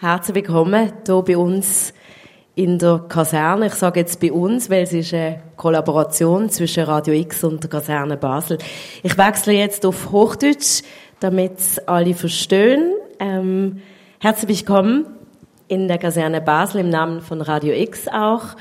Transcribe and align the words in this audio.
herzlich 0.00 0.36
willkommen 0.36 0.92
hier 1.04 1.22
bei 1.22 1.36
uns 1.36 1.92
in 2.54 2.78
der 2.78 3.04
Kaserne. 3.06 3.66
Ich 3.66 3.74
sage 3.74 4.00
jetzt 4.00 4.18
bei 4.18 4.32
uns, 4.32 4.70
weil 4.70 4.84
es 4.84 4.94
ist 4.94 5.12
eine 5.12 5.42
Kollaboration 5.56 6.48
zwischen 6.48 6.84
Radio 6.84 7.12
X 7.12 7.44
und 7.44 7.62
der 7.62 7.68
Kaserne 7.68 8.16
Basel. 8.16 8.56
Ich 9.02 9.18
wechsle 9.18 9.52
jetzt 9.52 9.84
auf 9.84 10.10
Hochdeutsch, 10.10 10.82
damit 11.20 11.52
alle 11.84 12.14
verstehen. 12.14 12.94
Ähm, 13.18 13.82
herzlich 14.20 14.60
willkommen 14.60 15.04
in 15.68 15.86
der 15.86 15.98
Kaserne 15.98 16.40
Basel 16.40 16.80
im 16.80 16.88
Namen 16.88 17.20
von 17.20 17.42
Radio 17.42 17.74
X 17.74 18.08
auch. 18.08 18.56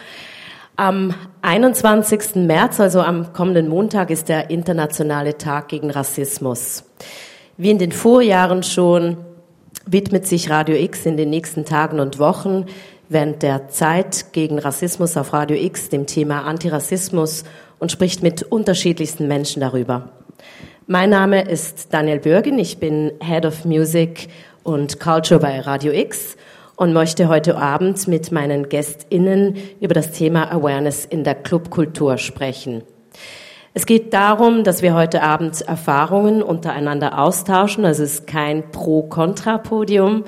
Am 0.75 1.13
21. 1.41 2.35
März, 2.35 2.81
also 2.81 2.99
am 2.99 3.31
kommenden 3.31 3.69
Montag, 3.69 4.09
ist 4.09 4.27
der 4.27 4.49
internationale 4.49 5.37
Tag 5.37 5.69
gegen 5.69 5.89
Rassismus. 5.89 6.83
Wie 7.55 7.71
in 7.71 7.77
den 7.77 7.93
Vorjahren 7.93 8.61
schon 8.61 9.17
widmet 9.85 10.27
sich 10.27 10.49
Radio 10.49 10.75
X 10.75 11.05
in 11.05 11.17
den 11.17 11.29
nächsten 11.29 11.65
Tagen 11.65 11.99
und 11.99 12.19
Wochen 12.19 12.65
während 13.09 13.41
der 13.41 13.69
Zeit 13.69 14.33
gegen 14.33 14.59
Rassismus 14.59 15.17
auf 15.17 15.33
Radio 15.33 15.57
X 15.57 15.89
dem 15.89 16.05
Thema 16.05 16.43
Antirassismus 16.43 17.43
und 17.79 17.91
spricht 17.91 18.21
mit 18.23 18.43
unterschiedlichsten 18.43 19.27
Menschen 19.27 19.61
darüber. 19.61 20.09
Mein 20.85 21.09
Name 21.09 21.47
ist 21.47 21.93
Daniel 21.93 22.19
Bürgen, 22.19 22.57
ich 22.59 22.77
bin 22.77 23.11
Head 23.21 23.45
of 23.45 23.65
Music 23.65 24.27
und 24.63 24.99
Culture 24.99 25.39
bei 25.39 25.59
Radio 25.59 25.91
X 25.91 26.35
und 26.75 26.93
möchte 26.93 27.27
heute 27.27 27.57
Abend 27.57 28.07
mit 28.07 28.31
meinen 28.31 28.69
GästInnen 28.69 29.57
über 29.81 29.93
das 29.93 30.11
Thema 30.11 30.51
Awareness 30.51 31.05
in 31.05 31.23
der 31.23 31.35
Clubkultur 31.35 32.17
sprechen. 32.17 32.83
Es 33.79 33.85
geht 33.85 34.13
darum, 34.13 34.65
dass 34.65 34.81
wir 34.81 34.93
heute 34.93 35.23
Abend 35.23 35.61
Erfahrungen 35.61 36.43
untereinander 36.43 37.17
austauschen. 37.17 37.85
Es 37.85 37.99
ist 37.99 38.27
kein 38.27 38.71
Pro-Kontra-Podium. 38.71 40.25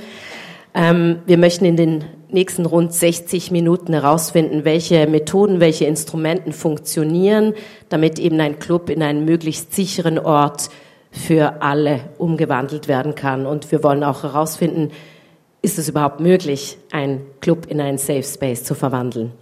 Ähm, 0.73 1.19
wir 1.25 1.37
möchten 1.37 1.65
in 1.65 1.75
den 1.75 2.05
nächsten 2.29 2.65
rund 2.65 2.93
60 2.93 3.51
Minuten 3.51 3.91
herausfinden, 3.91 4.63
welche 4.63 5.05
Methoden, 5.05 5.59
welche 5.59 5.83
Instrumenten 5.83 6.53
funktionieren, 6.53 7.53
damit 7.89 8.19
eben 8.19 8.39
ein 8.39 8.57
Club 8.57 8.89
in 8.89 9.03
einen 9.03 9.25
möglichst 9.25 9.73
sicheren 9.73 10.17
Ort 10.17 10.69
für 11.11 11.61
alle 11.61 11.99
umgewandelt 12.17 12.87
werden 12.87 13.15
kann. 13.15 13.45
Und 13.45 13.69
wir 13.69 13.83
wollen 13.83 14.05
auch 14.05 14.23
herausfinden, 14.23 14.91
ist 15.61 15.77
es 15.77 15.89
überhaupt 15.89 16.21
möglich, 16.21 16.77
einen 16.93 17.25
Club 17.41 17.65
in 17.67 17.81
einen 17.81 17.97
Safe 17.97 18.23
Space 18.23 18.63
zu 18.63 18.75
verwandeln. 18.75 19.33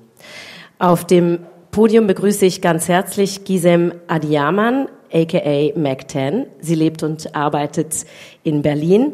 Auf 0.80 1.06
dem 1.06 1.42
Podium 1.72 2.08
begrüße 2.08 2.48
ich 2.48 2.62
ganz 2.62 2.88
herzlich 2.88 3.44
Gisem 3.44 3.94
Adiaman, 4.08 4.88
aka 5.14 5.72
Mac10. 5.78 6.48
Sie 6.62 6.74
lebt 6.74 7.04
und 7.04 7.36
arbeitet 7.36 8.06
in 8.44 8.64
Berlin. 8.64 9.14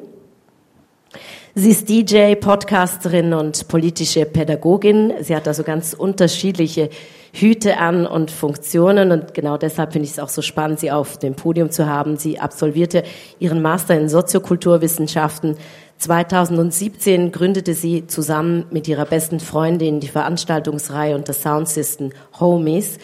Sie 1.53 1.71
ist 1.71 1.89
DJ, 1.89 2.35
Podcasterin 2.35 3.33
und 3.33 3.67
politische 3.67 4.25
Pädagogin. 4.25 5.13
Sie 5.19 5.35
hat 5.35 5.49
also 5.49 5.63
ganz 5.63 5.93
unterschiedliche 5.93 6.89
Hüte 7.33 7.77
an 7.77 8.07
und 8.07 8.31
Funktionen 8.31 9.11
und 9.11 9.33
genau 9.33 9.57
deshalb 9.57 9.91
finde 9.91 10.05
ich 10.05 10.11
es 10.11 10.19
auch 10.19 10.29
so 10.29 10.41
spannend, 10.41 10.79
sie 10.79 10.91
auf 10.91 11.17
dem 11.17 11.35
Podium 11.35 11.69
zu 11.69 11.87
haben. 11.87 12.15
Sie 12.15 12.39
absolvierte 12.39 13.03
ihren 13.39 13.61
Master 13.61 13.99
in 13.99 14.07
Soziokulturwissenschaften 14.07 15.57
2017 15.97 17.31
gründete 17.31 17.73
sie 17.73 18.07
zusammen 18.07 18.65
mit 18.69 18.88
ihrer 18.88 19.05
besten 19.05 19.39
Freundin 19.39 19.99
die 19.99 20.07
Veranstaltungsreihe 20.07 21.15
und 21.15 21.29
das 21.29 21.41
Soundsystem 21.41 22.11
Homies. 22.39 22.97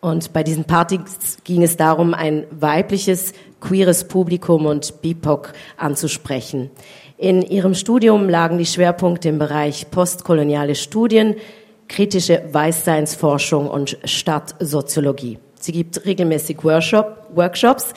Und 0.00 0.32
bei 0.32 0.42
diesen 0.42 0.64
Partys 0.64 1.38
ging 1.44 1.62
es 1.62 1.76
darum, 1.76 2.12
ein 2.12 2.44
weibliches, 2.50 3.32
queeres 3.60 4.04
Publikum 4.08 4.66
und 4.66 5.00
BIPOC 5.00 5.52
anzusprechen. 5.76 6.70
In 7.16 7.42
ihrem 7.42 7.74
Studium 7.74 8.28
lagen 8.28 8.58
die 8.58 8.66
Schwerpunkte 8.66 9.28
im 9.28 9.38
Bereich 9.38 9.90
postkoloniale 9.92 10.74
Studien, 10.74 11.36
kritische 11.86 12.42
Weißseinsforschung 12.50 13.68
und 13.68 13.96
Stadtsoziologie. 14.04 15.38
Sie 15.60 15.70
gibt 15.70 16.04
regelmäßig 16.04 16.64
Workshop, 16.64 17.28
Workshops, 17.34 17.94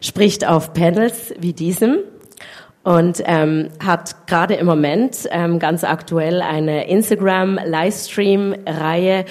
spricht 0.00 0.46
auf 0.48 0.72
Panels 0.72 1.34
wie 1.38 1.52
diesem 1.52 1.98
und 2.84 3.22
ähm, 3.26 3.68
hat 3.84 4.26
gerade 4.26 4.54
im 4.54 4.64
Moment 4.66 5.28
ähm, 5.30 5.58
ganz 5.58 5.84
aktuell 5.84 6.40
eine 6.42 6.88
Instagram-Livestream-Reihe, 6.88 9.24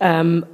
ähm, 0.00 0.44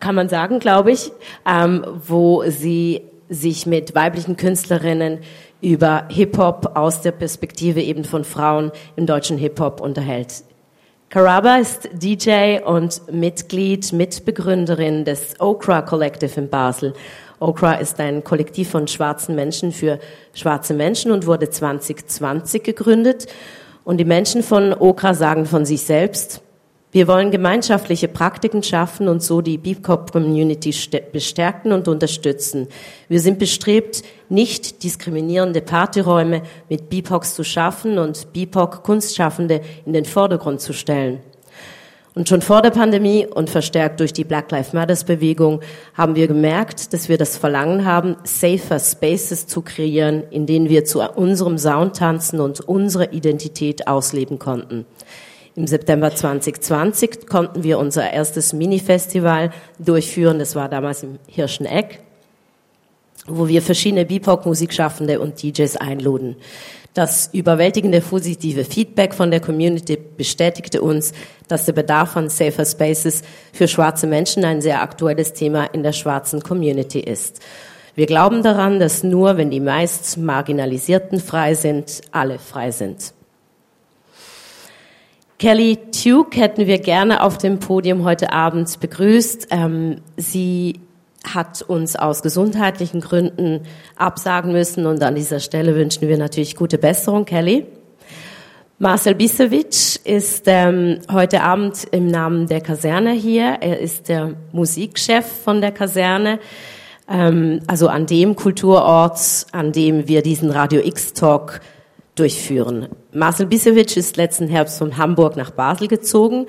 kann 0.00 0.14
man 0.14 0.28
sagen, 0.28 0.60
glaube 0.60 0.92
ich, 0.92 1.10
ähm, 1.46 1.84
wo 2.06 2.44
sie 2.48 3.02
sich 3.28 3.66
mit 3.66 3.94
weiblichen 3.94 4.36
Künstlerinnen 4.36 5.18
über 5.60 6.04
Hip-Hop 6.08 6.76
aus 6.76 7.02
der 7.02 7.12
Perspektive 7.12 7.82
eben 7.82 8.04
von 8.04 8.24
Frauen 8.24 8.72
im 8.96 9.06
deutschen 9.06 9.38
Hip-Hop 9.38 9.80
unterhält. 9.80 10.42
Karaba 11.10 11.56
ist 11.56 11.88
DJ 11.94 12.58
und 12.64 13.00
Mitglied, 13.10 13.92
Mitbegründerin 13.92 15.04
des 15.04 15.40
Okra 15.40 15.82
Collective 15.82 16.38
in 16.38 16.50
Basel 16.50 16.92
Okra 17.40 17.74
ist 17.74 18.00
ein 18.00 18.24
Kollektiv 18.24 18.70
von 18.70 18.88
schwarzen 18.88 19.34
Menschen 19.34 19.72
für 19.72 19.98
schwarze 20.34 20.74
Menschen 20.74 21.12
und 21.12 21.26
wurde 21.26 21.50
2020 21.50 22.62
gegründet. 22.62 23.26
Und 23.84 23.98
die 23.98 24.04
Menschen 24.04 24.42
von 24.42 24.74
Okra 24.74 25.14
sagen 25.14 25.46
von 25.46 25.64
sich 25.64 25.82
selbst, 25.82 26.42
wir 26.90 27.06
wollen 27.06 27.30
gemeinschaftliche 27.30 28.08
Praktiken 28.08 28.62
schaffen 28.62 29.08
und 29.08 29.22
so 29.22 29.42
die 29.42 29.58
BIPOC-Community 29.58 30.74
bestärken 31.12 31.72
und 31.72 31.86
unterstützen. 31.86 32.66
Wir 33.08 33.20
sind 33.20 33.38
bestrebt, 33.38 34.02
nicht 34.30 34.82
diskriminierende 34.82 35.60
Partyräume 35.60 36.42
mit 36.70 36.88
BIPOCs 36.88 37.34
zu 37.34 37.44
schaffen 37.44 37.98
und 37.98 38.32
BIPOC-Kunstschaffende 38.32 39.60
in 39.84 39.92
den 39.92 40.06
Vordergrund 40.06 40.62
zu 40.62 40.72
stellen. 40.72 41.20
Und 42.18 42.28
schon 42.28 42.42
vor 42.42 42.62
der 42.62 42.70
Pandemie 42.70 43.28
und 43.32 43.48
verstärkt 43.48 44.00
durch 44.00 44.12
die 44.12 44.24
Black 44.24 44.50
Lives 44.50 44.72
Matters 44.72 45.04
Bewegung 45.04 45.60
haben 45.94 46.16
wir 46.16 46.26
gemerkt, 46.26 46.92
dass 46.92 47.08
wir 47.08 47.16
das 47.16 47.36
Verlangen 47.36 47.84
haben, 47.84 48.16
safer 48.24 48.80
Spaces 48.80 49.46
zu 49.46 49.62
kreieren, 49.62 50.24
in 50.30 50.44
denen 50.44 50.68
wir 50.68 50.84
zu 50.84 51.00
unserem 51.00 51.58
Sound 51.58 51.94
tanzen 51.94 52.40
und 52.40 52.58
unsere 52.58 53.12
Identität 53.12 53.86
ausleben 53.86 54.40
konnten. 54.40 54.84
Im 55.54 55.68
September 55.68 56.12
2020 56.12 57.28
konnten 57.28 57.62
wir 57.62 57.78
unser 57.78 58.12
erstes 58.12 58.52
Mini-Festival 58.52 59.52
durchführen. 59.78 60.40
Das 60.40 60.56
war 60.56 60.68
damals 60.68 61.04
im 61.04 61.20
Hirscheneck, 61.28 62.00
wo 63.28 63.46
wir 63.46 63.62
verschiedene 63.62 64.04
BIPOC-Musikschaffende 64.04 65.20
und 65.20 65.40
DJs 65.40 65.76
einluden. 65.76 66.34
Das 66.98 67.30
überwältigende 67.32 68.00
positive 68.00 68.64
Feedback 68.64 69.14
von 69.14 69.30
der 69.30 69.38
Community 69.38 69.96
bestätigte 70.16 70.82
uns, 70.82 71.12
dass 71.46 71.64
der 71.64 71.72
Bedarf 71.72 72.16
an 72.16 72.28
Safer 72.28 72.64
Spaces 72.64 73.22
für 73.52 73.68
schwarze 73.68 74.08
Menschen 74.08 74.44
ein 74.44 74.60
sehr 74.60 74.82
aktuelles 74.82 75.32
Thema 75.32 75.66
in 75.66 75.84
der 75.84 75.92
schwarzen 75.92 76.42
Community 76.42 76.98
ist. 76.98 77.38
Wir 77.94 78.06
glauben 78.06 78.42
daran, 78.42 78.80
dass 78.80 79.04
nur 79.04 79.36
wenn 79.36 79.48
die 79.48 79.60
meist 79.60 80.16
Marginalisierten 80.16 81.20
frei 81.20 81.54
sind, 81.54 82.00
alle 82.10 82.40
frei 82.40 82.72
sind. 82.72 83.14
Kelly 85.38 85.78
Tuke 85.92 86.40
hätten 86.40 86.66
wir 86.66 86.80
gerne 86.80 87.22
auf 87.22 87.38
dem 87.38 87.60
Podium 87.60 88.02
heute 88.02 88.32
Abend 88.32 88.80
begrüßt. 88.80 89.46
Ähm, 89.52 90.00
sie 90.16 90.80
hat 91.24 91.62
uns 91.62 91.96
aus 91.96 92.22
gesundheitlichen 92.22 93.00
Gründen 93.00 93.60
absagen 93.96 94.52
müssen 94.52 94.86
und 94.86 95.02
an 95.02 95.14
dieser 95.14 95.40
Stelle 95.40 95.74
wünschen 95.74 96.08
wir 96.08 96.18
natürlich 96.18 96.56
gute 96.56 96.78
Besserung, 96.78 97.24
Kelly. 97.24 97.66
Marcel 98.80 99.16
Bisewitsch 99.16 99.96
ist 100.04 100.44
ähm, 100.46 101.00
heute 101.10 101.42
Abend 101.42 101.84
im 101.90 102.06
Namen 102.06 102.46
der 102.46 102.60
Kaserne 102.60 103.10
hier. 103.10 103.58
Er 103.60 103.80
ist 103.80 104.08
der 104.08 104.34
Musikchef 104.52 105.26
von 105.26 105.60
der 105.60 105.72
Kaserne, 105.72 106.38
ähm, 107.10 107.58
also 107.66 107.88
an 107.88 108.06
dem 108.06 108.36
Kulturort, 108.36 109.46
an 109.50 109.72
dem 109.72 110.06
wir 110.06 110.22
diesen 110.22 110.52
Radio 110.52 110.80
X 110.80 111.12
Talk 111.12 111.60
durchführen. 112.14 112.86
Marcel 113.12 113.46
Bisewitsch 113.46 113.96
ist 113.96 114.16
letzten 114.16 114.46
Herbst 114.46 114.78
von 114.78 114.96
Hamburg 114.96 115.36
nach 115.36 115.50
Basel 115.50 115.88
gezogen 115.88 116.46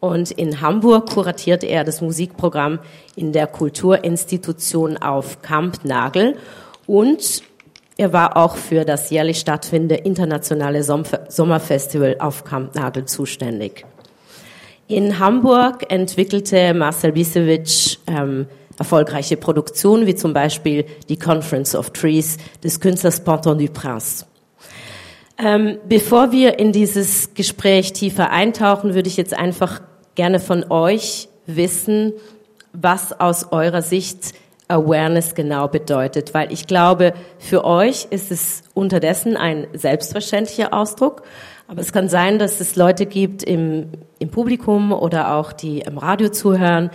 und 0.00 0.30
in 0.30 0.62
Hamburg 0.62 1.10
kuratiert 1.10 1.62
er 1.62 1.84
das 1.84 2.00
Musikprogramm 2.00 2.78
in 3.16 3.32
der 3.32 3.46
Kulturinstitution 3.46 4.96
auf 4.96 5.42
Camp 5.42 5.84
Nagel. 5.84 6.36
Und 6.86 7.42
er 7.98 8.14
war 8.14 8.38
auch 8.38 8.56
für 8.56 8.86
das 8.86 9.10
jährlich 9.10 9.38
stattfindende 9.38 9.96
internationale 9.96 10.82
Sommerfestival 10.82 12.16
auf 12.18 12.44
Camp 12.44 12.74
Nagel 12.74 13.04
zuständig. 13.04 13.84
In 14.88 15.18
Hamburg 15.18 15.84
entwickelte 15.92 16.74
Marcel 16.74 17.12
Bisewitsch 17.12 17.98
ähm, 18.08 18.46
erfolgreiche 18.78 19.36
Produktionen, 19.36 20.06
wie 20.06 20.14
zum 20.14 20.32
Beispiel 20.32 20.86
die 21.10 21.18
Conference 21.18 21.76
of 21.76 21.90
Trees 21.90 22.38
des 22.64 22.80
Künstlers 22.80 23.22
Panton 23.22 23.58
du 23.58 23.68
Prince. 23.68 24.24
Ähm, 25.42 25.78
bevor 25.88 26.32
wir 26.32 26.58
in 26.58 26.70
dieses 26.70 27.32
Gespräch 27.32 27.94
tiefer 27.94 28.30
eintauchen, 28.30 28.94
würde 28.94 29.08
ich 29.08 29.16
jetzt 29.16 29.32
einfach 29.32 29.80
gerne 30.14 30.38
von 30.38 30.70
euch 30.70 31.28
wissen, 31.46 32.12
was 32.74 33.18
aus 33.18 33.50
eurer 33.50 33.80
Sicht 33.80 34.34
Awareness 34.68 35.34
genau 35.34 35.66
bedeutet, 35.66 36.34
weil 36.34 36.52
ich 36.52 36.66
glaube, 36.66 37.14
für 37.38 37.64
euch 37.64 38.06
ist 38.10 38.30
es 38.30 38.62
unterdessen 38.74 39.36
ein 39.36 39.66
selbstverständlicher 39.72 40.72
Ausdruck, 40.72 41.22
Aber 41.66 41.80
es 41.80 41.92
kann 41.92 42.08
sein, 42.08 42.38
dass 42.38 42.60
es 42.60 42.76
Leute 42.76 43.06
gibt 43.06 43.42
im, 43.42 43.86
im 44.18 44.28
Publikum 44.30 44.92
oder 44.92 45.36
auch 45.36 45.52
die 45.52 45.80
im 45.80 45.98
Radio 45.98 46.28
zuhören, 46.28 46.90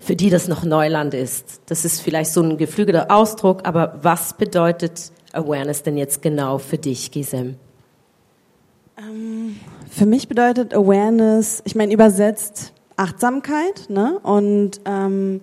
für 0.00 0.16
die 0.16 0.30
das 0.30 0.48
noch 0.48 0.64
Neuland 0.64 1.14
ist. 1.14 1.62
Das 1.66 1.84
ist 1.84 2.00
vielleicht 2.00 2.30
so 2.30 2.42
ein 2.42 2.58
geflügelter 2.58 3.10
Ausdruck, 3.10 3.66
aber 3.66 3.98
was 4.02 4.34
bedeutet 4.34 5.10
Awareness 5.32 5.82
denn 5.82 5.96
jetzt 5.96 6.22
genau 6.22 6.58
für 6.58 6.78
dich, 6.78 7.10
Gisem? 7.10 7.56
Für 9.90 10.06
mich 10.06 10.28
bedeutet 10.28 10.74
Awareness, 10.74 11.62
ich 11.64 11.76
meine 11.76 11.92
übersetzt 11.92 12.72
Achtsamkeit, 12.96 13.88
ne? 13.88 14.18
Und 14.24 14.80
ähm, 14.86 15.40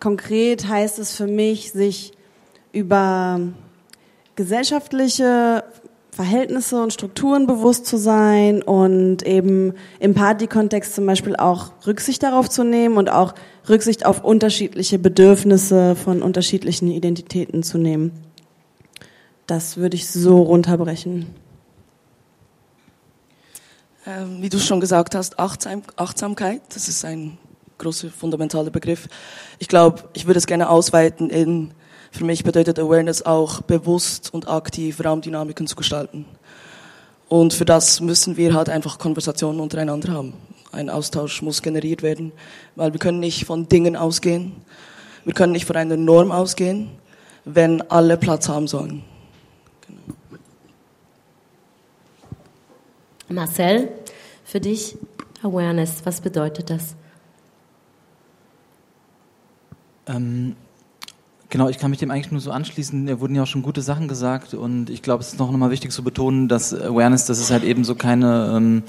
konkret 0.00 0.68
heißt 0.68 0.98
es 0.98 1.14
für 1.14 1.28
mich, 1.28 1.70
sich 1.70 2.12
über 2.72 3.40
gesellschaftliche 4.34 5.62
Verhältnisse 6.10 6.82
und 6.82 6.92
Strukturen 6.92 7.46
bewusst 7.46 7.86
zu 7.86 7.96
sein 7.96 8.62
und 8.62 9.22
eben 9.24 9.74
im 10.00 10.14
Partykontext 10.14 10.94
zum 10.94 11.06
Beispiel 11.06 11.36
auch 11.36 11.72
Rücksicht 11.86 12.22
darauf 12.22 12.50
zu 12.50 12.64
nehmen 12.64 12.96
und 12.96 13.08
auch 13.08 13.34
Rücksicht 13.68 14.04
auf 14.04 14.24
unterschiedliche 14.24 14.98
Bedürfnisse 14.98 15.94
von 15.94 16.22
unterschiedlichen 16.22 16.90
Identitäten 16.90 17.62
zu 17.62 17.78
nehmen. 17.78 18.12
Das 19.46 19.76
würde 19.76 19.94
ich 19.94 20.08
so 20.08 20.42
runterbrechen. 20.42 21.26
Ähm, 24.08 24.40
wie 24.40 24.48
du 24.48 24.60
schon 24.60 24.80
gesagt 24.80 25.16
hast, 25.16 25.40
Achtsam 25.40 25.82
Achtsamkeit, 25.96 26.62
das 26.72 26.88
ist 26.88 27.04
ein 27.04 27.38
großer 27.78 28.08
fundamentaler 28.08 28.70
Begriff. 28.70 29.08
Ich 29.58 29.66
glaube, 29.66 30.04
ich 30.12 30.26
würde 30.26 30.38
es 30.38 30.46
gerne 30.46 30.68
ausweiten 30.70 31.28
in, 31.28 31.72
für 32.12 32.24
mich 32.24 32.44
bedeutet 32.44 32.78
Awareness 32.78 33.22
auch 33.22 33.62
bewusst 33.62 34.32
und 34.32 34.48
aktiv 34.48 35.04
Raumdynamiken 35.04 35.66
zu 35.66 35.74
gestalten. 35.74 36.24
Und 37.28 37.52
für 37.52 37.64
das 37.64 38.00
müssen 38.00 38.36
wir 38.36 38.54
halt 38.54 38.68
einfach 38.68 38.98
Konversationen 38.98 39.58
untereinander 39.58 40.12
haben. 40.12 40.34
Ein 40.70 40.88
Austausch 40.88 41.42
muss 41.42 41.60
generiert 41.60 42.04
werden, 42.04 42.30
weil 42.76 42.92
wir 42.92 43.00
können 43.00 43.18
nicht 43.18 43.44
von 43.44 43.68
Dingen 43.68 43.96
ausgehen. 43.96 44.52
Wir 45.24 45.34
können 45.34 45.52
nicht 45.52 45.66
von 45.66 45.74
einer 45.74 45.96
Norm 45.96 46.30
ausgehen, 46.30 46.90
wenn 47.44 47.82
alle 47.90 48.16
Platz 48.16 48.48
haben 48.48 48.68
sollen. 48.68 49.02
Marcel, 53.28 53.88
für 54.44 54.60
dich 54.60 54.96
Awareness, 55.42 56.02
was 56.04 56.20
bedeutet 56.20 56.70
das? 56.70 56.94
Ähm, 60.06 60.54
genau, 61.48 61.68
ich 61.68 61.78
kann 61.78 61.90
mich 61.90 61.98
dem 61.98 62.10
eigentlich 62.10 62.30
nur 62.30 62.40
so 62.40 62.50
anschließen. 62.50 63.06
Da 63.06 63.20
wurden 63.20 63.34
ja 63.34 63.42
auch 63.42 63.46
schon 63.46 63.62
gute 63.62 63.82
Sachen 63.82 64.08
gesagt 64.08 64.54
und 64.54 64.90
ich 64.90 65.02
glaube, 65.02 65.22
es 65.22 65.32
ist 65.32 65.38
noch 65.38 65.50
nochmal 65.50 65.70
wichtig 65.70 65.90
zu 65.92 66.02
betonen, 66.04 66.48
dass 66.48 66.72
Awareness, 66.72 67.26
das 67.26 67.38
ist 67.38 67.50
halt 67.50 67.64
eben 67.64 67.84
so 67.84 67.94
keine, 67.94 68.52
ähm, 68.56 68.82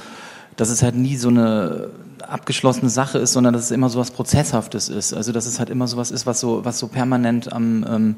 dass 0.56 0.69
es 0.69 0.83
halt 0.83 0.95
nie 0.95 1.18
so 1.18 1.30
eine 1.30 1.90
abgeschlossene 2.22 2.90
Sache 2.90 3.18
ist, 3.19 3.33
sondern 3.33 3.54
dass 3.54 3.63
es 3.63 3.72
immer 3.72 3.90
so 3.90 4.00
was 4.00 4.12
Prozesshaftes 4.12 4.90
ist. 4.90 5.13
Also 5.13 5.31
dass 5.31 5.45
es 5.45 5.60
halt 5.60 5.69
immer 5.69 5.88
so 5.88 5.98
was 5.98 6.12
ist, 6.12 6.25
was 6.25 6.40
so, 6.40 6.63
was 6.66 6.80
so 6.80 6.88
permanent 6.88 7.51
am, 7.51 7.86
ähm, 7.90 8.16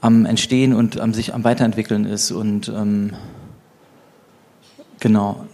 am 0.00 0.26
Entstehen 0.26 0.74
und 0.74 1.00
am 1.00 1.14
sich 1.14 1.34
am 1.34 1.44
Weiterentwickeln 1.44 2.04
ist 2.04 2.30
und 2.30 2.68
ähm, 2.68 3.12
Genau. 5.00 5.46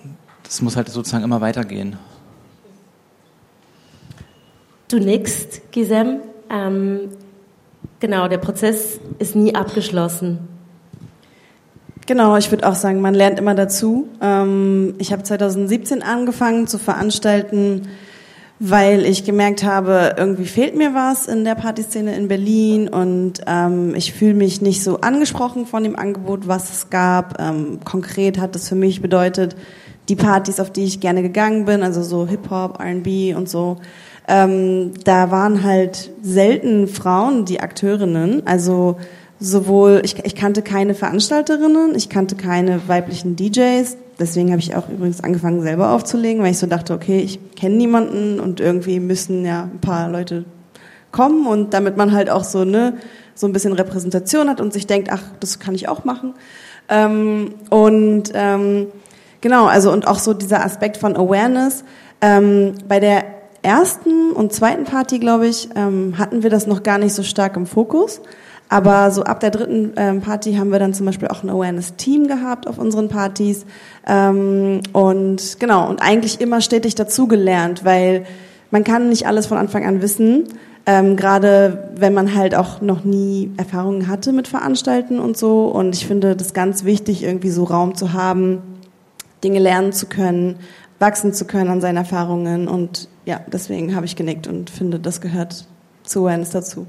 Das 0.43 0.62
muss 0.62 0.76
halt 0.76 0.88
sozusagen 0.88 1.25
immer 1.25 1.41
weitergehen. 1.41 1.96
Du 4.88 4.99
nickst, 4.99 5.73
Gisem. 5.73 6.20
Ähm, 6.50 7.11
genau, 8.00 8.29
der 8.29 8.38
Prozess 8.38 9.00
ist 9.19 9.35
nie 9.35 9.55
abgeschlossen. 9.55 10.38
Genau, 12.06 12.37
ich 12.37 12.50
würde 12.50 12.69
auch 12.69 12.75
sagen, 12.75 13.00
man 13.00 13.14
lernt 13.14 13.38
immer 13.38 13.55
dazu. 13.55 14.08
Ähm, 14.20 14.94
ich 14.99 15.11
habe 15.12 15.23
2017 15.23 16.02
angefangen 16.02 16.67
zu 16.67 16.79
veranstalten, 16.79 17.88
weil 18.66 19.05
ich 19.05 19.25
gemerkt 19.25 19.62
habe, 19.62 20.14
irgendwie 20.16 20.46
fehlt 20.46 20.75
mir 20.75 20.94
was 20.94 21.26
in 21.26 21.44
der 21.44 21.55
Partyszene 21.55 22.16
in 22.16 22.28
Berlin 22.28 22.88
und 22.88 23.43
ähm, 23.46 23.94
ich 23.94 24.14
fühle 24.14 24.32
mich 24.32 24.62
nicht 24.62 24.82
so 24.82 25.00
angesprochen 25.02 25.66
von 25.66 25.84
dem 25.84 25.96
Angebot, 25.96 26.49
was 26.49 26.70
es 26.70 26.88
gab. 26.88 27.38
Ähm, 27.38 27.81
konkret 27.84 28.38
hat 28.38 28.55
das 28.55 28.70
für 28.70 28.75
mich 28.75 29.02
bedeutet, 29.02 29.55
die 30.08 30.16
Partys, 30.16 30.61
auf 30.61 30.70
die 30.70 30.84
ich 30.84 31.00
gerne 31.00 31.20
gegangen 31.20 31.66
bin, 31.66 31.82
also 31.82 32.02
so 32.02 32.26
Hip-Hop, 32.26 32.81
R&B 32.81 33.34
und 33.34 33.50
so, 33.50 33.76
ähm, 34.28 34.93
da 35.05 35.31
waren 35.31 35.62
halt 35.62 36.11
selten 36.22 36.88
Frauen 36.88 37.44
die 37.44 37.61
Akteurinnen, 37.61 38.46
also 38.46 38.96
sowohl, 39.41 40.01
ich, 40.05 40.25
ich 40.25 40.35
kannte 40.35 40.63
keine 40.63 40.95
Veranstalterinnen, 40.95 41.95
ich 41.95 42.09
kannte 42.09 42.37
keine 42.37 42.89
weiblichen 42.89 43.37
DJs, 43.37 43.97
deswegen 44.19 44.51
habe 44.51 44.61
ich 44.61 44.75
auch 44.75 44.89
übrigens 44.89 45.23
angefangen 45.23 45.63
selber 45.63 45.91
aufzulegen, 45.91 46.43
weil 46.43 46.53
ich 46.53 46.59
so 46.59 46.67
dachte, 46.67 46.95
okay, 46.95 47.19
ich 47.19 47.55
kenne 47.55 47.77
niemanden 47.77 48.41
und 48.41 48.61
irgendwie 48.61 49.01
müssen 49.01 49.45
ja 49.45 49.65
ein 49.65 49.81
paar 49.81 50.09
Leute 50.11 50.45
kommen 51.13 51.47
und 51.47 51.75
damit 51.75 51.97
man 51.97 52.13
halt 52.13 52.31
auch 52.31 52.45
so 52.45 52.65
ne 52.65 52.95
so 53.35 53.47
ein 53.47 53.53
bisschen 53.53 53.73
Repräsentation 53.73 54.49
hat 54.49 54.61
und 54.61 54.73
sich 54.73 54.87
denkt, 54.87 55.09
ach, 55.11 55.23
das 55.41 55.59
kann 55.59 55.75
ich 55.75 55.89
auch 55.89 56.05
machen. 56.05 56.35
Ähm, 56.89 57.55
und 57.71 58.31
ähm, 58.35 58.89
genau, 59.41 59.67
also 59.67 59.93
und 59.93 60.07
auch 60.07 60.19
so 60.19 60.35
dieser 60.35 60.65
Aspekt 60.65 60.97
von 60.97 61.17
Awareness. 61.17 61.85
Ähm, 62.21 62.75
bei 62.87 63.01
der 63.01 63.25
ersten 63.63 64.31
und 64.33 64.53
zweiten 64.53 64.85
Party, 64.85 65.19
glaube 65.19 65.49
ich, 65.49 65.69
ähm, 65.75 66.15
hatten 66.19 66.43
wir 66.43 66.51
das 66.51 66.67
noch 66.67 66.83
gar 66.83 66.99
nicht 66.99 67.15
so 67.15 67.23
stark 67.23 67.57
im 67.57 67.67
Fokus. 67.67 68.21
Aber 68.75 69.12
so 69.12 69.23
ab 69.23 69.38
der 69.38 69.53
dritten 69.53 69.93
ähm, 69.94 70.21
Party 70.21 70.55
haben 70.55 70.73
wir 70.73 70.81
dann 70.81 70.94
zum 70.94 71.06
Beispiel 71.06 71.29
auch 71.29 71.44
ein 71.44 71.49
Awareness-Team 71.49 72.26
gehabt 72.26 72.67
auf 72.67 72.76
unseren 72.76 73.09
Partys. 73.09 73.67
Ähm, 74.05 74.81
und 74.93 75.61
genau, 75.61 75.88
und 75.88 76.03
eigentlich 76.03 76.41
immer 76.41 76.61
stetig 76.61 76.97
dazugelernt, 76.97 77.85
weil 77.85 78.26
man 78.73 78.82
kann 78.82 79.11
nicht 79.11 79.29
alles 79.29 79.47
von 79.47 79.59
Anfang 79.59 79.87
an 79.87 80.03
wissen. 80.03 80.49
Ähm, 80.87 81.15
Gerade 81.15 81.88
wenn 81.94 82.15
man 82.15 82.35
halt 82.35 82.56
auch 82.56 82.81
noch 82.81 83.05
nie 83.05 83.53
Erfahrungen 83.59 84.09
hatte 84.09 84.32
mit 84.32 84.49
Veranstalten 84.49 85.21
und 85.21 85.37
so. 85.37 85.67
Und 85.67 85.94
ich 85.94 86.09
finde 86.09 86.35
das 86.35 86.53
ganz 86.53 86.82
wichtig, 86.82 87.23
irgendwie 87.23 87.50
so 87.50 87.62
Raum 87.62 87.94
zu 87.94 88.12
haben, 88.12 88.61
Dinge 89.44 89.61
lernen 89.61 89.93
zu 89.93 90.06
können, 90.06 90.56
wachsen 90.99 91.32
zu 91.32 91.44
können 91.44 91.71
an 91.71 91.81
seinen 91.81 91.99
Erfahrungen. 91.99 92.67
Und 92.67 93.09
ja, 93.25 93.38
deswegen 93.53 93.94
habe 93.94 94.06
ich 94.06 94.17
genickt 94.17 94.49
und 94.49 94.69
finde, 94.69 94.99
das 94.99 95.21
gehört 95.21 95.65
zu 96.03 96.23
Awareness 96.23 96.50
dazu. 96.50 96.88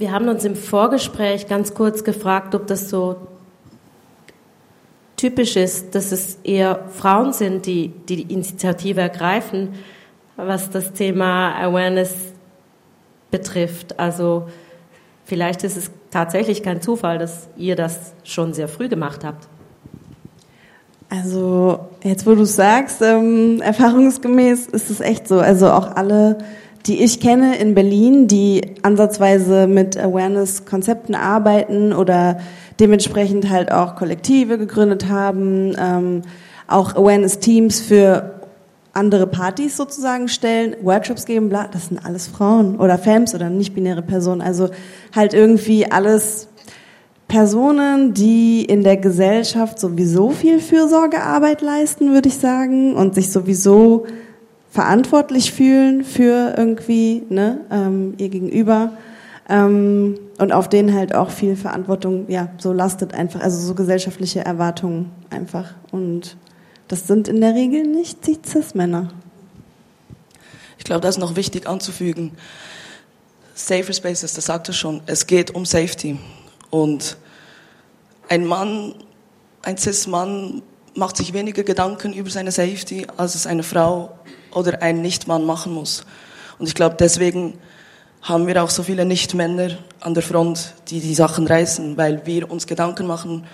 Wir 0.00 0.12
haben 0.12 0.30
uns 0.30 0.46
im 0.46 0.56
Vorgespräch 0.56 1.46
ganz 1.46 1.74
kurz 1.74 2.04
gefragt, 2.04 2.54
ob 2.54 2.66
das 2.66 2.88
so 2.88 3.16
typisch 5.18 5.56
ist, 5.56 5.94
dass 5.94 6.10
es 6.10 6.38
eher 6.42 6.86
Frauen 6.88 7.34
sind, 7.34 7.66
die 7.66 7.88
die 8.08 8.22
Initiative 8.22 9.02
ergreifen, 9.02 9.74
was 10.36 10.70
das 10.70 10.94
Thema 10.94 11.54
Awareness 11.54 12.14
betrifft. 13.30 14.00
Also 14.00 14.48
vielleicht 15.26 15.64
ist 15.64 15.76
es 15.76 15.90
tatsächlich 16.10 16.62
kein 16.62 16.80
Zufall, 16.80 17.18
dass 17.18 17.50
ihr 17.58 17.76
das 17.76 18.14
schon 18.24 18.54
sehr 18.54 18.68
früh 18.68 18.88
gemacht 18.88 19.22
habt. 19.22 19.48
Also 21.10 21.90
jetzt, 22.02 22.26
wo 22.26 22.34
du 22.34 22.46
sagst, 22.46 23.02
ähm, 23.02 23.60
erfahrungsgemäß 23.60 24.66
ist 24.68 24.88
es 24.88 25.00
echt 25.00 25.28
so. 25.28 25.40
Also 25.40 25.70
auch 25.70 25.94
alle 25.94 26.38
die 26.86 27.02
ich 27.02 27.20
kenne 27.20 27.56
in 27.58 27.74
Berlin, 27.74 28.26
die 28.26 28.62
ansatzweise 28.82 29.66
mit 29.66 29.98
Awareness-Konzepten 29.98 31.14
arbeiten 31.14 31.92
oder 31.92 32.40
dementsprechend 32.78 33.50
halt 33.50 33.70
auch 33.70 33.96
Kollektive 33.96 34.56
gegründet 34.56 35.08
haben, 35.08 35.74
ähm, 35.78 36.22
auch 36.66 36.96
Awareness-Teams 36.96 37.80
für 37.80 38.40
andere 38.92 39.26
Partys 39.26 39.76
sozusagen 39.76 40.28
stellen, 40.28 40.76
Workshops 40.82 41.26
geben, 41.26 41.48
bla, 41.48 41.68
das 41.70 41.88
sind 41.88 42.04
alles 42.04 42.26
Frauen 42.26 42.76
oder 42.76 42.98
Femmes 42.98 43.34
oder 43.34 43.50
nicht-binäre 43.50 44.02
Personen. 44.02 44.40
Also 44.40 44.70
halt 45.14 45.34
irgendwie 45.34 45.90
alles 45.90 46.48
Personen, 47.28 48.12
die 48.12 48.64
in 48.64 48.82
der 48.82 48.96
Gesellschaft 48.96 49.78
sowieso 49.78 50.30
viel 50.30 50.58
Fürsorgearbeit 50.58 51.62
leisten, 51.62 52.12
würde 52.12 52.28
ich 52.28 52.38
sagen, 52.38 52.96
und 52.96 53.14
sich 53.14 53.30
sowieso 53.30 54.06
verantwortlich 54.70 55.52
fühlen 55.52 56.04
für 56.04 56.54
irgendwie 56.56 57.24
ne, 57.28 57.60
ähm, 57.70 58.14
ihr 58.18 58.28
Gegenüber 58.28 58.92
ähm, 59.48 60.18
und 60.38 60.52
auf 60.52 60.68
denen 60.68 60.94
halt 60.94 61.14
auch 61.14 61.30
viel 61.30 61.56
Verantwortung 61.56 62.26
ja 62.28 62.48
so 62.58 62.72
lastet 62.72 63.12
einfach, 63.12 63.40
also 63.40 63.60
so 63.60 63.74
gesellschaftliche 63.74 64.44
Erwartungen 64.44 65.10
einfach 65.28 65.74
und 65.90 66.36
das 66.86 67.06
sind 67.06 67.28
in 67.28 67.40
der 67.40 67.54
Regel 67.54 67.82
nicht 67.82 68.26
die 68.26 68.38
Cis-Männer. 68.44 69.12
Ich 70.78 70.84
glaube, 70.84 71.00
das 71.02 71.16
ist 71.16 71.20
noch 71.20 71.36
wichtig 71.36 71.68
anzufügen. 71.68 72.32
Safer 73.54 73.92
Spaces, 73.92 74.34
das 74.34 74.46
sagt 74.46 74.68
er 74.68 74.74
schon, 74.74 75.00
es 75.06 75.26
geht 75.26 75.54
um 75.54 75.66
Safety 75.66 76.18
und 76.70 77.16
ein 78.28 78.46
Mann, 78.46 78.94
ein 79.62 79.76
Cis-Mann 79.76 80.62
macht 80.94 81.16
sich 81.16 81.32
weniger 81.32 81.62
Gedanken 81.62 82.12
über 82.12 82.30
seine 82.30 82.50
Safety, 82.50 83.06
als 83.16 83.34
es 83.34 83.46
eine 83.46 83.62
Frau 83.62 84.18
oder 84.52 84.82
ein 84.82 85.02
Nichtmann 85.02 85.44
machen 85.44 85.72
muss. 85.72 86.04
Und 86.58 86.66
ich 86.66 86.74
glaube, 86.74 86.96
deswegen 86.98 87.58
haben 88.22 88.46
wir 88.46 88.62
auch 88.62 88.70
so 88.70 88.82
viele 88.82 89.04
Nichtmänner 89.04 89.78
an 90.00 90.14
der 90.14 90.22
Front, 90.22 90.74
die 90.88 91.00
die 91.00 91.14
Sachen 91.14 91.46
reißen, 91.46 91.96
weil 91.96 92.26
wir 92.26 92.50
uns 92.50 92.66
Gedanken 92.66 93.06
machen 93.06 93.46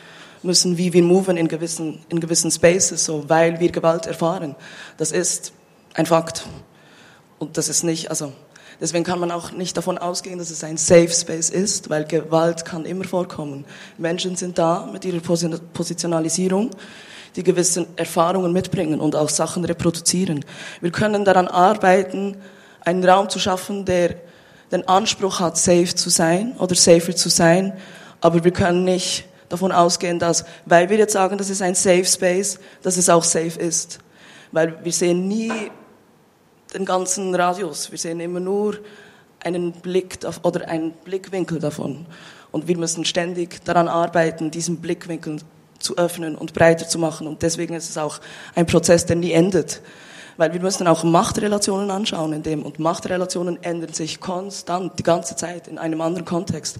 müssen, 0.42 0.76
wie 0.78 0.92
wir 0.92 1.02
moven 1.02 1.36
in 1.36 1.48
gewissen, 1.48 2.00
in 2.08 2.20
gewissen 2.20 2.50
Spaces, 2.50 3.04
so, 3.04 3.28
weil 3.28 3.60
wir 3.60 3.70
Gewalt 3.70 4.06
erfahren. 4.06 4.54
Das 4.96 5.12
ist 5.12 5.52
ein 5.94 6.06
Fakt. 6.06 6.46
Und 7.38 7.58
das 7.58 7.68
ist 7.68 7.82
nicht, 7.84 8.10
also, 8.10 8.32
deswegen 8.80 9.04
kann 9.04 9.20
man 9.20 9.30
auch 9.30 9.52
nicht 9.52 9.76
davon 9.76 9.98
ausgehen, 9.98 10.38
dass 10.38 10.50
es 10.50 10.64
ein 10.64 10.76
Safe 10.76 11.10
Space 11.10 11.50
ist, 11.50 11.90
weil 11.90 12.04
Gewalt 12.04 12.64
kann 12.64 12.84
immer 12.84 13.04
vorkommen. 13.04 13.64
Menschen 13.98 14.36
sind 14.36 14.58
da 14.58 14.88
mit 14.92 15.04
ihrer 15.04 15.20
Positionalisierung, 15.20 16.70
die 17.36 17.42
gewisse 17.42 17.86
Erfahrungen 17.96 18.52
mitbringen 18.52 19.00
und 19.00 19.14
auch 19.14 19.28
Sachen 19.28 19.64
reproduzieren. 19.64 20.44
Wir 20.80 20.90
können 20.90 21.24
daran 21.24 21.48
arbeiten, 21.48 22.38
einen 22.80 23.04
Raum 23.04 23.28
zu 23.28 23.38
schaffen, 23.38 23.84
der 23.84 24.16
den 24.72 24.88
Anspruch 24.88 25.40
hat, 25.40 25.56
safe 25.56 25.94
zu 25.94 26.10
sein 26.10 26.56
oder 26.58 26.74
safer 26.74 27.14
zu 27.14 27.28
sein, 27.28 27.74
aber 28.20 28.42
wir 28.42 28.50
können 28.50 28.84
nicht 28.84 29.26
davon 29.48 29.70
ausgehen, 29.70 30.18
dass, 30.18 30.44
weil 30.64 30.88
wir 30.88 30.96
jetzt 30.96 31.12
sagen, 31.12 31.38
das 31.38 31.50
ist 31.50 31.62
ein 31.62 31.74
Safe 31.74 32.04
Space, 32.04 32.58
dass 32.82 32.96
es 32.96 33.08
auch 33.08 33.22
safe 33.22 33.58
ist. 33.60 33.98
Weil 34.50 34.82
wir 34.84 34.92
sehen 34.92 35.28
nie 35.28 35.52
den 36.74 36.84
ganzen 36.84 37.34
Radius, 37.34 37.90
wir 37.90 37.98
sehen 37.98 38.18
immer 38.20 38.40
nur 38.40 38.78
einen 39.40 39.72
Blick 39.72 40.18
oder 40.42 40.68
einen 40.68 40.92
Blickwinkel 41.04 41.60
davon. 41.60 42.06
Und 42.50 42.66
wir 42.66 42.76
müssen 42.76 43.04
ständig 43.04 43.64
daran 43.64 43.86
arbeiten, 43.86 44.50
diesen 44.50 44.78
Blickwinkel 44.78 45.40
zu 45.78 45.96
öffnen 45.96 46.34
und 46.34 46.52
breiter 46.52 46.88
zu 46.88 46.98
machen. 46.98 47.26
Und 47.26 47.42
deswegen 47.42 47.74
ist 47.74 47.90
es 47.90 47.98
auch 47.98 48.20
ein 48.54 48.66
Prozess, 48.66 49.06
der 49.06 49.16
nie 49.16 49.32
endet. 49.32 49.82
Weil 50.36 50.52
wir 50.52 50.60
müssen 50.60 50.86
auch 50.86 51.02
Machtrelationen 51.02 51.90
anschauen 51.90 52.32
in 52.32 52.42
dem. 52.42 52.62
Und 52.62 52.78
Machtrelationen 52.78 53.62
ändern 53.62 53.92
sich 53.92 54.20
konstant, 54.20 54.98
die 54.98 55.02
ganze 55.02 55.36
Zeit, 55.36 55.68
in 55.68 55.78
einem 55.78 56.00
anderen 56.00 56.24
Kontext. 56.24 56.78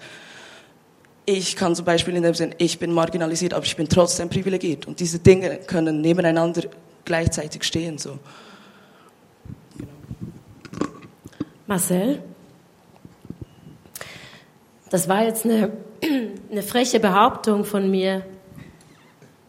Ich 1.25 1.57
kann 1.57 1.75
zum 1.75 1.85
Beispiel 1.85 2.15
in 2.15 2.23
dem 2.23 2.35
Sinn, 2.35 2.55
ich 2.59 2.79
bin 2.79 2.93
marginalisiert, 2.93 3.55
aber 3.55 3.65
ich 3.65 3.76
bin 3.76 3.88
trotzdem 3.88 4.29
privilegiert. 4.29 4.87
Und 4.87 5.00
diese 5.00 5.19
Dinge 5.19 5.57
können 5.57 6.00
nebeneinander 6.00 6.62
gleichzeitig 7.05 7.65
stehen, 7.65 7.99
so. 7.99 8.19
Marcel? 11.67 12.23
Das 14.91 15.09
war 15.09 15.25
jetzt 15.25 15.45
eine, 15.45 15.73
eine 16.50 16.62
freche 16.62 17.00
Behauptung 17.00 17.65
von 17.65 17.91
mir, 17.91 18.25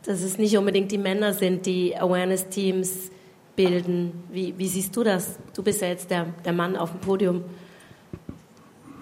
dass 0.07 0.21
es 0.21 0.37
nicht 0.37 0.57
unbedingt 0.57 0.91
die 0.91 0.97
Männer 0.97 1.33
sind, 1.33 1.65
die 1.65 1.95
Awareness-Teams 1.97 3.11
bilden. 3.55 4.23
Wie, 4.31 4.53
wie, 4.57 4.67
siehst 4.67 4.95
du 4.95 5.03
das? 5.03 5.37
Du 5.53 5.63
bist 5.63 5.81
ja 5.81 5.89
jetzt 5.89 6.09
der, 6.09 6.27
der 6.45 6.53
Mann 6.53 6.75
auf 6.77 6.91
dem 6.91 7.01
Podium. 7.01 7.43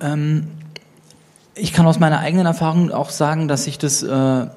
Ähm, 0.02 0.48
ich 1.54 1.74
kann 1.74 1.86
aus 1.86 2.00
meiner 2.00 2.20
eigenen 2.20 2.46
Erfahrung 2.46 2.92
auch 2.92 3.12
sagen, 3.12 3.48
dass 3.48 3.68
ich 3.68 3.78
das 3.78 4.02
äh, 4.02 4.48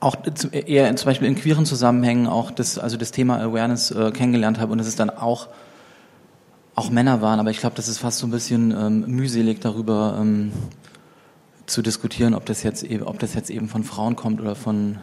auch 0.00 0.16
eher 0.50 0.96
zum 0.96 1.06
Beispiel 1.06 1.28
in 1.28 1.34
queeren 1.36 1.66
Zusammenhängen 1.66 2.26
auch 2.26 2.50
das, 2.50 2.78
also 2.78 2.96
das 2.96 3.12
Thema 3.12 3.38
Awareness 3.38 3.90
äh, 3.90 4.10
kennengelernt 4.10 4.58
habe 4.58 4.72
und 4.72 4.78
dass 4.78 4.86
es 4.86 4.96
dann 4.96 5.10
auch 5.10 5.48
auch 6.74 6.90
Männer 6.90 7.20
waren, 7.20 7.40
aber 7.40 7.50
ich 7.50 7.58
glaube, 7.58 7.76
das 7.76 7.88
ist 7.88 7.98
fast 7.98 8.18
so 8.18 8.26
ein 8.26 8.30
bisschen 8.30 8.70
ähm, 8.70 9.04
mühselig 9.06 9.60
darüber 9.60 10.16
ähm, 10.18 10.52
zu 11.70 11.82
diskutieren, 11.82 12.34
ob 12.34 12.44
das 12.46 12.62
jetzt 12.62 12.82
eben, 12.82 13.04
ob 13.04 13.18
das 13.18 13.34
jetzt 13.34 13.50
eben 13.50 13.68
von 13.68 13.84
Frauen 13.84 14.16
kommt 14.16 14.40
oder 14.40 14.54
von 14.54 14.98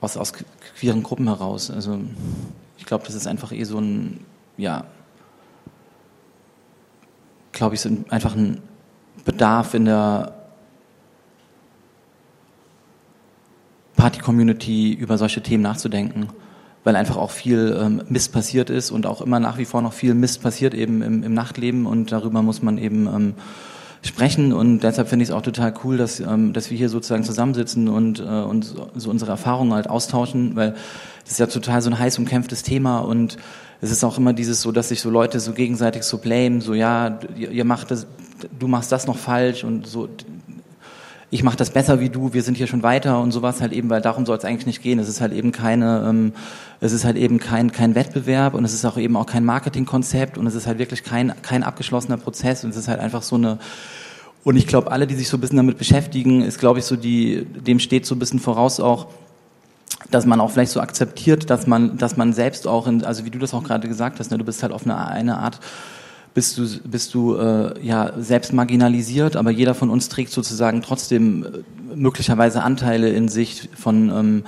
aus, 0.00 0.16
aus 0.16 0.32
queeren 0.76 1.02
Gruppen 1.02 1.28
heraus. 1.28 1.70
Also 1.70 2.00
ich 2.78 2.86
glaube, 2.86 3.04
das 3.06 3.14
ist 3.14 3.26
einfach 3.26 3.52
eh 3.52 3.64
so 3.64 3.78
ein, 3.78 4.20
ja, 4.56 4.84
glaube 7.52 7.74
ich, 7.74 7.80
so 7.80 7.90
ein, 7.90 8.04
einfach 8.08 8.34
ein 8.34 8.60
Bedarf 9.24 9.74
in 9.74 9.84
der 9.84 10.34
Party-Community 13.96 14.94
über 14.94 15.18
solche 15.18 15.42
Themen 15.42 15.62
nachzudenken, 15.62 16.28
weil 16.84 16.96
einfach 16.96 17.18
auch 17.18 17.30
viel 17.30 17.78
ähm, 17.78 18.02
Mist 18.08 18.32
passiert 18.32 18.70
ist 18.70 18.90
und 18.90 19.06
auch 19.06 19.20
immer 19.20 19.38
nach 19.38 19.58
wie 19.58 19.66
vor 19.66 19.82
noch 19.82 19.92
viel 19.92 20.14
Mist 20.14 20.42
passiert 20.42 20.74
eben 20.74 21.02
im, 21.02 21.22
im 21.22 21.34
Nachtleben 21.34 21.84
und 21.86 22.10
darüber 22.10 22.42
muss 22.42 22.62
man 22.62 22.78
eben 22.78 23.06
ähm, 23.06 23.34
sprechen 24.02 24.52
und 24.52 24.80
deshalb 24.80 25.08
finde 25.08 25.24
ich 25.24 25.28
es 25.28 25.34
auch 25.34 25.42
total 25.42 25.74
cool, 25.84 25.96
dass, 25.96 26.20
ähm, 26.20 26.52
dass 26.52 26.70
wir 26.70 26.78
hier 26.78 26.88
sozusagen 26.88 27.22
zusammensitzen 27.22 27.88
und, 27.88 28.20
äh, 28.20 28.22
und 28.22 28.74
so 28.94 29.10
unsere 29.10 29.30
Erfahrungen 29.30 29.74
halt 29.74 29.90
austauschen, 29.90 30.56
weil 30.56 30.74
das 31.22 31.32
ist 31.32 31.38
ja 31.38 31.46
total 31.46 31.82
so 31.82 31.90
ein 31.90 31.98
heiß 31.98 32.18
umkämpftes 32.18 32.62
Thema 32.62 33.00
und 33.00 33.36
es 33.82 33.90
ist 33.90 34.04
auch 34.04 34.18
immer 34.18 34.32
dieses 34.32 34.62
so, 34.62 34.72
dass 34.72 34.88
sich 34.88 35.00
so 35.00 35.10
Leute 35.10 35.40
so 35.40 35.52
gegenseitig 35.52 36.02
so 36.02 36.18
blame, 36.18 36.60
so 36.60 36.74
ja, 36.74 37.18
ihr 37.36 37.64
macht 37.64 37.90
das, 37.90 38.06
du 38.58 38.68
machst 38.68 38.90
das 38.92 39.06
noch 39.06 39.16
falsch 39.16 39.64
und 39.64 39.86
so, 39.86 40.08
ich 41.30 41.42
mache 41.42 41.56
das 41.56 41.70
besser 41.70 42.00
wie 42.00 42.08
du, 42.08 42.32
wir 42.32 42.42
sind 42.42 42.56
hier 42.56 42.66
schon 42.66 42.82
weiter 42.82 43.20
und 43.20 43.30
sowas 43.30 43.60
halt 43.60 43.72
eben, 43.72 43.88
weil 43.88 44.00
darum 44.00 44.26
soll 44.26 44.36
es 44.36 44.44
eigentlich 44.44 44.66
nicht 44.66 44.82
gehen. 44.82 44.98
Es 44.98 45.08
ist 45.08 45.20
halt 45.20 45.32
eben 45.32 45.52
keine, 45.52 46.04
ähm, 46.08 46.32
es 46.80 46.92
ist 46.92 47.04
halt 47.04 47.16
eben 47.16 47.38
kein 47.38 47.70
kein 47.70 47.94
Wettbewerb 47.94 48.54
und 48.54 48.64
es 48.64 48.74
ist 48.74 48.84
auch 48.84 48.96
eben 48.96 49.16
auch 49.16 49.26
kein 49.26 49.44
Marketingkonzept 49.44 50.38
und 50.38 50.46
es 50.46 50.54
ist 50.54 50.66
halt 50.66 50.78
wirklich 50.78 51.04
kein 51.04 51.32
kein 51.42 51.62
abgeschlossener 51.62 52.16
Prozess 52.16 52.64
und 52.64 52.70
es 52.70 52.76
ist 52.76 52.88
halt 52.88 53.00
einfach 53.00 53.22
so 53.22 53.36
eine 53.36 53.58
und 54.42 54.56
ich 54.56 54.66
glaube, 54.66 54.90
alle, 54.90 55.06
die 55.06 55.14
sich 55.14 55.28
so 55.28 55.36
ein 55.36 55.40
bisschen 55.40 55.58
damit 55.58 55.76
beschäftigen, 55.76 56.42
ist, 56.42 56.58
glaube 56.58 56.78
ich, 56.78 56.86
so 56.86 56.96
die, 56.96 57.44
dem 57.44 57.78
steht 57.78 58.06
so 58.06 58.14
ein 58.14 58.18
bisschen 58.18 58.40
voraus 58.40 58.80
auch, 58.80 59.08
dass 60.10 60.24
man 60.24 60.40
auch 60.40 60.50
vielleicht 60.50 60.72
so 60.72 60.80
akzeptiert, 60.80 61.50
dass 61.50 61.66
man, 61.66 61.98
dass 61.98 62.16
man 62.16 62.32
selbst 62.32 62.66
auch, 62.66 62.86
in, 62.86 63.04
also 63.04 63.26
wie 63.26 63.30
du 63.30 63.38
das 63.38 63.52
auch 63.52 63.62
gerade 63.62 63.86
gesagt 63.86 64.18
hast, 64.18 64.30
ne, 64.30 64.38
du 64.38 64.44
bist 64.44 64.62
halt 64.62 64.72
auf 64.72 64.84
eine, 64.84 65.06
eine 65.06 65.38
Art 65.38 65.60
bist 66.34 66.58
du, 66.58 66.66
bist 66.84 67.14
du 67.14 67.36
äh, 67.36 67.84
ja 67.84 68.12
selbst 68.18 68.52
marginalisiert, 68.52 69.36
aber 69.36 69.50
jeder 69.50 69.74
von 69.74 69.90
uns 69.90 70.08
trägt 70.08 70.30
sozusagen 70.30 70.82
trotzdem 70.82 71.44
äh, 71.44 71.96
möglicherweise 71.96 72.62
Anteile 72.62 73.10
in 73.10 73.28
sich 73.28 73.68
von 73.74 74.10
ähm, 74.10 74.44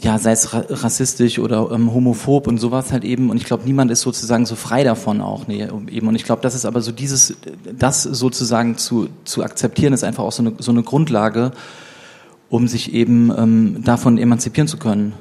ja, 0.00 0.16
sei 0.18 0.30
es 0.30 0.50
rassistisch 0.52 1.40
oder 1.40 1.70
ähm, 1.72 1.92
homophob 1.92 2.46
und 2.46 2.58
sowas 2.58 2.92
halt 2.92 3.02
eben. 3.02 3.30
Und 3.30 3.36
ich 3.38 3.44
glaube, 3.44 3.64
niemand 3.64 3.90
ist 3.90 4.02
sozusagen 4.02 4.46
so 4.46 4.54
frei 4.54 4.84
davon 4.84 5.20
auch 5.20 5.48
nee, 5.48 5.66
eben. 5.90 6.06
Und 6.06 6.14
ich 6.14 6.22
glaube, 6.24 6.40
das 6.40 6.54
ist 6.54 6.66
aber 6.66 6.80
so 6.82 6.92
dieses, 6.92 7.36
das 7.76 8.04
sozusagen 8.04 8.78
zu, 8.78 9.08
zu 9.24 9.42
akzeptieren, 9.42 9.92
ist 9.92 10.04
einfach 10.04 10.22
auch 10.22 10.32
so 10.32 10.42
eine, 10.42 10.52
so 10.58 10.70
eine 10.70 10.84
Grundlage, 10.84 11.50
um 12.48 12.68
sich 12.68 12.94
eben 12.94 13.32
ähm, 13.36 13.82
davon 13.82 14.18
emanzipieren 14.18 14.68
zu 14.68 14.76
können 14.76 15.14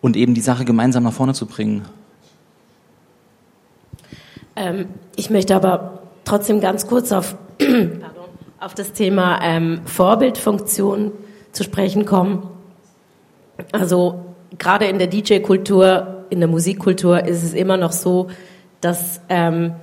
und 0.00 0.16
eben 0.16 0.34
die 0.34 0.40
Sache 0.40 0.64
gemeinsam 0.64 1.02
nach 1.02 1.12
vorne 1.12 1.34
zu 1.34 1.46
bringen. 1.46 1.82
Ähm, 4.56 4.86
ich 5.14 5.30
möchte 5.30 5.54
aber 5.54 6.02
trotzdem 6.24 6.60
ganz 6.60 6.86
kurz 6.86 7.12
auf, 7.12 7.36
auf 8.60 8.74
das 8.74 8.92
Thema 8.92 9.40
ähm, 9.42 9.82
Vorbildfunktion 9.84 11.12
zu 11.52 11.62
sprechen 11.62 12.04
kommen. 12.04 12.48
Also 13.72 14.34
gerade 14.58 14.86
in 14.86 14.98
der 14.98 15.06
DJ-Kultur, 15.06 16.24
in 16.30 16.40
der 16.40 16.48
Musikkultur 16.48 17.24
ist 17.24 17.42
es 17.42 17.54
immer 17.54 17.76
noch 17.76 17.92
so, 17.92 18.28
dass 18.80 19.20
ähm, 19.28 19.74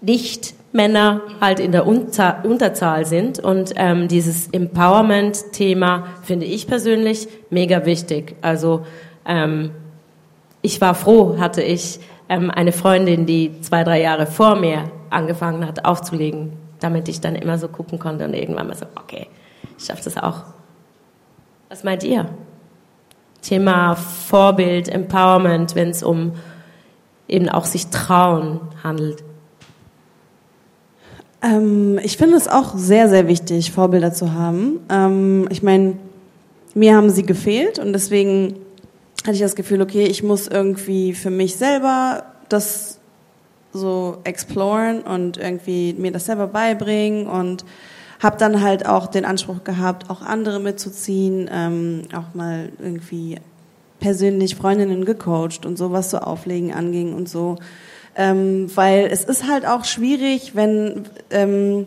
nicht 0.00 0.54
Männer 0.72 1.22
halt 1.40 1.60
in 1.60 1.72
der 1.72 1.86
Unter 1.86 2.44
Unterzahl 2.44 3.06
sind 3.06 3.40
und 3.40 3.72
ähm, 3.76 4.06
dieses 4.06 4.48
Empowerment-Thema 4.48 6.06
finde 6.22 6.46
ich 6.46 6.66
persönlich 6.66 7.28
mega 7.50 7.86
wichtig. 7.86 8.36
Also 8.42 8.84
ähm, 9.26 9.70
ich 10.60 10.80
war 10.80 10.94
froh, 10.94 11.38
hatte 11.38 11.62
ich 11.62 12.00
ähm, 12.28 12.50
eine 12.50 12.72
Freundin, 12.72 13.26
die 13.26 13.60
zwei, 13.60 13.84
drei 13.84 14.00
Jahre 14.00 14.26
vor 14.26 14.56
mir 14.56 14.90
angefangen 15.10 15.66
hat 15.66 15.84
aufzulegen, 15.84 16.52
damit 16.80 17.08
ich 17.08 17.20
dann 17.20 17.34
immer 17.34 17.58
so 17.58 17.68
gucken 17.68 17.98
konnte 17.98 18.24
und 18.24 18.34
irgendwann 18.34 18.68
mal 18.68 18.76
so, 18.76 18.86
okay, 18.96 19.26
ich 19.78 19.84
schaffe 19.84 20.04
das 20.04 20.16
auch. 20.16 20.44
Was 21.68 21.84
meint 21.84 22.02
ihr? 22.04 22.28
Thema 23.42 23.94
Vorbild, 23.94 24.88
Empowerment, 24.88 25.74
wenn 25.74 25.90
es 25.90 26.02
um 26.02 26.32
eben 27.28 27.48
auch 27.48 27.64
sich 27.64 27.88
trauen 27.88 28.60
handelt. 28.82 29.22
Ähm, 31.42 31.98
ich 32.02 32.16
finde 32.16 32.36
es 32.36 32.48
auch 32.48 32.76
sehr, 32.76 33.08
sehr 33.08 33.28
wichtig, 33.28 33.70
Vorbilder 33.70 34.12
zu 34.12 34.32
haben. 34.32 34.80
Ähm, 34.90 35.46
ich 35.50 35.62
meine, 35.62 35.94
mir 36.74 36.96
haben 36.96 37.10
sie 37.10 37.24
gefehlt 37.24 37.78
und 37.78 37.92
deswegen 37.92 38.56
hatte 39.24 39.34
ich 39.34 39.40
das 39.40 39.56
Gefühl, 39.56 39.82
okay, 39.82 40.04
ich 40.04 40.22
muss 40.22 40.46
irgendwie 40.46 41.14
für 41.14 41.30
mich 41.30 41.56
selber 41.56 42.24
das 42.48 42.98
so 43.72 44.18
exploren 44.24 45.02
und 45.02 45.36
irgendwie 45.36 45.94
mir 45.98 46.12
das 46.12 46.26
selber 46.26 46.46
beibringen 46.46 47.26
und 47.26 47.64
habe 48.20 48.36
dann 48.36 48.62
halt 48.62 48.86
auch 48.86 49.06
den 49.06 49.24
Anspruch 49.24 49.64
gehabt, 49.64 50.10
auch 50.10 50.22
andere 50.22 50.60
mitzuziehen, 50.60 51.48
ähm, 51.52 52.02
auch 52.14 52.34
mal 52.34 52.70
irgendwie 52.78 53.36
persönlich 54.00 54.56
Freundinnen 54.56 55.04
gecoacht 55.04 55.66
und 55.66 55.76
so, 55.76 55.92
was 55.92 56.10
so 56.10 56.18
Auflegen 56.18 56.72
anging 56.72 57.14
und 57.14 57.28
so. 57.28 57.56
Ähm, 58.16 58.70
weil 58.74 59.06
es 59.06 59.24
ist 59.24 59.48
halt 59.48 59.66
auch 59.66 59.84
schwierig, 59.84 60.56
wenn 60.56 61.04
ähm, 61.30 61.86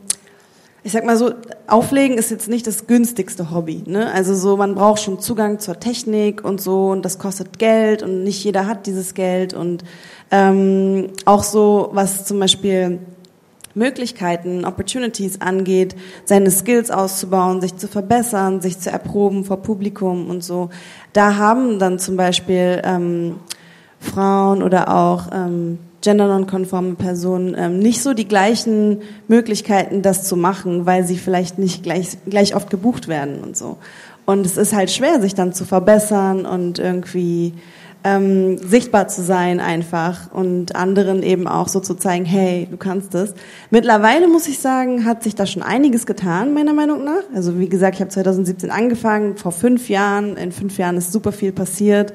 ich 0.83 0.91
sag 0.91 1.05
mal 1.05 1.17
so, 1.17 1.31
Auflegen 1.67 2.17
ist 2.17 2.31
jetzt 2.31 2.49
nicht 2.49 2.65
das 2.65 2.87
günstigste 2.87 3.51
Hobby. 3.51 3.83
Ne? 3.85 4.11
Also 4.11 4.33
so, 4.33 4.57
man 4.57 4.73
braucht 4.73 5.01
schon 5.01 5.19
Zugang 5.19 5.59
zur 5.59 5.79
Technik 5.79 6.43
und 6.43 6.59
so 6.59 6.89
und 6.89 7.05
das 7.05 7.19
kostet 7.19 7.59
Geld 7.59 8.01
und 8.01 8.23
nicht 8.23 8.43
jeder 8.43 8.65
hat 8.65 8.87
dieses 8.87 9.13
Geld 9.13 9.53
und 9.53 9.83
ähm, 10.31 11.09
auch 11.25 11.43
so, 11.43 11.89
was 11.93 12.25
zum 12.25 12.39
Beispiel 12.39 12.99
Möglichkeiten, 13.75 14.65
Opportunities 14.65 15.39
angeht, 15.39 15.95
seine 16.25 16.51
Skills 16.51 16.89
auszubauen, 16.89 17.61
sich 17.61 17.77
zu 17.77 17.87
verbessern, 17.87 18.59
sich 18.61 18.79
zu 18.79 18.89
erproben 18.89 19.45
vor 19.45 19.57
Publikum 19.57 20.29
und 20.29 20.43
so. 20.43 20.69
Da 21.13 21.37
haben 21.37 21.79
dann 21.79 21.99
zum 21.99 22.17
Beispiel 22.17 22.81
ähm, 22.83 23.35
Frauen 23.99 24.63
oder 24.63 24.93
auch 24.93 25.29
ähm, 25.31 25.77
gendernonkonforme 26.01 26.95
Personen 26.95 27.55
ähm, 27.57 27.79
nicht 27.79 28.01
so 28.01 28.13
die 28.13 28.27
gleichen 28.27 29.01
Möglichkeiten, 29.27 30.01
das 30.01 30.23
zu 30.23 30.35
machen, 30.35 30.85
weil 30.85 31.05
sie 31.05 31.17
vielleicht 31.17 31.59
nicht 31.59 31.83
gleich, 31.83 32.17
gleich 32.27 32.55
oft 32.55 32.69
gebucht 32.69 33.07
werden 33.07 33.41
und 33.43 33.55
so. 33.55 33.77
Und 34.25 34.45
es 34.45 34.57
ist 34.57 34.73
halt 34.73 34.91
schwer, 34.91 35.21
sich 35.21 35.35
dann 35.35 35.53
zu 35.53 35.65
verbessern 35.65 36.45
und 36.45 36.79
irgendwie 36.79 37.53
ähm, 38.03 38.57
sichtbar 38.57 39.07
zu 39.07 39.21
sein 39.21 39.59
einfach 39.59 40.31
und 40.31 40.75
anderen 40.75 41.21
eben 41.21 41.47
auch 41.47 41.67
so 41.67 41.79
zu 41.79 41.95
zeigen, 41.95 42.25
hey, 42.25 42.67
du 42.69 42.77
kannst 42.77 43.13
es. 43.13 43.33
Mittlerweile 43.69 44.27
muss 44.27 44.47
ich 44.47 44.59
sagen, 44.59 45.05
hat 45.05 45.21
sich 45.21 45.35
da 45.35 45.45
schon 45.45 45.61
einiges 45.61 46.05
getan, 46.05 46.53
meiner 46.53 46.73
Meinung 46.73 47.03
nach. 47.03 47.23
Also 47.35 47.59
wie 47.59 47.69
gesagt, 47.69 47.95
ich 47.95 48.01
habe 48.01 48.09
2017 48.09 48.71
angefangen, 48.71 49.37
vor 49.37 49.51
fünf 49.51 49.89
Jahren. 49.89 50.35
In 50.37 50.51
fünf 50.51 50.77
Jahren 50.77 50.97
ist 50.97 51.11
super 51.11 51.31
viel 51.31 51.51
passiert. 51.51 52.13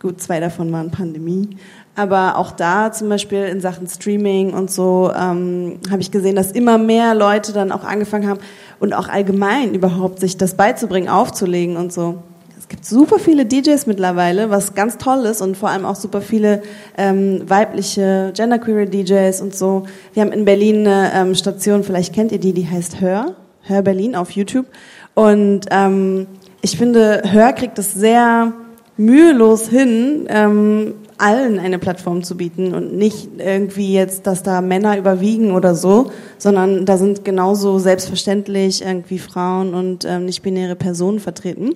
Gut, 0.00 0.20
zwei 0.20 0.40
davon 0.40 0.70
waren 0.72 0.90
Pandemie. 0.90 1.56
Aber 1.98 2.38
auch 2.38 2.52
da 2.52 2.92
zum 2.92 3.08
Beispiel 3.08 3.42
in 3.46 3.60
Sachen 3.60 3.88
Streaming 3.88 4.54
und 4.54 4.70
so 4.70 5.10
ähm, 5.12 5.80
habe 5.90 6.00
ich 6.00 6.12
gesehen, 6.12 6.36
dass 6.36 6.52
immer 6.52 6.78
mehr 6.78 7.12
Leute 7.12 7.52
dann 7.52 7.72
auch 7.72 7.82
angefangen 7.82 8.28
haben 8.28 8.38
und 8.78 8.94
auch 8.94 9.08
allgemein 9.08 9.74
überhaupt 9.74 10.20
sich 10.20 10.36
das 10.36 10.54
beizubringen, 10.54 11.08
aufzulegen 11.08 11.76
und 11.76 11.92
so. 11.92 12.22
Es 12.56 12.68
gibt 12.68 12.84
super 12.84 13.18
viele 13.18 13.46
DJs 13.46 13.88
mittlerweile, 13.88 14.48
was 14.48 14.74
ganz 14.74 14.96
toll 14.98 15.24
ist 15.24 15.40
und 15.40 15.56
vor 15.56 15.70
allem 15.70 15.84
auch 15.84 15.96
super 15.96 16.20
viele 16.20 16.62
ähm, 16.96 17.42
weibliche 17.48 18.32
genderqueer 18.36 18.86
DJs 18.86 19.40
und 19.40 19.56
so. 19.56 19.86
Wir 20.12 20.22
haben 20.22 20.30
in 20.30 20.44
Berlin 20.44 20.86
eine 20.86 21.10
ähm, 21.14 21.34
Station, 21.34 21.82
vielleicht 21.82 22.14
kennt 22.14 22.30
ihr 22.30 22.38
die, 22.38 22.52
die 22.52 22.68
heißt 22.68 23.00
Hör, 23.00 23.34
Hör 23.62 23.82
Berlin 23.82 24.14
auf 24.14 24.30
YouTube. 24.30 24.66
Und 25.14 25.62
ähm, 25.72 26.28
ich 26.62 26.78
finde, 26.78 27.22
Hör 27.24 27.52
kriegt 27.54 27.76
es 27.80 27.92
sehr 27.92 28.52
mühelos 28.96 29.68
hin, 29.68 30.26
ähm, 30.28 30.94
allen 31.18 31.58
eine 31.58 31.78
Plattform 31.78 32.22
zu 32.22 32.36
bieten 32.36 32.74
und 32.74 32.96
nicht 32.96 33.28
irgendwie 33.38 33.92
jetzt, 33.92 34.26
dass 34.26 34.42
da 34.42 34.60
Männer 34.60 34.96
überwiegen 34.96 35.52
oder 35.52 35.74
so, 35.74 36.12
sondern 36.38 36.86
da 36.86 36.96
sind 36.96 37.24
genauso 37.24 37.78
selbstverständlich 37.78 38.84
irgendwie 38.84 39.18
Frauen 39.18 39.74
und 39.74 40.04
ähm, 40.04 40.24
nicht-binäre 40.24 40.76
Personen 40.76 41.18
vertreten. 41.18 41.74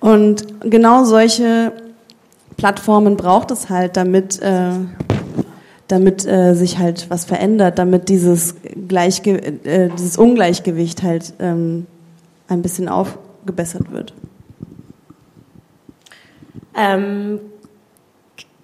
Und 0.00 0.46
genau 0.68 1.04
solche 1.04 1.72
Plattformen 2.56 3.16
braucht 3.16 3.52
es 3.52 3.70
halt, 3.70 3.96
damit, 3.96 4.42
äh, 4.42 4.72
damit 5.86 6.26
äh, 6.26 6.54
sich 6.54 6.78
halt 6.78 7.08
was 7.08 7.24
verändert, 7.24 7.78
damit 7.78 8.08
dieses, 8.08 8.56
Gleichge 8.88 9.38
äh, 9.64 9.90
dieses 9.96 10.18
Ungleichgewicht 10.18 11.04
halt 11.04 11.34
ähm, 11.38 11.86
ein 12.48 12.62
bisschen 12.62 12.88
aufgebessert 12.88 13.92
wird. 13.92 14.12
Ähm, 16.76 17.38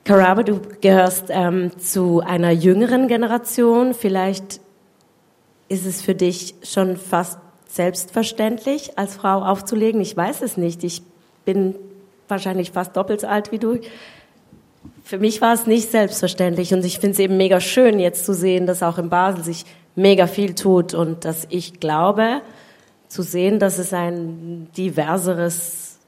Karaba, 0.08 0.42
du 0.42 0.62
gehörst 0.80 1.26
ähm, 1.28 1.70
zu 1.76 2.20
einer 2.20 2.50
jüngeren 2.50 3.08
Generation. 3.08 3.92
Vielleicht 3.92 4.58
ist 5.68 5.84
es 5.84 6.00
für 6.00 6.14
dich 6.14 6.54
schon 6.62 6.96
fast 6.96 7.38
selbstverständlich, 7.66 8.96
als 8.96 9.16
Frau 9.16 9.42
aufzulegen. 9.42 10.00
Ich 10.00 10.16
weiß 10.16 10.40
es 10.40 10.56
nicht. 10.56 10.82
Ich 10.82 11.02
bin 11.44 11.74
wahrscheinlich 12.26 12.70
fast 12.70 12.96
doppelt 12.96 13.20
so 13.20 13.26
alt 13.26 13.52
wie 13.52 13.58
du. 13.58 13.80
Für 15.04 15.18
mich 15.18 15.42
war 15.42 15.52
es 15.52 15.66
nicht 15.66 15.90
selbstverständlich 15.90 16.72
und 16.72 16.86
ich 16.86 17.00
finde 17.00 17.12
es 17.12 17.18
eben 17.18 17.36
mega 17.36 17.60
schön, 17.60 17.98
jetzt 17.98 18.24
zu 18.24 18.32
sehen, 18.32 18.64
dass 18.64 18.82
auch 18.82 18.96
in 18.96 19.10
Basel 19.10 19.44
sich 19.44 19.66
mega 19.94 20.26
viel 20.26 20.54
tut 20.54 20.94
und 20.94 21.26
dass 21.26 21.46
ich 21.50 21.80
glaube, 21.80 22.40
zu 23.08 23.20
sehen, 23.20 23.58
dass 23.58 23.76
es 23.76 23.92
ein 23.92 24.68
diverseres 24.74 25.98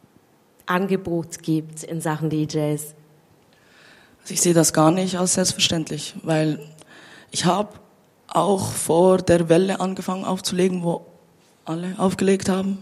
Angebot 0.64 1.42
gibt 1.42 1.82
in 1.84 2.00
Sachen 2.00 2.30
DJs. 2.30 2.94
Ich 4.30 4.40
sehe 4.40 4.54
das 4.54 4.72
gar 4.72 4.92
nicht 4.92 5.18
als 5.18 5.34
selbstverständlich, 5.34 6.14
weil 6.22 6.60
ich 7.32 7.46
habe 7.46 7.70
auch 8.28 8.70
vor 8.70 9.18
der 9.18 9.48
Welle 9.48 9.80
angefangen 9.80 10.24
aufzulegen, 10.24 10.84
wo 10.84 11.04
alle 11.64 11.94
aufgelegt 11.98 12.48
haben. 12.48 12.78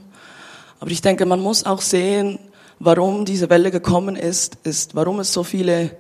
Aber 0.79 0.91
ich 0.91 1.01
denke, 1.01 1.25
man 1.25 1.41
muss 1.41 1.65
auch 1.65 1.81
sehen, 1.81 2.39
warum 2.79 3.25
diese 3.25 3.49
Welle 3.49 3.71
gekommen 3.71 4.15
ist, 4.15 4.59
ist, 4.65 4.95
warum 4.95 5.21
es 5.21 5.33
so 5.33 5.43
viele 5.43 5.97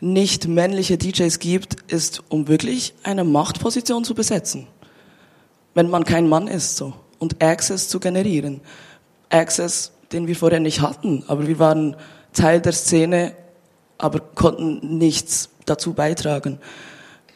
nicht 0.00 0.48
männliche 0.48 0.96
DJs 0.96 1.38
gibt, 1.38 1.76
ist, 1.92 2.22
um 2.30 2.48
wirklich 2.48 2.94
eine 3.02 3.24
Machtposition 3.24 4.04
zu 4.04 4.14
besetzen. 4.14 4.66
Wenn 5.74 5.90
man 5.90 6.04
kein 6.04 6.28
Mann 6.28 6.48
ist, 6.48 6.76
so. 6.76 6.94
Und 7.18 7.42
Access 7.42 7.88
zu 7.88 8.00
generieren. 8.00 8.60
Access, 9.28 9.92
den 10.12 10.26
wir 10.26 10.36
vorher 10.36 10.60
nicht 10.60 10.80
hatten, 10.80 11.24
aber 11.26 11.46
wir 11.46 11.58
waren 11.58 11.96
Teil 12.32 12.60
der 12.60 12.72
Szene, 12.72 13.34
aber 13.98 14.20
konnten 14.20 14.98
nichts 14.98 15.50
dazu 15.66 15.92
beitragen. 15.92 16.58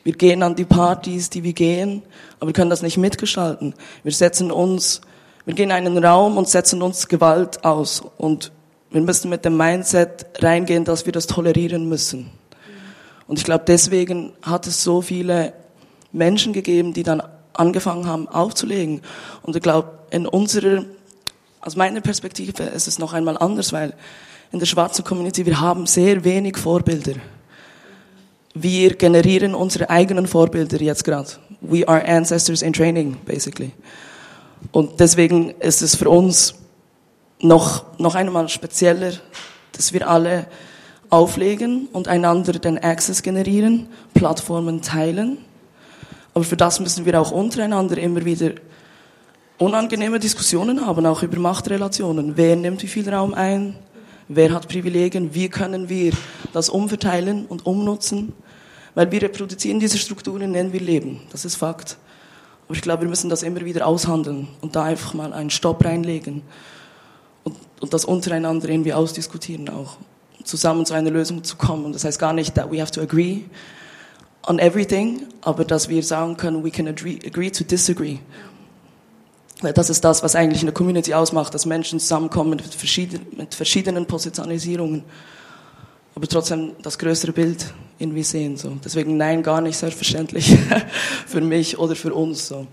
Wir 0.05 0.15
gehen 0.15 0.43
an 0.43 0.57
die 0.57 0.65
Partys, 0.65 1.31
die 1.31 1.45
wir 1.45 1.53
gehen, 1.53 2.03
aber 2.41 2.49
wir 2.49 2.55
können 2.55 2.71
das 2.71 2.83
nicht 2.83 2.97
mitgestalten. 2.97 3.75
Wir 4.03 4.13
setzen 4.13 4.51
uns 4.51 5.03
wir 5.45 5.55
gehen 5.55 5.71
in 5.71 5.73
einen 5.73 6.05
Raum 6.05 6.37
und 6.37 6.49
setzen 6.49 6.83
uns 6.83 7.09
Gewalt 7.09 7.65
aus. 7.65 8.03
Und 8.17 8.53
wir 8.91 9.01
müssen 9.01 9.29
mit 9.29 9.45
dem 9.45 9.57
Mindset 9.57 10.27
reingehen, 10.39 10.85
dass 10.85 11.05
wir 11.05 11.13
das 11.13 11.27
tolerieren 11.27 11.89
müssen. 11.89 12.31
Und 13.27 13.39
ich 13.39 13.45
glaube, 13.45 13.65
deswegen 13.67 14.33
hat 14.43 14.67
es 14.67 14.85
so 14.85 15.03
viele 15.03 15.53
Menschen 16.13 16.53
gegeben, 16.53 16.93
die 16.93 17.03
dann 17.03 17.23
angefangen 17.55 18.07
haben 18.07 18.29
aufzulegen. 18.29 19.01
Und 19.43 19.57
ich 19.57 19.63
glaube, 19.63 19.91
in 20.11 20.27
unserer, 20.27 20.85
aus 21.61 21.75
meiner 21.75 22.01
Perspektive 22.01 22.63
ist 22.63 22.87
es 22.87 23.01
noch 23.01 23.13
einmal 23.13 23.37
anders, 23.37 23.73
weil 23.73 23.95
in 24.53 24.59
der 24.59 24.67
schwarzen 24.67 25.05
Community, 25.05 25.45
wir 25.47 25.61
haben 25.61 25.87
sehr 25.87 26.23
wenig 26.25 26.59
Vorbilder. 26.59 27.15
Wir 28.55 28.95
generieren 28.95 29.55
unsere 29.55 29.89
eigenen 29.89 30.27
Vorbilder 30.27 30.81
jetzt 30.81 31.05
gerade. 31.05 31.31
We 31.63 31.89
are 31.89 32.07
ancestors 32.07 32.61
in 32.61 32.75
training, 32.75 33.17
basically. 33.25 33.73
Und 34.71 35.01
deswegen 35.01 35.51
ist 35.61 35.81
es 35.81 35.97
für 35.97 36.11
uns 36.11 36.55
noch, 37.41 37.99
noch 37.99 38.15
einmal 38.15 38.49
spezieller, 38.51 39.13
dass 39.73 39.95
wir 39.95 40.07
alle 40.09 40.47
auflegen 41.09 41.89
und 41.93 42.09
einander 42.09 42.53
den 42.53 42.79
Access 42.79 43.23
generieren, 43.23 43.89
Plattformen 44.13 44.83
teilen. 44.83 45.39
Aber 46.35 46.45
für 46.45 46.57
das 46.57 46.79
müssen 46.79 47.07
wir 47.07 47.19
auch 47.19 47.31
untereinander 47.31 47.97
immer 47.97 48.25
wieder 48.25 48.53
unangenehme 49.59 50.19
Diskussionen 50.19 50.85
haben, 50.85 51.07
auch 51.07 51.23
über 51.23 51.39
Machtrelationen. 51.39 52.37
Wer 52.37 52.57
nimmt 52.57 52.83
wie 52.83 52.87
viel 52.87 53.09
Raum 53.09 53.33
ein? 53.33 53.77
Wer 54.29 54.53
hat 54.53 54.69
Privilegien? 54.69 55.35
Wie 55.35 55.49
können 55.49 55.89
wir 55.89 56.13
das 56.53 56.69
umverteilen 56.69 57.47
und 57.47 57.67
umnutzen? 57.67 58.33
Weil 58.95 59.11
wir 59.11 59.23
reproduzieren 59.23 59.81
diese 59.81 59.99
Strukturen, 59.99 60.43
in 60.43 60.53
denen 60.53 60.73
wir 60.73 60.81
leben. 60.81 61.21
Das 61.31 61.45
ist 61.45 61.57
Fakt. 61.57 61.97
Aber 62.67 62.77
ich 62.77 62.83
glaube, 62.83 63.03
wir 63.03 63.09
müssen 63.09 63.31
das 63.31 63.43
immer 63.43 63.65
wieder 63.65 63.87
aushandeln 63.87 64.49
und 64.61 64.77
da 64.77 64.85
einfach 64.85 65.15
mal 65.15 65.33
einen 65.33 65.51
Stopp 65.51 65.85
reinlegen 65.85 66.43
und, 67.45 67.57
und 67.81 67.93
das 67.93 68.05
untereinander 68.05 68.69
irgendwie 68.69 68.93
ausdiskutieren 68.93 69.69
auch, 69.69 69.97
zusammen 70.45 70.87
zu 70.87 70.95
einer 70.95 71.11
Lösung 71.11 71.43
zu 71.45 71.57
kommen. 71.57 71.85
Und 71.85 71.95
das 71.95 72.05
heißt 72.05 72.19
gar 72.19 72.33
nicht, 72.33 72.55
that 72.55 72.71
we 72.71 72.81
have 72.81 72.93
to 72.93 73.01
agree 73.01 73.43
on 74.47 74.59
everything, 74.59 75.27
aber 75.41 75.65
dass 75.65 75.89
wir 75.89 76.03
sagen 76.03 76.37
können, 76.37 76.65
we 76.65 76.71
can 76.71 76.89
agree, 76.89 77.19
agree 77.27 77.51
to 77.51 77.65
disagree. 77.65 78.19
Weil 79.63 79.73
das 79.73 79.91
ist 79.91 80.05
das, 80.05 80.23
was 80.23 80.35
eigentlich 80.35 80.63
eine 80.63 80.73
Community 80.73 81.15
ausmacht, 81.15 81.55
dass 81.55 81.67
Menschen 81.67 82.01
zusammenkommen 82.01 82.51
mit 82.51 82.63
verschiedenen, 82.63 83.27
mit 83.37 83.55
verschiedenen 83.55 84.07
Positionalisierungen 84.07 85.05
aber 86.15 86.29
trotzdem 86.29 86.73
das 86.83 86.99
größere 86.99 87.33
Bild 87.33 87.73
irgendwie 87.99 88.23
sehen. 88.23 88.57
So. 88.57 88.77
Deswegen 88.85 89.17
nein, 89.17 89.43
gar 89.43 89.61
nicht 89.61 89.77
selbstverständlich 89.77 90.57
für 91.27 91.41
mich 91.41 91.79
oder 91.79 91.97
für 91.97 92.13
uns. 92.13 92.49
So. 92.49 92.67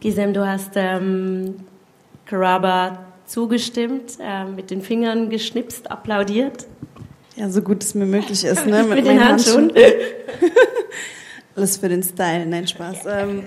Gisem, 0.00 0.32
du 0.32 0.46
hast 0.46 0.72
ähm, 0.74 1.56
Karaba 2.24 3.06
zugestimmt, 3.26 4.18
äh, 4.20 4.44
mit 4.44 4.70
den 4.70 4.82
Fingern 4.82 5.30
geschnipst, 5.30 5.90
applaudiert. 5.90 6.66
Ja, 7.36 7.48
so 7.48 7.62
gut 7.62 7.84
es 7.84 7.94
mir 7.94 8.06
möglich 8.06 8.44
ist, 8.44 8.66
ne? 8.66 8.82
mit, 8.88 8.96
mit 8.96 9.06
den 9.06 9.24
Handschuhen. 9.24 9.72
Alles 11.54 11.76
für 11.76 11.88
den 11.88 12.02
Style, 12.02 12.46
nein, 12.46 12.66
Spaß. 12.66 12.98
Ähm, 13.06 13.44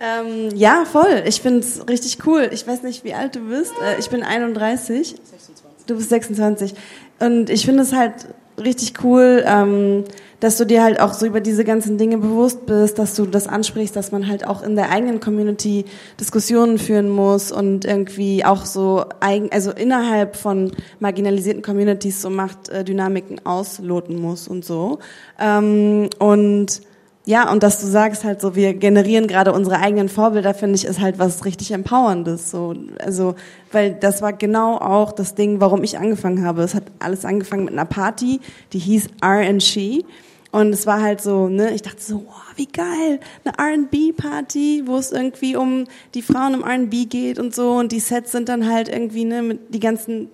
ähm, 0.00 0.50
ja, 0.54 0.84
voll. 0.84 1.22
Ich 1.26 1.40
finde 1.40 1.60
es 1.60 1.88
richtig 1.88 2.26
cool. 2.26 2.48
Ich 2.52 2.66
weiß 2.66 2.82
nicht, 2.82 3.04
wie 3.04 3.14
alt 3.14 3.36
du 3.36 3.40
bist. 3.48 3.72
Äh, 3.82 3.98
ich 3.98 4.10
bin 4.10 4.22
31. 4.22 5.08
26. 5.08 5.86
Du 5.86 5.96
bist 5.96 6.10
26. 6.10 6.74
Und 7.20 7.50
ich 7.50 7.64
finde 7.64 7.82
es 7.82 7.92
halt 7.92 8.26
richtig 8.62 9.02
cool, 9.04 9.44
ähm, 9.46 10.04
dass 10.40 10.58
du 10.58 10.66
dir 10.66 10.82
halt 10.82 11.00
auch 11.00 11.14
so 11.14 11.26
über 11.26 11.40
diese 11.40 11.64
ganzen 11.64 11.96
Dinge 11.96 12.18
bewusst 12.18 12.66
bist, 12.66 12.98
dass 12.98 13.14
du 13.14 13.24
das 13.24 13.46
ansprichst, 13.46 13.96
dass 13.96 14.12
man 14.12 14.28
halt 14.28 14.46
auch 14.46 14.62
in 14.62 14.76
der 14.76 14.90
eigenen 14.90 15.20
Community 15.20 15.86
Diskussionen 16.20 16.78
führen 16.78 17.08
muss 17.08 17.52
und 17.52 17.84
irgendwie 17.84 18.44
auch 18.44 18.66
so 18.66 19.04
eigen, 19.20 19.50
also 19.50 19.70
innerhalb 19.70 20.36
von 20.36 20.72
marginalisierten 21.00 21.62
Communities 21.62 22.20
so 22.20 22.28
Machtdynamiken 22.28 23.46
ausloten 23.46 24.20
muss 24.20 24.46
und 24.46 24.64
so. 24.64 24.98
Ähm, 25.40 26.10
und 26.18 26.82
ja, 27.28 27.50
und 27.50 27.64
dass 27.64 27.80
du 27.80 27.88
sagst 27.88 28.22
halt 28.22 28.40
so, 28.40 28.54
wir 28.54 28.72
generieren 28.74 29.26
gerade 29.26 29.52
unsere 29.52 29.80
eigenen 29.80 30.08
Vorbilder, 30.08 30.54
finde 30.54 30.76
ich, 30.76 30.84
ist 30.84 31.00
halt 31.00 31.18
was 31.18 31.44
richtig 31.44 31.72
Empowerndes. 31.72 32.52
So, 32.52 32.76
also, 33.04 33.34
weil 33.72 33.94
das 33.94 34.22
war 34.22 34.32
genau 34.32 34.78
auch 34.78 35.10
das 35.10 35.34
Ding, 35.34 35.60
warum 35.60 35.82
ich 35.82 35.98
angefangen 35.98 36.46
habe. 36.46 36.62
Es 36.62 36.76
hat 36.76 36.84
alles 37.00 37.24
angefangen 37.24 37.64
mit 37.64 37.72
einer 37.72 37.84
Party, 37.84 38.38
die 38.72 38.78
hieß 38.78 39.08
R&She. 39.20 40.04
Und 40.52 40.72
es 40.72 40.86
war 40.86 41.02
halt 41.02 41.20
so, 41.20 41.48
ne, 41.48 41.74
ich 41.74 41.82
dachte 41.82 42.00
so, 42.00 42.22
wow, 42.26 42.52
wie 42.54 42.66
geil, 42.66 43.18
eine 43.44 43.58
R&B-Party, 43.58 44.84
wo 44.86 44.96
es 44.96 45.10
irgendwie 45.10 45.56
um 45.56 45.86
die 46.14 46.22
Frauen 46.22 46.54
im 46.54 46.62
R&B 46.62 47.06
geht 47.06 47.40
und 47.40 47.56
so. 47.56 47.72
Und 47.72 47.90
die 47.90 47.98
Sets 47.98 48.30
sind 48.30 48.48
dann 48.48 48.70
halt 48.70 48.88
irgendwie, 48.88 49.24
ne, 49.24 49.42
mit 49.42 49.74
die 49.74 49.80
ganzen 49.80 50.28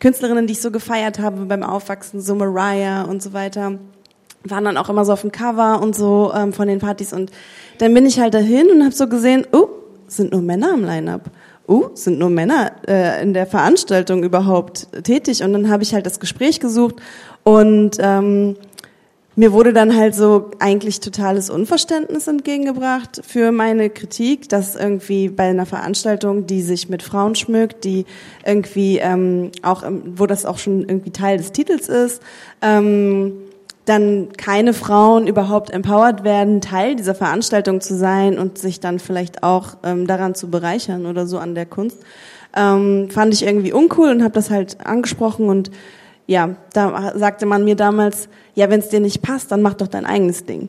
Künstlerinnen, 0.00 0.48
die 0.48 0.54
ich 0.54 0.60
so 0.60 0.72
gefeiert 0.72 1.20
habe 1.20 1.46
beim 1.46 1.62
Aufwachsen, 1.62 2.20
so 2.20 2.34
Mariah 2.34 3.02
und 3.02 3.22
so 3.22 3.32
weiter 3.32 3.78
waren 4.44 4.64
dann 4.64 4.76
auch 4.76 4.88
immer 4.88 5.04
so 5.04 5.12
auf 5.12 5.22
dem 5.22 5.32
Cover 5.32 5.80
und 5.80 5.94
so 5.94 6.32
ähm, 6.34 6.52
von 6.52 6.68
den 6.68 6.78
Partys 6.78 7.12
und 7.12 7.30
dann 7.78 7.94
bin 7.94 8.06
ich 8.06 8.20
halt 8.20 8.34
dahin 8.34 8.70
und 8.70 8.82
habe 8.82 8.94
so 8.94 9.08
gesehen, 9.08 9.46
oh, 9.52 9.68
sind 10.06 10.32
nur 10.32 10.42
Männer 10.42 10.74
im 10.74 10.84
Line-up. 10.84 11.30
Oh, 11.66 11.90
sind 11.94 12.18
nur 12.18 12.28
Männer 12.28 12.72
äh, 12.88 13.22
in 13.22 13.34
der 13.34 13.46
Veranstaltung 13.46 14.24
überhaupt 14.24 14.88
tätig 15.04 15.42
und 15.42 15.52
dann 15.52 15.70
habe 15.70 15.84
ich 15.84 15.94
halt 15.94 16.06
das 16.06 16.18
Gespräch 16.20 16.60
gesucht 16.60 16.96
und 17.44 17.96
ähm, 18.00 18.56
mir 19.34 19.52
wurde 19.52 19.72
dann 19.72 19.96
halt 19.96 20.14
so 20.14 20.50
eigentlich 20.58 21.00
totales 21.00 21.48
Unverständnis 21.48 22.26
entgegengebracht 22.26 23.22
für 23.26 23.50
meine 23.50 23.88
Kritik, 23.88 24.50
dass 24.50 24.76
irgendwie 24.76 25.30
bei 25.30 25.44
einer 25.44 25.64
Veranstaltung, 25.64 26.46
die 26.46 26.60
sich 26.60 26.90
mit 26.90 27.02
Frauen 27.02 27.34
schmückt, 27.34 27.84
die 27.84 28.04
irgendwie 28.44 28.98
ähm, 28.98 29.50
auch, 29.62 29.84
wo 30.16 30.26
das 30.26 30.44
auch 30.44 30.58
schon 30.58 30.80
irgendwie 30.80 31.12
Teil 31.12 31.38
des 31.38 31.52
Titels 31.52 31.88
ist, 31.88 32.22
ähm, 32.60 33.32
dann 33.84 34.28
keine 34.36 34.74
Frauen 34.74 35.26
überhaupt 35.26 35.70
empowered 35.70 36.22
werden, 36.22 36.60
Teil 36.60 36.94
dieser 36.94 37.14
Veranstaltung 37.14 37.80
zu 37.80 37.96
sein 37.96 38.38
und 38.38 38.58
sich 38.58 38.80
dann 38.80 38.98
vielleicht 38.98 39.42
auch 39.42 39.76
ähm, 39.82 40.06
daran 40.06 40.34
zu 40.34 40.50
bereichern 40.50 41.06
oder 41.06 41.26
so 41.26 41.38
an 41.38 41.54
der 41.54 41.66
Kunst, 41.66 41.98
ähm, 42.56 43.08
fand 43.10 43.34
ich 43.34 43.44
irgendwie 43.44 43.72
uncool 43.72 44.10
und 44.10 44.22
habe 44.22 44.34
das 44.34 44.50
halt 44.50 44.84
angesprochen 44.86 45.48
und 45.48 45.70
ja, 46.28 46.50
da 46.72 47.12
sagte 47.16 47.46
man 47.46 47.64
mir 47.64 47.74
damals, 47.74 48.28
ja, 48.54 48.70
wenn 48.70 48.78
es 48.78 48.88
dir 48.88 49.00
nicht 49.00 49.22
passt, 49.22 49.50
dann 49.50 49.62
mach 49.62 49.74
doch 49.74 49.88
dein 49.88 50.06
eigenes 50.06 50.44
Ding. 50.44 50.68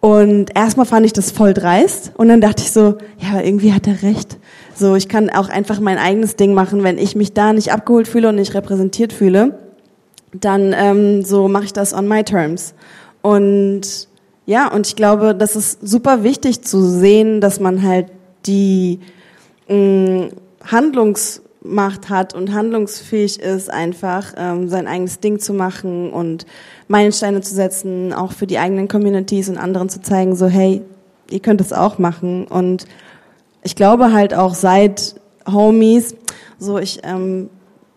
Und 0.00 0.54
erstmal 0.54 0.84
fand 0.84 1.06
ich 1.06 1.14
das 1.14 1.30
voll 1.30 1.54
dreist 1.54 2.12
und 2.16 2.28
dann 2.28 2.42
dachte 2.42 2.62
ich 2.62 2.70
so, 2.70 2.98
ja, 3.18 3.40
irgendwie 3.40 3.72
hat 3.72 3.86
er 3.86 4.02
recht. 4.02 4.36
So, 4.74 4.96
ich 4.96 5.08
kann 5.08 5.30
auch 5.30 5.48
einfach 5.48 5.80
mein 5.80 5.96
eigenes 5.96 6.36
Ding 6.36 6.52
machen, 6.52 6.82
wenn 6.82 6.98
ich 6.98 7.16
mich 7.16 7.32
da 7.32 7.54
nicht 7.54 7.72
abgeholt 7.72 8.06
fühle 8.06 8.28
und 8.28 8.34
nicht 8.34 8.52
repräsentiert 8.52 9.14
fühle 9.14 9.63
dann 10.34 10.74
ähm, 10.76 11.22
so 11.22 11.48
mache 11.48 11.64
ich 11.64 11.72
das 11.72 11.94
on 11.94 12.08
my 12.08 12.24
terms. 12.24 12.74
Und 13.22 14.08
ja, 14.46 14.70
und 14.70 14.86
ich 14.86 14.96
glaube, 14.96 15.34
das 15.34 15.56
ist 15.56 15.86
super 15.86 16.22
wichtig 16.22 16.62
zu 16.62 16.82
sehen, 16.82 17.40
dass 17.40 17.60
man 17.60 17.82
halt 17.82 18.06
die 18.46 19.00
mh, 19.68 19.76
mm, 19.76 20.28
Handlungsmacht 20.64 22.10
hat 22.10 22.34
und 22.34 22.52
handlungsfähig 22.52 23.40
ist, 23.40 23.70
einfach 23.70 24.34
ähm, 24.36 24.68
sein 24.68 24.86
eigenes 24.86 25.20
Ding 25.20 25.38
zu 25.38 25.54
machen 25.54 26.10
und 26.10 26.46
Meilensteine 26.88 27.40
zu 27.40 27.54
setzen, 27.54 28.12
auch 28.12 28.32
für 28.32 28.46
die 28.46 28.58
eigenen 28.58 28.88
Communities 28.88 29.48
und 29.48 29.58
anderen 29.58 29.88
zu 29.88 30.02
zeigen, 30.02 30.36
so 30.36 30.46
hey, 30.46 30.82
ihr 31.30 31.40
könnt 31.40 31.60
es 31.60 31.72
auch 31.72 31.98
machen. 31.98 32.46
Und 32.46 32.86
ich 33.62 33.76
glaube 33.76 34.12
halt 34.12 34.34
auch 34.34 34.54
seit 34.54 35.14
Homies, 35.50 36.14
so 36.58 36.78
ich 36.78 37.00
ähm, 37.04 37.48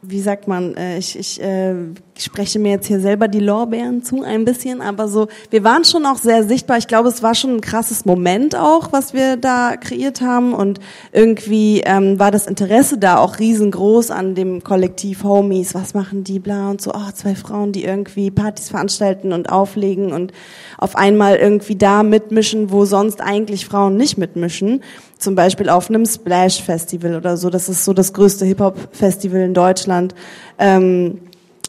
wie 0.03 0.21
sagt 0.21 0.47
man, 0.47 0.75
äh, 0.75 0.99
ich, 0.99 1.17
ich 1.17 1.41
äh, 1.41 1.73
spreche 2.17 2.59
mir 2.59 2.71
jetzt 2.71 2.85
hier 2.85 2.99
selber 2.99 3.27
die 3.27 3.39
Lorbeeren 3.39 4.03
zu 4.03 4.21
ein 4.21 4.45
bisschen, 4.45 4.81
aber 4.81 5.07
so, 5.07 5.27
wir 5.49 5.63
waren 5.63 5.85
schon 5.85 6.05
auch 6.05 6.17
sehr 6.17 6.43
sichtbar. 6.43 6.77
Ich 6.77 6.87
glaube, 6.87 7.09
es 7.09 7.23
war 7.23 7.33
schon 7.33 7.55
ein 7.55 7.61
krasses 7.61 8.05
Moment 8.05 8.55
auch, 8.55 8.91
was 8.91 9.13
wir 9.13 9.37
da 9.37 9.75
kreiert 9.75 10.21
haben 10.21 10.53
und 10.53 10.79
irgendwie 11.11 11.81
ähm, 11.83 12.19
war 12.19 12.29
das 12.29 12.45
Interesse 12.45 12.99
da 12.99 13.17
auch 13.17 13.39
riesengroß 13.39 14.11
an 14.11 14.35
dem 14.35 14.63
Kollektiv 14.63 15.23
Homies. 15.23 15.73
Was 15.73 15.95
machen 15.95 16.23
die, 16.23 16.39
bla 16.39 16.69
und 16.69 16.79
so, 16.79 16.91
oh, 16.93 17.11
zwei 17.13 17.33
Frauen, 17.33 17.71
die 17.71 17.83
irgendwie 17.83 18.29
Partys 18.29 18.69
veranstalten 18.69 19.33
und 19.33 19.49
auflegen 19.49 20.13
und 20.13 20.31
auf 20.77 20.95
einmal 20.95 21.37
irgendwie 21.37 21.75
da 21.75 22.03
mitmischen, 22.03 22.71
wo 22.71 22.85
sonst 22.85 23.19
eigentlich 23.19 23.65
Frauen 23.65 23.97
nicht 23.97 24.17
mitmischen 24.17 24.83
zum 25.19 25.35
Beispiel 25.35 25.69
auf 25.69 25.89
einem 25.89 26.05
Splash 26.05 26.61
Festival 26.61 27.15
oder 27.15 27.37
so, 27.37 27.49
das 27.49 27.69
ist 27.69 27.85
so 27.85 27.93
das 27.93 28.13
größte 28.13 28.45
Hip-Hop-Festival 28.45 29.41
in 29.41 29.53
Deutschland, 29.53 30.13
ähm, 30.59 31.19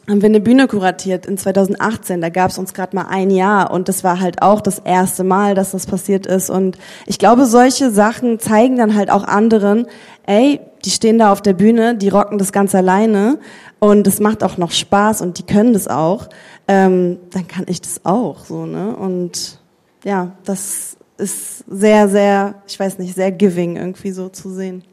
haben 0.09 0.21
wir 0.21 0.29
eine 0.29 0.39
Bühne 0.39 0.67
kuratiert 0.67 1.27
in 1.27 1.37
2018. 1.37 2.19
Da 2.19 2.29
gab 2.29 2.49
es 2.49 2.57
uns 2.57 2.73
gerade 2.73 2.95
mal 2.95 3.05
ein 3.09 3.29
Jahr 3.29 3.71
und 3.71 3.87
das 3.87 4.03
war 4.03 4.19
halt 4.19 4.41
auch 4.41 4.59
das 4.59 4.79
erste 4.79 5.23
Mal, 5.23 5.53
dass 5.53 5.71
das 5.71 5.85
passiert 5.85 6.25
ist. 6.25 6.49
Und 6.49 6.79
ich 7.05 7.19
glaube, 7.19 7.45
solche 7.45 7.91
Sachen 7.91 8.39
zeigen 8.39 8.77
dann 8.77 8.95
halt 8.95 9.11
auch 9.11 9.23
anderen, 9.23 9.85
ey, 10.25 10.59
die 10.83 10.89
stehen 10.89 11.19
da 11.19 11.31
auf 11.31 11.41
der 11.41 11.53
Bühne, 11.53 11.95
die 11.95 12.09
rocken 12.09 12.39
das 12.39 12.51
ganz 12.51 12.73
alleine 12.73 13.37
und 13.79 14.07
es 14.07 14.19
macht 14.19 14.43
auch 14.43 14.57
noch 14.57 14.71
Spaß 14.71 15.21
und 15.21 15.37
die 15.37 15.43
können 15.43 15.73
das 15.73 15.87
auch. 15.87 16.27
Ähm, 16.67 17.19
dann 17.31 17.47
kann 17.47 17.65
ich 17.67 17.81
das 17.81 18.05
auch 18.05 18.45
so, 18.45 18.65
ne? 18.65 18.95
Und 18.95 19.59
ja, 20.03 20.31
das 20.45 20.97
ist 21.19 21.65
sehr, 21.67 22.07
sehr, 22.07 22.61
ich 22.67 22.79
weiß 22.79 22.97
nicht, 22.99 23.15
sehr 23.15 23.31
giving 23.31 23.75
irgendwie 23.77 24.11
so 24.11 24.29
zu 24.29 24.49
sehen. 24.49 24.83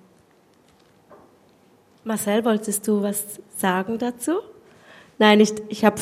Marcel, 2.04 2.44
wolltest 2.44 2.86
du 2.86 3.02
was 3.02 3.24
sagen 3.56 3.98
dazu? 3.98 4.32
Nein, 5.18 5.40
ich, 5.40 5.54
ich 5.68 5.84
habe 5.84 6.00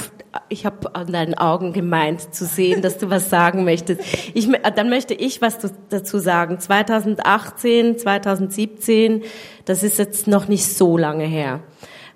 ich 0.49 0.67
hab 0.67 0.97
an 0.99 1.13
deinen 1.13 1.35
Augen 1.35 1.73
gemeint 1.73 2.35
zu 2.35 2.45
sehen, 2.45 2.83
dass 2.83 2.99
du 2.99 3.11
was 3.11 3.31
sagen 3.31 3.65
möchtest. 3.65 4.01
Ich, 4.35 4.51
dann 4.75 4.91
möchte 4.91 5.15
ich 5.15 5.41
was 5.41 5.59
dazu 5.89 6.19
sagen. 6.19 6.59
2018, 6.59 7.99
2017, 7.99 9.23
das 9.65 9.85
ist 9.85 9.99
jetzt 9.99 10.27
noch 10.27 10.49
nicht 10.49 10.67
so 10.67 10.99
lange 10.99 11.25
her. 11.25 11.61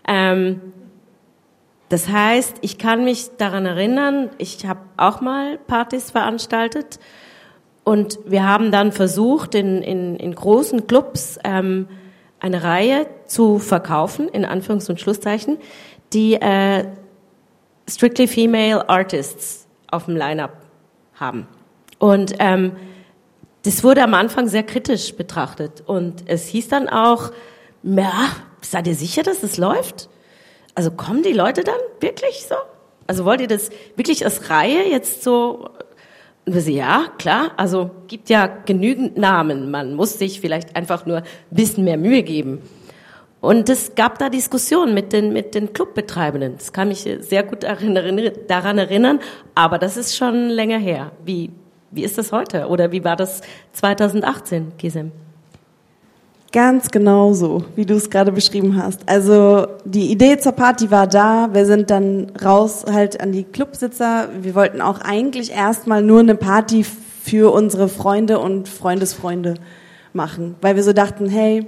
Ähm, 0.08 0.60
das 1.88 2.08
heißt, 2.08 2.56
ich 2.60 2.78
kann 2.78 3.04
mich 3.04 3.30
daran 3.38 3.64
erinnern, 3.64 4.30
ich 4.38 4.66
habe 4.66 4.80
auch 4.96 5.20
mal 5.20 5.58
Partys 5.58 6.10
veranstaltet 6.10 6.98
und 7.88 8.18
wir 8.26 8.46
haben 8.46 8.70
dann 8.70 8.92
versucht, 8.92 9.54
in, 9.54 9.80
in, 9.80 10.16
in 10.16 10.34
großen 10.34 10.86
Clubs 10.86 11.38
ähm, 11.42 11.88
eine 12.38 12.62
Reihe 12.62 13.06
zu 13.24 13.58
verkaufen, 13.58 14.28
in 14.28 14.44
Anführungs- 14.44 14.90
und 14.90 15.00
Schlusszeichen, 15.00 15.56
die 16.12 16.34
äh, 16.34 16.84
strictly 17.88 18.28
female 18.28 18.86
artists 18.90 19.66
auf 19.90 20.04
dem 20.04 20.16
Line-up 20.16 20.58
haben. 21.14 21.48
Und 21.98 22.34
ähm, 22.40 22.72
das 23.62 23.82
wurde 23.82 24.02
am 24.02 24.12
Anfang 24.12 24.48
sehr 24.48 24.64
kritisch 24.64 25.14
betrachtet. 25.14 25.82
Und 25.86 26.24
es 26.26 26.46
hieß 26.48 26.68
dann 26.68 26.90
auch, 26.90 27.30
ja, 27.82 28.12
seid 28.60 28.86
ihr 28.86 28.96
sicher, 28.96 29.22
dass 29.22 29.40
das 29.40 29.56
läuft? 29.56 30.10
Also 30.74 30.90
kommen 30.90 31.22
die 31.22 31.32
Leute 31.32 31.64
dann 31.64 31.80
wirklich 32.00 32.44
so? 32.46 32.56
Also 33.06 33.24
wollt 33.24 33.40
ihr 33.40 33.48
das 33.48 33.70
wirklich 33.96 34.26
als 34.26 34.50
Reihe 34.50 34.90
jetzt 34.90 35.22
so, 35.22 35.70
ja, 36.68 37.06
klar, 37.18 37.52
also 37.56 37.90
gibt 38.06 38.30
ja 38.30 38.46
genügend 38.46 39.16
Namen. 39.16 39.70
Man 39.70 39.94
muss 39.94 40.18
sich 40.18 40.40
vielleicht 40.40 40.76
einfach 40.76 41.06
nur 41.06 41.18
ein 41.18 41.24
bisschen 41.50 41.84
mehr 41.84 41.96
Mühe 41.96 42.22
geben. 42.22 42.60
Und 43.40 43.68
es 43.68 43.94
gab 43.94 44.18
da 44.18 44.30
Diskussionen 44.30 44.94
mit 44.94 45.12
den, 45.12 45.32
mit 45.32 45.54
den 45.54 45.72
Clubbetreibenden. 45.72 46.56
Das 46.56 46.72
kann 46.72 46.88
mich 46.88 47.08
sehr 47.20 47.44
gut 47.44 47.62
daran 47.62 48.78
erinnern, 48.78 49.20
aber 49.54 49.78
das 49.78 49.96
ist 49.96 50.16
schon 50.16 50.48
länger 50.48 50.78
her. 50.78 51.12
Wie, 51.24 51.50
wie 51.90 52.02
ist 52.02 52.18
das 52.18 52.32
heute? 52.32 52.66
Oder 52.66 52.90
wie 52.90 53.04
war 53.04 53.14
das 53.14 53.42
2018, 53.72 54.72
Gisem? 54.76 55.12
Ganz 56.50 56.90
genau 56.90 57.34
so, 57.34 57.64
wie 57.76 57.84
du 57.84 57.94
es 57.94 58.08
gerade 58.08 58.32
beschrieben 58.32 58.82
hast. 58.82 59.00
Also 59.06 59.66
die 59.84 60.10
Idee 60.10 60.38
zur 60.38 60.52
Party 60.52 60.90
war 60.90 61.06
da. 61.06 61.50
Wir 61.52 61.66
sind 61.66 61.90
dann 61.90 62.32
raus 62.42 62.86
halt 62.90 63.20
an 63.20 63.32
die 63.32 63.44
Clubsitzer. 63.44 64.28
Wir 64.40 64.54
wollten 64.54 64.80
auch 64.80 65.02
eigentlich 65.02 65.52
erstmal 65.52 66.02
nur 66.02 66.20
eine 66.20 66.34
Party 66.34 66.86
für 67.22 67.52
unsere 67.52 67.88
Freunde 67.88 68.38
und 68.38 68.66
Freundesfreunde 68.66 69.54
machen, 70.14 70.54
weil 70.62 70.74
wir 70.74 70.82
so 70.82 70.94
dachten, 70.94 71.28
hey, 71.28 71.66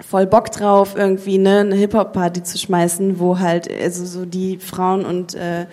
voll 0.00 0.26
Bock 0.26 0.52
drauf, 0.52 0.94
irgendwie 0.96 1.38
ne, 1.38 1.60
eine 1.60 1.74
Hip-Hop-Party 1.74 2.44
zu 2.44 2.58
schmeißen, 2.58 3.18
wo 3.18 3.40
halt 3.40 3.68
also 3.82 4.04
so 4.04 4.24
die 4.24 4.58
Frauen 4.58 5.04
und 5.04 5.34
äh, 5.34 5.66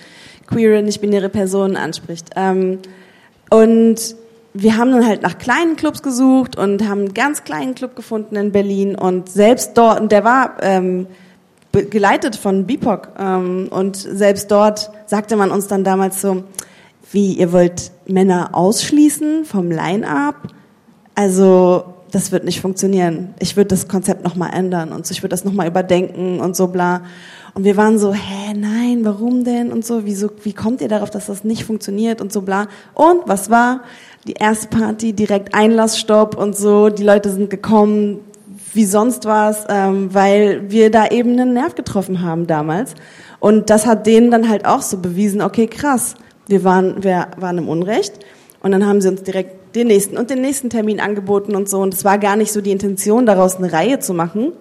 queere, 0.47 0.81
nicht-binäre 0.81 1.29
Personen 1.29 1.75
anspricht. 1.75 2.31
Ähm, 2.35 2.79
und 3.51 4.15
wir 4.53 4.77
haben 4.77 4.91
dann 4.91 5.05
halt 5.05 5.23
nach 5.23 5.37
kleinen 5.37 5.75
Clubs 5.75 6.03
gesucht 6.03 6.57
und 6.57 6.87
haben 6.87 6.99
einen 6.99 7.13
ganz 7.13 7.43
kleinen 7.43 7.73
Club 7.75 7.95
gefunden 7.95 8.35
in 8.35 8.51
Berlin 8.51 8.95
und 8.95 9.29
selbst 9.29 9.77
dort, 9.77 9.99
und 9.99 10.11
der 10.11 10.23
war 10.23 10.57
ähm, 10.61 11.07
geleitet 11.71 12.35
von 12.35 12.65
BIPOC 12.67 13.09
ähm, 13.17 13.67
und 13.71 13.95
selbst 13.95 14.51
dort 14.51 14.91
sagte 15.07 15.35
man 15.35 15.49
uns 15.49 15.67
dann 15.67 15.83
damals 15.83 16.21
so, 16.21 16.43
wie, 17.11 17.33
ihr 17.33 17.51
wollt 17.51 17.91
Männer 18.07 18.49
ausschließen 18.53 19.45
vom 19.45 19.71
Line-Up? 19.71 20.35
Also 21.15 21.85
das 22.11 22.31
wird 22.31 22.43
nicht 22.43 22.61
funktionieren. 22.61 23.33
Ich 23.39 23.57
würde 23.57 23.69
das 23.69 23.87
Konzept 23.87 24.23
nochmal 24.23 24.51
ändern 24.53 24.91
und 24.91 25.09
ich 25.09 25.23
würde 25.23 25.29
das 25.29 25.45
nochmal 25.45 25.67
überdenken 25.67 26.39
und 26.39 26.55
so 26.55 26.67
bla. 26.67 27.01
Und 27.55 27.65
wir 27.65 27.77
waren 27.77 27.99
so, 27.99 28.13
hä, 28.13 28.53
nein, 28.55 29.01
warum 29.03 29.43
denn 29.43 29.71
und 29.71 29.85
so, 29.85 30.05
wieso, 30.05 30.29
wie 30.43 30.53
kommt 30.53 30.81
ihr 30.81 30.87
darauf, 30.87 31.09
dass 31.09 31.27
das 31.27 31.43
nicht 31.43 31.65
funktioniert 31.65 32.21
und 32.21 32.31
so 32.31 32.41
bla. 32.41 32.67
Und 32.93 33.21
was 33.25 33.49
war? 33.49 33.81
Die 34.27 34.33
erste 34.33 34.67
Party, 34.69 35.13
direkt 35.13 35.53
Einlassstopp 35.53 36.37
und 36.37 36.55
so, 36.55 36.89
die 36.89 37.03
Leute 37.03 37.29
sind 37.29 37.49
gekommen, 37.49 38.21
wie 38.73 38.85
sonst 38.85 39.25
was, 39.25 39.65
ähm, 39.69 40.13
weil 40.13 40.71
wir 40.71 40.91
da 40.91 41.07
eben 41.07 41.31
einen 41.31 41.53
Nerv 41.53 41.75
getroffen 41.75 42.21
haben 42.21 42.47
damals. 42.47 42.95
Und 43.39 43.69
das 43.69 43.85
hat 43.85 44.07
denen 44.07 44.31
dann 44.31 44.47
halt 44.47 44.65
auch 44.65 44.81
so 44.81 44.97
bewiesen, 44.97 45.41
okay, 45.41 45.67
krass, 45.67 46.15
wir 46.47 46.63
waren, 46.63 47.03
wir 47.03 47.27
waren 47.37 47.57
im 47.57 47.67
Unrecht. 47.67 48.13
Und 48.61 48.71
dann 48.71 48.85
haben 48.85 49.01
sie 49.01 49.09
uns 49.09 49.23
direkt 49.23 49.75
den 49.75 49.87
nächsten 49.87 50.17
und 50.17 50.29
den 50.29 50.39
nächsten 50.39 50.69
Termin 50.69 51.01
angeboten 51.01 51.55
und 51.55 51.67
so. 51.67 51.79
Und 51.81 51.93
es 51.93 52.05
war 52.05 52.17
gar 52.17 52.37
nicht 52.37 52.53
so 52.53 52.61
die 52.61 52.71
Intention, 52.71 53.25
daraus 53.25 53.57
eine 53.57 53.73
Reihe 53.73 53.99
zu 53.99 54.13
machen, 54.13 54.53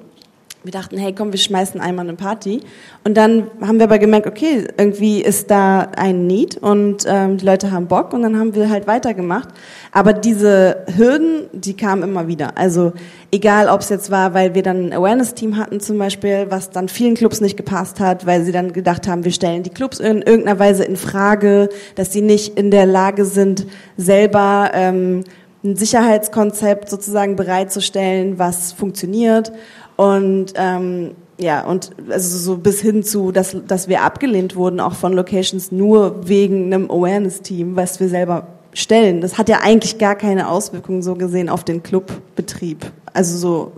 wir 0.65 0.73
dachten, 0.73 0.97
hey, 0.97 1.13
komm, 1.13 1.33
wir 1.33 1.41
schmeißen 1.41 1.81
einmal 1.81 2.07
eine 2.07 2.17
Party. 2.17 2.61
Und 3.05 3.17
dann 3.17 3.49
haben 3.61 3.79
wir 3.79 3.85
aber 3.85 3.99
gemerkt, 3.99 4.27
okay, 4.27 4.69
irgendwie 4.79 5.21
ist 5.21 5.51
da 5.51 5.89
ein 5.97 6.27
Need 6.27 6.57
und 6.57 7.05
ähm, 7.07 7.37
die 7.39 7.45
Leute 7.45 7.73
haben 7.73 7.89
Bock 7.89 8.13
und 8.13 8.23
dann 8.23 8.39
haben 8.39 8.55
wir 8.55 8.71
halt 8.71 8.87
weitergemacht. 8.87 9.49
Aber 9.91 10.13
diese 10.13 10.85
Hürden, 10.97 11.49
die 11.53 11.77
kamen 11.77 12.05
immer 12.05 12.29
wieder. 12.29 12.57
Also 12.57 12.93
egal, 13.33 13.69
ob 13.69 13.81
es 13.81 13.89
jetzt 13.89 14.11
war, 14.11 14.35
weil 14.35 14.55
wir 14.55 14.63
dann 14.63 14.87
ein 14.87 14.93
Awareness-Team 14.93 15.57
hatten 15.57 15.81
zum 15.81 15.99
Beispiel, 15.99 16.47
was 16.49 16.71
dann 16.71 16.89
vielen 16.89 17.15
Clubs 17.15 17.41
nicht 17.41 17.57
gepasst 17.57 17.99
hat, 17.99 18.25
weil 18.25 18.45
sie 18.45 18.53
dann 18.53 18.73
gedacht 18.73 19.09
haben, 19.09 19.25
wir 19.25 19.33
stellen 19.33 19.65
die 19.65 19.71
Clubs 19.71 19.99
in 19.99 20.23
irgendeiner 20.23 20.61
Weise 20.61 20.85
in 20.85 20.97
Frage, 20.97 21.71
dass 21.97 22.13
sie 22.13 22.23
nicht 22.23 22.57
in 22.57 22.71
der 22.71 22.87
Lage 22.87 23.25
sind, 23.25 23.67
selber 23.97 24.71
ähm, 24.75 25.25
ein 25.65 25.77
Sicherheitskonzept 25.77 26.91
sozusagen 26.91 27.37
bereitzustellen, 27.37 28.39
was 28.39 28.73
funktioniert 28.73 29.53
und 29.97 30.53
ähm, 30.57 31.13
ja, 31.39 31.65
und 31.65 31.91
also 32.09 32.39
so 32.39 32.57
bis 32.57 32.81
hin 32.81 33.03
zu, 33.03 33.33
dass, 33.33 33.57
dass 33.67 33.89
wir 33.89 34.03
abgelehnt 34.03 34.55
wurden, 34.55 34.81
auch 34.81 34.95
von 34.95 35.13
Locations, 35.13 35.73
nur 35.73 36.29
wegen 36.29 36.67
einem 36.67 36.91
Awareness-Team, 36.91 37.77
was 37.77 38.01
wir 38.01 38.09
selber 38.09 38.47
stellen. 38.75 39.21
Das 39.21 39.39
hat 39.39 39.49
ja 39.49 39.61
eigentlich 39.63 39.99
gar 39.99 40.15
keine 40.15 40.49
Auswirkungen 40.49 41.03
so 41.03 41.15
gesehen 41.15 41.49
auf 41.49 41.65
den 41.65 41.83
Clubbetrieb. 41.83 42.91
Also 43.13 43.37
so, 43.37 43.73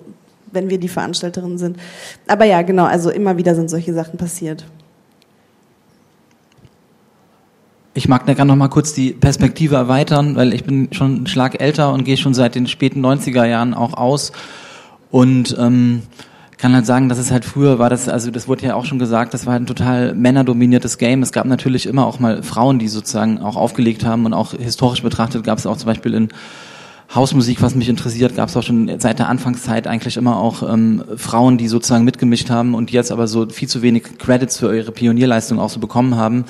wenn 0.53 0.70
wir 0.70 0.79
die 0.79 0.88
Veranstalterin 0.88 1.59
sind. 1.59 1.79
Aber 2.27 2.44
ja, 2.44 2.62
genau, 2.62 2.85
also 2.85 3.11
immer 3.11 3.37
wieder 3.37 3.55
sind 3.55 3.70
solche 3.70 3.94
Sachen 3.94 4.18
passiert. 4.18 4.64
Ich 7.96 8.09
mag 8.09 8.27
da 8.27 8.35
gerne 8.35 8.50
noch 8.50 8.57
mal 8.57 8.68
kurz 8.68 8.92
die 8.92 9.12
Perspektive 9.12 9.77
erweitern, 9.77 10.35
weil 10.35 10.53
ich 10.53 10.64
bin 10.64 10.88
schon 10.92 11.16
einen 11.16 11.27
Schlag 11.29 11.61
älter 11.61 11.92
und 11.92 12.05
gehe 12.05 12.16
schon 12.16 12.35
seit 12.35 12.57
den 12.57 12.66
späten 12.66 13.05
90er 13.05 13.44
Jahren 13.44 13.72
auch 13.72 13.94
aus 13.94 14.33
und 15.14 15.55
ähm, 15.61 16.03
kann 16.59 16.74
halt 16.74 16.87
sagen, 16.87 17.09
dass 17.09 17.18
es 17.18 17.31
halt 17.31 17.44
früher 17.44 17.79
war, 17.79 17.88
das, 17.88 18.09
also 18.09 18.33
das 18.33 18.48
wurde 18.48 18.66
ja 18.66 18.74
auch 18.74 18.85
schon 18.85 18.98
gesagt, 18.98 19.33
das 19.33 19.46
war 19.46 19.53
halt 19.53 19.62
ein 19.62 19.66
total 19.66 20.12
männerdominiertes 20.12 20.98
Game. 20.98 21.22
Es 21.22 21.31
gab 21.31 21.46
natürlich 21.46 21.87
immer 21.87 22.05
auch 22.05 22.18
mal 22.18 22.42
Frauen, 22.42 22.81
die 22.81 22.88
sozusagen 22.88 23.38
auch 23.38 23.55
aufgelegt 23.55 24.05
haben 24.05 24.27
und 24.27 24.35
auch 24.35 24.55
historisch 24.55 25.05
betrachtet 25.05 25.44
gab 25.44 25.57
es 25.57 25.66
auch 25.66 25.77
zum 25.77 25.87
Beispiel 25.87 26.14
in 26.14 26.31
Hausmusik, 27.14 27.62
was 27.62 27.77
mich 27.77 27.88
interessiert, 27.88 28.35
gab 28.35 28.48
es 28.48 28.57
auch 28.57 28.64
schon 28.64 28.90
seit 28.98 29.20
der 29.20 29.29
Anfangszeit 29.29 29.87
eigentlich 29.87 30.16
immer 30.16 30.37
auch 30.37 30.68
ähm, 30.68 31.05
Frauen, 31.14 31.59
die 31.59 31.68
sozusagen 31.68 32.05
mitgemischt 32.05 32.50
haben 32.50 32.74
und 32.74 32.90
die 32.90 32.94
jetzt 32.94 33.12
aber 33.12 33.29
so 33.29 33.48
viel 33.48 33.68
zu 33.68 33.83
wenig 33.83 34.18
Credits 34.18 34.59
für 34.59 34.77
ihre 34.77 34.90
Pionierleistung 34.90 35.61
auch 35.61 35.70
so 35.70 35.79
bekommen 35.79 36.16
haben. 36.16 36.44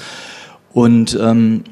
Und 0.72 1.18
ähm, 1.20 1.64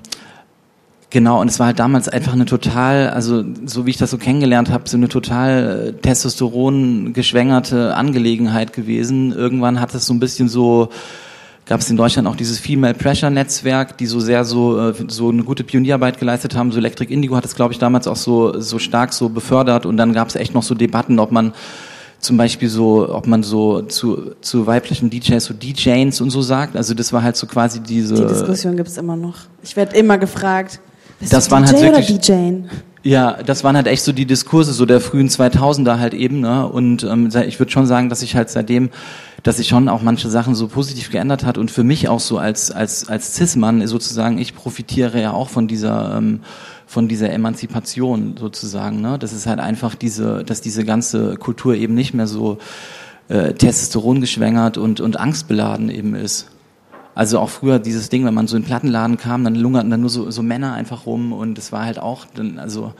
Genau, 1.13 1.43
und 1.43 1.49
es 1.49 1.59
war 1.59 1.67
halt 1.67 1.79
damals 1.79 2.09
einfach 2.09 2.33
eine 2.33 2.47
total, 2.47 3.11
also 3.11 3.45
so 3.67 3.85
wie 3.85 3.91
ich 3.91 3.99
das 3.99 4.11
so 4.11 4.17
kennengelernt 4.17 4.71
habe, 4.71 4.89
so 4.89 4.97
eine 4.97 5.09
total 5.09 5.89
äh, 5.89 5.93
Testosteron 5.93 7.13
geschwängerte 7.13 7.95
Angelegenheit 7.95 8.73
gewesen. 8.73 9.31
Irgendwann 9.31 9.79
hat 9.79 9.95
es 9.95 10.07
so 10.07 10.15
ein 10.15 10.21
bisschen 10.21 10.49
so, 10.49 10.89
gab 11.67 11.81
es 11.81 11.91
in 11.91 11.99
Deutschland 11.99 12.27
auch 12.27 12.35
dieses 12.35 12.59
Female 12.59 12.95
Pressure 12.95 13.29
Netzwerk, 13.29 13.99
die 13.99 14.07
so 14.07 14.21
sehr 14.21 14.47
so 14.47 14.89
äh, 14.89 14.95
so 15.09 15.29
eine 15.29 15.45
gute 15.45 15.65
Pionierarbeit 15.65 16.19
geleistet 16.19 16.57
haben. 16.57 16.73
So 16.73 16.79
Electric 16.79 17.13
Indigo 17.13 17.37
hat 17.37 17.45
es, 17.45 17.55
glaube 17.55 17.75
ich, 17.75 17.79
damals 17.79 18.07
auch 18.07 18.17
so 18.17 18.59
so 18.59 18.79
stark 18.79 19.13
so 19.13 19.29
befördert. 19.29 19.85
Und 19.85 19.99
dann 19.99 20.15
gab 20.15 20.29
es 20.29 20.35
echt 20.35 20.55
noch 20.55 20.63
so 20.63 20.75
Debatten, 20.75 21.19
ob 21.19 21.31
man 21.31 21.53
zum 22.21 22.39
Beispiel 22.39 22.71
so, 22.71 23.15
ob 23.15 23.27
man 23.27 23.43
so 23.43 23.83
zu, 23.83 24.33
zu 24.41 24.67
weiblichen 24.67 25.11
DJs 25.11 25.45
so 25.45 25.53
DJs 25.53 26.23
und 26.23 26.31
so 26.31 26.41
sagt. 26.41 26.75
Also 26.75 26.95
das 26.95 27.13
war 27.13 27.23
halt 27.23 27.37
so 27.37 27.47
quasi 27.47 27.81
diese. 27.81 28.15
Die 28.15 28.25
Diskussion 28.25 28.79
gibt's 28.79 28.97
immer 28.97 29.17
noch. 29.17 29.41
Ich 29.63 29.77
werde 29.77 29.95
immer 29.95 30.17
gefragt. 30.17 30.81
Bist 31.23 31.33
das 31.33 31.53
waren 31.53 31.65
DJ 31.65 31.71
halt 31.71 31.83
wirklich. 31.83 32.09
Ja, 33.05 33.39
das 33.45 33.63
waren 33.63 33.77
halt 33.77 33.87
echt 33.87 34.03
so 34.03 34.13
die 34.13 34.27
Diskurse 34.27 34.73
so 34.73 34.87
der 34.87 35.01
frühen 35.01 35.29
2000er 35.29 35.99
halt 35.99 36.15
eben. 36.15 36.41
Ne? 36.41 36.67
Und 36.67 37.05
ähm, 37.05 37.31
ich 37.47 37.59
würde 37.61 37.71
schon 37.71 37.87
sagen, 37.87 38.09
dass 38.09 38.21
sich 38.21 38.35
halt 38.35 38.51
seitdem, 38.51 38.91
dass 39.45 39.59
sich 39.59 39.69
schon 39.69 39.89
auch 39.89 40.03
manche 40.03 40.29
Sachen 40.29 40.57
so 40.57 40.67
positiv 40.67 41.11
geändert 41.11 41.45
hat 41.45 41.59
und 41.59 41.71
für 41.71 41.85
mich 41.85 42.09
auch 42.09 42.19
so 42.19 42.39
als 42.39 42.71
als 42.73 43.09
als 43.09 43.35
Cis-Mann 43.37 43.87
sozusagen, 43.87 44.39
ich 44.39 44.55
profitiere 44.55 45.21
ja 45.21 45.33
auch 45.33 45.49
von 45.49 45.69
dieser 45.69 46.17
ähm, 46.17 46.41
von 46.87 47.07
dieser 47.07 47.31
Emanzipation 47.31 48.37
sozusagen. 48.37 49.01
Ne? 49.01 49.17
Das 49.19 49.33
ist 49.33 49.47
halt 49.47 49.61
einfach 49.61 49.95
diese, 49.95 50.45
dass 50.45 50.61
diese 50.61 50.85
ganze 50.85 51.37
Kultur 51.37 51.75
eben 51.75 51.95
nicht 51.95 52.15
mehr 52.15 52.27
so 52.27 52.59
äh, 53.29 53.55
Testosteron 53.55 54.21
geschwängert 54.21 54.77
und 54.77 55.01
und 55.01 55.19
angstbeladen 55.21 55.89
eben 55.89 56.17
ist. 56.17 56.49
Also 57.15 57.39
auch 57.39 57.51
früher 57.51 57.79
dieses 57.79 58.09
Ding, 58.09 58.25
wenn 58.25 58.35
man 58.35 58.47
so 58.47 58.57
in 58.57 58.63
den 58.63 58.69
Plattenladen 58.69 59.19
kam, 59.19 59.45
dann 59.45 59.55
lungerten 59.55 59.91
da 59.91 59.97
nur 59.97 60.09
so, 60.09 60.31
so 60.31 60.43
Männer 60.43 60.73
einfach 60.73 61.05
rum 61.05 61.33
und 61.33 61.59
es 61.59 61.71
war 61.71 61.85
halt 61.85 61.99
auch, 61.99 62.25
dann, 62.35 62.59
also 62.59 62.95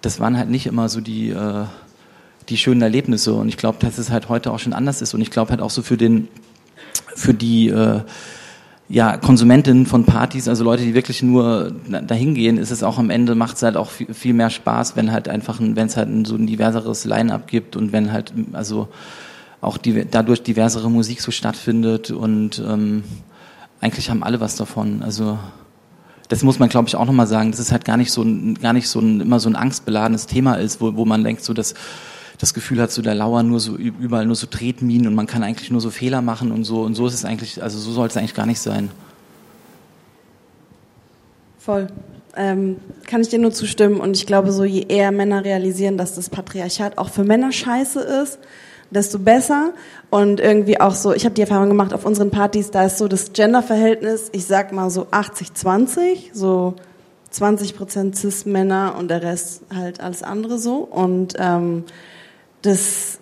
das 0.00 0.18
waren 0.18 0.36
halt 0.36 0.50
nicht 0.50 0.66
immer 0.66 0.88
so 0.88 1.00
die, 1.00 1.30
äh, 1.30 1.64
die 2.48 2.56
schönen 2.56 2.82
Erlebnisse 2.82 3.34
und 3.34 3.48
ich 3.48 3.56
glaube, 3.56 3.78
dass 3.80 3.98
es 3.98 4.10
halt 4.10 4.28
heute 4.28 4.52
auch 4.52 4.58
schon 4.58 4.72
anders 4.72 5.00
ist 5.00 5.14
und 5.14 5.20
ich 5.20 5.30
glaube 5.30 5.50
halt 5.50 5.60
auch 5.60 5.70
so 5.70 5.82
für 5.82 5.96
den, 5.96 6.28
für 7.14 7.34
die 7.34 7.68
äh, 7.68 8.00
ja, 8.88 9.16
Konsumentinnen 9.16 9.86
von 9.86 10.04
Partys, 10.04 10.48
also 10.48 10.62
Leute, 10.62 10.82
die 10.82 10.94
wirklich 10.94 11.22
nur 11.22 11.72
dahin 12.06 12.34
gehen, 12.34 12.58
ist 12.58 12.70
es 12.70 12.82
auch 12.82 12.98
am 12.98 13.10
Ende, 13.10 13.34
macht 13.34 13.56
es 13.56 13.62
halt 13.62 13.76
auch 13.76 13.90
viel, 13.90 14.12
viel 14.12 14.34
mehr 14.34 14.50
Spaß, 14.50 14.94
wenn 14.96 15.10
halt 15.10 15.28
einfach, 15.28 15.58
wenn 15.60 15.86
es 15.86 15.96
halt 15.96 16.08
ein, 16.08 16.24
so 16.24 16.34
ein 16.34 16.46
diverseres 16.46 17.04
Line-up 17.04 17.46
gibt 17.46 17.76
und 17.76 17.92
wenn 17.92 18.12
halt, 18.12 18.34
also 18.52 18.88
auch 19.64 19.78
die, 19.78 20.06
dadurch 20.08 20.42
diversere 20.42 20.90
Musik 20.90 21.20
so 21.20 21.30
stattfindet 21.30 22.10
und 22.10 22.62
ähm, 22.66 23.04
eigentlich 23.80 24.10
haben 24.10 24.22
alle 24.22 24.40
was 24.40 24.56
davon. 24.56 25.02
Also 25.02 25.38
das 26.28 26.42
muss 26.42 26.58
man, 26.58 26.68
glaube 26.68 26.88
ich, 26.88 26.96
auch 26.96 27.04
nochmal 27.04 27.26
sagen, 27.26 27.50
dass 27.50 27.60
es 27.60 27.72
halt 27.72 27.84
gar 27.84 27.96
nicht 27.96 28.10
so 28.10 28.22
ein, 28.22 28.54
gar 28.54 28.72
nicht 28.72 28.88
so 28.88 29.00
ein, 29.00 29.20
immer 29.20 29.40
so 29.40 29.48
ein 29.48 29.56
angstbeladenes 29.56 30.26
Thema 30.26 30.54
ist, 30.54 30.80
wo, 30.80 30.96
wo 30.96 31.04
man 31.04 31.22
denkt, 31.24 31.44
so 31.44 31.52
dass 31.52 31.74
das 32.38 32.54
Gefühl 32.54 32.80
hat, 32.80 32.90
so 32.90 33.02
da 33.02 33.12
lauern 33.12 33.48
nur 33.48 33.60
so 33.60 33.76
überall 33.76 34.26
nur 34.26 34.34
so 34.34 34.46
Tretminen 34.46 35.06
und 35.06 35.14
man 35.14 35.26
kann 35.26 35.42
eigentlich 35.42 35.70
nur 35.70 35.80
so 35.80 35.90
Fehler 35.90 36.20
machen 36.20 36.50
und 36.50 36.64
so 36.64 36.82
und 36.82 36.94
so 36.94 37.06
ist 37.06 37.14
es 37.14 37.24
eigentlich, 37.24 37.62
also 37.62 37.78
so 37.78 37.92
soll 37.92 38.08
es 38.08 38.16
eigentlich 38.16 38.34
gar 38.34 38.46
nicht 38.46 38.60
sein. 38.60 38.90
Voll. 41.58 41.86
Ähm, 42.36 42.76
kann 43.06 43.20
ich 43.20 43.28
dir 43.28 43.38
nur 43.38 43.52
zustimmen 43.52 44.00
und 44.00 44.16
ich 44.16 44.26
glaube, 44.26 44.50
so 44.50 44.64
je 44.64 44.86
eher 44.88 45.12
Männer 45.12 45.44
realisieren, 45.44 45.96
dass 45.96 46.16
das 46.16 46.28
Patriarchat 46.28 46.98
auch 46.98 47.08
für 47.08 47.22
Männer 47.22 47.52
scheiße 47.52 48.00
ist, 48.00 48.38
desto 48.90 49.18
besser. 49.18 49.72
Und 50.10 50.40
irgendwie 50.40 50.80
auch 50.80 50.94
so, 50.94 51.12
ich 51.12 51.24
habe 51.24 51.34
die 51.34 51.42
Erfahrung 51.42 51.68
gemacht 51.68 51.92
auf 51.92 52.04
unseren 52.04 52.30
Partys, 52.30 52.70
da 52.70 52.84
ist 52.84 52.98
so 52.98 53.08
das 53.08 53.32
Genderverhältnis, 53.32 54.30
ich 54.32 54.46
sag 54.46 54.72
mal 54.72 54.90
so 54.90 55.06
80-20, 55.06 56.30
so 56.32 56.74
20 57.30 57.76
Prozent 57.76 58.16
Cis-Männer 58.16 58.94
und 58.98 59.08
der 59.08 59.22
Rest 59.22 59.62
halt 59.74 60.00
alles 60.00 60.22
andere 60.22 60.58
so. 60.58 60.76
Und 60.76 61.34
ähm, 61.38 61.84
das 62.62 63.18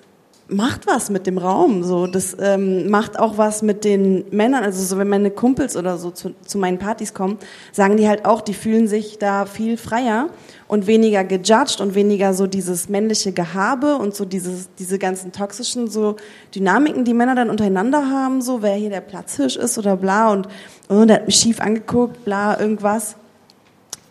macht 0.48 0.86
was 0.86 1.10
mit 1.10 1.26
dem 1.26 1.38
Raum. 1.38 1.82
So, 1.82 2.06
das 2.06 2.36
ähm, 2.38 2.90
macht 2.90 3.18
auch 3.18 3.38
was 3.38 3.62
mit 3.62 3.84
den 3.84 4.24
Männern. 4.30 4.62
Also 4.62 4.82
so, 4.84 4.98
wenn 4.98 5.08
meine 5.08 5.30
Kumpels 5.30 5.76
oder 5.76 5.96
so 5.98 6.10
zu, 6.10 6.34
zu 6.44 6.58
meinen 6.58 6.78
Partys 6.78 7.14
kommen, 7.14 7.38
sagen 7.72 7.96
die 7.96 8.08
halt 8.08 8.24
auch, 8.24 8.40
die 8.40 8.54
fühlen 8.54 8.86
sich 8.86 9.18
da 9.18 9.46
viel 9.46 9.76
freier 9.76 10.28
und 10.72 10.86
weniger 10.86 11.22
gejudged 11.22 11.82
und 11.82 11.94
weniger 11.94 12.32
so 12.32 12.46
dieses 12.46 12.88
männliche 12.88 13.32
Gehabe 13.32 13.96
und 13.96 14.14
so 14.14 14.24
dieses, 14.24 14.70
diese 14.78 14.98
ganzen 14.98 15.30
toxischen 15.30 15.90
so 15.90 16.16
Dynamiken, 16.54 17.04
die 17.04 17.12
Männer 17.12 17.34
dann 17.34 17.50
untereinander 17.50 18.08
haben, 18.08 18.40
so 18.40 18.62
wer 18.62 18.72
hier 18.72 18.88
der 18.88 19.02
Platzhirsch 19.02 19.56
ist 19.56 19.76
oder 19.76 19.98
bla 19.98 20.32
und 20.32 20.48
oh, 20.88 21.04
der 21.04 21.16
hat 21.16 21.26
mich 21.26 21.36
schief 21.36 21.60
angeguckt, 21.60 22.24
bla, 22.24 22.58
irgendwas. 22.58 23.16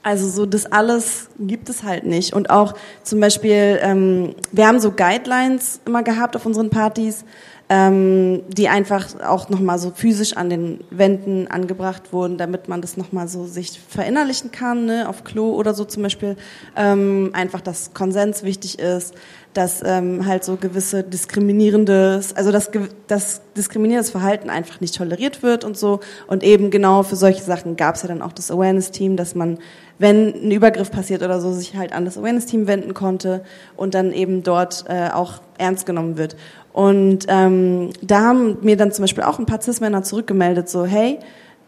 Also 0.04 0.30
so 0.30 0.46
das 0.46 0.72
alles 0.72 1.30
gibt 1.40 1.68
es 1.68 1.82
halt 1.82 2.06
nicht. 2.06 2.34
Und 2.34 2.52
auch 2.52 2.76
zum 3.02 3.20
Beispiel, 3.20 3.80
ähm, 3.82 4.36
wir 4.52 4.68
haben 4.68 4.80
so 4.80 4.92
Guidelines 4.92 5.80
immer 5.88 6.04
gehabt 6.04 6.36
auf 6.36 6.46
unseren 6.46 6.70
Partys, 6.70 7.26
ähm, 7.72 8.44
die 8.50 8.68
einfach 8.68 9.22
auch 9.26 9.48
nochmal 9.48 9.80
so 9.80 9.92
physisch 9.96 10.36
an 10.36 10.50
den 10.50 10.82
Wänden 10.90 11.48
angebracht 11.48 12.12
wurden, 12.12 12.38
damit 12.38 12.68
man 12.68 12.82
das 12.82 12.98
nochmal 12.98 13.30
so 13.30 13.46
sich 13.46 13.80
verinnerlichen 13.88 14.52
kann, 14.52 14.86
ne, 14.88 15.08
auf 15.08 15.24
Klo 15.24 15.54
oder 15.54 15.74
so 15.74 15.86
zum 15.86 16.04
Beispiel. 16.04 16.36
Ähm, 16.76 17.30
einfach, 17.32 17.62
dass 17.62 17.94
Konsens 17.94 18.44
wichtig 18.44 18.78
ist, 18.78 19.16
dass 19.54 19.82
ähm, 19.86 20.26
halt 20.26 20.44
so 20.44 20.58
gewisse 20.58 21.04
diskriminierendes, 21.04 22.36
also 22.36 22.52
dass 22.52 22.72
das 23.08 23.42
diskriminierendes 23.56 24.12
Verhalten 24.12 24.50
einfach 24.50 24.82
nicht 24.82 24.96
toleriert 24.96 25.42
wird 25.42 25.64
und 25.64 25.78
so. 25.78 26.02
Und 26.28 26.44
eben 26.44 26.72
genau 26.72 27.04
für 27.04 27.16
solche 27.16 27.44
Sachen 27.44 27.78
gab 27.78 27.96
es 27.96 28.02
ja 28.02 28.10
dann 28.10 28.22
auch 28.22 28.34
das 28.34 28.52
Awareness-Team, 28.52 29.18
dass 29.18 29.36
man, 29.36 29.60
wenn 29.98 30.34
ein 30.34 30.52
Übergriff 30.52 30.92
passiert 30.92 31.22
oder 31.22 31.42
so, 31.42 31.52
sich 31.52 31.76
halt 31.76 31.94
an 31.94 32.06
das 32.06 32.18
Awareness-Team 32.18 32.68
wenden 32.68 32.94
konnte 32.94 33.44
und 33.76 33.94
dann 33.94 34.14
eben 34.14 34.44
dort 34.44 34.86
äh, 34.88 35.10
auch 35.14 35.42
ernst 35.58 35.86
genommen 35.86 36.18
wird. 36.18 36.36
Und 36.74 37.26
ähm, 37.28 37.90
da 38.02 38.22
haben 38.22 38.58
mir 38.62 38.78
dann 38.78 38.92
zum 38.92 39.04
Beispiel 39.04 39.24
auch 39.24 39.40
ein 39.40 39.46
paar 39.46 39.62
Cis-Männer 39.62 40.04
zurückgemeldet, 40.04 40.70
so 40.70 40.86
hey, 40.86 41.20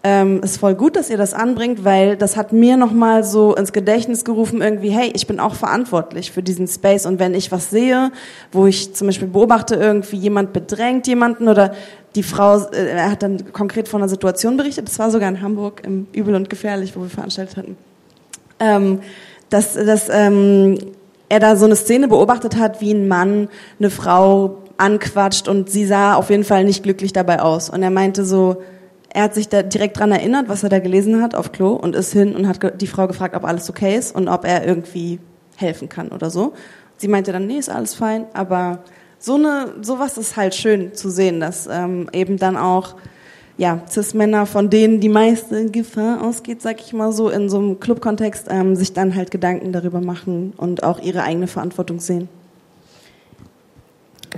ähm, 0.06 0.42
ist 0.44 0.58
voll 0.58 0.76
gut, 0.76 0.98
dass 0.98 1.10
ihr 1.10 1.18
das 1.18 1.34
anbringt, 1.34 1.86
weil 1.86 2.18
das 2.18 2.36
hat 2.36 2.52
mir 2.52 2.76
nochmal 2.76 3.24
so 3.24 3.56
ins 3.56 3.72
Gedächtnis 3.72 4.26
gerufen, 4.26 4.62
irgendwie, 4.62 4.89
hey, 4.89 5.12
ich 5.16 5.28
bin 5.28 5.39
auch 5.39 5.56
verantwortlich 5.56 6.32
für 6.32 6.44
diesen 6.44 6.68
Space. 6.68 7.06
Und 7.06 7.20
wenn 7.20 7.34
ich 7.34 7.54
was 7.54 7.70
sehe, 7.70 8.12
wo 8.52 8.68
ich 8.68 8.94
zum 8.94 9.08
Beispiel 9.08 9.30
beobachte, 9.30 9.76
irgendwie 9.76 10.18
jemand 10.18 10.52
bedrängt 10.52 11.08
jemanden 11.08 11.48
oder 11.48 11.74
die 12.16 12.24
Frau, 12.24 12.58
äh, 12.58 12.89
er 12.89 13.12
hat 13.12 13.24
dann 13.24 13.54
konkret 13.54 13.88
von 13.88 14.02
einer 14.02 14.10
Situation 14.10 14.58
berichtet, 14.58 14.89
das 14.89 15.00
war 15.00 15.10
sogar 15.10 15.30
in 15.30 15.42
Hamburg 15.42 15.82
im 15.86 16.08
Übel 16.12 16.36
und 16.36 16.50
Gefährlich, 16.50 16.94
wo 16.98 17.02
wir 17.02 17.10
veranstaltet 17.10 17.56
hatten, 17.56 17.78
ähm, 18.60 19.00
dass, 19.50 19.74
dass 19.74 20.10
ähm, 20.10 20.78
er 21.30 21.39
da 21.39 21.56
so 21.56 21.63
eine 21.63 21.78
Szene 21.78 22.10
beobachtet 22.10 22.58
hat, 22.58 22.82
wie 22.82 22.94
ein 22.94 23.08
Mann 23.08 23.48
eine 23.80 23.89
Frau 23.89 24.62
anquatscht 24.77 25.47
und 25.47 25.69
sie 25.69 25.86
sah 25.86 26.15
auf 26.15 26.29
jeden 26.29 26.43
Fall 26.43 26.63
nicht 26.63 26.83
glücklich 26.83 27.13
dabei 27.13 27.41
aus. 27.41 27.69
Und 27.69 27.83
er 27.83 27.89
meinte 27.89 28.25
so, 28.25 28.62
er 29.09 29.23
hat 29.23 29.36
sich 29.36 29.47
da 29.47 29.62
direkt 29.62 29.99
dran 29.99 30.12
erinnert, 30.12 30.49
was 30.49 30.63
er 30.63 30.69
da 30.69 30.79
gelesen 30.79 31.21
hat 31.21 31.36
auf 31.36 31.51
Klo 31.51 31.73
und 31.73 31.95
ist 31.95 32.13
hin 32.13 32.36
und 32.36 32.47
hat 32.47 32.81
die 32.81 32.88
Frau 32.88 33.07
gefragt, 33.07 33.36
ob 33.36 33.45
alles 33.45 33.69
okay 33.69 33.95
ist 33.95 34.15
und 34.15 34.27
ob 34.27 34.45
er 34.45 34.65
irgendwie 34.65 35.19
helfen 35.55 35.88
kann 35.88 36.09
oder 36.09 36.29
so. 36.29 36.53
Sie 36.97 37.07
meinte 37.07 37.31
dann, 37.31 37.45
nee, 37.45 37.57
ist 37.57 37.69
alles 37.69 37.93
fein, 37.93 38.25
aber 38.33 38.79
so 39.19 39.36
eine, 39.36 39.75
sowas 39.81 40.17
ist 40.17 40.36
halt 40.36 40.55
schön 40.55 40.95
zu 40.95 41.09
sehen, 41.09 41.39
dass 41.39 41.67
ähm, 41.71 42.09
eben 42.12 42.38
dann 42.38 42.57
auch 42.57 42.95
ja, 43.57 43.83
Cis-Männer, 43.88 44.45
von 44.45 44.69
denen 44.69 44.99
die 44.99 45.09
meiste 45.09 45.69
Gefahr 45.69 46.23
ausgeht, 46.23 46.62
sag 46.62 46.81
ich 46.81 46.91
mal 46.91 47.12
so, 47.12 47.29
in 47.29 47.49
so 47.49 47.59
einem 47.59 47.79
Club-Kontext, 47.79 48.47
ähm, 48.49 48.75
sich 48.75 48.93
dann 48.93 49.15
halt 49.15 49.29
Gedanken 49.29 49.71
darüber 49.71 50.01
machen 50.01 50.53
und 50.57 50.83
auch 50.83 50.99
ihre 50.99 51.23
eigene 51.23 51.47
Verantwortung 51.47 51.99
sehen. 51.99 52.29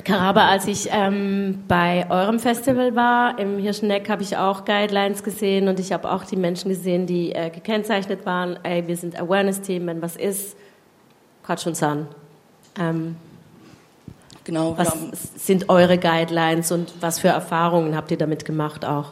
Karaba, 0.05 0.47
als 0.47 0.67
ich 0.67 0.87
ähm, 0.91 1.63
bei 1.67 2.05
eurem 2.09 2.39
Festival 2.39 2.95
war, 2.95 3.39
im 3.39 3.57
Hirscheneck, 3.57 4.07
habe 4.07 4.21
ich 4.21 4.37
auch 4.37 4.63
Guidelines 4.63 5.23
gesehen 5.23 5.67
und 5.67 5.79
ich 5.79 5.91
habe 5.91 6.11
auch 6.11 6.23
die 6.23 6.35
Menschen 6.35 6.69
gesehen, 6.69 7.07
die 7.07 7.31
äh, 7.31 7.49
gekennzeichnet 7.49 8.23
waren. 8.23 8.57
Ey, 8.63 8.87
wir 8.87 8.95
sind 8.95 9.19
Awareness-Team, 9.19 9.87
wenn 9.87 10.03
was 10.03 10.15
ist, 10.15 10.55
quatsch 11.43 11.65
uns 11.65 11.81
an. 11.81 12.07
Ähm, 12.79 13.15
genau. 14.43 14.77
Was 14.77 14.95
sind 15.35 15.69
eure 15.69 15.97
Guidelines 15.97 16.71
und 16.71 16.93
was 17.01 17.17
für 17.19 17.29
Erfahrungen 17.29 17.95
habt 17.95 18.11
ihr 18.11 18.17
damit 18.17 18.45
gemacht 18.45 18.85
auch? 18.85 19.09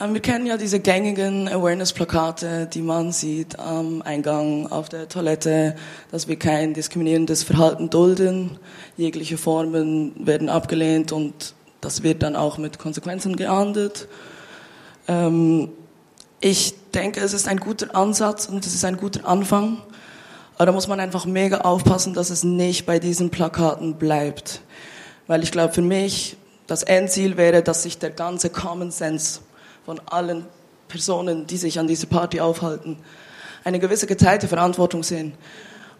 Ähm, 0.00 0.14
wir 0.14 0.20
kennen 0.20 0.46
ja 0.46 0.56
diese 0.56 0.78
gängigen 0.78 1.48
Awareness-Plakate, 1.48 2.66
die 2.72 2.82
man 2.82 3.10
sieht 3.10 3.58
am 3.58 4.02
Eingang, 4.02 4.70
auf 4.70 4.88
der 4.88 5.08
Toilette, 5.08 5.74
dass 6.12 6.28
wir 6.28 6.38
kein 6.38 6.72
diskriminierendes 6.72 7.42
Verhalten 7.42 7.90
dulden. 7.90 8.58
Jegliche 8.96 9.38
Formen 9.38 10.14
werden 10.24 10.48
abgelehnt 10.48 11.10
und 11.10 11.54
das 11.80 12.02
wird 12.02 12.22
dann 12.22 12.36
auch 12.36 12.58
mit 12.58 12.78
Konsequenzen 12.78 13.34
geahndet. 13.36 14.06
Ähm, 15.08 15.70
ich 16.40 16.74
denke, 16.94 17.20
es 17.20 17.32
ist 17.32 17.48
ein 17.48 17.58
guter 17.58 17.96
Ansatz 17.96 18.46
und 18.46 18.64
es 18.64 18.74
ist 18.74 18.84
ein 18.84 18.98
guter 18.98 19.26
Anfang. 19.26 19.78
Aber 20.54 20.66
da 20.66 20.72
muss 20.72 20.86
man 20.86 21.00
einfach 21.00 21.24
mega 21.24 21.58
aufpassen, 21.58 22.14
dass 22.14 22.30
es 22.30 22.44
nicht 22.44 22.86
bei 22.86 23.00
diesen 23.00 23.30
Plakaten 23.30 23.94
bleibt. 23.94 24.60
Weil 25.26 25.42
ich 25.42 25.50
glaube, 25.50 25.72
für 25.72 25.82
mich 25.82 26.36
das 26.68 26.84
Endziel 26.84 27.36
wäre, 27.36 27.62
dass 27.62 27.82
sich 27.82 27.98
der 27.98 28.10
ganze 28.10 28.50
Common 28.50 28.90
Sense 28.90 29.40
von 29.88 30.02
allen 30.04 30.44
Personen, 30.86 31.46
die 31.46 31.56
sich 31.56 31.78
an 31.78 31.86
dieser 31.88 32.08
Party 32.08 32.42
aufhalten, 32.42 32.98
eine 33.64 33.78
gewisse 33.78 34.06
geteilte 34.06 34.46
Verantwortung 34.46 35.02
sehen. 35.02 35.32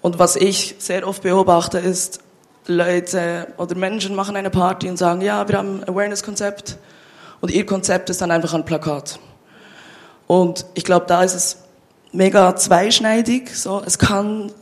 Und 0.02 0.18
was 0.18 0.36
ich 0.36 0.74
sehr 0.78 1.08
oft 1.08 1.22
beobachte, 1.22 1.78
ist, 1.78 2.20
Leute 2.66 3.46
oder 3.56 3.74
Menschen 3.76 4.14
machen 4.14 4.36
eine 4.36 4.50
Party 4.50 4.90
und 4.90 4.98
sagen, 4.98 5.22
ja, 5.22 5.48
wir 5.48 5.56
haben 5.56 5.80
ein 5.80 5.88
Awareness-Konzept 5.88 6.76
und 7.40 7.50
ihr 7.50 7.64
Konzept 7.64 8.10
ist 8.10 8.20
dann 8.20 8.30
einfach 8.30 8.52
ein 8.52 8.66
Plakat. 8.66 9.18
Und 10.26 10.66
ich 10.74 10.84
glaube, 10.84 11.06
da 11.06 11.22
ist 11.22 11.34
es 11.34 11.56
mega 12.12 12.56
zweischneidig. 12.56 13.56
So, 13.56 13.82
es 13.86 13.98
kann 13.98 14.52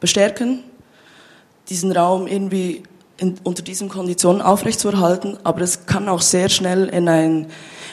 bestärken, 0.00 0.64
diesen 1.68 1.92
Raum 1.92 2.26
irgendwie 2.26 2.82
in, 3.18 3.36
unter 3.44 3.62
diesen 3.62 3.88
Konditionen 3.88 4.42
aufrechtzuerhalten, 4.42 5.38
aber 5.44 5.60
es 5.60 5.86
kann 5.86 6.08
auch 6.08 6.22
sehr 6.22 6.48
schnell 6.48 6.88
in 6.88 7.08
ein 7.08 7.46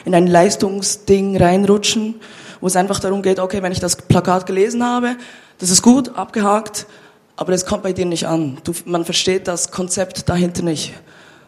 in 0.06 0.16
ein 0.16 0.28
Leistungsding 0.28 1.38
reinrutschen, 1.38 2.16
wo 2.60 2.68
es 2.68 2.76
einfach 2.76 3.00
darum 3.00 3.22
geht, 3.22 3.40
okay, 3.40 3.62
wenn 3.64 3.72
ich 3.72 3.80
das 3.80 3.96
Plakat 3.96 4.46
gelesen 4.46 4.84
habe, 4.84 5.16
das 5.60 5.70
ist 5.70 5.82
gut, 5.82 6.16
abgehakt, 6.16 6.88
aber 7.36 7.54
es 7.54 7.66
kommt 7.66 7.84
bei 7.84 7.94
dir 7.94 8.06
nicht 8.06 8.28
an. 8.28 8.58
Du, 8.64 8.74
man 8.86 9.06
versteht 9.06 9.48
das 9.48 9.72
Konzept 9.72 10.30
dahinter 10.30 10.64
nicht. 10.64 10.94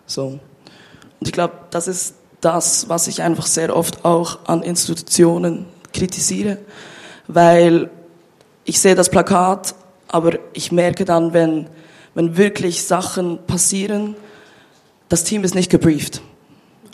So. 0.05 0.39
Und 1.19 1.27
ich 1.27 1.31
glaube, 1.31 1.53
das 1.69 1.87
ist 1.87 2.15
das, 2.41 2.89
was 2.89 3.07
ich 3.07 3.21
einfach 3.21 3.45
sehr 3.45 3.75
oft 3.75 4.03
auch 4.05 4.39
an 4.47 4.63
Institutionen 4.63 5.65
kritisiere, 5.93 6.57
weil 7.27 7.89
ich 8.65 8.79
sehe 8.79 8.95
das 8.95 9.09
Plakat, 9.09 9.75
aber 10.07 10.37
ich 10.53 10.71
merke 10.71 11.05
dann, 11.05 11.33
wenn, 11.33 11.67
wenn 12.13 12.37
wirklich 12.37 12.83
Sachen 12.83 13.39
passieren, 13.45 14.15
das 15.09 15.23
Team 15.23 15.43
ist 15.43 15.55
nicht 15.55 15.71
gebrieft. 15.71 16.21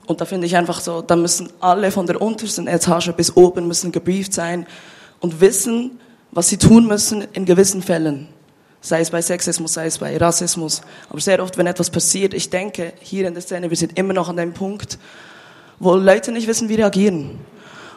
Und 0.09 0.19
da 0.21 0.25
finde 0.25 0.47
ich 0.47 0.57
einfach 0.57 0.79
so, 0.79 1.03
da 1.03 1.15
müssen 1.15 1.49
alle 1.59 1.91
von 1.91 2.07
der 2.07 2.19
untersten 2.19 2.65
Etage 2.65 3.11
bis 3.11 3.37
oben 3.37 3.67
müssen 3.67 3.91
gebrieft 3.91 4.33
sein 4.33 4.65
und 5.19 5.39
wissen, 5.39 5.99
was 6.31 6.49
sie 6.49 6.57
tun 6.57 6.87
müssen 6.87 7.27
in 7.33 7.45
gewissen 7.45 7.83
Fällen. 7.83 8.27
Sei 8.81 9.01
es 9.01 9.11
bei 9.11 9.21
Sexismus, 9.21 9.71
sei 9.71 9.85
es 9.85 9.99
bei 9.99 10.17
Rassismus. 10.17 10.81
Aber 11.11 11.21
sehr 11.21 11.43
oft, 11.43 11.59
wenn 11.59 11.67
etwas 11.67 11.91
passiert, 11.91 12.33
ich 12.33 12.49
denke, 12.49 12.93
hier 13.01 13.27
in 13.27 13.35
der 13.35 13.43
Szene, 13.43 13.69
wir 13.69 13.77
sind 13.77 13.99
immer 13.99 14.13
noch 14.13 14.29
an 14.29 14.37
dem 14.37 14.51
Punkt, 14.51 14.97
wo 15.77 15.93
Leute 15.93 16.31
nicht 16.31 16.47
wissen, 16.47 16.69
wie 16.69 16.75
reagieren. 16.75 17.37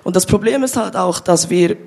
Und 0.04 0.14
das 0.14 0.26
Problem 0.26 0.62
ist 0.64 0.76
halt 0.76 0.96
auch, 0.96 1.18
dass 1.18 1.48
wir 1.48 1.78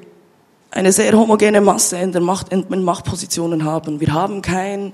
eine 0.72 0.92
sehr 0.92 1.14
homogene 1.14 1.62
Masse 1.62 1.98
in 1.98 2.12
der 2.12 2.22
Macht, 2.22 2.52
in 2.52 2.84
Machtpositionen 2.84 3.64
haben. 3.64 4.00
Wir 4.00 4.12
haben 4.12 4.42
kein, 4.42 4.94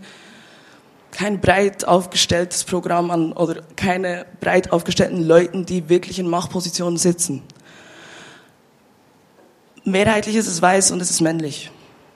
kein 1.12 1.41
breit 1.41 1.86
aufgestelltes 1.86 2.63
Programm 2.63 3.12
an 3.12 3.34
oder 3.34 3.62
keine 3.76 4.26
breit 4.39 4.71
aufgestellten 4.71 5.24
Leuten, 5.24 5.65
die 5.65 5.89
wirklich 5.89 6.19
in 6.19 6.28
Machtpositionen 6.28 6.97
sitzen. 6.97 7.41
Mehrheitlich 9.84 10.36
ist 10.36 10.47
es 10.47 10.62
weiß 10.62 10.91
und 10.91 11.02
es 11.02 11.10
ist 11.10 11.21
männlich. 11.21 11.71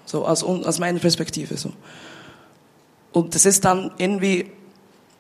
So, 0.06 0.26
aus, 0.26 0.44
aus 0.44 0.80
meiner 0.80 1.00
Perspektive, 1.00 1.58
so. 1.58 1.72
Und 3.12 3.34
es 3.34 3.46
ist 3.46 3.66
dann 3.66 3.92
irgendwie, 3.98 4.52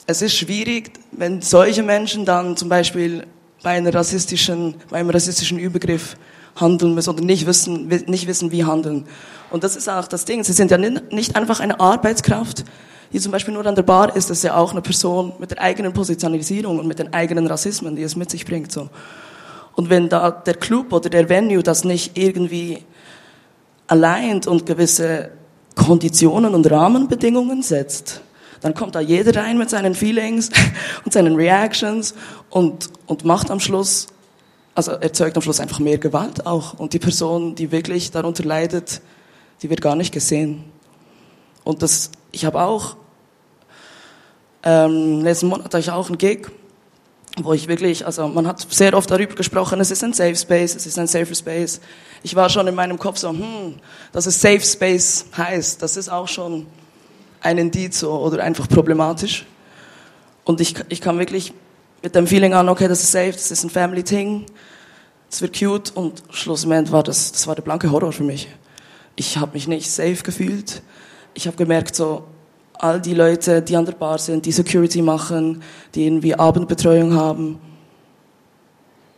es 0.05 0.21
ist 0.21 0.35
schwierig, 0.35 0.91
wenn 1.11 1.41
solche 1.41 1.81
Menschen 1.81 2.25
dann 2.25 2.55
zum 2.55 2.69
Beispiel 2.69 3.25
bei 3.63 3.71
einer 3.71 3.93
rassistischen, 3.93 4.75
bei 4.89 4.97
einem 4.97 5.09
rassistischen 5.09 5.57
Übergriff 5.57 6.17
handeln 6.55 6.93
müssen 6.93 7.09
oder 7.09 7.23
nicht 7.23 7.47
wissen, 7.47 7.87
nicht 7.87 8.27
wissen, 8.27 8.51
wie 8.51 8.63
handeln. 8.63 9.05
Und 9.49 9.63
das 9.63 9.75
ist 9.75 9.89
auch 9.89 10.07
das 10.07 10.25
Ding. 10.25 10.43
Sie 10.43 10.53
sind 10.53 10.71
ja 10.71 10.77
nicht 10.77 11.35
einfach 11.35 11.59
eine 11.59 11.79
Arbeitskraft, 11.79 12.63
die 13.11 13.19
zum 13.19 13.31
Beispiel 13.31 13.53
nur 13.53 13.65
an 13.65 13.75
der 13.75 13.83
Bar 13.83 14.15
ist, 14.15 14.29
ist 14.29 14.43
ja 14.43 14.55
auch 14.55 14.71
eine 14.71 14.81
Person 14.81 15.33
mit 15.39 15.51
der 15.51 15.61
eigenen 15.61 15.93
Positionalisierung 15.93 16.79
und 16.79 16.87
mit 16.87 16.99
den 16.99 17.13
eigenen 17.13 17.47
Rassismen, 17.47 17.95
die 17.95 18.03
es 18.03 18.15
mit 18.15 18.29
sich 18.29 18.45
bringt. 18.45 18.71
So. 18.71 18.89
Und 19.75 19.89
wenn 19.89 20.09
da 20.09 20.31
der 20.31 20.55
Club 20.55 20.93
oder 20.93 21.09
der 21.09 21.29
Venue 21.29 21.61
das 21.61 21.83
nicht 21.83 22.17
irgendwie 22.17 22.83
allein 23.87 24.41
und 24.45 24.65
gewisse 24.65 25.31
Konditionen 25.75 26.55
und 26.55 26.69
Rahmenbedingungen 26.69 27.61
setzt, 27.61 28.21
dann 28.61 28.73
kommt 28.73 28.95
da 28.95 28.99
jeder 28.99 29.35
rein 29.39 29.57
mit 29.57 29.69
seinen 29.69 29.93
Feelings 29.93 30.49
und 31.05 31.13
seinen 31.13 31.35
Reactions 31.35 32.15
und, 32.49 32.89
und 33.05 33.25
macht 33.25 33.51
am 33.51 33.59
Schluss, 33.59 34.07
also 34.73 34.91
erzeugt 34.91 35.35
am 35.35 35.43
Schluss 35.43 35.59
einfach 35.59 35.79
mehr 35.79 35.97
Gewalt 35.97 36.45
auch. 36.47 36.73
Und 36.79 36.93
die 36.93 36.99
Person, 36.99 37.55
die 37.55 37.71
wirklich 37.71 38.11
darunter 38.11 38.43
leidet, 38.43 39.01
die 39.61 39.69
wird 39.69 39.81
gar 39.81 39.95
nicht 39.95 40.13
gesehen. 40.13 40.63
Und 41.63 41.81
das 41.81 42.11
ich 42.35 42.43
habe 42.43 42.61
auch, 42.61 42.97
ähm, 44.63 45.21
letzten 45.21 45.47
Monat 45.47 45.65
hatte 45.65 45.79
ich 45.79 45.89
auch 45.89 46.07
einen 46.09 46.17
Gig, 46.17 46.47
wo 47.41 47.53
ich 47.53 47.69
wirklich, 47.69 48.05
also 48.05 48.27
man 48.27 48.45
hat 48.45 48.59
sehr 48.69 48.93
oft 48.93 49.09
darüber 49.09 49.35
gesprochen, 49.35 49.79
es 49.79 49.89
ist 49.89 50.03
ein 50.03 50.11
Safe 50.11 50.35
Space, 50.35 50.75
es 50.75 50.85
ist 50.85 50.99
ein 50.99 51.07
safer 51.07 51.33
Space. 51.33 51.79
Ich 52.23 52.35
war 52.35 52.49
schon 52.49 52.67
in 52.67 52.75
meinem 52.75 52.99
Kopf 52.99 53.17
so, 53.19 53.29
hm, 53.29 53.75
dass 54.11 54.25
es 54.25 54.41
Safe 54.41 54.59
Space 54.59 55.25
heißt, 55.37 55.81
das 55.81 55.95
ist 55.95 56.09
auch 56.09 56.27
schon 56.27 56.67
ein 57.39 57.57
Indiz 57.57 58.03
oder 58.03 58.43
einfach 58.43 58.67
problematisch. 58.67 59.45
Und 60.43 60.59
ich, 60.59 60.75
ich 60.89 60.99
kam 60.99 61.17
wirklich 61.19 61.53
mit 62.03 62.15
dem 62.15 62.27
Feeling 62.27 62.53
an, 62.53 62.67
okay, 62.67 62.89
das 62.89 63.01
ist 63.01 63.13
safe, 63.13 63.31
das 63.31 63.49
ist 63.49 63.63
ein 63.63 63.69
Family 63.69 64.03
Thing, 64.03 64.45
es 65.31 65.41
wird 65.41 65.57
cute 65.57 65.95
und 65.95 66.21
schlussendlich 66.31 66.91
war 66.91 67.03
das, 67.03 67.31
das 67.31 67.47
war 67.47 67.55
der 67.55 67.63
blanke 67.63 67.91
Horror 67.91 68.11
für 68.11 68.23
mich. 68.23 68.49
Ich 69.15 69.37
habe 69.37 69.53
mich 69.53 69.69
nicht 69.69 69.89
safe 69.89 70.21
gefühlt 70.21 70.81
ich 71.35 71.45
habe 71.47 71.57
gemerkt, 71.57 71.95
so, 71.95 72.23
all 72.73 72.99
die 72.99 73.13
Leute, 73.13 73.61
die 73.61 73.75
an 73.75 73.85
der 73.85 73.93
Bar 73.93 74.17
sind, 74.17 74.45
die 74.45 74.51
Security 74.51 75.01
machen, 75.01 75.61
die 75.93 76.05
irgendwie 76.05 76.33
Abendbetreuung 76.35 77.13
haben. 77.13 77.59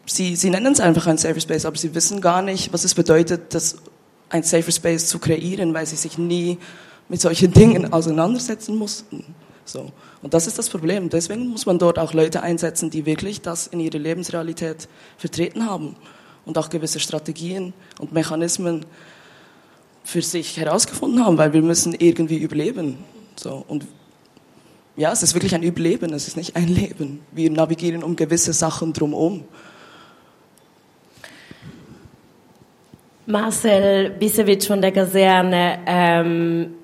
Sie, 0.05 0.35
sie 0.35 0.49
nennen 0.49 0.73
es 0.73 0.79
einfach 0.79 1.07
ein 1.07 1.17
Safer 1.17 1.39
Space, 1.39 1.65
aber 1.65 1.77
sie 1.77 1.93
wissen 1.95 2.21
gar 2.21 2.41
nicht, 2.41 2.73
was 2.73 2.83
es 2.83 2.93
bedeutet, 2.93 3.53
das, 3.53 3.77
ein 4.29 4.43
Safer 4.43 4.71
Space 4.71 5.07
zu 5.07 5.19
kreieren, 5.19 5.73
weil 5.73 5.85
sie 5.85 5.95
sich 5.95 6.17
nie 6.17 6.57
mit 7.09 7.21
solchen 7.21 7.51
Dingen 7.53 7.93
auseinandersetzen 7.93 8.75
mussten. 8.75 9.23
So. 9.65 9.91
Und 10.21 10.33
das 10.33 10.47
ist 10.47 10.57
das 10.57 10.69
Problem. 10.69 11.09
Deswegen 11.09 11.47
muss 11.47 11.65
man 11.65 11.77
dort 11.77 11.99
auch 11.99 12.13
Leute 12.13 12.41
einsetzen, 12.41 12.89
die 12.89 13.05
wirklich 13.05 13.41
das 13.41 13.67
in 13.67 13.79
ihrer 13.79 13.99
Lebensrealität 13.99 14.87
vertreten 15.17 15.65
haben 15.65 15.95
und 16.45 16.57
auch 16.57 16.69
gewisse 16.69 16.99
Strategien 16.99 17.73
und 17.99 18.13
Mechanismen 18.13 18.85
für 20.07 20.21
sich 20.21 20.55
herausgefunden 20.55 21.25
haben, 21.25 21.37
weil 21.37 21.51
wir 21.51 21.61
müssen 21.61 21.93
irgendwie 21.93 22.37
überleben. 22.37 22.97
So. 23.35 23.65
Und 23.67 23.85
ja, 24.95 25.11
es 25.11 25.21
ist 25.21 25.33
wirklich 25.33 25.53
ein 25.53 25.63
Überleben, 25.63 26.13
es 26.13 26.29
ist 26.29 26.37
nicht 26.37 26.55
ein 26.55 26.69
Leben. 26.69 27.19
Wir 27.33 27.51
navigieren 27.51 28.03
um 28.03 28.15
gewisse 28.15 28.53
Sachen 28.53 28.93
drumherum. 28.93 29.43
Marcel 33.25 34.11
Bisewitsch 34.11 34.67
von 34.67 34.79
der 34.79 34.93
Kaserne, 34.93 35.79
ähm, 35.85 36.75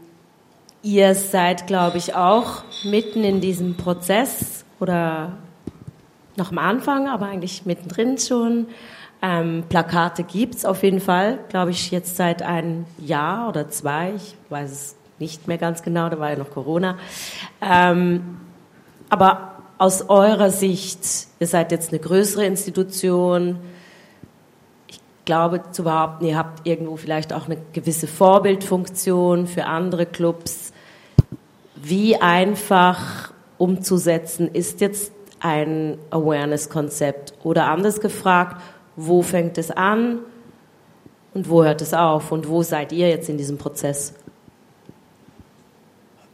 ihr 0.82 1.16
seid, 1.16 1.66
glaube 1.66 2.00
ich, 2.00 2.16
auch 2.16 2.66
mitten 2.84 3.24
in 3.24 3.40
diesem 3.40 3.78
Prozess 3.78 4.66
oder 4.82 5.38
noch 6.36 6.52
am 6.52 6.58
Anfang, 6.58 7.08
aber 7.08 7.28
eigentlich 7.28 7.66
mittendrin 7.66 8.18
schon. 8.18 8.68
Ähm, 9.26 9.64
Plakate 9.70 10.24
gibt's 10.24 10.66
auf 10.66 10.84
jeden 10.84 11.00
Fall, 11.00 11.40
glaube 11.48 11.72
ich, 11.72 11.92
jetzt 11.92 12.18
seit 12.18 12.42
einem 12.42 12.86
Jahr 12.98 13.48
oder 13.48 13.70
zwei. 13.70 14.12
Ich 14.18 14.36
weiß 14.50 14.70
es 14.70 14.96
nicht 15.18 15.48
mehr 15.48 15.58
ganz 15.58 15.82
genau, 15.82 16.10
da 16.10 16.20
war 16.20 16.32
ja 16.32 16.36
noch 16.38 16.52
Corona. 16.52 16.98
Ähm, 17.62 18.38
aber 19.10 19.54
aus 19.78 20.10
eurer 20.10 20.50
Sicht, 20.50 21.00
ihr 21.40 21.48
seid 21.48 21.72
jetzt 21.72 21.94
eine 21.94 22.00
größere 22.00 22.44
Institution. 22.46 23.60
Ich 24.88 25.00
glaube 25.24 25.62
zu 25.72 25.84
behaupten, 25.84 26.26
ihr 26.26 26.38
habt 26.38 26.68
irgendwo 26.68 26.98
vielleicht 26.98 27.32
auch 27.32 27.46
eine 27.46 27.58
gewisse 27.72 28.08
Vorbildfunktion 28.08 29.48
für 29.48 29.68
andere 29.68 30.06
Clubs. 30.06 30.74
Wie 31.76 32.18
einfach 32.18 33.32
umzusetzen 33.58 34.50
ist 34.52 34.82
jetzt 34.82 35.14
ein 35.40 35.98
Awareness-Konzept? 36.10 37.34
Oder 37.44 37.68
anders 37.68 38.02
gefragt, 38.02 38.62
wo 38.96 39.22
fängt 39.22 39.58
es 39.58 39.72
an 39.72 40.20
und 41.34 41.50
wo 41.50 41.64
hört 41.64 41.82
es 41.82 41.94
auf 41.94 42.32
und 42.32 42.48
wo 42.48 42.64
seid 42.64 42.92
ihr 42.92 43.10
jetzt 43.10 43.30
in 43.30 43.38
diesem 43.38 43.58
Prozess? 43.58 44.14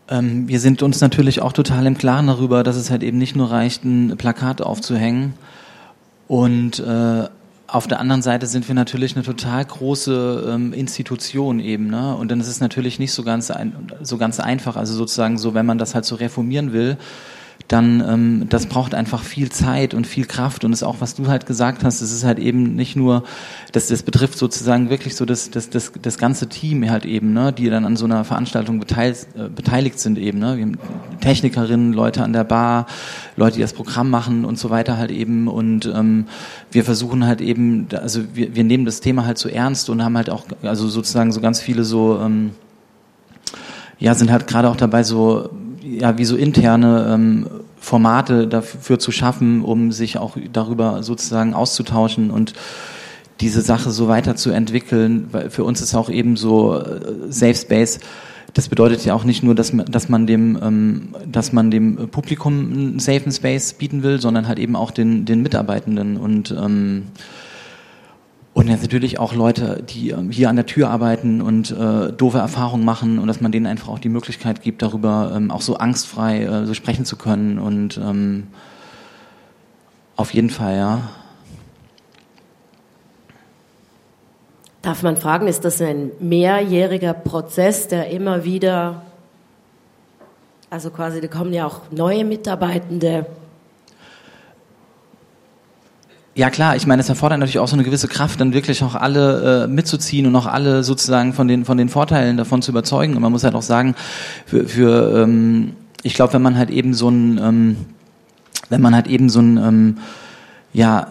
Ähm, 0.09 0.47
wir 0.47 0.59
sind 0.59 0.81
uns 0.81 1.01
natürlich 1.01 1.41
auch 1.41 1.53
total 1.53 1.85
im 1.85 1.97
Klaren 1.97 2.27
darüber, 2.27 2.63
dass 2.63 2.75
es 2.75 2.89
halt 2.89 3.03
eben 3.03 3.17
nicht 3.17 3.35
nur 3.35 3.51
reicht, 3.51 3.83
ein 3.83 4.17
Plakat 4.17 4.61
aufzuhängen. 4.61 5.33
Und 6.27 6.79
äh, 6.79 7.27
auf 7.67 7.87
der 7.87 7.99
anderen 7.99 8.21
Seite 8.21 8.47
sind 8.47 8.67
wir 8.67 8.75
natürlich 8.75 9.15
eine 9.15 9.23
total 9.23 9.63
große 9.63 10.49
ähm, 10.49 10.73
Institution 10.73 11.59
eben, 11.59 11.87
ne? 11.87 12.15
Und 12.15 12.31
dann 12.31 12.39
ist 12.39 12.47
es 12.47 12.59
natürlich 12.59 12.97
nicht 12.97 13.11
so 13.11 13.23
ganz 13.23 13.51
ein, 13.51 13.91
so 14.01 14.17
ganz 14.17 14.39
einfach. 14.39 14.75
Also 14.75 14.95
sozusagen 14.95 15.37
so, 15.37 15.53
wenn 15.53 15.65
man 15.65 15.77
das 15.77 15.93
halt 15.93 16.05
so 16.05 16.15
reformieren 16.15 16.73
will, 16.73 16.97
dann 17.69 18.03
ähm, 18.05 18.45
das 18.49 18.65
braucht 18.65 18.95
einfach 18.95 19.21
viel 19.21 19.51
Zeit 19.51 19.93
und 19.93 20.07
viel 20.07 20.25
Kraft. 20.25 20.65
Und 20.65 20.73
ist 20.73 20.81
auch, 20.81 20.97
was 21.01 21.13
du 21.13 21.27
halt 21.27 21.45
gesagt 21.45 21.83
hast, 21.83 22.01
es 22.01 22.11
ist 22.11 22.23
halt 22.23 22.39
eben 22.39 22.75
nicht 22.75 22.95
nur, 22.95 23.23
dass 23.71 23.87
das 23.87 24.01
betrifft 24.01 24.39
sozusagen 24.39 24.89
wirklich 24.89 25.15
so 25.15 25.23
das, 25.23 25.51
das, 25.51 25.69
das, 25.69 25.91
das 26.01 26.17
ganze 26.17 26.49
Team 26.49 26.89
halt 26.89 27.05
eben, 27.05 27.31
ne, 27.31 27.53
die 27.53 27.69
dann 27.69 27.85
an 27.85 27.95
so 27.95 28.05
einer 28.05 28.23
Veranstaltung 28.23 28.79
beteiligt, 28.79 29.27
äh, 29.37 29.49
beteiligt 29.49 29.99
sind 29.99 30.17
eben, 30.17 30.39
ne, 30.39 30.57
wir 30.57 30.63
haben 30.63 30.77
Technikerinnen, 31.21 31.93
Leute 31.93 32.23
an 32.23 32.33
der 32.33 32.43
Bar, 32.43 32.87
Leute, 33.37 33.57
die 33.57 33.61
das 33.61 33.73
Programm 33.73 34.09
machen 34.09 34.45
und 34.45 34.57
so 34.57 34.71
weiter 34.71 34.97
halt 34.97 35.11
eben. 35.11 35.47
Und 35.47 35.85
ähm, 35.85 36.25
wir 36.71 36.83
versuchen 36.83 37.27
halt 37.27 37.39
eben, 37.39 37.87
also 37.93 38.21
wir, 38.33 38.55
wir 38.55 38.63
nehmen 38.63 38.85
das 38.85 38.99
Thema 38.99 39.25
halt 39.25 39.37
so 39.37 39.47
ernst 39.47 39.91
und 39.91 40.03
haben 40.03 40.17
halt 40.17 40.31
auch, 40.31 40.45
also 40.63 40.87
sozusagen 40.87 41.31
so 41.31 41.39
ganz 41.39 41.61
viele 41.61 41.83
so 41.83 42.19
ähm, 42.19 42.51
ja, 43.99 44.15
sind 44.15 44.31
halt 44.31 44.47
gerade 44.47 44.69
auch 44.69 44.77
dabei, 44.77 45.03
so 45.03 45.49
ja, 45.83 46.17
wie 46.17 46.25
so 46.25 46.35
interne 46.35 47.11
ähm, 47.13 47.47
Formate 47.79 48.47
dafür 48.47 48.99
zu 48.99 49.11
schaffen, 49.11 49.63
um 49.63 49.91
sich 49.91 50.17
auch 50.17 50.37
darüber 50.51 51.03
sozusagen 51.03 51.53
auszutauschen 51.53 52.31
und 52.31 52.53
diese 53.39 53.61
Sache 53.61 53.91
so 53.91 54.07
weiterzuentwickeln. 54.07 55.27
Weil 55.31 55.49
für 55.49 55.63
uns 55.63 55.81
ist 55.81 55.95
auch 55.95 56.09
eben 56.09 56.35
so 56.35 56.77
äh, 56.77 56.99
Safe 57.29 57.55
Space. 57.55 57.99
Das 58.53 58.67
bedeutet 58.67 59.05
ja 59.05 59.13
auch 59.13 59.23
nicht 59.23 59.43
nur, 59.43 59.55
dass 59.55 59.73
man, 59.73 59.85
dass 59.85 60.09
man 60.09 60.27
dem, 60.27 60.57
ähm, 60.61 61.09
dass 61.25 61.53
man 61.53 61.71
dem 61.71 62.09
Publikum 62.09 62.71
einen 62.71 62.99
safen 62.99 63.31
Space 63.31 63.73
bieten 63.73 64.03
will, 64.03 64.19
sondern 64.19 64.47
halt 64.47 64.59
eben 64.59 64.75
auch 64.75 64.91
den, 64.91 65.25
den 65.25 65.41
Mitarbeitenden 65.41 66.17
und 66.17 66.51
ähm, 66.51 67.03
und 68.59 68.67
jetzt 68.67 68.81
natürlich 68.81 69.19
auch 69.19 69.33
Leute, 69.33 69.81
die 69.87 70.09
ähm, 70.09 70.31
hier 70.31 70.49
an 70.49 70.57
der 70.57 70.65
Tür 70.65 70.89
arbeiten 70.89 71.39
und 71.39 71.71
äh, 71.71 72.11
doofe 72.11 72.39
Erfahrungen 72.39 72.83
machen 72.83 73.17
und 73.17 73.27
dass 73.27 73.39
man 73.39 73.53
denen 73.53 73.65
einfach 73.65 73.87
auch 73.87 73.99
die 73.99 74.09
Möglichkeit 74.09 74.61
gibt, 74.61 74.81
darüber 74.81 75.31
ähm, 75.33 75.49
auch 75.49 75.61
so 75.61 75.77
angstfrei 75.77 76.43
äh, 76.43 76.65
so 76.65 76.73
sprechen 76.73 77.05
zu 77.05 77.15
können. 77.15 77.57
Und 77.57 77.97
ähm, 77.97 78.47
auf 80.17 80.33
jeden 80.33 80.49
Fall, 80.49 80.75
ja. 80.75 81.09
Darf 84.81 85.03
man 85.03 85.15
fragen, 85.15 85.47
ist 85.47 85.63
das 85.63 85.81
ein 85.81 86.11
mehrjähriger 86.19 87.13
Prozess, 87.13 87.87
der 87.87 88.09
immer 88.09 88.43
wieder, 88.43 89.03
also 90.69 90.89
quasi, 90.89 91.21
da 91.21 91.29
kommen 91.29 91.53
ja 91.53 91.65
auch 91.65 91.83
neue 91.91 92.25
Mitarbeitende 92.25 93.25
ja 96.35 96.49
klar, 96.49 96.75
ich 96.75 96.87
meine, 96.87 97.01
es 97.01 97.09
erfordert 97.09 97.39
natürlich 97.39 97.59
auch 97.59 97.67
so 97.67 97.75
eine 97.75 97.83
gewisse 97.83 98.07
Kraft, 98.07 98.39
dann 98.39 98.53
wirklich 98.53 98.83
auch 98.83 98.95
alle 98.95 99.63
äh, 99.63 99.67
mitzuziehen 99.67 100.25
und 100.25 100.35
auch 100.35 100.45
alle 100.45 100.83
sozusagen 100.83 101.33
von 101.33 101.47
den 101.47 101.65
von 101.65 101.77
den 101.77 101.89
Vorteilen 101.89 102.37
davon 102.37 102.61
zu 102.61 102.71
überzeugen. 102.71 103.15
Und 103.15 103.21
man 103.21 103.31
muss 103.31 103.43
halt 103.43 103.55
auch 103.55 103.61
sagen, 103.61 103.95
für, 104.45 104.67
für 104.67 105.23
ähm, 105.23 105.73
ich 106.03 106.13
glaube, 106.13 106.33
wenn 106.33 106.41
man 106.41 106.57
halt 106.57 106.69
eben 106.69 106.93
so 106.93 107.09
ein, 107.09 107.39
ähm, 107.39 107.77
wenn 108.69 108.81
man 108.81 108.95
halt 108.95 109.07
eben 109.07 109.29
so 109.29 109.41
ein, 109.41 109.57
ähm, 109.57 109.97
ja 110.71 111.07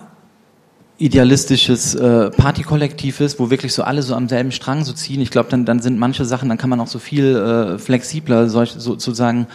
idealistisches 0.98 1.94
äh, 1.94 2.30
Partykollektiv 2.30 3.20
ist, 3.20 3.38
wo 3.38 3.50
wirklich 3.50 3.72
so 3.72 3.84
alle 3.84 4.02
so 4.02 4.16
am 4.16 4.28
selben 4.28 4.50
Strang 4.50 4.84
so 4.84 4.92
ziehen. 4.92 5.20
Ich 5.20 5.30
glaube, 5.30 5.48
dann 5.48 5.64
dann 5.64 5.80
sind 5.80 5.98
manche 5.98 6.24
Sachen, 6.24 6.48
dann 6.48 6.58
kann 6.58 6.70
man 6.70 6.80
auch 6.80 6.88
so 6.88 6.98
viel 6.98 7.36
äh, 7.36 7.78
flexibler 7.78 8.48
solch, 8.48 8.72
so, 8.72 8.92
sozusagen 8.92 9.46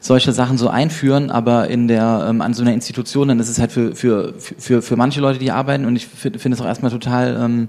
solche 0.00 0.32
Sachen 0.32 0.56
so 0.56 0.68
einführen, 0.68 1.30
aber 1.30 1.68
in 1.68 1.86
der 1.86 2.26
ähm, 2.28 2.40
an 2.40 2.54
so 2.54 2.62
einer 2.62 2.72
Institution, 2.72 3.28
dann 3.28 3.38
ist 3.38 3.50
es 3.50 3.58
halt 3.58 3.70
für 3.70 3.94
für 3.94 4.34
für 4.38 4.80
für 4.80 4.96
manche 4.96 5.20
Leute, 5.20 5.38
die 5.38 5.50
arbeiten 5.50 5.84
und 5.84 5.94
ich 5.94 6.06
finde 6.06 6.38
find 6.38 6.54
es 6.54 6.60
auch 6.60 6.66
erstmal 6.66 6.90
total 6.90 7.38
ähm, 7.38 7.68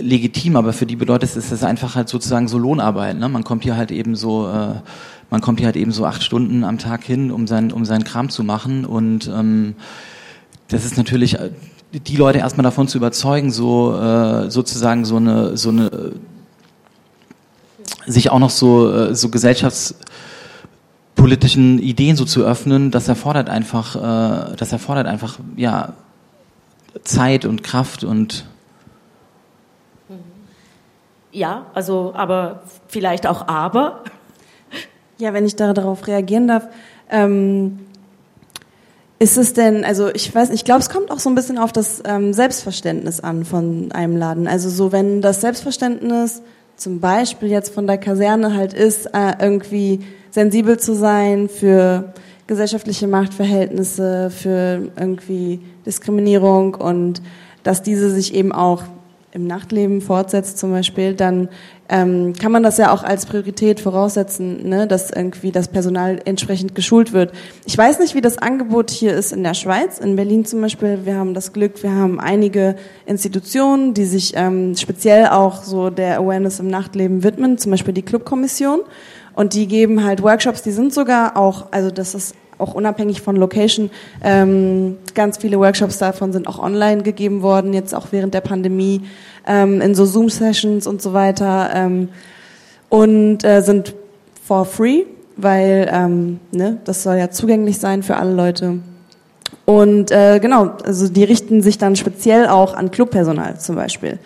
legitim, 0.00 0.56
aber 0.56 0.72
für 0.72 0.86
die 0.86 0.96
bedeutet 0.96 1.36
es, 1.36 1.50
ist 1.50 1.64
einfach 1.64 1.96
halt 1.96 2.08
sozusagen 2.08 2.48
so 2.48 2.58
Lohnarbeit. 2.58 3.18
Ne? 3.18 3.28
Man 3.28 3.44
kommt 3.44 3.64
hier 3.64 3.76
halt 3.76 3.90
eben 3.90 4.16
so, 4.16 4.48
äh, 4.48 4.74
man 5.30 5.40
kommt 5.40 5.58
hier 5.58 5.66
halt 5.66 5.76
eben 5.76 5.92
so 5.92 6.06
acht 6.06 6.22
Stunden 6.22 6.64
am 6.64 6.78
Tag 6.78 7.04
hin, 7.04 7.30
um 7.32 7.46
sein 7.48 7.72
um 7.72 7.84
seinen 7.84 8.04
Kram 8.04 8.28
zu 8.28 8.44
machen 8.44 8.84
und 8.84 9.28
ähm, 9.28 9.74
das 10.68 10.84
ist 10.84 10.96
natürlich 10.96 11.38
äh, 11.38 11.50
die 11.92 12.16
Leute 12.16 12.38
erstmal 12.38 12.64
davon 12.64 12.86
zu 12.86 12.98
überzeugen, 12.98 13.50
so 13.50 13.96
äh, 13.96 14.50
sozusagen 14.50 15.04
so 15.04 15.16
eine 15.16 15.56
so 15.56 15.70
eine 15.70 16.12
sich 18.06 18.30
auch 18.30 18.38
noch 18.38 18.50
so 18.50 18.92
äh, 18.92 19.14
so 19.14 19.28
gesellschafts 19.30 19.96
politischen 21.24 21.78
Ideen 21.78 22.16
so 22.16 22.26
zu 22.26 22.44
öffnen, 22.44 22.90
das 22.90 23.08
erfordert 23.08 23.48
einfach, 23.48 23.96
äh, 23.96 24.56
das 24.56 24.72
erfordert 24.72 25.06
einfach 25.06 25.38
ja 25.56 25.94
Zeit 27.02 27.46
und 27.46 27.62
Kraft 27.62 28.04
und 28.04 28.44
ja, 31.32 31.64
also 31.72 32.12
aber 32.14 32.64
vielleicht 32.88 33.26
auch 33.26 33.48
aber. 33.48 34.04
Ja, 35.16 35.32
wenn 35.32 35.46
ich 35.46 35.56
darauf 35.56 36.06
reagieren 36.08 36.46
darf. 36.46 36.68
Ähm, 37.08 37.78
ist 39.18 39.38
es 39.38 39.54
denn, 39.54 39.82
also 39.82 40.10
ich 40.12 40.34
weiß, 40.34 40.50
ich 40.50 40.66
glaube, 40.66 40.80
es 40.80 40.90
kommt 40.90 41.10
auch 41.10 41.20
so 41.20 41.30
ein 41.30 41.34
bisschen 41.34 41.56
auf 41.56 41.72
das 41.72 42.02
ähm, 42.04 42.34
Selbstverständnis 42.34 43.20
an 43.20 43.46
von 43.46 43.92
einem 43.92 44.18
Laden. 44.18 44.46
Also 44.46 44.68
so, 44.68 44.92
wenn 44.92 45.22
das 45.22 45.40
Selbstverständnis 45.40 46.42
zum 46.76 47.00
Beispiel 47.00 47.48
jetzt 47.48 47.72
von 47.72 47.86
der 47.86 47.96
Kaserne 47.96 48.54
halt 48.54 48.74
ist, 48.74 49.06
äh, 49.14 49.32
irgendwie 49.40 50.04
sensibel 50.34 50.80
zu 50.80 50.94
sein 50.94 51.48
für 51.48 52.12
gesellschaftliche 52.48 53.06
Machtverhältnisse, 53.06 54.30
für 54.30 54.90
irgendwie 54.98 55.60
Diskriminierung 55.86 56.74
und 56.74 57.22
dass 57.62 57.82
diese 57.82 58.10
sich 58.10 58.34
eben 58.34 58.50
auch 58.50 58.82
im 59.30 59.46
Nachtleben 59.46 60.00
fortsetzt 60.00 60.58
zum 60.58 60.70
Beispiel, 60.70 61.14
dann 61.14 61.48
ähm, 61.88 62.34
kann 62.34 62.52
man 62.52 62.62
das 62.62 62.78
ja 62.78 62.92
auch 62.92 63.02
als 63.02 63.26
Priorität 63.26 63.80
voraussetzen, 63.80 64.68
ne, 64.68 64.86
dass 64.86 65.10
irgendwie 65.10 65.52
das 65.52 65.68
Personal 65.68 66.20
entsprechend 66.24 66.74
geschult 66.74 67.12
wird. 67.12 67.32
Ich 67.64 67.76
weiß 67.76 67.98
nicht, 67.98 68.14
wie 68.14 68.20
das 68.20 68.38
Angebot 68.38 68.90
hier 68.90 69.12
ist 69.12 69.32
in 69.32 69.42
der 69.42 69.54
Schweiz. 69.54 69.98
In 69.98 70.16
Berlin 70.16 70.44
zum 70.44 70.60
Beispiel, 70.60 71.00
wir 71.04 71.16
haben 71.16 71.34
das 71.34 71.52
Glück, 71.52 71.82
wir 71.82 71.92
haben 71.92 72.20
einige 72.20 72.76
Institutionen, 73.06 73.92
die 73.92 74.04
sich 74.04 74.34
ähm, 74.36 74.76
speziell 74.76 75.26
auch 75.26 75.62
so 75.62 75.90
der 75.90 76.18
Awareness 76.18 76.60
im 76.60 76.68
Nachtleben 76.68 77.22
widmen, 77.22 77.58
zum 77.58 77.70
Beispiel 77.72 77.94
die 77.94 78.02
Clubkommission. 78.02 78.80
Und 79.34 79.54
die 79.54 79.66
geben 79.66 80.04
halt 80.04 80.22
Workshops, 80.22 80.62
die 80.62 80.70
sind 80.70 80.94
sogar 80.94 81.36
auch, 81.36 81.66
also 81.72 81.90
das 81.90 82.14
ist 82.14 82.34
auch 82.58 82.74
unabhängig 82.74 83.20
von 83.20 83.36
Location, 83.36 83.90
ähm, 84.22 84.96
ganz 85.14 85.38
viele 85.38 85.58
Workshops 85.58 85.98
davon 85.98 86.32
sind 86.32 86.46
auch 86.46 86.58
online 86.58 87.02
gegeben 87.02 87.42
worden, 87.42 87.72
jetzt 87.74 87.94
auch 87.94 88.06
während 88.12 88.32
der 88.32 88.42
Pandemie, 88.42 89.02
ähm, 89.46 89.80
in 89.80 89.94
so 89.94 90.04
Zoom-Sessions 90.04 90.86
und 90.86 91.02
so 91.02 91.12
weiter 91.12 91.70
ähm, 91.74 92.08
und 92.88 93.44
äh, 93.44 93.60
sind 93.60 93.94
for 94.46 94.64
free, 94.64 95.04
weil 95.36 95.90
ähm, 95.92 96.38
ne, 96.52 96.78
das 96.84 97.02
soll 97.02 97.16
ja 97.16 97.30
zugänglich 97.30 97.78
sein 97.78 98.02
für 98.02 98.16
alle 98.16 98.34
Leute. 98.34 98.78
Und 99.64 100.10
äh, 100.10 100.38
genau, 100.40 100.72
also 100.84 101.08
die 101.08 101.24
richten 101.24 101.62
sich 101.62 101.78
dann 101.78 101.96
speziell 101.96 102.46
auch 102.46 102.74
an 102.74 102.90
Clubpersonal 102.90 103.58
zum 103.58 103.76
Beispiel 103.76 104.18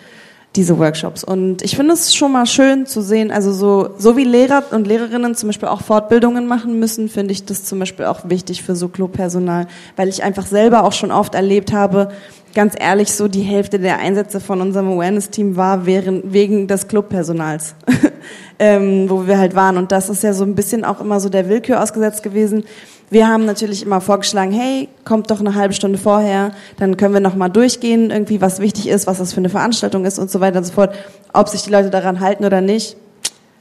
diese 0.55 0.79
Workshops. 0.79 1.23
Und 1.23 1.61
ich 1.61 1.75
finde 1.75 1.93
es 1.93 2.15
schon 2.15 2.31
mal 2.31 2.45
schön 2.47 2.87
zu 2.87 3.01
sehen, 3.01 3.31
also 3.31 3.53
so, 3.53 3.91
so 3.97 4.17
wie 4.17 4.23
Lehrer 4.23 4.63
und 4.71 4.87
Lehrerinnen 4.87 5.35
zum 5.35 5.49
Beispiel 5.49 5.69
auch 5.69 5.81
Fortbildungen 5.81 6.47
machen 6.47 6.79
müssen, 6.79 7.07
finde 7.07 7.33
ich 7.33 7.45
das 7.45 7.65
zum 7.65 7.79
Beispiel 7.79 8.05
auch 8.05 8.21
wichtig 8.29 8.63
für 8.63 8.75
so 8.75 8.87
Clubpersonal, 8.87 9.67
weil 9.95 10.09
ich 10.09 10.23
einfach 10.23 10.47
selber 10.47 10.83
auch 10.83 10.93
schon 10.93 11.11
oft 11.11 11.35
erlebt 11.35 11.71
habe, 11.71 12.09
ganz 12.55 12.73
ehrlich, 12.79 13.13
so 13.13 13.27
die 13.27 13.41
Hälfte 13.41 13.79
der 13.79 13.99
Einsätze 13.99 14.39
von 14.39 14.59
unserem 14.61 14.89
Awareness-Team 14.89 15.55
war 15.55 15.85
während, 15.85 16.33
wegen 16.33 16.67
des 16.67 16.87
Clubpersonals, 16.87 17.75
ähm, 18.59 19.07
wo 19.07 19.27
wir 19.27 19.37
halt 19.37 19.55
waren. 19.55 19.77
Und 19.77 19.91
das 19.91 20.09
ist 20.09 20.23
ja 20.23 20.33
so 20.33 20.45
ein 20.45 20.55
bisschen 20.55 20.83
auch 20.83 20.99
immer 20.99 21.19
so 21.19 21.29
der 21.29 21.47
Willkür 21.47 21.81
ausgesetzt 21.81 22.23
gewesen 22.23 22.63
wir 23.09 23.27
haben 23.27 23.45
natürlich 23.45 23.83
immer 23.83 24.01
vorgeschlagen, 24.01 24.51
hey, 24.51 24.87
kommt 25.03 25.31
doch 25.31 25.39
eine 25.39 25.55
halbe 25.55 25.73
Stunde 25.73 25.97
vorher, 25.97 26.51
dann 26.77 26.97
können 26.97 27.13
wir 27.13 27.21
nochmal 27.21 27.49
durchgehen, 27.49 28.11
irgendwie 28.11 28.41
was 28.41 28.59
wichtig 28.59 28.87
ist, 28.87 29.07
was 29.07 29.17
das 29.17 29.33
für 29.33 29.39
eine 29.39 29.49
Veranstaltung 29.49 30.05
ist 30.05 30.19
und 30.19 30.29
so 30.29 30.39
weiter 30.39 30.59
und 30.59 30.65
so 30.65 30.73
fort. 30.73 30.93
Ob 31.33 31.49
sich 31.49 31.63
die 31.63 31.71
Leute 31.71 31.89
daran 31.89 32.19
halten 32.19 32.45
oder 32.45 32.61
nicht, 32.61 32.97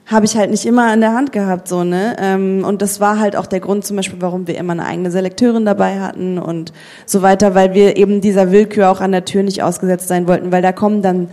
habe 0.06 0.24
ich 0.24 0.36
halt 0.36 0.50
nicht 0.50 0.64
immer 0.64 0.92
in 0.92 1.00
der 1.00 1.12
Hand 1.12 1.32
gehabt, 1.32 1.68
so, 1.68 1.84
ne? 1.84 2.16
Ähm, 2.18 2.64
und 2.66 2.80
das 2.80 2.98
war 2.98 3.18
halt 3.18 3.36
auch 3.36 3.46
der 3.46 3.60
Grund 3.60 3.84
zum 3.84 3.96
Beispiel, 3.96 4.20
warum 4.20 4.46
wir 4.46 4.56
immer 4.56 4.72
eine 4.72 4.86
eigene 4.86 5.10
Selekteurin 5.10 5.66
dabei 5.66 6.00
hatten 6.00 6.38
und 6.38 6.72
so 7.04 7.20
weiter, 7.20 7.54
weil 7.54 7.74
wir 7.74 7.96
eben 7.96 8.20
dieser 8.20 8.50
Willkür 8.50 8.90
auch 8.90 9.00
an 9.00 9.12
der 9.12 9.26
Tür 9.26 9.42
nicht 9.42 9.62
ausgesetzt 9.62 10.08
sein 10.08 10.26
wollten, 10.26 10.50
weil 10.50 10.62
da 10.62 10.72
kommen 10.72 11.02
dann, 11.02 11.28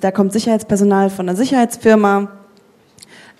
da 0.00 0.10
kommt 0.10 0.32
Sicherheitspersonal 0.32 1.08
von 1.08 1.28
einer 1.28 1.36
Sicherheitsfirma, 1.36 2.28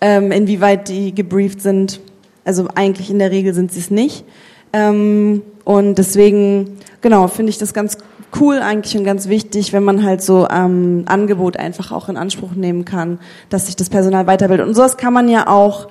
ähm, 0.00 0.30
inwieweit 0.30 0.88
die 0.88 1.14
gebrieft 1.14 1.62
sind, 1.62 2.00
also 2.44 2.68
eigentlich 2.74 3.10
in 3.10 3.18
der 3.18 3.30
Regel 3.30 3.54
sind 3.54 3.72
sie 3.72 3.80
es 3.80 3.90
nicht. 3.90 4.24
Ähm, 4.72 5.42
und 5.64 5.96
deswegen, 5.96 6.78
genau, 7.00 7.28
finde 7.28 7.50
ich 7.50 7.58
das 7.58 7.74
ganz 7.74 7.98
cool 8.38 8.60
eigentlich 8.60 8.96
und 8.96 9.04
ganz 9.04 9.28
wichtig, 9.28 9.72
wenn 9.72 9.82
man 9.82 10.04
halt 10.04 10.22
so 10.22 10.48
ähm, 10.48 11.04
Angebot 11.06 11.56
einfach 11.56 11.92
auch 11.92 12.08
in 12.08 12.16
Anspruch 12.16 12.52
nehmen 12.52 12.84
kann, 12.84 13.18
dass 13.48 13.66
sich 13.66 13.76
das 13.76 13.90
Personal 13.90 14.26
weiterbildet. 14.26 14.66
Und 14.66 14.74
sowas 14.74 14.96
kann 14.96 15.12
man 15.12 15.28
ja 15.28 15.48
auch 15.48 15.88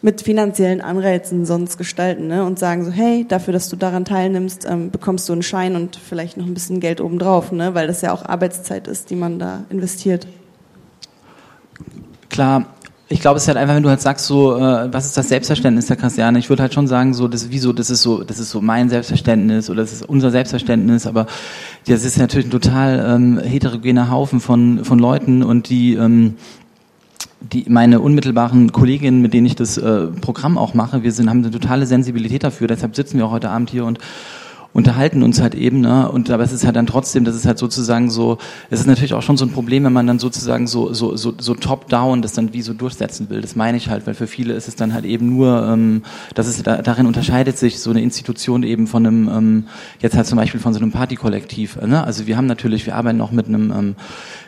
mit 0.00 0.22
finanziellen 0.22 0.80
Anreizen 0.80 1.44
sonst 1.44 1.76
gestalten 1.76 2.28
ne? 2.28 2.44
und 2.44 2.58
sagen 2.58 2.84
so, 2.84 2.90
hey, 2.90 3.26
dafür, 3.26 3.52
dass 3.52 3.68
du 3.68 3.76
daran 3.76 4.04
teilnimmst, 4.04 4.64
ähm, 4.68 4.90
bekommst 4.90 5.28
du 5.28 5.32
einen 5.32 5.42
Schein 5.42 5.74
und 5.74 5.96
vielleicht 5.96 6.36
noch 6.36 6.46
ein 6.46 6.54
bisschen 6.54 6.80
Geld 6.80 7.00
obendrauf, 7.00 7.50
ne? 7.50 7.74
weil 7.74 7.88
das 7.88 8.02
ja 8.02 8.12
auch 8.12 8.24
Arbeitszeit 8.24 8.86
ist, 8.86 9.10
die 9.10 9.16
man 9.16 9.38
da 9.38 9.64
investiert. 9.70 10.26
Klar, 12.28 12.66
ich 13.10 13.20
glaube, 13.20 13.38
es 13.38 13.44
ist 13.44 13.48
halt 13.48 13.56
einfach, 13.56 13.74
wenn 13.74 13.82
du 13.82 13.88
halt 13.88 14.02
sagst, 14.02 14.26
so, 14.26 14.56
äh, 14.56 14.92
was 14.92 15.06
ist 15.06 15.16
das 15.16 15.28
Selbstverständnis 15.28 15.86
der 15.86 15.96
Kassiane? 15.96 16.38
Ich 16.38 16.50
würde 16.50 16.62
halt 16.62 16.74
schon 16.74 16.86
sagen, 16.86 17.14
so, 17.14 17.26
das, 17.26 17.50
wieso, 17.50 17.72
das 17.72 17.88
ist 17.88 18.02
so, 18.02 18.22
das 18.22 18.38
ist 18.38 18.50
so 18.50 18.60
mein 18.60 18.90
Selbstverständnis 18.90 19.70
oder 19.70 19.80
das 19.80 19.92
ist 19.92 20.02
unser 20.02 20.30
Selbstverständnis, 20.30 21.06
aber 21.06 21.26
das 21.86 22.04
ist 22.04 22.18
natürlich 22.18 22.48
ein 22.48 22.50
total 22.50 23.14
ähm, 23.14 23.38
heterogener 23.38 24.10
Haufen 24.10 24.40
von, 24.40 24.84
von 24.84 24.98
Leuten 24.98 25.42
und 25.42 25.70
die, 25.70 25.94
ähm, 25.94 26.34
die 27.40 27.64
meine 27.68 28.00
unmittelbaren 28.00 28.72
Kolleginnen, 28.72 29.22
mit 29.22 29.32
denen 29.32 29.46
ich 29.46 29.56
das 29.56 29.78
äh, 29.78 30.08
Programm 30.08 30.58
auch 30.58 30.74
mache, 30.74 31.02
wir 31.02 31.12
sind, 31.12 31.30
haben 31.30 31.38
eine 31.38 31.50
totale 31.50 31.86
Sensibilität 31.86 32.44
dafür, 32.44 32.66
deshalb 32.66 32.94
sitzen 32.94 33.16
wir 33.16 33.24
auch 33.24 33.30
heute 33.30 33.48
Abend 33.48 33.70
hier 33.70 33.86
und 33.86 33.98
unterhalten 34.72 35.22
uns 35.22 35.40
halt 35.40 35.54
eben, 35.54 35.80
ne? 35.80 36.10
Und 36.10 36.30
aber 36.30 36.44
es 36.44 36.52
ist 36.52 36.64
halt 36.64 36.76
dann 36.76 36.86
trotzdem, 36.86 37.24
das 37.24 37.34
ist 37.34 37.46
halt 37.46 37.58
sozusagen 37.58 38.10
so, 38.10 38.38
es 38.70 38.80
ist 38.80 38.86
natürlich 38.86 39.14
auch 39.14 39.22
schon 39.22 39.36
so 39.36 39.44
ein 39.44 39.50
Problem, 39.50 39.84
wenn 39.84 39.92
man 39.92 40.06
dann 40.06 40.18
sozusagen 40.18 40.66
so 40.66 40.92
so 40.92 41.16
so, 41.16 41.34
so 41.38 41.54
top-down 41.54 42.22
das 42.22 42.34
dann 42.34 42.52
wie 42.52 42.62
so 42.62 42.74
durchsetzen 42.74 43.30
will. 43.30 43.40
Das 43.40 43.56
meine 43.56 43.76
ich 43.76 43.88
halt, 43.88 44.06
weil 44.06 44.14
für 44.14 44.26
viele 44.26 44.54
ist 44.54 44.68
es 44.68 44.76
dann 44.76 44.92
halt 44.92 45.04
eben 45.04 45.34
nur, 45.34 45.66
ähm, 45.66 46.02
dass 46.34 46.46
es 46.46 46.62
da, 46.62 46.82
darin 46.82 47.06
unterscheidet 47.06 47.58
sich 47.58 47.80
so 47.80 47.90
eine 47.90 48.02
Institution 48.02 48.62
eben 48.62 48.86
von 48.86 49.06
einem 49.06 49.28
ähm, 49.28 49.64
jetzt 50.00 50.16
halt 50.16 50.26
zum 50.26 50.36
Beispiel 50.36 50.60
von 50.60 50.74
so 50.74 50.80
einem 50.80 50.92
Partykollektiv. 50.92 51.80
Ne? 51.80 52.04
Also 52.04 52.26
wir 52.26 52.36
haben 52.36 52.46
natürlich, 52.46 52.86
wir 52.86 52.94
arbeiten 52.94 53.20
auch 53.20 53.32
mit 53.32 53.46
einem, 53.46 53.72
ähm, 53.72 53.96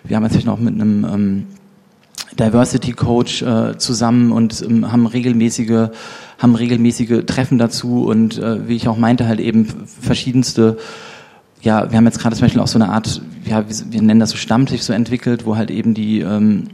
wir 0.04 0.16
haben 0.16 0.22
natürlich 0.22 0.46
noch 0.46 0.58
mit 0.58 0.74
einem 0.74 1.04
ähm, 1.04 1.46
Diversity 2.38 2.92
Coach 2.92 3.42
äh, 3.42 3.76
zusammen 3.78 4.32
und 4.32 4.62
ähm, 4.62 4.90
haben 4.90 5.06
regelmäßige 5.06 5.88
haben 6.38 6.54
regelmäßige 6.54 7.24
Treffen 7.26 7.58
dazu 7.58 8.04
und 8.04 8.38
äh, 8.38 8.68
wie 8.68 8.76
ich 8.76 8.88
auch 8.88 8.96
meinte 8.96 9.26
halt 9.26 9.40
eben 9.40 9.66
verschiedenste 10.00 10.78
ja 11.60 11.90
wir 11.90 11.96
haben 11.96 12.06
jetzt 12.06 12.20
gerade 12.20 12.36
zum 12.36 12.44
Beispiel 12.44 12.62
auch 12.62 12.68
so 12.68 12.78
eine 12.78 12.90
Art 12.90 13.20
ja 13.44 13.64
wir, 13.68 14.02
nennen 14.02 14.20
das 14.20 14.30
so 14.30 14.36
Stammtisch 14.36 14.82
so 14.82 14.92
entwickelt 14.92 15.44
wo 15.44 15.56
halt 15.56 15.70
eben 15.70 15.92
die 15.94 16.20
ähm, 16.20 16.68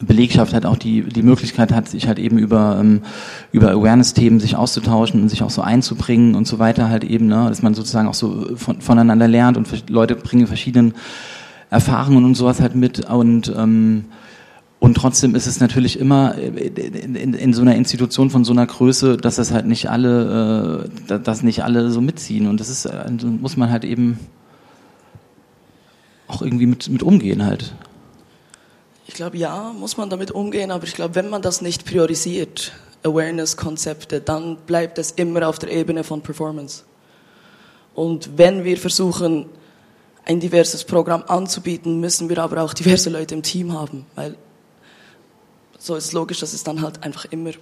Belegschaft 0.00 0.54
hat 0.54 0.64
auch 0.64 0.76
die 0.76 1.02
die 1.02 1.22
Möglichkeit 1.22 1.72
hat 1.72 1.88
sich 1.88 2.06
halt 2.06 2.20
eben 2.20 2.38
über 2.38 2.78
ähm, 2.80 3.02
über 3.50 3.72
Awareness-Themen 3.72 4.38
sich 4.38 4.54
auszutauschen 4.54 5.22
und 5.22 5.28
sich 5.28 5.42
auch 5.42 5.50
so 5.50 5.62
einzubringen 5.62 6.36
und 6.36 6.46
so 6.46 6.60
weiter 6.60 6.88
halt 6.88 7.02
eben 7.02 7.26
ne? 7.26 7.46
Dass 7.48 7.62
man 7.62 7.74
sozusagen 7.74 8.06
auch 8.06 8.14
so 8.14 8.56
von, 8.56 8.80
voneinander 8.80 9.26
lernt 9.26 9.56
und 9.56 9.90
Leute 9.90 10.14
bringen 10.14 10.46
verschiedene 10.46 10.92
Erfahrungen 11.70 12.24
und 12.24 12.36
sowas 12.36 12.60
halt 12.60 12.76
mit 12.76 13.10
und 13.10 13.52
ähm, 13.56 14.04
und 14.80 14.94
trotzdem 14.94 15.34
ist 15.34 15.46
es 15.46 15.58
natürlich 15.58 15.98
immer 15.98 16.36
in, 16.36 17.16
in, 17.16 17.34
in, 17.34 17.52
so 17.52 17.62
einer 17.62 17.74
Institution 17.74 18.30
von 18.30 18.44
so 18.44 18.52
einer 18.52 18.66
Größe, 18.66 19.16
dass 19.16 19.36
das 19.36 19.50
halt 19.50 19.66
nicht 19.66 19.90
alle, 19.90 20.88
äh, 21.08 21.18
dass 21.18 21.42
nicht 21.42 21.64
alle 21.64 21.90
so 21.90 22.00
mitziehen. 22.00 22.46
Und 22.46 22.60
das 22.60 22.68
ist, 22.68 22.84
äh, 22.84 23.10
muss 23.40 23.56
man 23.56 23.72
halt 23.72 23.84
eben 23.84 24.20
auch 26.28 26.42
irgendwie 26.42 26.66
mit, 26.66 26.88
mit 26.88 27.02
umgehen 27.02 27.44
halt. 27.44 27.74
Ich 29.08 29.14
glaube, 29.14 29.36
ja, 29.36 29.72
muss 29.76 29.96
man 29.96 30.10
damit 30.10 30.30
umgehen, 30.30 30.70
aber 30.70 30.84
ich 30.84 30.94
glaube, 30.94 31.16
wenn 31.16 31.28
man 31.28 31.42
das 31.42 31.60
nicht 31.60 31.84
priorisiert, 31.84 32.72
Awareness-Konzepte, 33.02 34.20
dann 34.20 34.58
bleibt 34.66 34.98
es 34.98 35.10
immer 35.12 35.48
auf 35.48 35.58
der 35.58 35.72
Ebene 35.72 36.04
von 36.04 36.20
Performance. 36.20 36.84
Und 37.94 38.36
wenn 38.36 38.64
wir 38.64 38.76
versuchen, 38.76 39.46
ein 40.24 40.38
diverses 40.38 40.84
Programm 40.84 41.24
anzubieten, 41.26 41.98
müssen 42.00 42.28
wir 42.28 42.38
aber 42.38 42.62
auch 42.62 42.74
diverse 42.74 43.10
Leute 43.10 43.34
im 43.34 43.42
Team 43.42 43.72
haben, 43.72 44.04
weil 44.14 44.36
so 45.78 45.94
ist 45.94 46.06
es 46.06 46.12
logisch, 46.12 46.40
dass 46.40 46.52
es 46.52 46.64
dann 46.64 46.82
halt 46.82 47.04
einfach 47.04 47.24
immer 47.26 47.52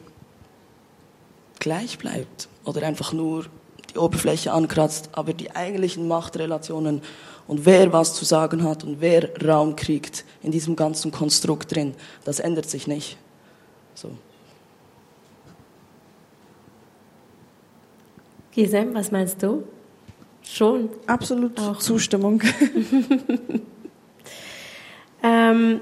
gleich 1.59 1.99
bleibt 1.99 2.49
oder 2.65 2.87
einfach 2.87 3.13
nur 3.13 3.47
die 3.93 3.99
Oberfläche 3.99 4.53
ankratzt, 4.53 5.11
aber 5.13 5.33
die 5.33 5.55
eigentlichen 5.55 6.09
Machtrelationen 6.09 7.03
und 7.47 7.65
wer 7.65 7.93
was 7.93 8.15
zu 8.15 8.25
sagen 8.25 8.65
hat 8.65 8.83
und 8.83 9.01
wer 9.01 9.31
Raum 9.45 9.77
kriegt 9.77 10.25
in 10.43 10.51
diesem 10.51 10.75
ganzen 10.77 11.13
Konstrukt 11.13 11.75
drin, 11.75 11.95
das 12.25 12.41
ändert 12.41 12.69
sich 12.69 12.87
nicht. 12.87 13.19
So. 13.95 14.11
Gisem, 18.53 18.95
was 18.95 19.13
meinst 19.13 19.43
du? 19.43 19.65
Schon? 20.43 20.89
Absolut 21.07 21.59
auch. 21.61 21.79
Zustimmung. 21.79 22.43
ähm, 25.23 25.81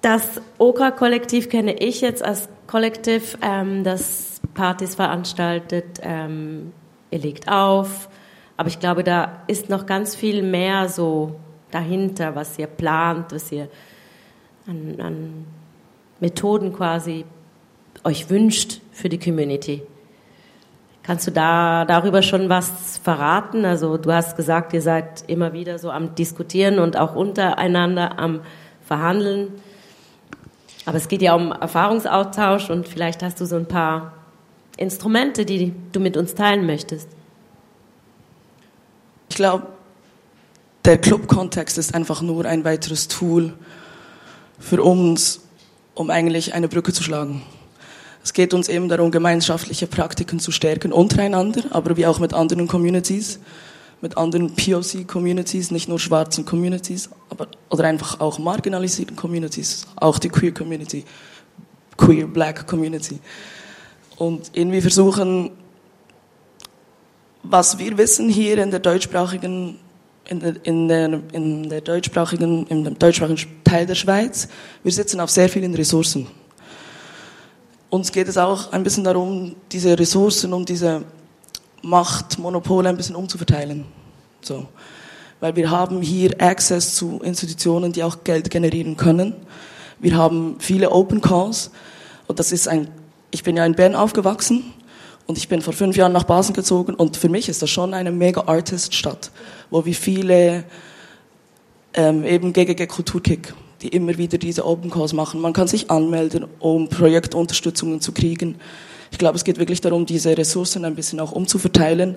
das 0.00 0.40
Okra-Kollektiv 0.58 1.48
kenne 1.48 1.74
ich 1.74 2.00
jetzt 2.00 2.24
als 2.24 2.48
Kollektiv, 2.66 3.36
ähm, 3.42 3.84
das 3.84 4.40
Partys 4.54 4.94
veranstaltet, 4.94 6.00
ähm, 6.02 6.72
ihr 7.10 7.18
legt 7.18 7.48
auf. 7.48 8.08
Aber 8.56 8.68
ich 8.68 8.80
glaube, 8.80 9.04
da 9.04 9.42
ist 9.46 9.68
noch 9.68 9.86
ganz 9.86 10.14
viel 10.14 10.42
mehr 10.42 10.88
so 10.88 11.36
dahinter, 11.70 12.34
was 12.34 12.58
ihr 12.58 12.66
plant, 12.66 13.32
was 13.32 13.50
ihr 13.52 13.68
an, 14.66 15.00
an 15.00 15.46
Methoden 16.20 16.72
quasi 16.72 17.24
euch 18.04 18.30
wünscht 18.30 18.80
für 18.92 19.08
die 19.08 19.18
Community. 19.18 19.82
Kannst 21.02 21.26
du 21.26 21.30
da 21.30 21.84
darüber 21.86 22.20
schon 22.22 22.48
was 22.48 22.98
verraten? 22.98 23.64
Also 23.64 23.96
du 23.96 24.12
hast 24.12 24.36
gesagt, 24.36 24.74
ihr 24.74 24.82
seid 24.82 25.24
immer 25.26 25.52
wieder 25.54 25.78
so 25.78 25.90
am 25.90 26.14
Diskutieren 26.14 26.78
und 26.78 26.98
auch 26.98 27.14
untereinander 27.14 28.18
am 28.18 28.40
Verhandeln. 28.82 29.52
Aber 30.88 30.96
es 30.96 31.08
geht 31.08 31.20
ja 31.20 31.34
um 31.34 31.52
Erfahrungsaustausch 31.52 32.70
und 32.70 32.88
vielleicht 32.88 33.22
hast 33.22 33.38
du 33.42 33.44
so 33.44 33.56
ein 33.56 33.66
paar 33.66 34.14
Instrumente, 34.78 35.44
die 35.44 35.74
du 35.92 36.00
mit 36.00 36.16
uns 36.16 36.34
teilen 36.34 36.64
möchtest. 36.64 37.10
Ich 39.28 39.36
glaube, 39.36 39.66
der 40.86 40.96
Club-Kontext 40.96 41.76
ist 41.76 41.94
einfach 41.94 42.22
nur 42.22 42.46
ein 42.46 42.64
weiteres 42.64 43.06
Tool 43.06 43.52
für 44.58 44.82
uns, 44.82 45.42
um 45.92 46.08
eigentlich 46.08 46.54
eine 46.54 46.68
Brücke 46.68 46.94
zu 46.94 47.02
schlagen. 47.02 47.42
Es 48.24 48.32
geht 48.32 48.54
uns 48.54 48.70
eben 48.70 48.88
darum, 48.88 49.10
gemeinschaftliche 49.10 49.88
Praktiken 49.88 50.40
zu 50.40 50.52
stärken 50.52 50.94
untereinander, 50.94 51.64
aber 51.68 51.98
wie 51.98 52.06
auch 52.06 52.18
mit 52.18 52.32
anderen 52.32 52.66
Communities 52.66 53.40
mit 54.00 54.16
anderen 54.16 54.54
POC-Communities, 54.54 55.70
nicht 55.70 55.88
nur 55.88 55.98
schwarzen 55.98 56.44
Communities, 56.44 57.10
aber, 57.30 57.48
oder 57.68 57.84
einfach 57.84 58.20
auch 58.20 58.38
marginalisierten 58.38 59.16
Communities, 59.16 59.86
auch 59.96 60.18
die 60.18 60.28
Queer-Community, 60.28 61.04
queer 61.96 62.26
black 62.26 62.66
Community. 62.66 63.18
Und 64.16 64.50
irgendwie 64.52 64.80
versuchen, 64.80 65.50
was 67.42 67.78
wir 67.78 67.96
wissen 67.98 68.28
hier 68.28 68.58
in 68.58 68.70
der 68.70 68.80
deutschsprachigen 68.80 69.78
in 70.28 70.40
der, 70.40 70.54
in 70.62 70.88
der, 70.88 71.20
in 71.32 71.68
der 71.68 71.80
deutschsprachigen, 71.80 72.66
im 72.66 72.98
deutschsprachigen 72.98 73.62
Teil 73.64 73.86
der 73.86 73.94
Schweiz, 73.94 74.48
wir 74.82 74.92
sitzen 74.92 75.20
auf 75.20 75.30
sehr 75.30 75.48
vielen 75.48 75.74
Ressourcen. 75.74 76.26
Uns 77.90 78.12
geht 78.12 78.28
es 78.28 78.36
auch 78.36 78.72
ein 78.72 78.82
bisschen 78.82 79.04
darum, 79.04 79.56
diese 79.72 79.98
Ressourcen 79.98 80.52
und 80.52 80.68
diese 80.68 81.04
Machtmonopole 81.82 82.88
ein 82.88 82.96
bisschen 82.96 83.16
umzuverteilen. 83.16 83.84
So. 84.40 84.66
Weil 85.40 85.56
wir 85.56 85.70
haben 85.70 86.02
hier 86.02 86.40
Access 86.40 86.94
zu 86.94 87.20
Institutionen, 87.22 87.92
die 87.92 88.02
auch 88.02 88.24
Geld 88.24 88.50
generieren 88.50 88.96
können. 88.96 89.34
Wir 90.00 90.16
haben 90.16 90.56
viele 90.58 90.90
Open 90.90 91.20
Calls. 91.20 91.70
Und 92.26 92.38
das 92.38 92.52
ist 92.52 92.68
ein, 92.68 92.88
ich 93.30 93.42
bin 93.42 93.56
ja 93.56 93.64
in 93.64 93.74
Bern 93.74 93.94
aufgewachsen 93.94 94.64
und 95.26 95.38
ich 95.38 95.48
bin 95.48 95.60
vor 95.60 95.72
fünf 95.72 95.96
Jahren 95.96 96.12
nach 96.12 96.24
Basel 96.24 96.54
gezogen 96.54 96.94
und 96.94 97.16
für 97.16 97.28
mich 97.28 97.48
ist 97.48 97.62
das 97.62 97.70
schon 97.70 97.94
eine 97.94 98.10
mega 98.10 98.44
Artist-Stadt, 98.46 99.30
wo 99.70 99.84
wir 99.84 99.94
viele, 99.94 100.64
ähm, 101.94 102.24
eben 102.24 102.52
GGG 102.52 102.86
Kulturkick, 102.86 103.54
die 103.82 103.88
immer 103.88 104.16
wieder 104.18 104.38
diese 104.38 104.66
Open 104.66 104.90
Calls 104.90 105.12
machen. 105.12 105.40
Man 105.40 105.52
kann 105.52 105.68
sich 105.68 105.90
anmelden, 105.90 106.46
um 106.58 106.88
Projektunterstützungen 106.88 108.00
zu 108.00 108.12
kriegen. 108.12 108.56
Ich 109.10 109.18
glaube, 109.18 109.36
es 109.36 109.44
geht 109.44 109.58
wirklich 109.58 109.80
darum, 109.80 110.06
diese 110.06 110.36
Ressourcen 110.36 110.84
ein 110.84 110.94
bisschen 110.94 111.20
auch 111.20 111.32
umzuverteilen 111.32 112.16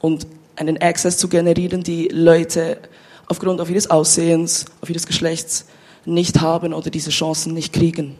und 0.00 0.26
einen 0.56 0.80
Access 0.80 1.18
zu 1.18 1.28
generieren, 1.28 1.82
die 1.82 2.08
Leute 2.08 2.78
aufgrund 3.26 3.60
auf 3.60 3.70
ihres 3.70 3.90
Aussehens, 3.90 4.66
auf 4.80 4.90
ihres 4.90 5.06
Geschlechts 5.06 5.66
nicht 6.04 6.40
haben 6.40 6.74
oder 6.74 6.90
diese 6.90 7.10
Chancen 7.10 7.54
nicht 7.54 7.72
kriegen. 7.72 8.16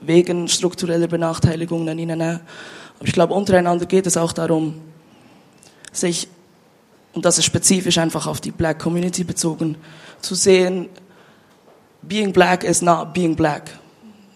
Wegen 0.00 0.48
struktureller 0.48 1.06
Benachteiligungen. 1.06 2.20
Aber 2.20 2.40
ich 3.04 3.12
glaube, 3.12 3.34
untereinander 3.34 3.86
geht 3.86 4.06
es 4.06 4.16
auch 4.16 4.32
darum, 4.32 4.74
sich, 5.92 6.28
und 7.12 7.24
das 7.24 7.38
ist 7.38 7.44
spezifisch 7.44 7.98
einfach 7.98 8.26
auf 8.26 8.40
die 8.40 8.50
Black 8.50 8.80
Community 8.80 9.22
bezogen, 9.22 9.76
zu 10.20 10.34
sehen, 10.34 10.88
being 12.02 12.32
black 12.32 12.64
is 12.64 12.82
not 12.82 13.14
being 13.14 13.36
black. 13.36 13.70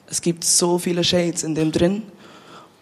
Es 0.09 0.23
gibt 0.23 0.45
so 0.45 0.79
viele 0.79 1.03
Shades 1.03 1.43
in 1.43 1.55
dem 1.55 1.73
drin 1.73 2.03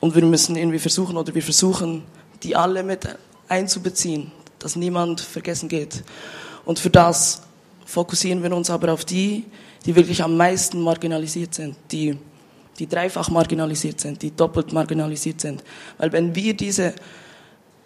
und 0.04 0.14
wir 0.14 0.22
müssen 0.26 0.54
irgendwie 0.54 0.78
versuchen 0.78 1.16
oder 1.16 1.34
wir 1.34 1.40
versuchen, 1.40 2.02
die 2.42 2.54
alle 2.54 2.82
mit 2.82 3.08
einzubeziehen, 3.48 4.30
dass 4.58 4.76
niemand 4.76 5.22
vergessen 5.22 5.66
geht. 5.66 6.04
Und 6.66 6.78
für 6.78 6.90
das 6.90 7.40
fokussieren 7.86 8.42
wir 8.42 8.54
uns 8.54 8.68
aber 8.68 8.92
auf 8.92 9.06
die, 9.06 9.46
die 9.86 9.96
wirklich 9.96 10.22
am 10.22 10.36
meisten 10.36 10.78
marginalisiert 10.82 11.54
sind, 11.54 11.76
die, 11.90 12.18
die 12.78 12.86
dreifach 12.86 13.30
marginalisiert 13.30 13.98
sind, 13.98 14.20
die 14.20 14.30
doppelt 14.30 14.74
marginalisiert 14.74 15.40
sind. 15.40 15.64
Weil 15.96 16.12
wenn 16.12 16.34
wir 16.34 16.52
diese, 16.52 16.92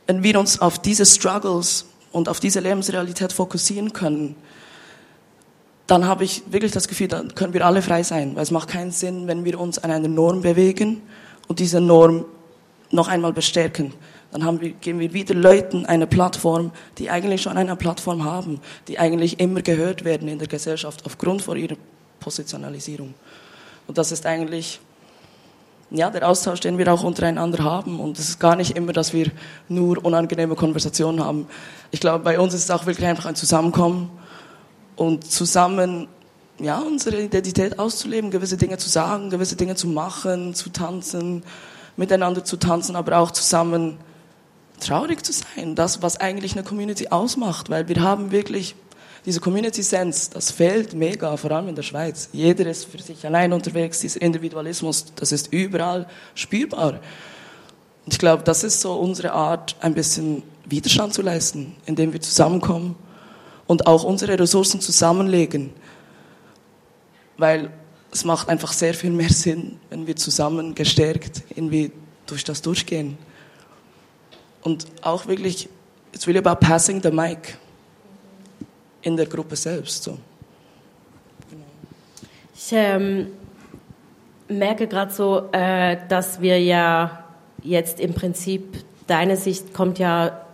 wenn 0.09 0.21
wir 0.21 0.41
uns 0.41 0.61
auf 0.61 0.81
diese 0.81 1.07
Struggles 1.07 1.85
und 2.11 2.29
auf 2.29 2.41
diese 2.41 2.59
Lebensrealität 2.59 3.33
fokussieren 3.33 3.93
können, 3.93 4.35
dann 5.87 6.05
habe 6.05 6.25
ich 6.25 6.43
wirklich 6.51 6.73
das 6.73 6.89
Gefühl, 6.89 7.07
dann 7.07 7.33
können 7.37 7.55
wir 7.55 7.65
alle 7.65 7.81
frei 7.81 8.03
sein. 8.03 8.35
Weil 8.35 8.43
es 8.43 8.51
macht 8.51 8.71
keinen 8.71 8.91
Sinn, 8.91 9.29
wenn 9.29 9.45
wir 9.45 9.61
uns 9.61 9.79
an 9.79 9.93
einer 9.93 10.09
Norm 10.09 10.43
bewegen 10.43 11.03
und 11.49 11.59
diese 11.59 11.81
Norm 11.81 12.25
noch 12.91 13.09
einmal 13.09 13.33
bestärken. 13.33 13.93
Dann 14.31 14.61
wir, 14.61 14.71
geben 14.71 15.01
wir 15.01 15.13
wieder 15.13 15.35
Leuten 15.35 15.87
eine 15.87 16.07
Plattform, 16.07 16.71
die 16.99 17.11
eigentlich 17.11 17.43
schon 17.43 17.57
eine 17.57 17.77
Plattform 17.77 18.25
haben, 18.25 18.61
die 18.87 18.99
eigentlich 18.99 19.41
immer 19.41 19.63
gehört 19.63 20.05
werden 20.05 20.29
in 20.29 20.39
der 20.39 20.49
Gesellschaft 20.49 21.05
aufgrund 21.07 21.43
von 21.43 21.57
ihrer 21.57 21.77
Positionalisierung. 22.21 23.15
Und 23.87 23.97
das 23.97 24.13
ist 24.13 24.27
eigentlich 24.27 24.81
ja, 25.91 26.11
der 26.11 26.29
Austausch, 26.29 26.61
den 26.61 26.77
wir 26.77 26.93
auch 26.93 27.03
untereinander 27.03 27.65
haben. 27.65 28.01
Und 28.01 28.19
es 28.19 28.29
ist 28.29 28.39
gar 28.39 28.57
nicht 28.57 28.77
immer, 28.77 28.93
dass 28.93 29.15
wir 29.15 29.31
nur 29.69 30.05
unangenehme 30.05 30.55
Konversationen 30.55 31.25
haben. 31.25 31.47
Ich 31.91 32.01
glaube, 32.01 32.23
bei 32.25 32.39
uns 32.39 32.53
ist 32.53 32.65
es 32.65 32.71
auch 32.71 32.85
wirklich 32.85 33.07
einfach 33.07 33.27
ein 33.27 33.35
Zusammenkommen 33.35 34.11
und 34.97 35.31
zusammen 35.31 36.09
ja, 36.61 36.79
unsere 36.79 37.21
Identität 37.21 37.79
auszuleben, 37.79 38.31
gewisse 38.31 38.57
Dinge 38.57 38.79
zu 38.79 38.89
sagen, 38.89 39.31
gewisse 39.31 39.57
Dinge 39.57 39.77
zu 39.77 39.87
machen, 39.87 40.55
zu 40.55 40.71
tanzen, 40.71 41.45
miteinander 41.97 42.45
zu 42.45 42.57
tanzen, 42.57 42.97
aber 42.97 43.19
auch 43.19 43.31
zusammen 43.31 43.99
traurig 44.81 45.25
zu 45.25 45.33
sein. 45.33 45.75
Das, 45.75 46.03
was 46.03 46.19
eigentlich 46.19 46.53
eine 46.53 46.65
Community 46.65 47.09
ausmacht, 47.09 47.71
weil 47.71 47.89
wir 47.89 48.01
haben 48.03 48.31
wirklich 48.31 48.75
diese 49.25 49.41
Community 49.41 49.83
Sense, 49.83 50.31
das 50.33 50.51
fehlt 50.51 50.95
mega, 50.95 51.37
vor 51.37 51.51
allem 51.51 51.69
in 51.69 51.75
der 51.75 51.83
Schweiz. 51.83 52.31
Jeder 52.33 52.71
ist 52.71 52.87
für 52.87 52.99
sich 52.99 53.27
allein 53.27 53.53
unterwegs, 53.53 54.01
dieser 54.01 54.23
Individualismus, 54.23 55.07
das 55.17 55.33
ist 55.33 55.53
überall 55.53 56.07
spürbar. 56.35 57.01
Und 58.05 58.13
ich 58.13 58.19
glaube, 58.19 58.43
das 58.43 58.65
ist 58.65 58.81
so 58.81 58.95
unsere 58.95 59.33
Art, 59.33 59.77
ein 59.81 59.95
bisschen 59.95 60.43
Widerstand 60.65 61.15
zu 61.15 61.23
leisten, 61.23 61.75
indem 61.85 62.13
wir 62.13 62.21
zusammenkommen 62.21 62.97
und 63.67 63.87
auch 63.87 64.05
unsere 64.05 64.39
Ressourcen 64.39 64.81
zusammenlegen. 64.81 65.73
Weil 67.39 67.71
es 68.13 68.25
macht 68.25 68.49
einfach 68.49 68.73
sehr 68.73 68.95
viel 68.95 69.11
mehr 69.11 69.31
Sinn, 69.31 69.79
wenn 69.91 70.07
wir 70.07 70.17
zusammen 70.17 70.75
gestärkt 70.75 71.43
irgendwie 71.55 71.93
durch 72.27 72.45
das 72.45 72.63
durchgehen. 72.63 73.17
Und 74.63 74.87
auch 75.03 75.27
wirklich, 75.27 75.69
it's 76.13 76.27
really 76.27 76.39
about 76.39 76.57
passing 76.57 77.03
the 77.03 77.11
mic 77.11 77.57
in 79.03 79.17
der 79.17 79.27
Gruppe 79.27 79.57
selbst. 79.57 80.03
So. 80.03 80.19
Ich 82.55 82.73
ähm, 82.73 83.29
merke 84.49 84.87
gerade 84.87 85.13
so, 85.13 85.49
äh, 85.53 85.97
dass 86.09 86.41
wir 86.41 86.61
ja 86.61 87.25
jetzt 87.63 88.01
im 88.01 88.15
Prinzip, 88.15 88.85
deine 89.07 89.37
Sicht 89.37 89.73
kommt 89.73 89.99
ja 89.99 90.45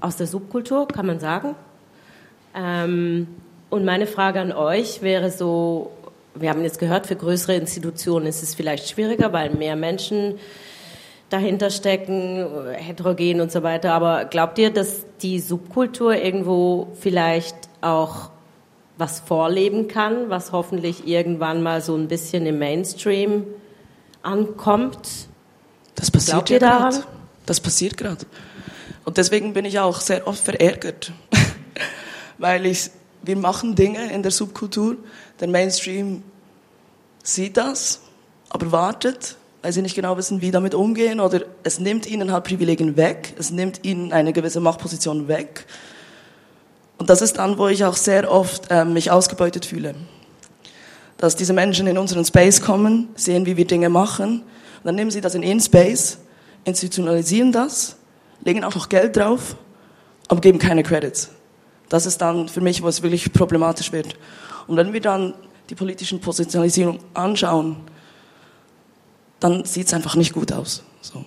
aus 0.00 0.16
der 0.16 0.26
Subkultur, 0.26 0.88
kann 0.88 1.06
man 1.06 1.20
sagen. 1.20 1.54
Ähm, 2.54 3.26
und 3.68 3.84
meine 3.84 4.06
Frage 4.06 4.40
an 4.40 4.52
euch 4.52 5.02
wäre 5.02 5.30
so, 5.30 5.92
wir 6.34 6.50
haben 6.50 6.62
jetzt 6.62 6.78
gehört, 6.78 7.06
für 7.06 7.16
größere 7.16 7.54
Institutionen 7.54 8.26
ist 8.26 8.42
es 8.42 8.54
vielleicht 8.54 8.88
schwieriger, 8.88 9.32
weil 9.32 9.50
mehr 9.50 9.76
Menschen 9.76 10.38
dahinter 11.28 11.70
stecken, 11.70 12.46
heterogen 12.74 13.40
und 13.40 13.52
so 13.52 13.62
weiter. 13.62 13.92
Aber 13.92 14.24
glaubt 14.24 14.58
ihr, 14.58 14.70
dass 14.70 15.04
die 15.22 15.40
Subkultur 15.40 16.14
irgendwo 16.14 16.88
vielleicht 17.00 17.56
auch 17.80 18.30
was 18.98 19.20
vorleben 19.20 19.88
kann, 19.88 20.28
was 20.28 20.52
hoffentlich 20.52 21.06
irgendwann 21.06 21.62
mal 21.62 21.80
so 21.80 21.96
ein 21.96 22.08
bisschen 22.08 22.46
im 22.46 22.58
Mainstream 22.58 23.46
ankommt? 24.22 25.28
Das 25.94 26.10
passiert 26.10 26.34
Glaubt 26.34 26.50
ihr 26.50 26.60
daran? 26.60 26.92
Grad. 26.92 27.06
Das 27.46 27.60
passiert 27.60 27.96
gerade. 27.96 28.26
Und 29.04 29.16
deswegen 29.16 29.54
bin 29.54 29.64
ich 29.64 29.78
auch 29.78 30.00
sehr 30.00 30.26
oft 30.26 30.44
verärgert, 30.44 31.12
weil 32.38 32.66
ich, 32.66 32.90
wir 33.22 33.36
machen 33.36 33.74
Dinge 33.74 34.12
in 34.12 34.22
der 34.22 34.30
Subkultur, 34.30 34.96
der 35.40 35.48
Mainstream 35.48 36.22
sieht 37.22 37.56
das, 37.56 38.00
aber 38.48 38.72
wartet, 38.72 39.36
weil 39.62 39.72
sie 39.72 39.82
nicht 39.82 39.94
genau 39.94 40.16
wissen, 40.16 40.40
wie 40.40 40.50
damit 40.50 40.74
umgehen 40.74 41.20
oder 41.20 41.42
es 41.62 41.80
nimmt 41.80 42.06
ihnen 42.06 42.32
halt 42.32 42.44
Privilegien 42.44 42.96
weg, 42.96 43.34
es 43.38 43.50
nimmt 43.50 43.84
ihnen 43.84 44.12
eine 44.12 44.32
gewisse 44.32 44.60
Machtposition 44.60 45.28
weg. 45.28 45.66
Und 46.98 47.10
das 47.10 47.22
ist 47.22 47.38
dann, 47.38 47.58
wo 47.58 47.68
ich 47.68 47.84
auch 47.84 47.96
sehr 47.96 48.30
oft 48.30 48.70
äh, 48.70 48.84
mich 48.84 49.10
ausgebeutet 49.10 49.64
fühle. 49.64 49.94
Dass 51.16 51.36
diese 51.36 51.52
Menschen 51.52 51.86
in 51.86 51.98
unseren 51.98 52.24
Space 52.24 52.60
kommen, 52.60 53.08
sehen, 53.14 53.46
wie 53.46 53.56
wir 53.56 53.66
Dinge 53.66 53.88
machen, 53.88 54.42
und 54.42 54.86
dann 54.86 54.94
nehmen 54.94 55.10
sie 55.10 55.20
das 55.20 55.34
in 55.34 55.42
ihren 55.42 55.60
Space, 55.60 56.18
institutionalisieren 56.64 57.52
das, 57.52 57.96
legen 58.44 58.64
auch 58.64 58.74
noch 58.74 58.88
Geld 58.88 59.16
drauf, 59.16 59.56
aber 60.28 60.40
geben 60.40 60.58
keine 60.58 60.82
Credits. 60.82 61.30
Das 61.90 62.06
ist 62.06 62.18
dann 62.18 62.48
für 62.48 62.60
mich, 62.60 62.82
wo 62.82 62.88
es 62.88 63.02
wirklich 63.02 63.32
problematisch 63.32 63.92
wird. 63.92 64.16
Und 64.70 64.76
wenn 64.76 64.92
wir 64.92 65.00
dann 65.00 65.34
die 65.68 65.74
politischen 65.74 66.20
Positionalisierung 66.20 67.00
anschauen, 67.12 67.74
dann 69.40 69.64
sieht 69.64 69.88
es 69.88 69.94
einfach 69.94 70.14
nicht 70.14 70.32
gut 70.32 70.52
aus. 70.52 70.84
So. 71.00 71.24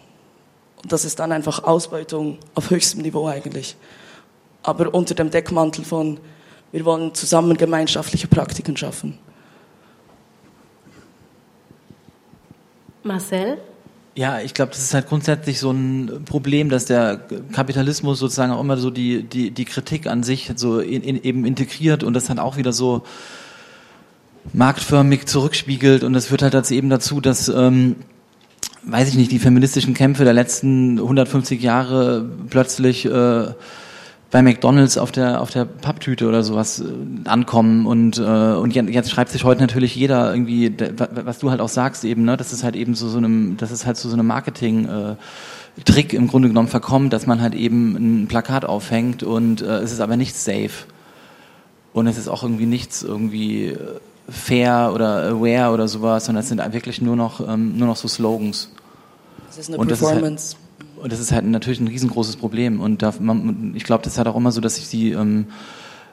Und 0.82 0.92
das 0.94 1.04
ist 1.04 1.20
dann 1.20 1.34
einfach 1.34 1.62
Ausbeutung 1.66 2.38
auf 2.56 2.70
höchstem 2.70 3.02
Niveau 3.02 3.28
eigentlich. 3.28 3.76
Aber 4.62 4.94
unter 4.94 5.14
dem 5.14 5.30
Deckmantel 5.30 5.84
von, 5.84 6.22
wir 6.72 6.86
wollen 6.86 7.14
zusammen 7.14 7.58
gemeinschaftliche 7.58 8.30
Praktiken 8.30 8.78
schaffen. 8.78 9.20
Marcel? 13.04 13.58
Ja, 14.16 14.40
ich 14.40 14.54
glaube, 14.54 14.72
das 14.72 14.82
ist 14.82 14.94
halt 14.94 15.08
grundsätzlich 15.08 15.60
so 15.60 15.72
ein 15.72 16.24
Problem, 16.26 16.70
dass 16.70 16.86
der 16.86 17.20
Kapitalismus 17.52 18.20
sozusagen 18.20 18.52
auch 18.52 18.62
immer 18.62 18.78
so 18.78 18.92
die, 18.92 19.24
die, 19.24 19.50
die 19.50 19.66
Kritik 19.66 20.06
an 20.06 20.22
sich 20.22 20.52
so 20.56 20.80
in, 20.80 21.02
in, 21.02 21.24
eben 21.24 21.46
integriert 21.46 22.04
und 22.04 22.14
das 22.14 22.26
dann 22.26 22.38
auch 22.38 22.58
wieder 22.58 22.74
so 22.74 23.04
marktförmig 24.54 25.26
zurückspiegelt. 25.26 26.04
Und 26.04 26.14
das 26.14 26.28
führt 26.28 26.44
halt 26.44 26.72
eben 26.72 26.92
dazu, 26.92 27.22
dass 27.22 27.48
ähm, 27.48 27.96
weiß 28.84 29.10
ich 29.10 29.16
nicht, 29.16 29.32
die 29.32 29.40
feministischen 29.40 29.94
Kämpfe 29.94 30.24
der 30.24 30.34
letzten 30.34 31.00
150 31.00 31.62
Jahre 31.62 32.30
plötzlich 32.50 33.06
äh, 33.06 33.48
bei 34.34 34.42
McDonalds 34.42 34.98
auf 34.98 35.12
der 35.12 35.42
auf 35.42 35.52
der 35.52 35.64
Papptüte 35.64 36.28
oder 36.28 36.44
sowas 36.44 36.80
äh, 36.80 37.30
ankommen 37.30 37.86
und 37.86 38.18
äh, 38.18 38.22
und 38.22 38.74
jetzt 38.74 39.12
schreibt 39.12 39.30
sich 39.30 39.44
heute 39.44 39.62
natürlich 39.62 39.96
jeder 39.96 40.34
irgendwie 40.34 40.76
was 41.24 41.38
du 41.38 41.52
halt 41.52 41.62
auch 41.62 41.70
sagst 41.70 42.04
eben 42.04 42.26
ne 42.26 42.36
das 42.36 42.52
ist 42.52 42.64
halt 42.64 42.76
eben 42.76 42.96
so 42.96 43.10
so 43.10 43.20
einem 43.20 43.58
das 43.58 43.70
ist 43.70 43.86
halt 43.86 43.96
so 43.96 44.10
so 44.10 44.16
einem 44.16 44.26
Marketing 44.26 44.90
äh, 44.90 45.16
Trick 45.86 46.14
im 46.14 46.28
Grunde 46.28 46.48
genommen 46.48 46.68
verkommt, 46.68 47.14
dass 47.14 47.28
man 47.28 47.42
halt 47.42 47.54
eben 47.54 48.24
ein 48.24 48.28
Plakat 48.28 48.66
aufhängt 48.66 49.22
und 49.22 49.62
äh, 49.62 49.78
es 49.78 49.92
ist 49.92 50.00
aber 50.00 50.18
nicht 50.18 50.36
safe 50.36 50.88
und 51.94 52.08
es 52.08 52.18
ist 52.18 52.28
auch 52.28 52.42
irgendwie 52.42 52.66
nichts 52.66 53.04
irgendwie 53.04 53.68
äh, 53.68 53.78
fair 54.30 54.92
oder 54.96 55.28
aware 55.30 55.72
oder 55.74 55.88
sowas, 55.88 56.26
sondern 56.26 56.42
es 56.42 56.50
sind 56.50 56.74
wirklich 56.74 57.04
nur 57.04 57.16
noch 57.16 57.40
ähm, 57.48 57.78
nur 57.78 57.88
noch 57.88 57.98
so 57.98 58.08
Slogans. 58.08 58.70
Das 59.48 59.60
ist 59.60 59.70
eine 59.70 59.78
und 59.78 59.88
Performance. 59.88 60.56
Und 61.04 61.12
das 61.12 61.20
ist 61.20 61.34
halt 61.34 61.44
natürlich 61.44 61.82
ein 61.82 61.90
riesengroßes 61.90 62.38
Problem. 62.38 62.80
Und 62.80 63.02
da, 63.02 63.14
man, 63.20 63.74
ich 63.76 63.84
glaube, 63.84 64.06
das 64.06 64.14
ist 64.14 64.18
halt 64.18 64.30
auch 64.30 64.38
immer 64.38 64.54
so, 64.54 64.62
dass 64.62 64.78
sich 64.78 64.88
die 64.88 65.12
ähm, 65.12 65.48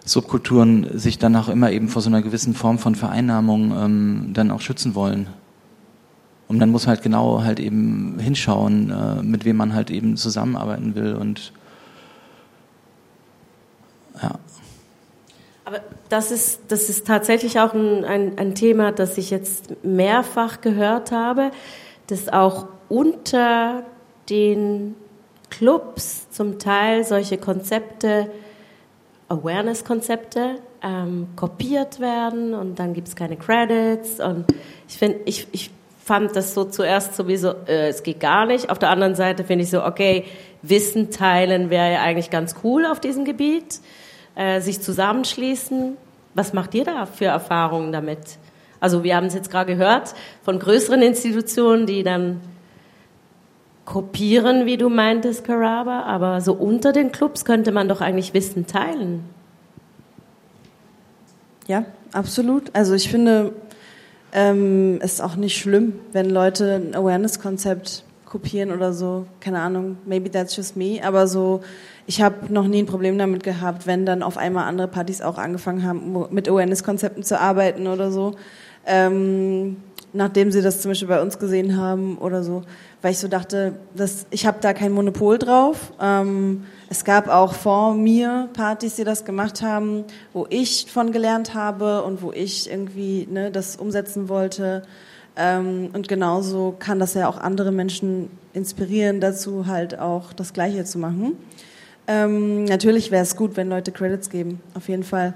Subkulturen 0.05 0.99
sich 0.99 1.17
dann 1.17 1.37
auch 1.37 1.49
immer 1.49 1.71
eben 1.71 1.89
vor 1.89 2.03
so 2.03 2.11
einer 2.11 2.23
gewissen 2.23 2.55
Form 2.55 2.77
von 2.81 2.97
Vereinnahmung 2.97 3.71
ähm, 3.71 4.31
dann 4.33 4.51
auch 4.51 4.61
schützen 4.61 4.97
wollen. 4.97 5.29
Und 6.49 6.59
dann 6.59 6.71
muss 6.71 6.87
man 6.87 6.97
halt 6.97 7.05
genau 7.05 7.45
halt 7.45 7.61
eben 7.61 8.19
hinschauen, 8.19 8.91
äh, 8.91 9.23
mit 9.23 9.45
wem 9.45 9.59
man 9.59 9.75
halt 9.75 9.93
eben 9.93 10.17
zusammenarbeiten 10.17 10.97
will 10.97 11.15
und 11.15 11.53
ja. 14.21 14.41
Aber 15.67 15.83
das 16.09 16.33
ist, 16.33 16.63
das 16.67 16.89
ist 16.89 17.07
tatsächlich 17.07 17.61
auch 17.61 17.75
ein, 17.75 18.05
ein, 18.05 18.39
ein 18.39 18.57
Thema, 18.57 18.91
das 18.91 19.19
ich 19.19 19.31
jetzt 19.31 19.85
mehrfach 19.85 20.61
gehört 20.61 21.13
habe, 21.13 21.53
das 22.09 22.29
auch 22.29 22.67
unter 22.89 23.85
den 24.31 24.95
Clubs 25.51 26.31
zum 26.31 26.59
Teil 26.59 27.05
solche 27.05 27.37
Konzepte, 27.37 28.31
Awareness-Konzepte, 29.29 30.57
ähm, 30.83 31.29
kopiert 31.37 32.01
werden 32.01 32.55
und 32.55 32.79
dann 32.79 32.95
gibt 32.95 33.09
es 33.09 33.17
keine 33.17 33.37
Credits. 33.37 34.21
Und 34.21 34.47
ich 34.89 34.97
finde, 34.97 35.21
ich, 35.27 35.47
ich 35.53 35.71
fand 36.05 36.35
das 36.35 36.55
so 36.55 36.65
zuerst 36.65 37.15
sowieso, 37.15 37.51
äh, 37.67 37.89
es 37.89 38.03
geht 38.03 38.21
gar 38.21 38.47
nicht. 38.47 38.71
Auf 38.71 38.79
der 38.79 38.91
anderen 38.91 39.15
Seite 39.15 39.45
finde 39.45 39.65
ich 39.65 39.71
so, 39.71 39.85
okay, 39.85 40.25
Wissen 40.63 41.11
teilen 41.11 41.71
wäre 41.71 41.93
ja 41.93 42.03
eigentlich 42.03 42.31
ganz 42.31 42.55
cool 42.65 42.87
auf 42.87 43.01
diesem 43.01 43.25
Gebiet, 43.25 43.81
äh, 44.35 44.61
sich 44.61 44.81
zusammenschließen. 44.81 45.97
Was 46.35 46.53
macht 46.53 46.75
ihr 46.75 46.85
da 46.85 47.07
für 47.07 47.27
Erfahrungen 47.27 47.93
damit? 47.93 48.39
Also 48.79 49.05
wir 49.05 49.17
haben 49.17 49.27
es 49.27 49.35
jetzt 49.35 49.51
gerade 49.51 49.77
gehört 49.77 50.15
von 50.43 50.59
größeren 50.59 51.03
Institutionen, 51.03 51.87
die 51.87 52.03
dann 52.03 52.41
kopieren, 53.91 54.67
wie 54.67 54.77
du 54.77 54.89
meintest, 54.89 55.43
Caraba, 55.43 56.03
aber 56.03 56.41
so 56.41 56.53
unter 56.53 56.93
den 56.93 57.11
Clubs 57.11 57.45
könnte 57.45 57.73
man 57.73 57.89
doch 57.89 58.01
eigentlich 58.01 58.33
Wissen 58.35 58.69
teilen. 58.69 59.25
Ja, 61.67 61.85
absolut. 62.13 62.71
Also 62.73 62.95
ich 62.95 63.09
finde, 63.09 63.53
ähm, 64.33 65.01
ist 65.03 65.21
auch 65.21 65.35
nicht 65.35 65.59
schlimm, 65.59 65.95
wenn 66.13 66.31
Leute 66.31 66.81
ein 66.81 66.95
Awareness-Konzept 66.95 68.05
kopieren 68.27 68.71
oder 68.71 68.93
so. 68.93 69.27
Keine 69.41 69.59
Ahnung, 69.59 69.97
maybe 70.07 70.31
that's 70.31 70.55
just 70.55 70.77
me. 70.77 71.01
Aber 71.03 71.27
so, 71.27 71.61
ich 72.07 72.23
habe 72.23 72.53
noch 72.53 72.69
nie 72.69 72.83
ein 72.83 72.87
Problem 72.87 73.19
damit 73.19 73.43
gehabt, 73.43 73.89
wenn 73.89 74.07
dann 74.07 74.23
auf 74.23 74.37
einmal 74.37 74.69
andere 74.69 74.87
Partys 74.87 75.21
auch 75.21 75.37
angefangen 75.37 75.85
haben, 75.85 76.27
mit 76.31 76.49
Awareness-Konzepten 76.49 77.25
zu 77.25 77.41
arbeiten 77.41 77.89
oder 77.89 78.13
so. 78.13 78.37
Ähm, 78.87 79.79
nachdem 80.13 80.53
sie 80.53 80.63
das 80.63 80.81
zum 80.81 80.93
Beispiel 80.93 81.09
bei 81.09 81.21
uns 81.21 81.39
gesehen 81.39 81.77
haben 81.77 82.19
oder 82.19 82.43
so, 82.43 82.63
weil 83.03 83.13
ich 83.13 83.19
so 83.19 83.29
dachte, 83.29 83.75
dass, 83.95 84.27
ich 84.31 84.47
habe 84.47 84.59
da 84.61 84.73
kein 84.73 84.93
Monopol 84.93 85.39
drauf. 85.39 85.93
Ähm, 86.01 86.65
es 86.89 87.05
gab 87.05 87.29
auch 87.29 87.55
vor 87.55 87.95
mir 87.95 88.49
Partys, 88.53 88.97
die 88.97 89.05
das 89.05 89.25
gemacht 89.25 89.63
haben, 89.63 90.05
wo 90.33 90.47
ich 90.51 90.87
von 90.91 91.13
gelernt 91.13 91.55
habe 91.55 92.03
und 92.03 92.23
wo 92.23 92.33
ich 92.33 92.71
irgendwie 92.71 93.27
ne, 93.31 93.51
das 93.51 93.77
umsetzen 93.77 94.29
wollte. 94.29 94.83
Ähm, 95.37 95.91
und 95.93 96.09
genauso 96.09 96.75
kann 96.79 96.99
das 96.99 97.15
ja 97.15 97.29
auch 97.29 97.39
andere 97.39 97.73
Menschen 97.73 98.31
inspirieren 98.53 99.21
dazu, 99.21 99.67
halt 99.67 99.99
auch 99.99 100.33
das 100.33 100.53
Gleiche 100.53 100.85
zu 100.85 100.99
machen. 100.99 101.39
Ähm, 102.07 102.65
natürlich 102.65 103.11
wäre 103.11 103.23
es 103.23 103.37
gut, 103.37 103.57
wenn 103.57 103.69
Leute 103.69 103.93
Credits 103.93 104.29
geben, 104.29 104.61
auf 104.75 104.89
jeden 104.89 105.05
Fall. 105.05 105.33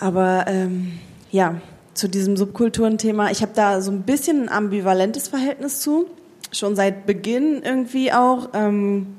Aber 0.00 0.46
ähm, 0.48 0.98
ja, 1.30 1.60
zu 1.98 2.08
diesem 2.08 2.36
Subkulturenthema. 2.36 3.30
Ich 3.30 3.42
habe 3.42 3.52
da 3.54 3.80
so 3.80 3.90
ein 3.90 4.02
bisschen 4.02 4.44
ein 4.44 4.48
ambivalentes 4.48 5.28
Verhältnis 5.28 5.80
zu, 5.80 6.06
schon 6.52 6.76
seit 6.76 7.06
Beginn 7.06 7.62
irgendwie 7.62 8.12
auch. 8.12 8.50
Ähm, 8.54 9.18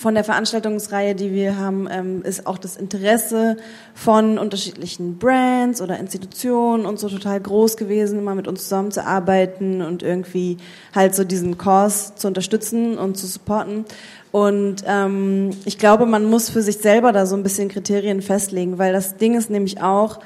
von 0.00 0.14
der 0.14 0.24
Veranstaltungsreihe, 0.24 1.14
die 1.14 1.30
wir 1.30 1.58
haben, 1.58 1.86
ähm, 1.90 2.22
ist 2.22 2.46
auch 2.46 2.56
das 2.56 2.78
Interesse 2.78 3.58
von 3.92 4.38
unterschiedlichen 4.38 5.18
Brands 5.18 5.82
oder 5.82 5.98
Institutionen 5.98 6.86
und 6.86 6.98
so 6.98 7.10
total 7.10 7.38
groß 7.38 7.76
gewesen, 7.76 8.18
immer 8.18 8.34
mit 8.34 8.48
uns 8.48 8.62
zusammenzuarbeiten 8.62 9.82
und 9.82 10.02
irgendwie 10.02 10.56
halt 10.94 11.14
so 11.14 11.22
diesen 11.22 11.58
Kurs 11.58 12.14
zu 12.14 12.28
unterstützen 12.28 12.96
und 12.96 13.18
zu 13.18 13.26
supporten. 13.26 13.84
Und 14.32 14.84
ähm, 14.86 15.50
ich 15.66 15.76
glaube, 15.76 16.06
man 16.06 16.24
muss 16.24 16.48
für 16.48 16.62
sich 16.62 16.78
selber 16.78 17.12
da 17.12 17.26
so 17.26 17.36
ein 17.36 17.42
bisschen 17.42 17.68
Kriterien 17.68 18.22
festlegen, 18.22 18.78
weil 18.78 18.94
das 18.94 19.18
Ding 19.18 19.34
ist 19.34 19.50
nämlich 19.50 19.82
auch, 19.82 20.20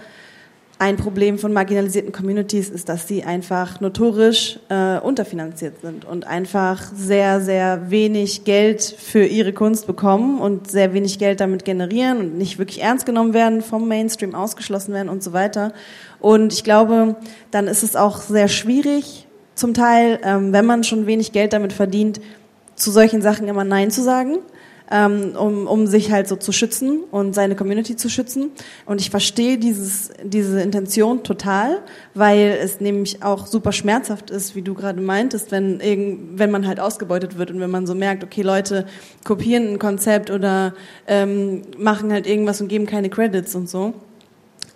ein 0.79 0.97
Problem 0.97 1.39
von 1.39 1.53
marginalisierten 1.53 2.13
Communities 2.13 2.69
ist, 2.69 2.89
dass 2.89 3.07
sie 3.07 3.23
einfach 3.23 3.81
notorisch 3.81 4.59
äh, 4.69 4.99
unterfinanziert 4.99 5.81
sind 5.81 6.05
und 6.05 6.27
einfach 6.27 6.83
sehr, 6.95 7.41
sehr 7.41 7.91
wenig 7.91 8.45
Geld 8.45 8.83
für 8.83 9.25
ihre 9.25 9.53
Kunst 9.53 9.87
bekommen 9.87 10.41
und 10.41 10.71
sehr 10.71 10.93
wenig 10.93 11.19
Geld 11.21 11.41
damit 11.41 11.65
generieren 11.65 12.19
und 12.19 12.39
nicht 12.39 12.59
wirklich 12.59 12.83
ernst 12.83 13.07
genommen 13.07 13.35
werden, 13.35 13.63
vom 13.63 13.87
Mainstream 13.87 14.35
ausgeschlossen 14.35 14.93
werden 14.95 15.09
und 15.09 15.23
so 15.23 15.33
weiter. 15.33 15.73
Und 16.19 16.53
ich 16.53 16.65
glaube, 16.65 17.17
dann 17.53 17.69
ist 17.69 17.85
es 17.85 17.95
auch 17.95 18.21
sehr 18.21 18.49
schwierig, 18.49 19.29
zum 19.55 19.73
Teil, 19.73 20.19
ähm, 20.25 20.53
wenn 20.53 20.67
man 20.67 20.83
schon 20.83 21.07
wenig 21.07 21.31
Geld 21.31 21.53
damit 21.53 21.73
verdient, 21.73 22.21
zu 22.75 22.91
solchen 22.91 23.23
Sachen 23.23 23.47
immer 23.47 23.63
Nein 23.63 23.93
zu 23.93 24.03
sagen 24.03 24.39
ähm, 24.91 25.35
um, 25.37 25.67
um 25.67 25.87
sich 25.87 26.13
halt 26.13 26.29
so 26.29 26.37
zu 26.37 26.53
schützen 26.53 27.05
und 27.11 27.35
seine 27.35 27.57
Community 27.57 27.97
zu 27.97 28.11
schützen. 28.11 28.51
Und 28.87 29.01
ich 29.01 29.11
verstehe 29.11 29.59
dieses, 29.59 30.11
diese 30.23 30.61
Intention 30.61 31.23
total, 31.23 31.83
weil 32.15 32.59
es 32.63 32.81
nämlich 32.81 33.23
auch 33.23 33.47
super 33.47 33.73
schmerzhaft 33.73 34.31
ist, 34.31 34.55
wie 34.55 34.63
du 34.63 34.75
gerade 34.75 35.01
meintest, 35.01 35.51
wenn, 35.51 35.81
irgend, 35.81 36.39
wenn 36.39 36.51
man 36.51 36.67
halt 36.67 36.81
ausgebeutet 36.81 37.39
wird 37.39 37.51
und 37.51 37.61
wenn 37.61 37.71
man 37.71 37.87
so 37.87 37.95
merkt, 37.95 38.25
okay, 38.25 38.43
Leute 38.43 38.87
kopieren 39.25 39.75
ein 39.75 39.79
Konzept 39.79 40.31
oder 40.31 40.75
ähm, 41.07 41.63
machen 41.79 42.13
halt 42.13 42.27
irgendwas 42.27 42.61
und 42.61 42.69
geben 42.69 42.87
keine 42.87 43.09
Credits 43.09 43.55
und 43.55 43.69
so. 43.69 43.95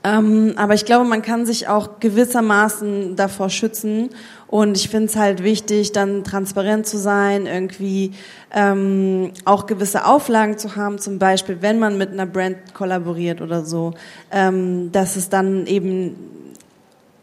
Ähm, 0.05 0.55
aber 0.57 0.75
ich 0.75 0.85
glaube, 0.85 1.05
man 1.05 1.23
kann 1.23 1.45
sich 1.45 1.69
auch 1.69 1.99
gewissermaßen 2.01 3.17
davor 3.17 3.51
schützen. 3.51 4.11
Und 4.49 4.79
ich 4.79 4.89
finde 4.89 5.09
es 5.09 5.17
halt 5.17 5.45
wichtig, 5.45 5.93
dann 5.93 6.25
transparent 6.25 6.87
zu 6.87 6.97
sein, 6.97 7.47
irgendwie 7.47 8.15
ähm, 8.51 9.33
auch 9.45 9.67
gewisse 9.67 10.07
Auflagen 10.07 10.57
zu 10.57 10.75
haben, 10.75 10.99
zum 10.99 11.19
Beispiel, 11.19 11.59
wenn 11.61 11.79
man 11.79 11.99
mit 11.99 12.11
einer 12.11 12.25
Brand 12.25 12.73
kollaboriert 12.73 13.43
oder 13.43 13.65
so, 13.65 13.93
ähm, 14.33 14.91
dass 14.91 15.17
es 15.17 15.29
dann 15.29 15.67
eben 15.67 16.17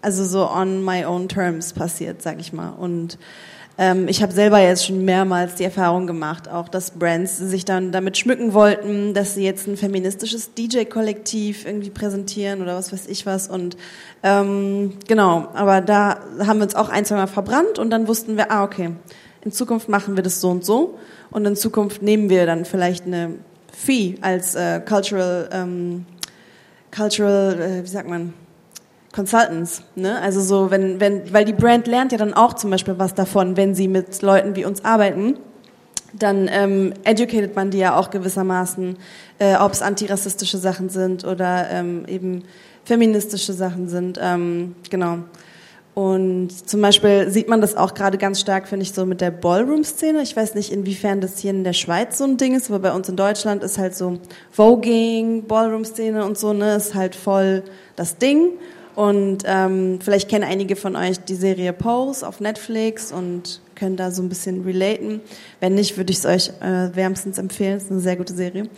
also 0.03 0.23
so 0.23 0.47
on 0.47 0.85
my 0.85 1.03
own 1.03 1.27
terms 1.27 1.73
passiert, 1.73 2.21
sag 2.21 2.39
ich 2.39 2.53
mal. 2.53 2.69
Und 2.69 3.17
ich 3.77 4.21
habe 4.21 4.31
selber 4.31 4.59
jetzt 4.59 4.85
schon 4.85 5.03
mehrmals 5.03 5.55
die 5.55 5.65
Erfahrung 5.65 6.07
gemacht, 6.07 6.47
auch 6.47 6.69
dass 6.69 6.91
Brands 6.91 7.37
sich 7.37 7.65
dann 7.65 7.91
damit 7.91 8.17
schmücken 8.17 8.53
wollten, 8.53 9.13
dass 9.13 9.33
sie 9.33 9.43
jetzt 9.43 9.67
ein 9.67 9.75
feministisches 9.75 10.53
DJ-Kollektiv 10.53 11.65
irgendwie 11.65 11.89
präsentieren 11.89 12.61
oder 12.61 12.77
was 12.77 12.93
weiß 12.93 13.07
ich 13.07 13.25
was. 13.25 13.49
Und 13.49 13.75
ähm, 14.23 14.93
genau, 15.09 15.49
aber 15.53 15.81
da 15.81 16.19
haben 16.39 16.59
wir 16.59 16.63
uns 16.63 16.75
auch 16.75 16.87
ein, 16.87 17.03
zwei 17.03 17.15
Mal 17.15 17.27
verbrannt 17.27 17.77
und 17.77 17.89
dann 17.89 18.07
wussten 18.07 18.37
wir, 18.37 18.49
ah, 18.49 18.63
okay, 18.63 18.91
in 19.43 19.51
Zukunft 19.51 19.89
machen 19.89 20.15
wir 20.15 20.23
das 20.23 20.39
so 20.39 20.51
und 20.51 20.63
so 20.63 20.97
und 21.29 21.45
in 21.45 21.57
Zukunft 21.57 22.01
nehmen 22.01 22.29
wir 22.29 22.45
dann 22.45 22.63
vielleicht 22.63 23.05
eine 23.05 23.35
Fee 23.73 24.15
als 24.21 24.55
äh, 24.55 24.79
Cultural, 24.79 25.49
ähm, 25.51 26.05
Cultural, 26.95 27.61
äh, 27.61 27.83
wie 27.83 27.87
sagt 27.87 28.07
man, 28.07 28.33
Consultants, 29.15 29.81
ne? 29.95 30.19
Also 30.21 30.41
so, 30.41 30.71
wenn, 30.71 30.99
wenn, 30.99 31.33
weil 31.33 31.45
die 31.45 31.53
Brand 31.53 31.87
lernt 31.87 32.11
ja 32.11 32.17
dann 32.17 32.33
auch 32.33 32.53
zum 32.53 32.69
Beispiel 32.69 32.99
was 32.99 33.13
davon, 33.13 33.55
wenn 33.55 33.73
sie 33.73 33.87
mit 33.87 34.21
Leuten 34.21 34.57
wie 34.57 34.65
uns 34.65 34.83
arbeiten, 34.83 35.37
dann 36.11 36.49
ähm, 36.51 36.93
educated 37.05 37.55
man 37.55 37.71
die 37.71 37.77
ja 37.77 37.97
auch 37.97 38.09
gewissermaßen, 38.09 38.97
äh, 39.39 39.55
ob 39.55 39.71
es 39.71 39.81
antirassistische 39.81 40.57
Sachen 40.57 40.89
sind 40.89 41.23
oder 41.23 41.69
ähm, 41.71 42.03
eben 42.07 42.43
feministische 42.83 43.53
Sachen 43.53 43.87
sind, 43.87 44.19
ähm, 44.21 44.75
genau. 44.89 45.19
Und 45.93 46.49
zum 46.69 46.81
Beispiel 46.81 47.29
sieht 47.29 47.47
man 47.47 47.61
das 47.61 47.77
auch 47.77 47.93
gerade 47.93 48.17
ganz 48.17 48.41
stark, 48.41 48.67
finde 48.67 48.83
ich, 48.83 48.91
so 48.91 49.05
mit 49.05 49.21
der 49.21 49.31
Ballroom-Szene. 49.31 50.21
Ich 50.23 50.35
weiß 50.35 50.53
nicht, 50.55 50.73
inwiefern 50.73 51.21
das 51.21 51.37
hier 51.37 51.51
in 51.51 51.63
der 51.63 51.71
Schweiz 51.71 52.17
so 52.17 52.25
ein 52.25 52.35
Ding 52.35 52.53
ist, 52.53 52.69
aber 52.69 52.79
bei 52.79 52.93
uns 52.93 53.07
in 53.07 53.15
Deutschland 53.15 53.63
ist 53.63 53.77
halt 53.77 53.95
so 53.95 54.17
Voging, 54.51 55.45
Ballroom-Szene 55.47 56.25
und 56.25 56.37
so, 56.37 56.51
ne, 56.51 56.75
ist 56.75 56.95
halt 56.95 57.15
voll 57.15 57.63
das 57.95 58.17
Ding. 58.17 58.49
Und 58.95 59.39
ähm, 59.45 59.99
vielleicht 60.01 60.29
kennen 60.29 60.45
einige 60.45 60.75
von 60.75 60.95
euch 60.95 61.19
die 61.19 61.35
Serie 61.35 61.73
Pose 61.73 62.25
auf 62.25 62.39
Netflix 62.39 63.11
und 63.11 63.61
können 63.75 63.97
da 63.97 64.09
so 64.09 64.21
ein 64.21 64.29
bisschen 64.29 64.63
relaten. 64.63 65.19
Wenn 65.59 65.75
nicht, 65.75 65.97
würde 65.97 66.11
ich 66.11 66.19
es 66.19 66.25
euch 66.25 66.49
äh, 66.61 66.95
wärmstens 66.95 67.37
empfehlen. 67.37 67.77
Es 67.77 67.83
ist 67.83 67.91
eine 67.91 67.99
sehr 67.99 68.15
gute 68.15 68.33
Serie. 68.33 68.69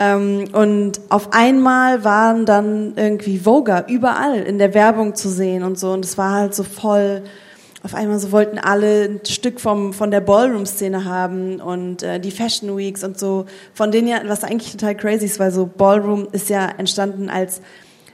Ähm, 0.00 0.46
und 0.52 1.00
auf 1.08 1.32
einmal 1.32 2.02
waren 2.02 2.46
dann 2.46 2.94
irgendwie 2.96 3.46
Voga 3.46 3.86
überall 3.88 4.40
in 4.40 4.58
der 4.58 4.74
Werbung 4.74 5.14
zu 5.14 5.28
sehen 5.28 5.62
und 5.62 5.78
so. 5.78 5.92
Und 5.92 6.04
es 6.04 6.18
war 6.18 6.32
halt 6.32 6.54
so 6.54 6.64
voll 6.64 7.22
auf 7.82 7.94
einmal 7.94 8.18
so 8.18 8.30
wollten 8.30 8.58
alle 8.58 9.04
ein 9.04 9.20
Stück 9.24 9.58
vom, 9.58 9.94
von 9.94 10.10
der 10.10 10.20
Ballroom-Szene 10.20 11.06
haben 11.06 11.60
und 11.60 12.02
äh, 12.02 12.20
die 12.20 12.30
Fashion 12.30 12.76
Weeks 12.76 13.02
und 13.04 13.18
so, 13.18 13.46
von 13.72 13.90
denen 13.90 14.08
ja, 14.08 14.20
was 14.26 14.44
eigentlich 14.44 14.72
total 14.72 14.94
crazy 14.94 15.24
ist, 15.24 15.38
weil 15.38 15.50
so 15.50 15.66
Ballroom 15.66 16.28
ist 16.32 16.50
ja 16.50 16.68
entstanden 16.76 17.30
als 17.30 17.62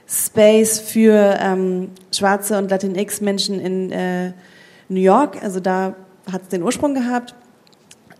Space 0.07 0.79
für 0.79 1.37
ähm, 1.39 1.89
schwarze 2.13 2.57
und 2.57 2.71
Latinx-Menschen 2.71 3.59
in 3.59 3.91
äh, 3.91 4.31
New 4.89 5.01
York, 5.01 5.43
also 5.43 5.59
da 5.59 5.95
hat 6.31 6.43
es 6.43 6.47
den 6.47 6.63
Ursprung 6.63 6.93
gehabt, 6.93 7.35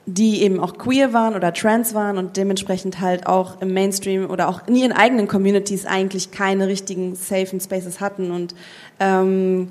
die 0.05 0.41
eben 0.41 0.59
auch 0.59 0.77
queer 0.77 1.11
waren 1.13 1.35
oder 1.35 1.53
trans 1.53 1.93
waren 1.93 2.17
und 2.17 2.37
dementsprechend 2.37 2.99
halt 3.01 3.27
auch 3.27 3.61
im 3.61 3.73
Mainstream 3.73 4.29
oder 4.29 4.47
auch 4.47 4.67
in 4.67 4.75
ihren 4.75 4.93
eigenen 4.93 5.27
Communities 5.27 5.85
eigentlich 5.85 6.31
keine 6.31 6.67
richtigen 6.67 7.15
safen 7.15 7.59
Spaces 7.59 7.99
hatten 7.99 8.31
und 8.31 8.55
ähm, 8.99 9.69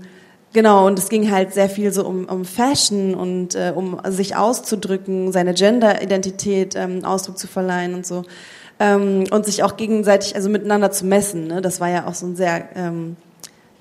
Genau, 0.56 0.86
und 0.86 0.98
es 0.98 1.10
ging 1.10 1.30
halt 1.30 1.52
sehr 1.52 1.68
viel 1.68 1.92
so 1.92 2.06
um, 2.06 2.24
um 2.24 2.46
Fashion 2.46 3.14
und 3.14 3.54
äh, 3.54 3.74
um 3.74 4.00
sich 4.06 4.36
auszudrücken, 4.36 5.30
seine 5.30 5.52
Gender-Identität 5.52 6.74
ähm, 6.76 7.04
Ausdruck 7.04 7.36
zu 7.36 7.46
verleihen 7.46 7.94
und 7.94 8.06
so. 8.06 8.24
Ähm, 8.78 9.24
und 9.30 9.46
sich 9.46 9.62
auch 9.62 9.76
gegenseitig, 9.76 10.36
also 10.36 10.50
miteinander 10.50 10.90
zu 10.90 11.06
messen. 11.06 11.46
Ne? 11.46 11.62
Das 11.62 11.80
war 11.80 11.88
ja 11.88 12.06
auch 12.06 12.14
so 12.14 12.26
ein 12.26 12.36
sehr 12.36 12.68
ähm, 12.74 13.16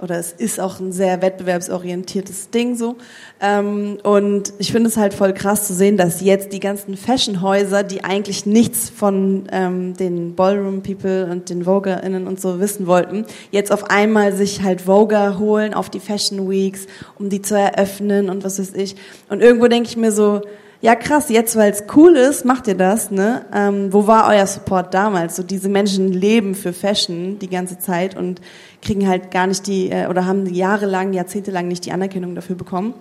oder 0.01 0.19
es 0.19 0.33
ist 0.33 0.59
auch 0.59 0.79
ein 0.79 0.91
sehr 0.91 1.21
wettbewerbsorientiertes 1.21 2.49
Ding 2.49 2.75
so. 2.75 2.95
Ähm, 3.41 3.97
und 4.03 4.53
ich 4.59 4.71
finde 4.71 4.89
es 4.89 4.97
halt 4.97 5.13
voll 5.13 5.33
krass 5.33 5.67
zu 5.67 5.73
sehen, 5.73 5.95
dass 5.97 6.21
jetzt 6.21 6.51
die 6.51 6.59
ganzen 6.59 6.97
Fashionhäuser, 6.97 7.83
die 7.83 8.03
eigentlich 8.03 8.45
nichts 8.45 8.89
von 8.89 9.47
ähm, 9.51 9.95
den 9.95 10.35
Ballroom 10.35 10.83
People 10.83 11.27
und 11.31 11.49
den 11.49 11.65
VoguerInnen 11.65 12.27
und 12.27 12.41
so 12.41 12.59
wissen 12.59 12.87
wollten, 12.87 13.25
jetzt 13.51 13.71
auf 13.71 13.89
einmal 13.89 14.33
sich 14.33 14.61
halt 14.63 14.85
Voguer 14.85 15.39
holen 15.39 15.73
auf 15.73 15.89
die 15.89 15.99
Fashion 15.99 16.49
Weeks, 16.49 16.87
um 17.17 17.29
die 17.29 17.41
zu 17.41 17.57
eröffnen 17.57 18.29
und 18.29 18.43
was 18.43 18.59
weiß 18.59 18.73
ich. 18.73 18.95
Und 19.29 19.41
irgendwo 19.41 19.67
denke 19.67 19.87
ich 19.89 19.97
mir 19.97 20.11
so, 20.11 20.41
ja 20.85 20.93
krass, 20.93 21.29
jetzt 21.29 21.55
weil 21.55 21.71
es 21.71 21.83
cool 21.95 22.15
ist, 22.15 22.45
macht 22.45 22.67
ihr 22.67 22.77
das, 22.77 23.09
ne? 23.09 23.43
Ähm, 23.51 23.91
wo 23.91 24.05
war 24.05 24.29
euer 24.29 24.45
Support 24.45 24.93
damals? 24.93 25.35
So 25.35 25.41
diese 25.41 25.67
Menschen 25.67 26.13
leben 26.13 26.53
für 26.53 26.73
Fashion 26.73 27.39
die 27.39 27.49
ganze 27.49 27.79
Zeit 27.79 28.15
und 28.15 28.39
kriegen 28.83 29.07
halt 29.07 29.31
gar 29.31 29.47
nicht 29.47 29.65
die, 29.65 29.89
äh, 29.89 30.05
oder 30.05 30.27
haben 30.27 30.45
jahrelang, 30.45 31.11
jahrzehntelang 31.13 31.67
nicht 31.67 31.87
die 31.87 31.91
Anerkennung 31.91 32.35
dafür 32.35 32.55
bekommen. 32.55 32.93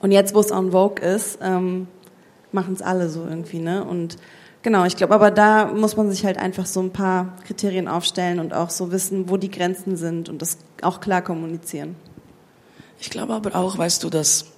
Und 0.00 0.12
jetzt, 0.12 0.34
wo 0.34 0.40
es 0.40 0.50
on 0.50 0.72
Vogue 0.72 1.04
ist, 1.04 1.38
ähm, 1.42 1.88
machen 2.52 2.72
es 2.72 2.80
alle 2.80 3.10
so 3.10 3.26
irgendwie, 3.28 3.58
ne? 3.58 3.84
Und 3.84 4.16
genau, 4.62 4.86
ich 4.86 4.96
glaube, 4.96 5.14
aber 5.14 5.30
da 5.30 5.66
muss 5.66 5.98
man 5.98 6.10
sich 6.10 6.24
halt 6.24 6.38
einfach 6.38 6.64
so 6.64 6.80
ein 6.80 6.90
paar 6.90 7.36
Kriterien 7.46 7.86
aufstellen 7.86 8.40
und 8.40 8.54
auch 8.54 8.70
so 8.70 8.92
wissen, 8.92 9.28
wo 9.28 9.36
die 9.36 9.50
Grenzen 9.50 9.98
sind 9.98 10.30
und 10.30 10.40
das 10.40 10.56
auch 10.80 11.02
klar 11.02 11.20
kommunizieren. 11.20 11.96
Ich 12.98 13.10
glaube 13.10 13.34
aber 13.34 13.54
auch, 13.56 13.76
weißt 13.76 14.04
du, 14.04 14.08
dass 14.08 14.49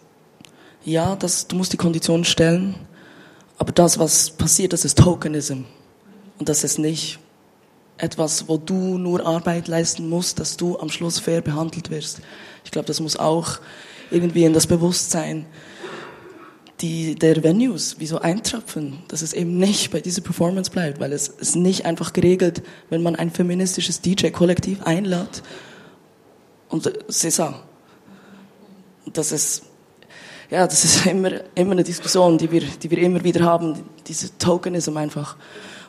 ja, 0.84 1.16
das, 1.16 1.46
du 1.46 1.56
musst 1.56 1.72
die 1.72 1.76
Konditionen 1.76 2.24
stellen, 2.24 2.74
aber 3.58 3.72
das, 3.72 3.98
was 3.98 4.30
passiert, 4.30 4.72
das 4.72 4.84
ist 4.84 4.98
Tokenism. 4.98 5.64
Und 6.38 6.48
das 6.48 6.64
ist 6.64 6.78
nicht 6.78 7.18
etwas, 7.98 8.48
wo 8.48 8.56
du 8.56 8.98
nur 8.98 9.24
Arbeit 9.24 9.68
leisten 9.68 10.08
musst, 10.08 10.40
dass 10.40 10.56
du 10.56 10.78
am 10.78 10.88
Schluss 10.88 11.20
fair 11.20 11.40
behandelt 11.40 11.90
wirst. 11.90 12.20
Ich 12.64 12.72
glaube, 12.72 12.86
das 12.86 13.00
muss 13.00 13.16
auch 13.16 13.60
irgendwie 14.10 14.44
in 14.44 14.52
das 14.52 14.66
Bewusstsein 14.66 15.46
die, 16.80 17.14
der 17.14 17.44
Venues 17.44 18.00
wie 18.00 18.06
so 18.06 18.18
eintrapfen, 18.18 18.98
dass 19.06 19.22
es 19.22 19.32
eben 19.32 19.56
nicht 19.56 19.92
bei 19.92 20.00
dieser 20.00 20.20
Performance 20.20 20.70
bleibt, 20.70 20.98
weil 20.98 21.12
es 21.12 21.28
ist 21.28 21.54
nicht 21.54 21.86
einfach 21.86 22.12
geregelt, 22.12 22.62
wenn 22.90 23.02
man 23.02 23.14
ein 23.14 23.30
feministisches 23.30 24.00
DJ-Kollektiv 24.00 24.82
einlädt 24.82 25.42
und 26.68 26.88
César. 27.08 27.60
Das 29.12 29.30
ist 29.30 29.62
ja, 30.52 30.66
das 30.66 30.84
ist 30.84 31.06
immer, 31.06 31.30
immer 31.54 31.72
eine 31.72 31.82
Diskussion, 31.82 32.36
die 32.36 32.50
wir, 32.50 32.60
die 32.60 32.90
wir 32.90 32.98
immer 32.98 33.24
wieder 33.24 33.44
haben, 33.44 33.82
diese 34.06 34.36
Tokenism 34.36 34.96
einfach. 34.98 35.36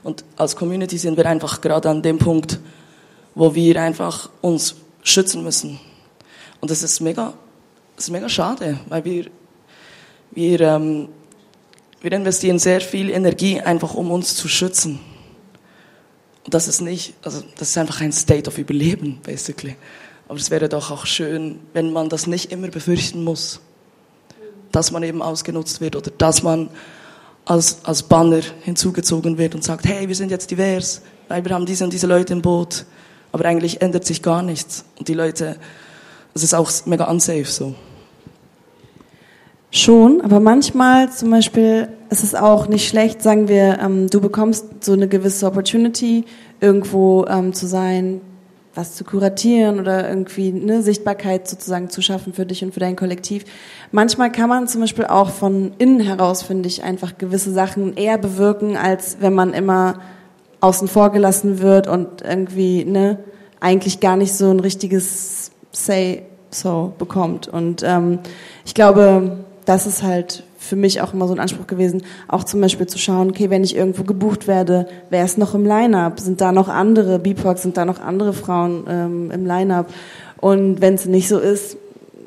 Und 0.03 0.23
als 0.37 0.55
Community 0.55 0.97
sind 0.97 1.17
wir 1.17 1.25
einfach 1.25 1.59
gerade 1.59 1.89
an 1.89 2.01
dem 2.01 2.17
Punkt, 2.17 2.59
wo 3.35 3.53
wir 3.53 3.81
einfach 3.81 4.29
uns 4.41 4.75
schützen 5.03 5.43
müssen. 5.43 5.79
Und 6.61 6.71
das 6.71 6.81
ist 6.81 7.01
mega, 7.01 7.33
das 7.97 8.05
ist 8.05 8.11
mega 8.11 8.29
schade, 8.29 8.79
weil 8.87 9.03
wir, 9.03 9.25
wir, 10.31 10.61
ähm, 10.61 11.09
wir 11.99 12.11
investieren 12.13 12.57
sehr 12.57 12.79
viel 12.79 13.09
Energie 13.09 13.59
einfach, 13.59 13.93
um 13.95 14.11
uns 14.11 14.35
zu 14.35 14.47
schützen. 14.47 14.99
Und 16.45 16.53
das 16.53 16.69
ist 16.69 16.79
nicht, 16.79 17.15
also 17.21 17.43
das 17.57 17.69
ist 17.69 17.77
einfach 17.77 17.99
ein 17.99 18.13
State 18.13 18.49
of 18.49 18.57
Überleben, 18.57 19.19
basically. 19.23 19.75
Aber 20.29 20.37
es 20.37 20.49
wäre 20.51 20.69
doch 20.69 20.89
auch 20.89 21.05
schön, 21.05 21.59
wenn 21.73 21.91
man 21.91 22.07
das 22.07 22.27
nicht 22.27 22.51
immer 22.51 22.69
befürchten 22.69 23.25
muss 23.25 23.59
dass 24.73 24.91
man 24.91 25.03
eben 25.03 25.21
ausgenutzt 25.21 25.79
wird 25.79 25.95
oder 25.95 26.11
dass 26.17 26.43
man 26.43 26.69
als, 27.45 27.79
als 27.83 28.03
Banner 28.03 28.41
hinzugezogen 28.63 29.37
wird 29.37 29.55
und 29.55 29.63
sagt, 29.63 29.85
hey, 29.85 30.07
wir 30.07 30.15
sind 30.15 30.31
jetzt 30.31 30.51
divers, 30.51 31.01
weil 31.29 31.45
wir 31.45 31.53
haben 31.53 31.65
diese 31.65 31.83
und 31.83 31.93
diese 31.93 32.07
Leute 32.07 32.33
im 32.33 32.41
Boot. 32.41 32.85
Aber 33.31 33.45
eigentlich 33.45 33.81
ändert 33.81 34.05
sich 34.05 34.21
gar 34.21 34.41
nichts. 34.41 34.85
Und 34.97 35.07
die 35.07 35.13
Leute, 35.13 35.57
das 36.33 36.43
ist 36.43 36.53
auch 36.53 36.71
mega 36.85 37.05
unsafe 37.05 37.45
so. 37.45 37.75
Schon, 39.71 40.21
aber 40.21 40.39
manchmal 40.39 41.11
zum 41.11 41.31
Beispiel 41.31 41.87
ist 42.11 42.23
es 42.23 42.35
auch 42.35 42.67
nicht 42.67 42.87
schlecht, 42.87 43.23
sagen 43.23 43.47
wir, 43.47 43.79
ähm, 43.79 44.07
du 44.07 44.21
bekommst 44.21 44.83
so 44.83 44.93
eine 44.93 45.07
gewisse 45.07 45.47
Opportunity, 45.47 46.25
irgendwo 46.61 47.25
ähm, 47.25 47.53
zu 47.53 47.65
sein, 47.65 48.21
was 48.75 48.95
zu 48.95 49.03
kuratieren 49.03 49.79
oder 49.79 50.09
irgendwie 50.09 50.49
eine 50.49 50.81
Sichtbarkeit 50.81 51.47
sozusagen 51.47 51.89
zu 51.89 52.01
schaffen 52.01 52.33
für 52.33 52.45
dich 52.45 52.63
und 52.63 52.73
für 52.73 52.79
dein 52.79 52.95
Kollektiv. 52.95 53.45
Manchmal 53.91 54.31
kann 54.31 54.49
man 54.49 54.67
zum 54.67 54.81
Beispiel 54.81 55.05
auch 55.05 55.29
von 55.29 55.73
innen 55.77 55.99
heraus, 55.99 56.41
finde 56.41 56.67
ich, 56.67 56.83
einfach 56.83 57.17
gewisse 57.17 57.51
Sachen 57.51 57.95
eher 57.95 58.17
bewirken, 58.17 58.75
als 58.75 59.17
wenn 59.19 59.33
man 59.33 59.53
immer 59.53 59.99
außen 60.61 60.87
vor 60.87 61.11
gelassen 61.11 61.59
wird 61.59 61.87
und 61.87 62.21
irgendwie 62.21 62.85
ne, 62.85 63.19
eigentlich 63.59 63.99
gar 63.99 64.15
nicht 64.15 64.33
so 64.33 64.49
ein 64.49 64.59
richtiges 64.59 65.51
Say 65.71 66.23
so 66.49 66.93
bekommt. 66.97 67.47
Und 67.47 67.83
ähm, 67.83 68.19
ich 68.65 68.73
glaube, 68.73 69.43
das 69.65 69.85
ist 69.85 70.03
halt 70.03 70.43
für 70.63 70.75
mich 70.75 71.01
auch 71.01 71.13
immer 71.13 71.27
so 71.27 71.33
ein 71.33 71.39
Anspruch 71.39 71.67
gewesen, 71.67 72.03
auch 72.27 72.43
zum 72.43 72.61
Beispiel 72.61 72.87
zu 72.87 72.97
schauen, 72.97 73.29
okay, 73.29 73.49
wenn 73.49 73.63
ich 73.63 73.75
irgendwo 73.75 74.03
gebucht 74.03 74.47
werde, 74.47 74.87
wer 75.09 75.25
ist 75.25 75.37
noch 75.37 75.53
im 75.53 75.65
Line-Up? 75.65 76.19
Sind 76.19 76.41
da 76.41 76.51
noch 76.51 76.69
andere 76.69 77.19
BIPOC, 77.19 77.57
sind 77.57 77.77
da 77.77 77.85
noch 77.85 77.99
andere 77.99 78.33
Frauen 78.33 78.85
ähm, 78.87 79.31
im 79.31 79.45
Line-Up? 79.45 79.93
Und 80.39 80.81
wenn 80.81 80.95
es 80.95 81.05
nicht 81.05 81.27
so 81.27 81.39
ist, 81.39 81.77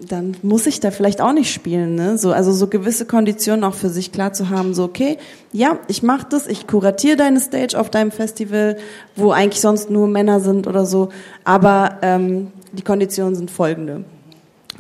dann 0.08 0.36
muss 0.42 0.66
ich 0.66 0.80
da 0.80 0.90
vielleicht 0.90 1.20
auch 1.20 1.32
nicht 1.32 1.52
spielen. 1.52 1.94
Ne? 1.94 2.18
So, 2.18 2.32
also 2.32 2.52
so 2.52 2.66
gewisse 2.66 3.06
Konditionen 3.06 3.64
auch 3.64 3.74
für 3.74 3.88
sich 3.88 4.12
klar 4.12 4.32
zu 4.32 4.50
haben, 4.50 4.74
so 4.74 4.84
okay, 4.84 5.18
ja, 5.52 5.78
ich 5.88 6.02
mache 6.02 6.26
das, 6.28 6.46
ich 6.46 6.66
kuratiere 6.66 7.16
deine 7.16 7.40
Stage 7.40 7.78
auf 7.78 7.90
deinem 7.90 8.10
Festival, 8.10 8.76
wo 9.16 9.32
eigentlich 9.32 9.60
sonst 9.60 9.90
nur 9.90 10.06
Männer 10.06 10.40
sind 10.40 10.66
oder 10.66 10.86
so, 10.86 11.08
aber 11.44 11.98
ähm, 12.02 12.52
die 12.72 12.82
Konditionen 12.82 13.34
sind 13.34 13.50
folgende. 13.50 14.04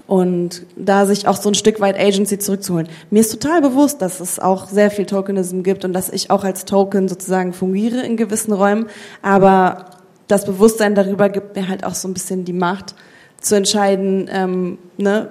Und 0.06 0.62
da 0.76 1.04
sich 1.04 1.26
auch 1.26 1.36
so 1.36 1.48
ein 1.48 1.54
Stück 1.54 1.80
weit 1.80 1.98
Agency 1.98 2.38
zurückzuholen. 2.38 2.88
Mir 3.10 3.20
ist 3.20 3.32
total 3.32 3.60
bewusst, 3.60 4.00
dass 4.02 4.20
es 4.20 4.38
auch 4.38 4.68
sehr 4.68 4.90
viel 4.92 5.04
Tokenism 5.04 5.62
gibt 5.62 5.84
und 5.84 5.92
dass 5.92 6.10
ich 6.10 6.30
auch 6.30 6.44
als 6.44 6.64
Token 6.64 7.08
sozusagen 7.08 7.52
fungiere 7.52 8.02
in 8.02 8.16
gewissen 8.16 8.52
Räumen. 8.52 8.86
Aber 9.22 9.86
das 10.28 10.44
Bewusstsein 10.44 10.94
darüber 10.94 11.28
gibt 11.28 11.56
mir 11.56 11.68
halt 11.68 11.84
auch 11.84 11.94
so 11.94 12.06
ein 12.06 12.14
bisschen 12.14 12.44
die 12.44 12.52
Macht, 12.52 12.94
zu 13.40 13.56
entscheiden, 13.56 14.28
ähm, 14.32 14.78
ne, 14.96 15.28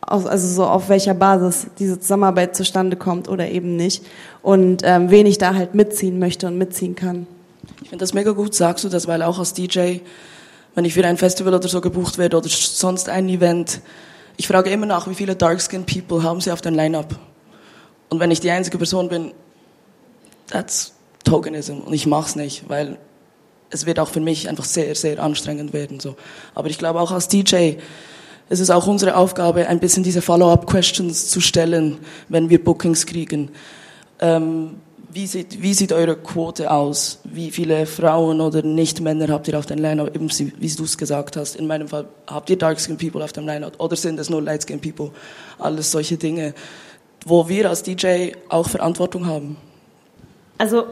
also 0.00 0.46
so 0.46 0.64
auf 0.64 0.88
welcher 0.88 1.14
Basis 1.14 1.66
diese 1.78 1.98
Zusammenarbeit 1.98 2.54
zustande 2.54 2.96
kommt 2.96 3.28
oder 3.28 3.48
eben 3.48 3.76
nicht. 3.76 4.04
Und 4.42 4.82
ähm, 4.84 5.10
wen 5.10 5.26
ich 5.26 5.38
da 5.38 5.54
halt 5.54 5.74
mitziehen 5.74 6.18
möchte 6.18 6.46
und 6.46 6.58
mitziehen 6.58 6.94
kann. 6.94 7.26
Ich 7.82 7.90
finde 7.90 8.02
das 8.02 8.14
mega 8.14 8.32
gut, 8.32 8.54
sagst 8.54 8.84
du 8.84 8.88
das, 8.88 9.08
weil 9.08 9.22
auch 9.22 9.38
als 9.38 9.52
DJ 9.52 9.98
wenn 10.76 10.84
ich 10.84 10.94
für 10.94 11.04
ein 11.04 11.16
Festival 11.16 11.54
oder 11.54 11.68
so 11.68 11.80
gebucht 11.80 12.18
werde 12.18 12.36
oder 12.36 12.48
sonst 12.48 13.08
ein 13.08 13.28
Event, 13.30 13.80
ich 14.36 14.46
frage 14.46 14.70
immer 14.70 14.84
nach, 14.84 15.08
wie 15.08 15.14
viele 15.14 15.34
Dark-Skinned 15.34 15.86
People 15.86 16.22
haben 16.22 16.42
sie 16.42 16.52
auf 16.52 16.60
dem 16.60 16.74
Line-Up. 16.74 17.18
Und 18.10 18.20
wenn 18.20 18.30
ich 18.30 18.40
die 18.40 18.50
einzige 18.50 18.76
Person 18.76 19.08
bin, 19.08 19.32
that's 20.48 20.92
Tokenism. 21.24 21.78
Und 21.78 21.94
ich 21.94 22.06
mach's 22.06 22.36
nicht, 22.36 22.68
weil 22.68 22.98
es 23.70 23.86
wird 23.86 23.98
auch 23.98 24.10
für 24.10 24.20
mich 24.20 24.50
einfach 24.50 24.66
sehr, 24.66 24.94
sehr 24.94 25.20
anstrengend 25.20 25.72
werden. 25.72 25.98
So. 25.98 26.14
Aber 26.54 26.68
ich 26.68 26.76
glaube 26.76 27.00
auch 27.00 27.10
als 27.10 27.28
DJ 27.28 27.76
ist 28.50 28.60
es 28.60 28.68
auch 28.68 28.86
unsere 28.86 29.16
Aufgabe, 29.16 29.66
ein 29.68 29.80
bisschen 29.80 30.02
diese 30.02 30.20
Follow-up-Questions 30.20 31.28
zu 31.28 31.40
stellen, 31.40 31.98
wenn 32.28 32.50
wir 32.50 32.62
Bookings 32.62 33.06
kriegen. 33.06 33.50
Ähm, 34.20 34.76
wie 35.12 35.26
sieht, 35.26 35.62
wie 35.62 35.74
sieht 35.74 35.92
eure 35.92 36.16
Quote 36.16 36.70
aus? 36.70 37.20
Wie 37.24 37.50
viele 37.50 37.86
Frauen 37.86 38.40
oder 38.40 38.62
Nicht-Männer 38.62 39.28
habt 39.28 39.48
ihr 39.48 39.58
auf 39.58 39.66
dem 39.66 39.78
Line-Out? 39.78 40.14
Eben, 40.14 40.28
wie 40.30 40.68
du 40.68 40.84
es 40.84 40.98
gesagt 40.98 41.36
hast, 41.36 41.56
in 41.56 41.66
meinem 41.66 41.88
Fall, 41.88 42.06
habt 42.26 42.50
ihr 42.50 42.58
Dark-Skin 42.58 42.96
People 42.96 43.22
auf 43.22 43.32
dem 43.32 43.46
Line-Out? 43.46 43.78
Oder 43.78 43.96
sind 43.96 44.18
es 44.18 44.30
nur 44.30 44.42
Light-Skin 44.42 44.80
People? 44.80 45.10
Alles 45.58 45.90
solche 45.90 46.16
Dinge, 46.16 46.54
wo 47.24 47.48
wir 47.48 47.68
als 47.68 47.82
DJ 47.82 48.32
auch 48.48 48.68
Verantwortung 48.68 49.26
haben. 49.26 49.56
Also, 50.58 50.84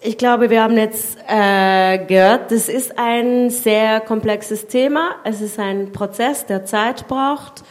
ich 0.00 0.16
glaube, 0.16 0.48
wir 0.48 0.62
haben 0.62 0.78
jetzt 0.78 1.18
äh, 1.28 1.98
gehört, 2.06 2.50
das 2.50 2.68
ist 2.68 2.98
ein 2.98 3.50
sehr 3.50 4.00
komplexes 4.00 4.66
Thema. 4.66 5.16
Es 5.24 5.40
ist 5.40 5.58
ein 5.58 5.92
Prozess, 5.92 6.46
der 6.46 6.64
Zeit 6.64 7.06
braucht 7.08 7.64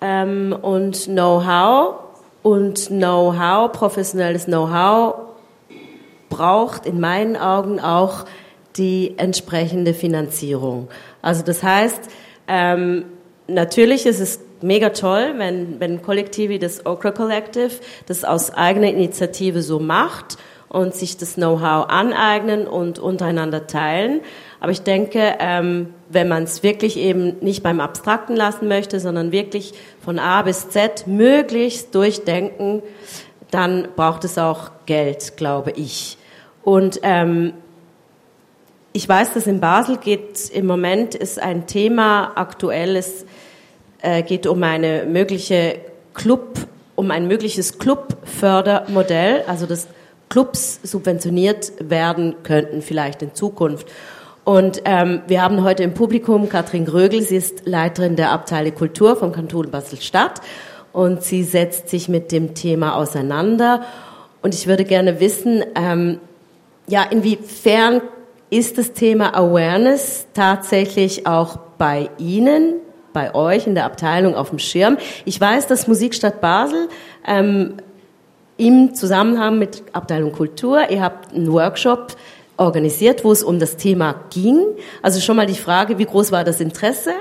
ähm, 0.00 0.56
und 0.60 1.06
Know-how. 1.06 2.03
Und 2.44 2.88
Know-how, 2.88 3.72
professionelles 3.72 4.44
Know-how, 4.44 5.14
braucht 6.28 6.84
in 6.84 7.00
meinen 7.00 7.38
Augen 7.38 7.80
auch 7.80 8.26
die 8.76 9.14
entsprechende 9.16 9.94
Finanzierung. 9.94 10.88
Also 11.22 11.42
das 11.42 11.62
heißt, 11.62 12.02
ähm, 12.46 13.06
natürlich 13.46 14.04
ist 14.04 14.20
es 14.20 14.40
mega 14.60 14.90
toll, 14.90 15.32
wenn, 15.38 15.80
wenn 15.80 16.02
Kollektiv 16.02 16.50
wie 16.50 16.58
das 16.58 16.84
Okra 16.84 17.12
Collective 17.12 17.70
das 18.04 18.24
aus 18.24 18.52
eigener 18.52 18.88
Initiative 18.88 19.62
so 19.62 19.80
macht 19.80 20.36
und 20.68 20.94
sich 20.94 21.16
das 21.16 21.36
Know-how 21.36 21.88
aneignen 21.88 22.66
und 22.66 22.98
untereinander 22.98 23.66
teilen. 23.66 24.20
Aber 24.64 24.72
ich 24.72 24.80
denke, 24.80 25.34
ähm, 25.40 25.92
wenn 26.08 26.26
man 26.26 26.44
es 26.44 26.62
wirklich 26.62 26.96
eben 26.96 27.36
nicht 27.40 27.62
beim 27.62 27.80
Abstrakten 27.80 28.34
lassen 28.34 28.66
möchte, 28.66 28.98
sondern 28.98 29.30
wirklich 29.30 29.74
von 30.02 30.18
A 30.18 30.40
bis 30.40 30.70
Z 30.70 31.06
möglichst 31.06 31.94
durchdenken, 31.94 32.82
dann 33.50 33.88
braucht 33.94 34.24
es 34.24 34.38
auch 34.38 34.70
Geld, 34.86 35.36
glaube 35.36 35.72
ich. 35.72 36.16
Und 36.62 36.98
ähm, 37.02 37.52
ich 38.94 39.06
weiß, 39.06 39.34
dass 39.34 39.46
in 39.46 39.60
Basel 39.60 39.98
geht 39.98 40.48
im 40.48 40.64
Moment 40.64 41.14
ist 41.14 41.38
ein 41.38 41.66
Thema 41.66 42.32
aktuell, 42.34 42.96
es 42.96 43.26
äh, 44.00 44.22
geht 44.22 44.46
um 44.46 44.62
eine 44.62 45.04
mögliche 45.04 45.76
Club, 46.14 46.56
um 46.96 47.10
ein 47.10 47.28
mögliches 47.28 47.78
Clubfördermodell, 47.78 49.44
also 49.46 49.66
dass 49.66 49.88
Clubs 50.30 50.80
subventioniert 50.82 51.72
werden 51.80 52.36
könnten 52.44 52.80
vielleicht 52.80 53.20
in 53.20 53.34
Zukunft. 53.34 53.88
Und 54.44 54.82
ähm, 54.84 55.22
wir 55.26 55.42
haben 55.42 55.64
heute 55.64 55.82
im 55.82 55.94
Publikum 55.94 56.50
Katrin 56.50 56.84
Grögel, 56.84 57.22
sie 57.22 57.36
ist 57.36 57.66
Leiterin 57.66 58.14
der 58.14 58.30
Abteilung 58.30 58.74
Kultur 58.74 59.16
vom 59.16 59.32
Kanton 59.32 59.70
Basel-Stadt 59.70 60.42
und 60.92 61.22
sie 61.22 61.42
setzt 61.42 61.88
sich 61.88 62.10
mit 62.10 62.30
dem 62.30 62.54
Thema 62.54 62.94
auseinander. 62.96 63.82
Und 64.42 64.54
ich 64.54 64.66
würde 64.66 64.84
gerne 64.84 65.18
wissen, 65.18 65.64
ähm, 65.74 66.20
ja, 66.86 67.04
inwiefern 67.04 68.02
ist 68.50 68.76
das 68.76 68.92
Thema 68.92 69.34
Awareness 69.34 70.26
tatsächlich 70.34 71.26
auch 71.26 71.56
bei 71.78 72.10
Ihnen, 72.18 72.74
bei 73.14 73.34
euch 73.34 73.66
in 73.66 73.74
der 73.74 73.86
Abteilung 73.86 74.34
auf 74.34 74.50
dem 74.50 74.58
Schirm? 74.58 74.98
Ich 75.24 75.40
weiß, 75.40 75.68
dass 75.68 75.88
Musikstadt 75.88 76.42
Basel 76.42 76.90
ähm, 77.26 77.78
im 78.58 78.94
Zusammenhang 78.94 79.58
mit 79.58 79.82
Abteilung 79.94 80.32
Kultur, 80.32 80.90
ihr 80.90 81.02
habt 81.02 81.34
einen 81.34 81.50
Workshop 81.50 82.14
organisiert, 82.56 83.24
wo 83.24 83.32
es 83.32 83.42
um 83.42 83.58
das 83.58 83.76
Thema 83.76 84.24
ging. 84.30 84.62
Also 85.02 85.20
schon 85.20 85.36
mal 85.36 85.46
die 85.46 85.54
Frage, 85.54 85.98
wie 85.98 86.04
groß 86.04 86.32
war 86.32 86.44
das 86.44 86.60
Interesse? 86.60 87.12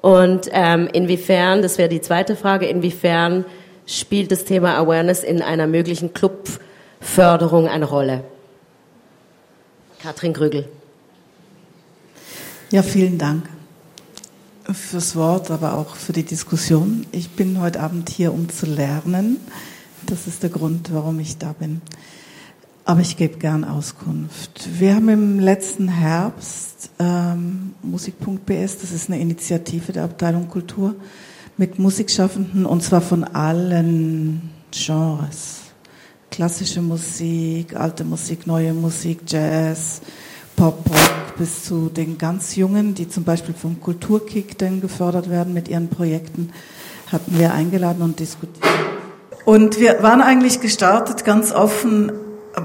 Und 0.00 0.48
ähm, 0.52 0.88
inwiefern, 0.92 1.62
das 1.62 1.78
wäre 1.78 1.88
die 1.88 2.00
zweite 2.00 2.36
Frage, 2.36 2.66
inwiefern 2.66 3.44
spielt 3.86 4.30
das 4.30 4.44
Thema 4.44 4.76
Awareness 4.76 5.22
in 5.22 5.42
einer 5.42 5.66
möglichen 5.66 6.12
Clubförderung 6.12 7.68
eine 7.68 7.86
Rolle? 7.86 8.24
Katrin 10.02 10.34
Grügel. 10.34 10.68
Ja, 12.70 12.82
vielen 12.82 13.18
Dank 13.18 13.48
fürs 14.72 15.14
Wort, 15.14 15.50
aber 15.50 15.74
auch 15.74 15.94
für 15.96 16.12
die 16.12 16.22
Diskussion. 16.22 17.06
Ich 17.12 17.30
bin 17.30 17.60
heute 17.60 17.80
Abend 17.80 18.08
hier, 18.08 18.32
um 18.32 18.48
zu 18.48 18.66
lernen. 18.66 19.38
Das 20.06 20.26
ist 20.26 20.42
der 20.42 20.50
Grund, 20.50 20.92
warum 20.92 21.20
ich 21.20 21.38
da 21.38 21.52
bin. 21.52 21.82
Aber 22.86 23.00
ich 23.00 23.16
gebe 23.16 23.38
gern 23.38 23.64
Auskunft. 23.64 24.68
Wir 24.78 24.94
haben 24.94 25.08
im 25.08 25.40
letzten 25.40 25.88
Herbst 25.88 26.90
ähm, 26.98 27.72
Musik.bs, 27.82 28.78
das 28.78 28.92
ist 28.92 29.08
eine 29.08 29.18
Initiative 29.20 29.92
der 29.92 30.04
Abteilung 30.04 30.48
Kultur, 30.48 30.94
mit 31.56 31.78
Musikschaffenden 31.78 32.66
und 32.66 32.82
zwar 32.82 33.00
von 33.00 33.24
allen 33.24 34.50
Genres. 34.70 35.60
Klassische 36.30 36.82
Musik, 36.82 37.74
alte 37.74 38.04
Musik, 38.04 38.46
neue 38.46 38.74
Musik, 38.74 39.20
Jazz, 39.26 40.02
Pop, 40.54 40.86
Rock, 40.86 41.38
bis 41.38 41.64
zu 41.64 41.88
den 41.88 42.18
ganz 42.18 42.54
Jungen, 42.54 42.94
die 42.94 43.08
zum 43.08 43.24
Beispiel 43.24 43.54
vom 43.54 43.80
Kulturkick 43.80 44.58
dann 44.58 44.82
gefördert 44.82 45.30
werden 45.30 45.54
mit 45.54 45.68
ihren 45.68 45.88
Projekten, 45.88 46.50
hatten 47.10 47.38
wir 47.38 47.54
eingeladen 47.54 48.02
und 48.02 48.20
diskutiert. 48.20 48.66
Und 49.46 49.80
wir 49.80 50.02
waren 50.02 50.20
eigentlich 50.20 50.60
gestartet 50.60 51.24
ganz 51.24 51.50
offen 51.50 52.12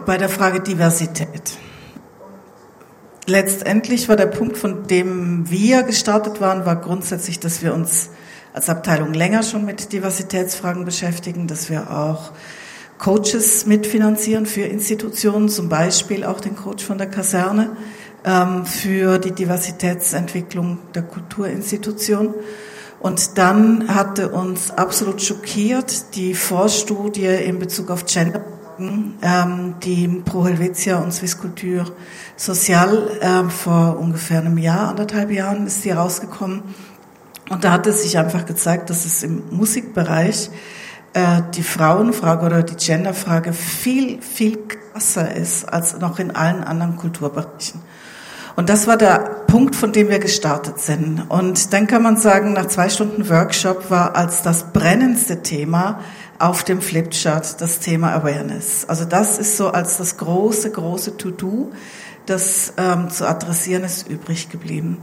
bei 0.05 0.17
der 0.17 0.29
Frage 0.29 0.61
Diversität. 0.61 1.57
Letztendlich 3.25 4.09
war 4.09 4.15
der 4.15 4.25
Punkt, 4.25 4.57
von 4.57 4.87
dem 4.87 5.49
wir 5.49 5.83
gestartet 5.83 6.41
waren, 6.41 6.65
war 6.65 6.77
grundsätzlich, 6.77 7.39
dass 7.39 7.61
wir 7.61 7.73
uns 7.73 8.09
als 8.53 8.69
Abteilung 8.69 9.13
länger 9.13 9.43
schon 9.43 9.65
mit 9.65 9.93
Diversitätsfragen 9.93 10.83
beschäftigen, 10.83 11.47
dass 11.47 11.69
wir 11.69 11.91
auch 11.91 12.31
Coaches 12.97 13.65
mitfinanzieren 13.65 14.45
für 14.45 14.61
Institutionen, 14.61 15.47
zum 15.47 15.69
Beispiel 15.69 16.23
auch 16.23 16.41
den 16.41 16.55
Coach 16.55 16.83
von 16.83 16.97
der 16.97 17.07
Kaserne 17.07 17.77
ähm, 18.25 18.65
für 18.65 19.19
die 19.19 19.31
Diversitätsentwicklung 19.31 20.79
der 20.95 21.03
Kulturinstitution. 21.03 22.33
Und 22.99 23.37
dann 23.37 23.93
hatte 23.95 24.29
uns 24.29 24.71
absolut 24.71 25.21
schockiert 25.21 26.15
die 26.15 26.33
Vorstudie 26.33 27.27
in 27.27 27.59
Bezug 27.59 27.91
auf 27.91 28.05
Gender 28.05 28.43
ähm, 29.21 29.75
die 29.83 30.07
Pro 30.07 30.45
Helvetia 30.45 30.97
und 30.97 31.13
Swiss 31.13 31.37
Culture 31.37 31.85
Social 32.35 33.09
äh, 33.19 33.49
vor 33.49 33.97
ungefähr 33.99 34.39
einem 34.39 34.57
Jahr, 34.57 34.89
anderthalb 34.89 35.31
Jahren 35.31 35.67
ist 35.67 35.81
sie 35.83 35.91
rausgekommen. 35.91 36.63
Und 37.49 37.63
da 37.63 37.71
hat 37.71 37.87
es 37.87 38.03
sich 38.03 38.17
einfach 38.17 38.45
gezeigt, 38.45 38.89
dass 38.89 39.05
es 39.05 39.23
im 39.23 39.43
Musikbereich 39.51 40.49
äh, 41.13 41.41
die 41.55 41.63
Frauenfrage 41.63 42.45
oder 42.45 42.63
die 42.63 42.75
Genderfrage 42.75 43.53
viel, 43.53 44.21
viel 44.21 44.59
krasser 44.67 45.35
ist 45.35 45.65
als 45.65 45.99
noch 45.99 46.19
in 46.19 46.35
allen 46.35 46.63
anderen 46.63 46.95
Kulturbereichen. 46.95 47.81
Und 48.55 48.69
das 48.69 48.87
war 48.87 48.97
der 48.97 49.19
Punkt, 49.47 49.75
von 49.75 49.93
dem 49.93 50.09
wir 50.09 50.19
gestartet 50.19 50.79
sind. 50.79 51.23
Und 51.29 51.71
dann 51.71 51.87
kann 51.87 52.03
man 52.03 52.17
sagen, 52.17 52.53
nach 52.53 52.67
zwei 52.67 52.89
Stunden 52.89 53.29
Workshop 53.29 53.89
war 53.89 54.15
als 54.15 54.41
das 54.41 54.73
brennendste 54.73 55.41
Thema 55.41 56.01
auf 56.39 56.63
dem 56.63 56.81
Flipchart 56.81 57.59
das 57.61 57.79
Thema 57.79 58.13
Awareness. 58.13 58.85
Also 58.87 59.05
das 59.05 59.37
ist 59.37 59.57
so 59.57 59.67
als 59.67 59.97
das 59.97 60.17
große, 60.17 60.71
große 60.71 61.17
To-Do, 61.17 61.71
das 62.25 62.73
ähm, 62.77 63.09
zu 63.09 63.27
adressieren 63.27 63.83
ist, 63.83 64.07
übrig 64.07 64.49
geblieben. 64.49 64.97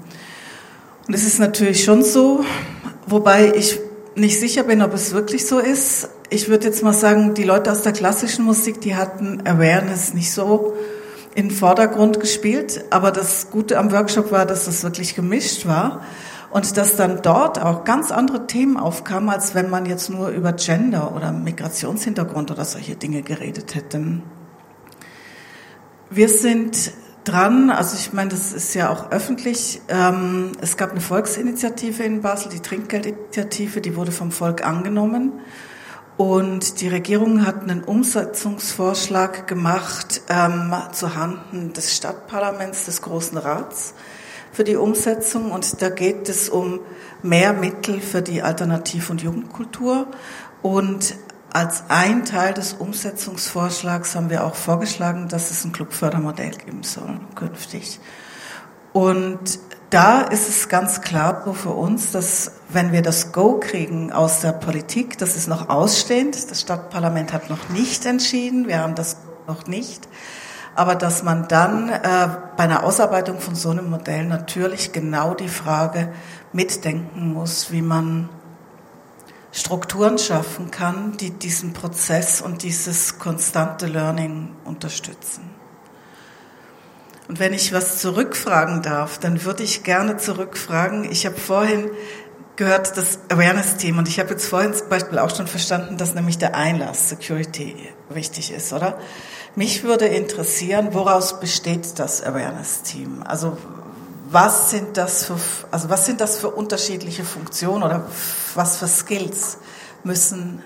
Und 1.06 1.14
es 1.14 1.24
ist 1.24 1.38
natürlich 1.38 1.84
schon 1.84 2.02
so, 2.02 2.44
wobei 3.06 3.52
ich 3.54 3.78
nicht 4.14 4.40
sicher 4.40 4.64
bin, 4.64 4.80
ob 4.80 4.94
es 4.94 5.12
wirklich 5.12 5.46
so 5.46 5.58
ist. 5.58 6.08
Ich 6.30 6.48
würde 6.48 6.66
jetzt 6.66 6.82
mal 6.82 6.94
sagen, 6.94 7.34
die 7.34 7.44
Leute 7.44 7.70
aus 7.70 7.82
der 7.82 7.92
klassischen 7.92 8.44
Musik, 8.44 8.80
die 8.80 8.96
hatten 8.96 9.46
Awareness 9.46 10.14
nicht 10.14 10.32
so 10.32 10.74
in 11.34 11.50
den 11.50 11.56
Vordergrund 11.56 12.18
gespielt. 12.18 12.84
Aber 12.90 13.12
das 13.12 13.50
Gute 13.50 13.78
am 13.78 13.92
Workshop 13.92 14.32
war, 14.32 14.46
dass 14.46 14.64
das 14.64 14.82
wirklich 14.82 15.14
gemischt 15.14 15.66
war. 15.66 16.02
Und 16.56 16.78
dass 16.78 16.96
dann 16.96 17.20
dort 17.20 17.62
auch 17.62 17.84
ganz 17.84 18.10
andere 18.10 18.46
Themen 18.46 18.78
aufkamen, 18.78 19.28
als 19.28 19.54
wenn 19.54 19.68
man 19.68 19.84
jetzt 19.84 20.08
nur 20.08 20.28
über 20.28 20.54
Gender 20.54 21.14
oder 21.14 21.30
Migrationshintergrund 21.30 22.50
oder 22.50 22.64
solche 22.64 22.96
Dinge 22.96 23.20
geredet 23.20 23.74
hätte. 23.74 24.22
Wir 26.08 26.30
sind 26.30 26.92
dran, 27.24 27.68
also 27.68 27.94
ich 27.98 28.14
meine, 28.14 28.30
das 28.30 28.54
ist 28.54 28.72
ja 28.72 28.88
auch 28.88 29.10
öffentlich. 29.10 29.82
Ähm, 29.88 30.52
es 30.62 30.78
gab 30.78 30.92
eine 30.92 31.02
Volksinitiative 31.02 32.04
in 32.04 32.22
Basel, 32.22 32.50
die 32.50 32.60
Trinkgeldinitiative, 32.60 33.82
die 33.82 33.94
wurde 33.94 34.10
vom 34.10 34.32
Volk 34.32 34.64
angenommen. 34.64 35.32
Und 36.16 36.80
die 36.80 36.88
Regierung 36.88 37.44
hat 37.44 37.64
einen 37.64 37.84
Umsetzungsvorschlag 37.84 39.46
gemacht 39.46 40.22
ähm, 40.30 40.74
zuhanden 40.92 41.74
des 41.74 41.94
Stadtparlaments, 41.94 42.86
des 42.86 43.02
Großen 43.02 43.36
Rats 43.36 43.92
für 44.56 44.64
die 44.64 44.76
Umsetzung 44.76 45.52
und 45.52 45.82
da 45.82 45.90
geht 45.90 46.30
es 46.30 46.48
um 46.48 46.80
mehr 47.22 47.52
Mittel 47.52 48.00
für 48.00 48.22
die 48.22 48.40
Alternativ- 48.40 49.10
und 49.10 49.20
Jugendkultur 49.20 50.06
und 50.62 51.14
als 51.52 51.84
ein 51.88 52.24
Teil 52.24 52.54
des 52.54 52.72
Umsetzungsvorschlags 52.72 54.14
haben 54.14 54.30
wir 54.30 54.44
auch 54.44 54.54
vorgeschlagen, 54.54 55.28
dass 55.28 55.50
es 55.50 55.62
ein 55.66 55.72
Clubfördermodell 55.72 56.52
geben 56.52 56.82
soll 56.84 57.20
künftig. 57.34 58.00
Und 58.94 59.58
da 59.90 60.22
ist 60.22 60.48
es 60.48 60.70
ganz 60.70 61.02
klar 61.02 61.52
für 61.52 61.70
uns, 61.70 62.12
dass 62.12 62.52
wenn 62.70 62.92
wir 62.92 63.02
das 63.02 63.32
Go 63.32 63.60
kriegen 63.60 64.10
aus 64.10 64.40
der 64.40 64.52
Politik, 64.52 65.18
das 65.18 65.36
ist 65.36 65.48
noch 65.48 65.68
ausstehend, 65.68 66.50
das 66.50 66.62
Stadtparlament 66.62 67.34
hat 67.34 67.50
noch 67.50 67.68
nicht 67.68 68.06
entschieden, 68.06 68.68
wir 68.68 68.78
haben 68.78 68.94
das 68.94 69.18
noch 69.46 69.66
nicht. 69.66 70.08
Aber 70.76 70.94
dass 70.94 71.22
man 71.22 71.48
dann 71.48 71.88
äh, 71.88 72.28
bei 72.56 72.64
einer 72.64 72.84
Ausarbeitung 72.84 73.40
von 73.40 73.54
so 73.54 73.70
einem 73.70 73.88
Modell 73.88 74.26
natürlich 74.26 74.92
genau 74.92 75.32
die 75.32 75.48
Frage 75.48 76.12
mitdenken 76.52 77.32
muss, 77.32 77.72
wie 77.72 77.80
man 77.80 78.28
Strukturen 79.52 80.18
schaffen 80.18 80.70
kann, 80.70 81.16
die 81.16 81.30
diesen 81.30 81.72
Prozess 81.72 82.42
und 82.42 82.62
dieses 82.62 83.18
konstante 83.18 83.86
Learning 83.86 84.50
unterstützen. 84.66 85.50
Und 87.26 87.40
wenn 87.40 87.54
ich 87.54 87.72
was 87.72 87.98
zurückfragen 87.98 88.82
darf, 88.82 89.18
dann 89.18 89.44
würde 89.44 89.62
ich 89.62 89.82
gerne 89.82 90.18
zurückfragen. 90.18 91.10
Ich 91.10 91.24
habe 91.24 91.36
vorhin 91.36 91.90
gehört 92.56 92.98
das 92.98 93.18
Awareness-Team 93.30 93.96
und 93.96 94.08
ich 94.08 94.20
habe 94.20 94.30
jetzt 94.30 94.46
vorhin 94.46 94.74
zum 94.74 94.90
Beispiel 94.90 95.18
auch 95.18 95.34
schon 95.34 95.46
verstanden, 95.46 95.96
dass 95.96 96.14
nämlich 96.14 96.36
der 96.36 96.54
Einlass 96.54 97.08
Security 97.08 97.76
wichtig 98.10 98.52
ist, 98.52 98.74
oder? 98.74 98.98
Mich 99.56 99.84
würde 99.84 100.04
interessieren, 100.04 100.88
woraus 100.92 101.40
besteht 101.40 101.98
das 101.98 102.22
Awareness-Team? 102.22 103.22
Also 103.26 103.56
was 104.30 104.70
sind 104.70 104.98
das 104.98 105.24
für, 105.24 105.38
also 105.70 105.88
was 105.88 106.04
sind 106.04 106.20
das 106.20 106.38
für 106.38 106.50
unterschiedliche 106.50 107.24
Funktionen 107.24 107.82
oder 107.82 108.06
was 108.54 108.76
für 108.76 108.86
Skills 108.86 109.56
müssen, 110.04 110.62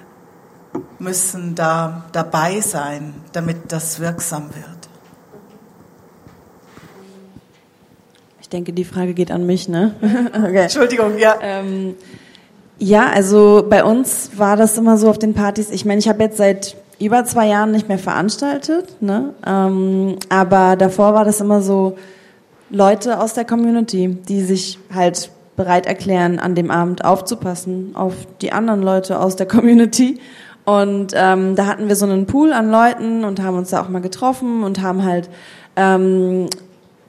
müssen 0.99 1.55
da 1.55 2.05
dabei 2.11 2.61
sein, 2.61 3.15
damit 3.33 3.71
das 3.71 4.01
wirksam 4.01 4.49
wird? 4.49 4.89
Ich 8.41 8.49
denke, 8.49 8.73
die 8.73 8.85
Frage 8.85 9.15
geht 9.15 9.31
an 9.31 9.47
mich, 9.47 9.69
ne? 9.69 9.95
okay. 10.35 10.63
Entschuldigung, 10.63 11.17
ja. 11.17 11.39
Ähm, 11.41 11.95
ja, 12.81 13.09
also 13.09 13.65
bei 13.71 13.85
uns 13.85 14.31
war 14.35 14.57
das 14.57 14.77
immer 14.77 14.97
so 14.97 15.09
auf 15.09 15.19
den 15.21 15.35
Partys. 15.35 15.71
Ich 15.71 15.85
meine, 15.85 16.01
ich 16.01 16.09
habe 16.09 16.25
jetzt 16.25 16.39
seit 16.39 16.77
über 17.01 17.25
zwei 17.25 17.49
Jahren 17.49 17.73
nicht 17.73 17.89
mehr 17.89 17.99
veranstaltet, 17.99 19.01
ne? 19.01 19.35
Ähm, 19.47 20.17
aber 20.29 20.77
davor 20.77 21.15
war 21.15 21.25
das 21.25 21.41
immer 21.41 21.63
so 21.63 21.97
Leute 22.69 23.21
aus 23.21 23.35
der 23.35 23.45
Community, 23.45 24.19
die 24.29 24.43
sich 24.43 24.79
halt 24.95 25.31
bereit 25.57 25.87
erklären, 25.87 26.39
an 26.39 26.55
dem 26.55 26.71
Abend 26.71 27.05
aufzupassen 27.05 27.91
auf 27.95 28.15
die 28.41 28.53
anderen 28.53 28.83
Leute 28.83 29.19
aus 29.19 29.37
der 29.37 29.47
Community. 29.47 30.21
Und 30.65 31.13
ähm, 31.15 31.57
da 31.57 31.67
hatten 31.67 31.89
wir 31.89 31.97
so 31.97 32.07
einen 32.07 32.27
Pool 32.27 32.53
an 32.53 32.71
Leuten 32.71 33.25
und 33.25 33.43
haben 33.43 33.57
uns 33.57 33.71
da 33.71 33.83
auch 33.83 33.89
mal 33.89 34.01
getroffen 34.01 34.63
und 34.63 34.81
haben 34.81 35.05
halt 35.05 35.29
ähm, 35.77 36.49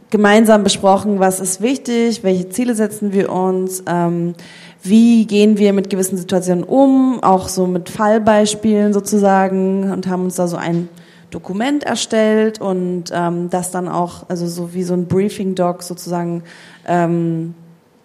gemeinsam 0.09 0.63
besprochen, 0.63 1.19
was 1.19 1.39
ist 1.39 1.61
wichtig, 1.61 2.23
welche 2.23 2.49
Ziele 2.49 2.75
setzen 2.75 3.13
wir 3.13 3.31
uns, 3.31 3.83
ähm, 3.87 4.35
wie 4.83 5.25
gehen 5.27 5.57
wir 5.57 5.73
mit 5.73 5.89
gewissen 5.89 6.17
Situationen 6.17 6.63
um, 6.63 7.21
auch 7.23 7.47
so 7.47 7.67
mit 7.67 7.89
Fallbeispielen 7.89 8.93
sozusagen 8.93 9.91
und 9.91 10.07
haben 10.07 10.23
uns 10.23 10.35
da 10.35 10.47
so 10.47 10.57
ein 10.57 10.89
Dokument 11.29 11.83
erstellt 11.83 12.59
und 12.59 13.05
ähm, 13.13 13.49
das 13.49 13.71
dann 13.71 13.87
auch, 13.87 14.29
also 14.29 14.47
so 14.47 14.73
wie 14.73 14.83
so 14.83 14.93
ein 14.93 15.05
Briefing-Doc 15.05 15.83
sozusagen, 15.83 16.43
ähm, 16.87 17.53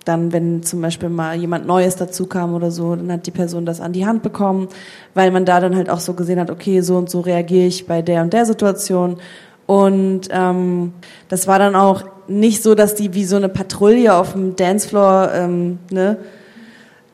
dann, 0.04 0.32
wenn 0.32 0.62
zum 0.62 0.80
Beispiel 0.80 1.08
mal 1.08 1.36
jemand 1.36 1.66
Neues 1.66 1.96
dazu 1.96 2.26
kam 2.26 2.54
oder 2.54 2.70
so, 2.70 2.94
dann 2.94 3.10
hat 3.10 3.26
die 3.26 3.32
Person 3.32 3.66
das 3.66 3.80
an 3.80 3.92
die 3.92 4.06
Hand 4.06 4.22
bekommen, 4.22 4.68
weil 5.14 5.32
man 5.32 5.44
da 5.44 5.58
dann 5.58 5.74
halt 5.74 5.90
auch 5.90 5.98
so 5.98 6.14
gesehen 6.14 6.38
hat, 6.38 6.50
okay, 6.50 6.80
so 6.80 6.96
und 6.96 7.10
so 7.10 7.20
reagiere 7.20 7.66
ich 7.66 7.86
bei 7.86 8.02
der 8.02 8.22
und 8.22 8.32
der 8.32 8.46
Situation. 8.46 9.18
Und 9.66 10.28
ähm, 10.30 10.92
das 11.28 11.48
war 11.48 11.58
dann 11.58 11.74
auch 11.74 12.04
nicht 12.28 12.62
so, 12.62 12.76
dass 12.76 12.94
die 12.94 13.14
wie 13.14 13.24
so 13.24 13.34
eine 13.34 13.48
Patrouille 13.48 14.14
auf 14.14 14.32
dem 14.32 14.54
Dancefloor 14.54 15.30
ähm, 15.34 15.80
ne, 15.90 16.18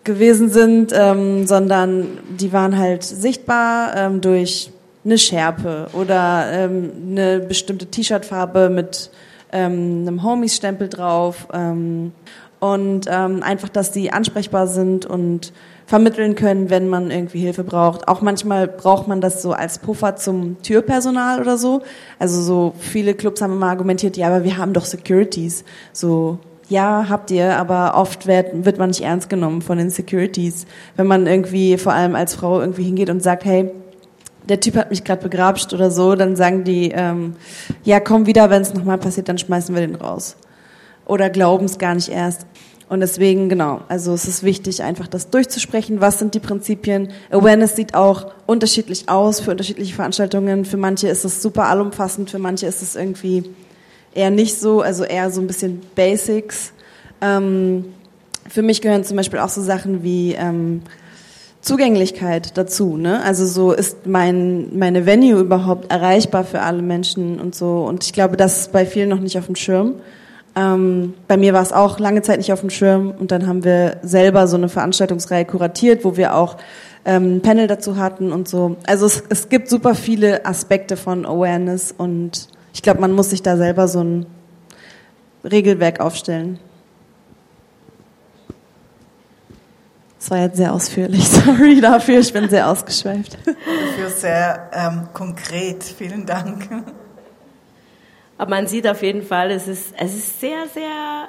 gewesen 0.05 0.51
sind, 0.51 0.93
ähm, 0.95 1.47
sondern 1.47 2.19
die 2.39 2.53
waren 2.53 2.77
halt 2.77 3.05
sichtbar 3.05 3.95
ähm, 3.97 4.21
durch 4.21 4.71
eine 5.05 5.19
Schärpe 5.19 5.89
oder 5.93 6.47
ähm, 6.53 6.91
eine 7.11 7.41
bestimmte 7.41 7.87
T-Shirt-Farbe 7.87 8.69
mit 8.69 9.11
ähm, 9.53 10.03
einem 10.03 10.23
Homies-Stempel 10.23 10.89
drauf 10.89 11.49
ähm, 11.53 12.13
und 12.61 13.07
ähm, 13.11 13.43
einfach, 13.43 13.69
dass 13.69 13.91
die 13.91 14.13
ansprechbar 14.13 14.67
sind 14.67 15.05
und 15.07 15.53
vermitteln 15.87 16.37
können, 16.37 16.71
wenn 16.71 16.89
man 16.89 17.11
irgendwie 17.11 17.41
Hilfe 17.41 17.65
braucht. 17.65 18.09
Auch 18.09 18.23
manchmal 18.23 18.69
braucht 18.69 19.09
man 19.09 19.21
das 19.21 19.43
so 19.43 19.53
als 19.53 19.79
Puffer 19.79 20.17
zum 20.17 20.63
Türpersonal 20.63 21.41
oder 21.41 21.59
so. 21.59 21.83
Also 22.19 22.41
so 22.41 22.73
viele 22.79 23.15
Clubs 23.15 23.43
haben 23.43 23.53
immer 23.53 23.69
argumentiert, 23.69 24.17
ja, 24.17 24.29
aber 24.29 24.45
wir 24.45 24.57
haben 24.57 24.73
doch 24.73 24.85
Securities. 24.85 25.65
So 25.93 26.39
ja, 26.69 27.07
habt 27.09 27.31
ihr, 27.31 27.57
aber 27.57 27.95
oft 27.97 28.27
wird, 28.27 28.65
wird 28.65 28.79
man 28.79 28.91
nicht 28.91 29.03
ernst 29.03 29.29
genommen 29.29 29.63
von 29.63 29.79
den 29.79 29.91
Securities. 29.91 30.67
Wenn 30.97 31.07
man 31.07 31.27
irgendwie, 31.27 31.77
vor 31.77 31.93
allem 31.93 32.15
als 32.15 32.35
Frau, 32.35 32.61
irgendwie 32.61 32.85
hingeht 32.85 33.11
und 33.11 33.23
sagt, 33.23 33.45
hey, 33.45 33.71
der 34.49 34.61
Typ 34.61 34.77
hat 34.77 34.91
mich 34.91 35.05
gerade 35.05 35.23
begrapscht 35.23 35.73
oder 35.73 35.91
so, 35.91 36.15
dann 36.15 36.37
sagen 36.37 36.65
die, 36.65 36.91
ähm, 36.91 37.37
ja, 37.85 38.01
komm 38.01 38.27
wieder, 38.27 38.51
wenn 38.51 38.63
es 38.63 38.75
nochmal 38.75 38.99
passiert, 38.99 39.29
dann 39.29 39.39
schmeißen 39.39 39.75
wir 39.75 39.83
den 39.83 39.95
raus. 39.95 40.37
Oder 41.07 41.31
glauben 41.31 41.67
es 41.67 41.79
gar 41.79 41.95
nicht 41.95 42.09
erst. 42.09 42.47
Und 42.89 43.01
deswegen, 43.01 43.49
genau, 43.49 43.81
also 43.89 44.13
es 44.13 44.29
ist 44.29 44.43
wichtig, 44.43 44.83
einfach 44.83 45.07
das 45.07 45.31
durchzusprechen. 45.31 46.01
Was 46.01 46.19
sind 46.19 46.35
die 46.35 46.41
Prinzipien? 46.41 47.09
Awareness 47.31 47.75
sieht 47.75 47.95
auch 47.95 48.33
unterschiedlich 48.47 49.09
aus 49.09 49.41
für 49.41 49.51
unterschiedliche 49.51 49.95
Veranstaltungen. 49.95 50.65
Für 50.65 50.77
manche 50.77 51.09
ist 51.09 51.25
es 51.25 51.41
super 51.41 51.69
allumfassend, 51.69 52.31
für 52.31 52.39
manche 52.39 52.67
ist 52.67 52.83
es 52.83 52.95
irgendwie 52.95 53.45
eher 54.15 54.31
nicht 54.31 54.59
so, 54.59 54.81
also 54.81 55.05
eher 55.05 55.31
so 55.31 55.41
ein 55.41 55.47
bisschen 55.47 55.81
Basics. 55.95 56.73
Ähm, 57.21 57.87
für 58.49 58.63
mich 58.63 58.81
gehören 58.81 59.05
zum 59.05 59.17
Beispiel 59.17 59.39
auch 59.39 59.49
so 59.49 59.63
Sachen 59.63 60.03
wie 60.03 60.35
ähm, 60.35 60.83
Zugänglichkeit 61.61 62.59
dazu. 62.59 62.97
Ne? 62.97 63.23
Also 63.23 63.47
so 63.47 63.73
ist 63.73 64.07
mein 64.07 64.77
meine 64.77 65.07
Venue 65.07 65.41
überhaupt 65.41 65.91
erreichbar 65.93 66.45
für 66.45 66.61
alle 66.61 66.83
Menschen 66.83 67.41
und 67.41 67.55
so. 67.55 67.85
Und 67.85 68.05
ich 68.05 68.13
glaube, 68.13 68.37
das 68.37 68.61
ist 68.61 68.73
bei 68.73 68.85
vielen 68.85 69.09
noch 69.09 69.21
nicht 69.21 69.39
auf 69.39 69.47
dem 69.47 69.57
Schirm. 69.57 69.95
Ähm, 70.55 71.15
bei 71.29 71.37
mir 71.37 71.55
war 71.55 71.63
es 71.63 71.73
auch 71.73 71.99
lange 71.99 72.21
Zeit 72.23 72.39
nicht 72.39 72.53
auf 72.53 72.61
dem 72.61 72.69
Schirm 72.69 73.15
und 73.19 73.31
dann 73.31 73.47
haben 73.47 73.65
wir 73.65 73.99
selber 74.03 74.47
so 74.47 74.57
eine 74.57 74.69
Veranstaltungsreihe 74.69 75.47
kuratiert, 75.47 76.05
wo 76.05 76.17
wir 76.17 76.35
auch 76.35 76.59
ähm, 77.05 77.41
Panel 77.41 77.69
dazu 77.69 77.97
hatten 77.97 78.33
und 78.33 78.49
so. 78.49 78.77
Also 78.87 79.07
es, 79.07 79.23
es 79.31 79.49
gibt 79.49 79.69
super 79.69 79.95
viele 79.95 80.45
Aspekte 80.45 80.97
von 80.97 81.25
Awareness 81.25 81.95
und 81.97 82.49
ich 82.73 82.83
glaube, 82.83 83.01
man 83.01 83.12
muss 83.12 83.31
sich 83.31 83.43
da 83.43 83.57
selber 83.57 83.89
so 83.89 84.03
ein 84.03 84.27
Regelwerk 85.45 86.01
aufstellen. 86.01 86.59
Das 90.18 90.31
war 90.31 90.39
jetzt 90.39 90.57
sehr 90.57 90.73
ausführlich. 90.73 91.29
Sorry 91.29 91.81
dafür, 91.81 92.20
ich 92.20 92.33
bin 92.33 92.49
sehr 92.49 92.68
ausgeschweift. 92.70 93.39
Dafür 93.45 94.09
sehr 94.09 94.70
ähm, 94.73 95.09
konkret. 95.12 95.83
Vielen 95.83 96.25
Dank. 96.25 96.68
Aber 98.39 98.51
man 98.51 98.66
sieht 98.66 98.87
auf 98.87 99.03
jeden 99.03 99.23
Fall, 99.23 99.51
es 99.51 99.66
ist, 99.66 99.93
es 99.99 100.14
ist 100.14 100.41
sehr, 100.41 100.68
sehr 100.73 101.29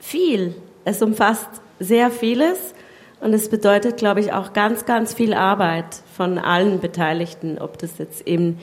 viel. 0.00 0.56
Es 0.84 1.02
umfasst 1.02 1.48
sehr 1.78 2.10
vieles 2.10 2.74
und 3.20 3.32
es 3.32 3.48
bedeutet, 3.48 3.96
glaube 3.96 4.20
ich, 4.20 4.32
auch 4.32 4.52
ganz, 4.52 4.84
ganz 4.86 5.14
viel 5.14 5.32
Arbeit 5.32 6.02
von 6.16 6.38
allen 6.38 6.80
Beteiligten, 6.80 7.58
ob 7.58 7.78
das 7.78 7.98
jetzt 7.98 8.26
eben 8.26 8.58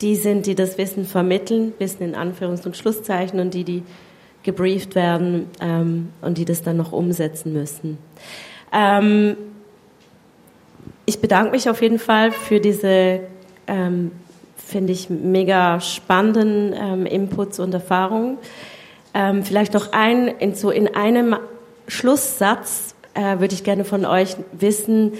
die 0.00 0.16
sind, 0.16 0.46
die 0.46 0.54
das 0.54 0.78
Wissen 0.78 1.04
vermitteln, 1.04 1.72
Wissen 1.78 2.02
in 2.02 2.14
Anführungs- 2.14 2.66
und 2.66 2.76
Schlusszeichen, 2.76 3.40
und 3.40 3.54
die, 3.54 3.64
die 3.64 3.82
gebrieft 4.42 4.94
werden 4.94 5.50
ähm, 5.60 6.10
und 6.20 6.38
die 6.38 6.44
das 6.44 6.62
dann 6.62 6.76
noch 6.76 6.92
umsetzen 6.92 7.52
müssen. 7.52 7.98
Ähm, 8.72 9.36
ich 11.04 11.20
bedanke 11.20 11.52
mich 11.52 11.68
auf 11.68 11.82
jeden 11.82 11.98
Fall 11.98 12.32
für 12.32 12.60
diese, 12.60 13.20
ähm, 13.66 14.12
finde 14.56 14.92
ich, 14.92 15.10
mega 15.10 15.80
spannenden 15.80 16.74
ähm, 16.74 17.06
Inputs 17.06 17.58
und 17.58 17.74
Erfahrungen. 17.74 18.38
Ähm, 19.14 19.44
vielleicht 19.44 19.74
noch 19.74 19.92
ein, 19.92 20.28
in, 20.28 20.54
so 20.54 20.70
in 20.70 20.94
einem 20.94 21.36
Schlusssatz 21.88 22.94
äh, 23.14 23.38
würde 23.40 23.54
ich 23.54 23.64
gerne 23.64 23.84
von 23.84 24.04
euch 24.04 24.36
wissen, 24.52 25.14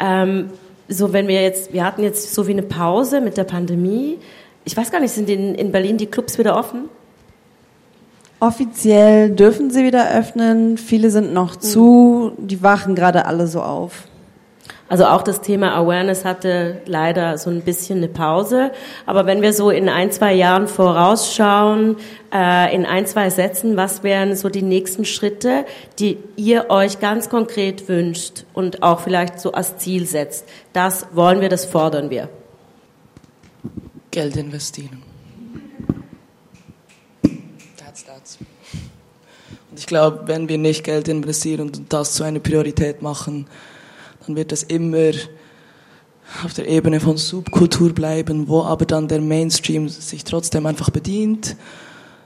ähm, 0.00 0.50
so 0.92 1.12
wenn 1.12 1.28
wir 1.28 1.42
jetzt, 1.42 1.72
wir 1.72 1.84
hatten 1.84 2.02
jetzt 2.02 2.34
so 2.34 2.46
wie 2.46 2.52
eine 2.52 2.62
Pause 2.62 3.20
mit 3.20 3.36
der 3.36 3.44
Pandemie. 3.44 4.18
Ich 4.64 4.76
weiß 4.76 4.90
gar 4.90 5.00
nicht, 5.00 5.12
sind 5.12 5.28
in, 5.28 5.54
in 5.54 5.72
Berlin 5.72 5.98
die 5.98 6.06
Clubs 6.06 6.38
wieder 6.38 6.56
offen? 6.56 6.88
Offiziell 8.40 9.30
dürfen 9.30 9.70
sie 9.70 9.84
wieder 9.84 10.10
öffnen, 10.10 10.76
viele 10.76 11.10
sind 11.10 11.32
noch 11.32 11.54
zu, 11.54 12.32
die 12.38 12.60
wachen 12.62 12.96
gerade 12.96 13.26
alle 13.26 13.46
so 13.46 13.62
auf. 13.62 14.08
Also 14.92 15.06
auch 15.06 15.22
das 15.22 15.40
Thema 15.40 15.74
Awareness 15.74 16.26
hatte 16.26 16.82
leider 16.84 17.38
so 17.38 17.48
ein 17.48 17.62
bisschen 17.62 17.96
eine 17.96 18.08
Pause. 18.08 18.72
Aber 19.06 19.24
wenn 19.24 19.40
wir 19.40 19.54
so 19.54 19.70
in 19.70 19.88
ein, 19.88 20.12
zwei 20.12 20.34
Jahren 20.34 20.68
vorausschauen, 20.68 21.96
äh, 22.30 22.74
in 22.74 22.84
ein, 22.84 23.06
zwei 23.06 23.30
Sätzen, 23.30 23.78
was 23.78 24.02
wären 24.02 24.36
so 24.36 24.50
die 24.50 24.60
nächsten 24.60 25.06
Schritte, 25.06 25.64
die 25.98 26.18
ihr 26.36 26.68
euch 26.68 27.00
ganz 27.00 27.30
konkret 27.30 27.88
wünscht 27.88 28.44
und 28.52 28.82
auch 28.82 29.00
vielleicht 29.00 29.40
so 29.40 29.52
als 29.52 29.78
Ziel 29.78 30.04
setzt? 30.06 30.44
Das 30.74 31.06
wollen 31.14 31.40
wir, 31.40 31.48
das 31.48 31.64
fordern 31.64 32.10
wir. 32.10 32.28
Geld 34.10 34.36
investieren. 34.36 35.02
That's 37.78 38.04
that. 38.04 38.20
Ich 39.74 39.86
glaube, 39.86 40.24
wenn 40.26 40.50
wir 40.50 40.58
nicht 40.58 40.84
Geld 40.84 41.08
investieren 41.08 41.60
und 41.62 41.90
das 41.94 42.12
zu 42.12 42.24
einer 42.24 42.40
Priorität 42.40 43.00
machen, 43.00 43.46
dann 44.26 44.36
wird 44.36 44.52
es 44.52 44.62
immer 44.62 45.12
auf 46.44 46.54
der 46.54 46.68
Ebene 46.68 47.00
von 47.00 47.16
Subkultur 47.16 47.92
bleiben, 47.92 48.48
wo 48.48 48.62
aber 48.62 48.86
dann 48.86 49.08
der 49.08 49.20
Mainstream 49.20 49.88
sich 49.88 50.24
trotzdem 50.24 50.66
einfach 50.66 50.90
bedient, 50.90 51.56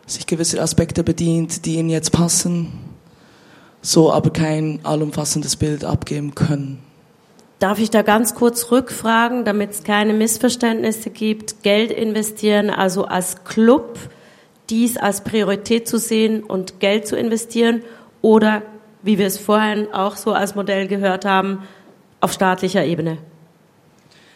sich 0.06 0.26
gewisse 0.26 0.60
Aspekte 0.60 1.02
bedient, 1.02 1.66
die 1.66 1.76
ihnen 1.76 1.90
jetzt 1.90 2.12
passen, 2.12 2.72
so 3.82 4.12
aber 4.12 4.30
kein 4.30 4.80
allumfassendes 4.84 5.56
Bild 5.56 5.84
abgeben 5.84 6.34
können. 6.34 6.78
Darf 7.58 7.78
ich 7.78 7.90
da 7.90 8.02
ganz 8.02 8.34
kurz 8.34 8.70
rückfragen, 8.70 9.44
damit 9.44 9.70
es 9.70 9.82
keine 9.82 10.12
Missverständnisse 10.12 11.10
gibt? 11.10 11.62
Geld 11.62 11.90
investieren, 11.90 12.68
also 12.70 13.06
als 13.06 13.44
Club 13.44 13.98
dies 14.68 14.96
als 14.96 15.22
Priorität 15.22 15.88
zu 15.88 15.98
sehen 15.98 16.42
und 16.42 16.80
Geld 16.80 17.06
zu 17.06 17.16
investieren 17.16 17.82
oder, 18.20 18.62
wie 19.02 19.18
wir 19.18 19.26
es 19.26 19.38
vorhin 19.38 19.92
auch 19.92 20.16
so 20.16 20.32
als 20.32 20.54
Modell 20.54 20.88
gehört 20.88 21.24
haben, 21.24 21.62
auf 22.26 22.32
staatlicher 22.32 22.84
Ebene? 22.84 23.18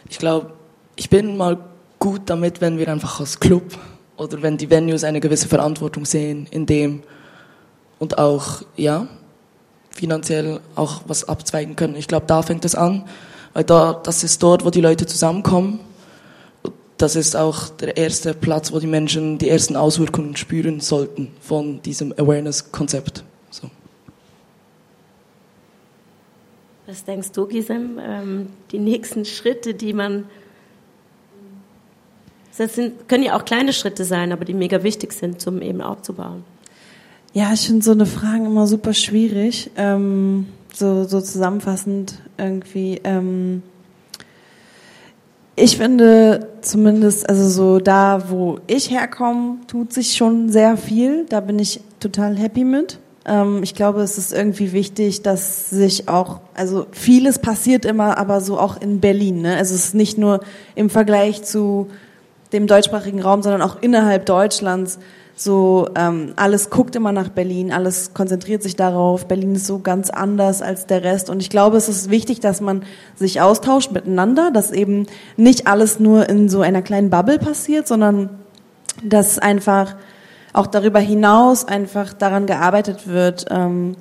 Ich 0.09 0.17
glaube, 0.17 0.53
ich 0.95 1.09
bin 1.09 1.35
mal 1.35 1.57
gut 1.99 2.21
damit, 2.27 2.61
wenn 2.61 2.77
wir 2.77 2.87
einfach 2.87 3.19
als 3.19 3.37
Club 3.37 3.77
oder 4.15 4.41
wenn 4.41 4.57
die 4.57 4.69
Venues 4.69 5.03
eine 5.03 5.19
gewisse 5.19 5.49
Verantwortung 5.49 6.05
sehen 6.05 6.47
in 6.51 6.65
dem 6.65 7.03
und 7.99 8.17
auch, 8.17 8.61
ja, 8.77 9.07
finanziell 9.89 10.61
auch 10.75 11.01
was 11.05 11.27
abzweigen 11.27 11.75
können. 11.75 11.97
Ich 11.97 12.07
glaube, 12.07 12.27
da 12.27 12.41
fängt 12.41 12.63
es 12.63 12.75
an, 12.75 13.03
weil 13.51 13.65
da, 13.65 13.99
das 14.01 14.23
ist 14.23 14.41
dort, 14.41 14.63
wo 14.63 14.69
die 14.69 14.79
Leute 14.79 15.05
zusammenkommen. 15.05 15.81
Das 16.97 17.17
ist 17.17 17.35
auch 17.35 17.67
der 17.67 17.97
erste 17.97 18.33
Platz, 18.33 18.71
wo 18.71 18.79
die 18.79 18.87
Menschen 18.87 19.37
die 19.37 19.49
ersten 19.49 19.75
Auswirkungen 19.75 20.37
spüren 20.37 20.79
sollten 20.79 21.33
von 21.41 21.81
diesem 21.81 22.13
Awareness-Konzept. 22.13 23.25
So. 23.49 23.69
Was 26.91 27.05
denkst 27.05 27.31
du, 27.31 27.47
Gisem? 27.47 27.97
Ähm, 28.05 28.47
die 28.73 28.79
nächsten 28.79 29.23
Schritte, 29.23 29.73
die 29.73 29.93
man. 29.93 30.25
Das 32.57 32.75
sind, 32.75 33.07
können 33.07 33.23
ja 33.23 33.37
auch 33.37 33.45
kleine 33.45 33.71
Schritte 33.71 34.03
sein, 34.03 34.33
aber 34.33 34.43
die 34.43 34.53
mega 34.53 34.83
wichtig 34.83 35.13
sind, 35.13 35.39
zum 35.39 35.61
eben 35.61 35.81
aufzubauen. 35.81 36.43
Ja, 37.31 37.53
ich 37.53 37.65
finde 37.65 37.81
so 37.81 37.91
eine 37.91 38.05
Frage 38.05 38.43
immer 38.43 38.67
super 38.67 38.93
schwierig. 38.93 39.71
Ähm, 39.77 40.47
so, 40.73 41.05
so 41.05 41.21
zusammenfassend 41.21 42.19
irgendwie. 42.37 42.99
Ähm, 43.05 43.63
ich 45.55 45.77
finde 45.77 46.49
zumindest, 46.59 47.29
also 47.29 47.47
so 47.47 47.79
da, 47.79 48.29
wo 48.29 48.59
ich 48.67 48.91
herkomme, 48.91 49.59
tut 49.67 49.93
sich 49.93 50.17
schon 50.17 50.49
sehr 50.49 50.75
viel. 50.75 51.25
Da 51.29 51.39
bin 51.39 51.57
ich 51.57 51.79
total 52.01 52.37
happy 52.37 52.65
mit. 52.65 52.99
Ähm, 53.25 53.61
ich 53.63 53.75
glaube, 53.75 54.01
es 54.01 54.17
ist 54.17 54.33
irgendwie 54.33 54.71
wichtig, 54.71 55.21
dass 55.21 55.69
sich 55.69 56.07
auch, 56.07 56.39
also 56.53 56.87
vieles 56.91 57.39
passiert 57.39 57.85
immer, 57.85 58.17
aber 58.17 58.41
so 58.41 58.59
auch 58.59 58.79
in 58.79 58.99
Berlin. 58.99 59.41
Ne? 59.41 59.55
Also 59.57 59.75
es 59.75 59.85
ist 59.85 59.95
nicht 59.95 60.17
nur 60.17 60.41
im 60.75 60.89
Vergleich 60.89 61.43
zu 61.43 61.87
dem 62.53 62.67
deutschsprachigen 62.67 63.21
Raum, 63.21 63.43
sondern 63.43 63.61
auch 63.61 63.81
innerhalb 63.81 64.25
Deutschlands 64.25 64.99
so 65.35 65.89
ähm, 65.95 66.33
alles 66.35 66.69
guckt 66.69 66.95
immer 66.95 67.11
nach 67.11 67.29
Berlin, 67.29 67.71
alles 67.71 68.13
konzentriert 68.13 68.61
sich 68.61 68.75
darauf. 68.75 69.27
Berlin 69.27 69.55
ist 69.55 69.65
so 69.65 69.79
ganz 69.79 70.09
anders 70.09 70.61
als 70.61 70.85
der 70.85 71.03
Rest 71.03 71.29
und 71.29 71.41
ich 71.41 71.49
glaube, 71.49 71.77
es 71.77 71.89
ist 71.89 72.11
wichtig, 72.11 72.41
dass 72.41 72.61
man 72.61 72.83
sich 73.15 73.41
austauscht 73.41 73.91
miteinander, 73.91 74.51
dass 74.51 74.71
eben 74.71 75.07
nicht 75.37 75.67
alles 75.67 75.99
nur 75.99 76.29
in 76.29 76.49
so 76.49 76.61
einer 76.61 76.81
kleinen 76.81 77.09
Bubble 77.09 77.39
passiert, 77.39 77.87
sondern 77.87 78.29
dass 79.03 79.39
einfach 79.39 79.95
auch 80.53 80.67
darüber 80.67 80.99
hinaus 80.99 81.65
einfach 81.65 82.13
daran 82.13 82.45
gearbeitet 82.45 83.07
wird. 83.07 83.45
Ähm, 83.49 83.95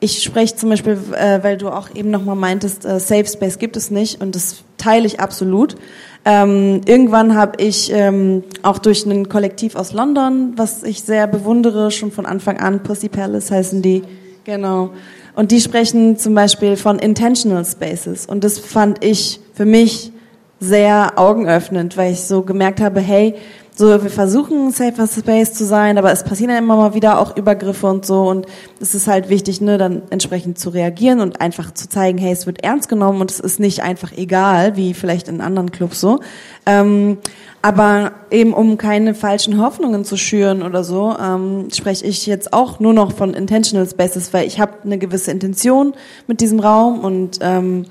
ich 0.00 0.22
spreche 0.22 0.56
zum 0.56 0.70
Beispiel, 0.70 0.98
äh, 1.12 1.42
weil 1.42 1.56
du 1.56 1.68
auch 1.68 1.94
eben 1.94 2.10
nochmal 2.10 2.34
meintest, 2.34 2.84
äh, 2.84 2.98
Safe 2.98 3.26
Space 3.26 3.58
gibt 3.58 3.76
es 3.76 3.90
nicht 3.90 4.20
und 4.20 4.34
das 4.34 4.64
teile 4.76 5.06
ich 5.06 5.20
absolut. 5.20 5.76
Ähm, 6.24 6.80
irgendwann 6.86 7.36
habe 7.36 7.62
ich 7.62 7.92
ähm, 7.92 8.42
auch 8.62 8.78
durch 8.78 9.06
ein 9.06 9.28
Kollektiv 9.28 9.76
aus 9.76 9.92
London, 9.92 10.54
was 10.56 10.82
ich 10.82 11.02
sehr 11.02 11.26
bewundere, 11.26 11.90
schon 11.90 12.10
von 12.10 12.26
Anfang 12.26 12.58
an, 12.58 12.82
Pussy 12.82 13.08
Palace 13.08 13.50
heißen 13.50 13.82
die, 13.82 14.02
genau. 14.44 14.90
Und 15.34 15.50
die 15.50 15.60
sprechen 15.60 16.18
zum 16.18 16.34
Beispiel 16.34 16.76
von 16.76 16.98
Intentional 16.98 17.64
Spaces. 17.64 18.26
Und 18.26 18.44
das 18.44 18.58
fand 18.58 19.04
ich 19.04 19.40
für 19.54 19.64
mich 19.64 20.12
sehr 20.60 21.12
augenöffnend, 21.16 21.96
weil 21.96 22.12
ich 22.12 22.22
so 22.22 22.42
gemerkt 22.42 22.80
habe, 22.80 23.00
hey, 23.00 23.34
so, 23.74 23.88
wir 24.02 24.10
versuchen 24.10 24.70
safer 24.70 25.06
Space 25.06 25.54
zu 25.54 25.64
sein, 25.64 25.96
aber 25.96 26.12
es 26.12 26.24
passieren 26.24 26.50
ja 26.50 26.58
immer 26.58 26.76
mal 26.76 26.94
wieder 26.94 27.18
auch 27.18 27.36
Übergriffe 27.36 27.86
und 27.86 28.04
so 28.04 28.28
und 28.28 28.46
es 28.80 28.94
ist 28.94 29.06
halt 29.06 29.30
wichtig, 29.30 29.62
ne, 29.62 29.78
dann 29.78 30.02
entsprechend 30.10 30.58
zu 30.58 30.68
reagieren 30.68 31.20
und 31.20 31.40
einfach 31.40 31.72
zu 31.72 31.88
zeigen, 31.88 32.18
hey, 32.18 32.32
es 32.32 32.46
wird 32.46 32.62
ernst 32.62 32.90
genommen 32.90 33.22
und 33.22 33.30
es 33.30 33.40
ist 33.40 33.60
nicht 33.60 33.82
einfach 33.82 34.12
egal, 34.12 34.76
wie 34.76 34.92
vielleicht 34.92 35.28
in 35.28 35.40
anderen 35.40 35.70
Clubs 35.70 36.00
so. 36.00 36.20
Ähm, 36.66 37.18
aber 37.62 38.12
eben 38.30 38.52
um 38.52 38.76
keine 38.76 39.14
falschen 39.14 39.58
Hoffnungen 39.62 40.04
zu 40.04 40.16
schüren 40.16 40.62
oder 40.62 40.84
so, 40.84 41.16
ähm, 41.18 41.68
spreche 41.72 42.04
ich 42.04 42.26
jetzt 42.26 42.52
auch 42.52 42.80
nur 42.80 42.92
noch 42.92 43.12
von 43.12 43.34
Intentional 43.34 43.88
Spaces, 43.88 44.34
weil 44.34 44.46
ich 44.46 44.60
habe 44.60 44.72
eine 44.84 44.98
gewisse 44.98 45.30
Intention 45.30 45.94
mit 46.26 46.40
diesem 46.40 46.60
Raum 46.60 47.00
und 47.00 47.38
ähm, 47.40 47.86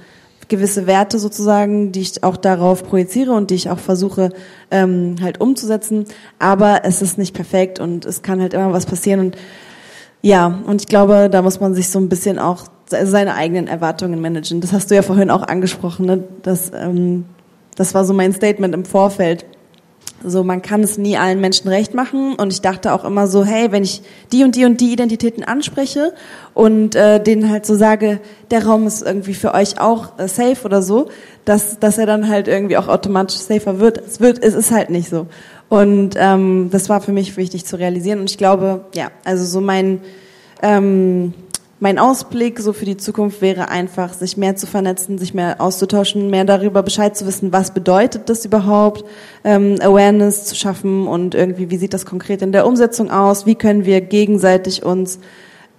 gewisse 0.52 0.86
Werte 0.86 1.18
sozusagen, 1.18 1.92
die 1.92 2.02
ich 2.02 2.24
auch 2.24 2.38
darauf 2.38 2.84
projiziere 2.84 3.32
und 3.32 3.50
die 3.50 3.56
ich 3.56 3.72
auch 3.72 3.80
versuche 3.80 4.30
ähm, 4.70 5.16
halt 5.22 5.42
umzusetzen. 5.42 6.06
Aber 6.38 6.82
es 6.84 7.02
ist 7.02 7.18
nicht 7.18 7.34
perfekt 7.34 7.80
und 7.80 8.06
es 8.06 8.22
kann 8.22 8.40
halt 8.40 8.54
immer 8.54 8.72
was 8.72 8.86
passieren 8.86 9.20
und 9.20 9.38
ja, 10.24 10.60
und 10.68 10.82
ich 10.82 10.88
glaube, 10.88 11.30
da 11.32 11.42
muss 11.42 11.60
man 11.60 11.74
sich 11.74 11.90
so 11.90 11.98
ein 11.98 12.08
bisschen 12.08 12.38
auch 12.38 12.66
seine 12.88 13.34
eigenen 13.34 13.68
Erwartungen 13.68 14.22
managen. 14.22 14.62
Das 14.62 14.72
hast 14.72 14.92
du 14.92 14.96
ja 14.96 15.02
vorhin 15.02 15.32
auch 15.32 15.42
angesprochen. 15.42 16.06
Ne? 16.06 16.24
Das, 16.44 16.72
ähm, 16.76 17.26
das 17.76 17.96
war 17.96 18.06
so 18.06 18.14
mein 18.14 18.32
Statement 18.32 18.76
im 18.76 18.86
Vorfeld. 18.86 19.46
So, 20.24 20.44
man 20.44 20.62
kann 20.62 20.84
es 20.84 20.98
nie 20.98 21.18
allen 21.18 21.42
Menschen 21.42 21.68
recht 21.68 21.94
machen. 21.94 22.36
Und 22.36 22.54
ich 22.54 22.62
dachte 22.62 22.94
auch 22.94 23.04
immer 23.06 23.28
so, 23.28 23.44
hey, 23.44 23.72
wenn 23.72 23.84
ich 23.84 24.02
die 24.32 24.44
und 24.44 24.56
die 24.56 24.66
und 24.66 24.80
die 24.82 24.92
Identitäten 24.92 25.44
anspreche 25.44 26.14
und 26.54 26.96
äh, 26.96 27.22
denen 27.22 27.50
halt 27.50 27.66
so 27.66 27.76
sage, 27.76 28.20
der 28.52 28.66
Raum 28.66 28.88
ist 28.88 29.02
irgendwie 29.02 29.34
für 29.34 29.54
euch 29.54 29.80
auch 29.80 30.20
äh, 30.20 30.28
safe 30.28 30.66
oder 30.66 30.82
so, 30.82 31.10
dass, 31.46 31.80
dass 31.80 31.98
er 31.98 32.06
dann 32.06 32.28
halt 32.28 32.48
irgendwie 32.48 32.78
auch 32.78 32.88
automatisch 32.88 33.38
safer 33.38 33.80
wird. 33.80 33.98
Es 33.98 34.20
wird, 34.20 34.44
es 34.44 34.54
ist 34.54 34.72
halt 34.72 34.90
nicht 34.90 35.10
so. 35.10 35.28
Und 35.70 36.16
ähm, 36.18 36.70
das 36.72 36.90
war 36.90 37.02
für 37.02 37.14
mich 37.14 37.38
wichtig 37.38 37.66
zu 37.66 37.78
realisieren. 37.78 38.20
Und 38.20 38.30
ich 38.30 38.38
glaube, 38.38 38.86
ja, 38.94 39.10
also 39.24 39.46
so 39.46 39.62
mein 39.62 40.02
ähm, 40.62 41.34
mein 41.82 41.98
Ausblick 41.98 42.60
so 42.60 42.74
für 42.74 42.86
die 42.86 42.96
Zukunft 42.96 43.42
wäre 43.42 43.70
einfach, 43.70 44.14
sich 44.14 44.38
mehr 44.38 44.56
zu 44.56 44.68
vernetzen, 44.68 45.18
sich 45.18 45.34
mehr 45.34 45.60
auszutauschen, 45.60 46.30
mehr 46.30 46.46
darüber 46.46 46.84
Bescheid 46.84 47.18
zu 47.18 47.26
wissen, 47.26 47.52
was 47.52 47.74
bedeutet 47.74 48.30
das 48.30 48.46
überhaupt, 48.46 49.04
ähm, 49.44 49.78
Awareness 49.82 50.46
zu 50.46 50.56
schaffen 50.56 51.08
und 51.08 51.34
irgendwie, 51.34 51.72
wie 51.72 51.78
sieht 51.78 51.96
das 51.96 52.06
konkret 52.06 52.44
in 52.44 52.52
der 52.52 52.68
Umsetzung 52.68 53.10
aus, 53.10 53.48
wie 53.48 53.56
können 53.56 53.84
wir 53.84 54.00
gegenseitig 54.00 54.86
uns 54.86 55.18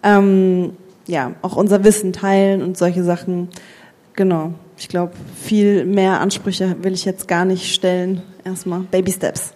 ähm, 0.03 0.73
ja 1.07 1.35
auch 1.41 1.55
unser 1.55 1.85
Wissen 1.85 2.13
teilen 2.13 2.63
und 2.63 2.77
solche 2.77 3.05
Sachen. 3.05 3.49
Genau. 4.15 4.55
Ich 4.77 4.89
glaube, 4.89 5.13
viel 5.41 5.85
mehr 5.85 6.21
Ansprüche 6.21 6.75
will 6.83 6.95
ich 6.95 7.05
jetzt 7.05 7.29
gar 7.29 7.45
nicht 7.45 7.73
stellen. 7.73 8.23
Erstmal 8.45 8.81
Baby 8.91 9.13
Steps. 9.13 9.53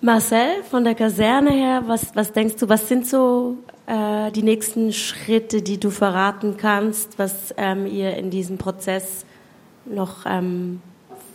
Marcel, 0.00 0.62
von 0.70 0.84
der 0.84 0.94
Kaserne 0.94 1.50
her, 1.50 1.82
was, 1.86 2.14
was 2.14 2.32
denkst 2.32 2.54
du, 2.60 2.68
was 2.68 2.86
sind 2.86 3.08
so 3.08 3.56
äh, 3.86 4.30
die 4.32 4.42
nächsten 4.42 4.92
Schritte, 4.92 5.62
die 5.62 5.78
du 5.78 5.90
verraten 5.90 6.56
kannst, 6.56 7.18
was 7.18 7.54
ähm, 7.56 7.86
ihr 7.86 8.16
in 8.16 8.30
diesem 8.30 8.58
Prozess 8.58 9.24
noch 9.84 10.26
ähm, 10.26 10.80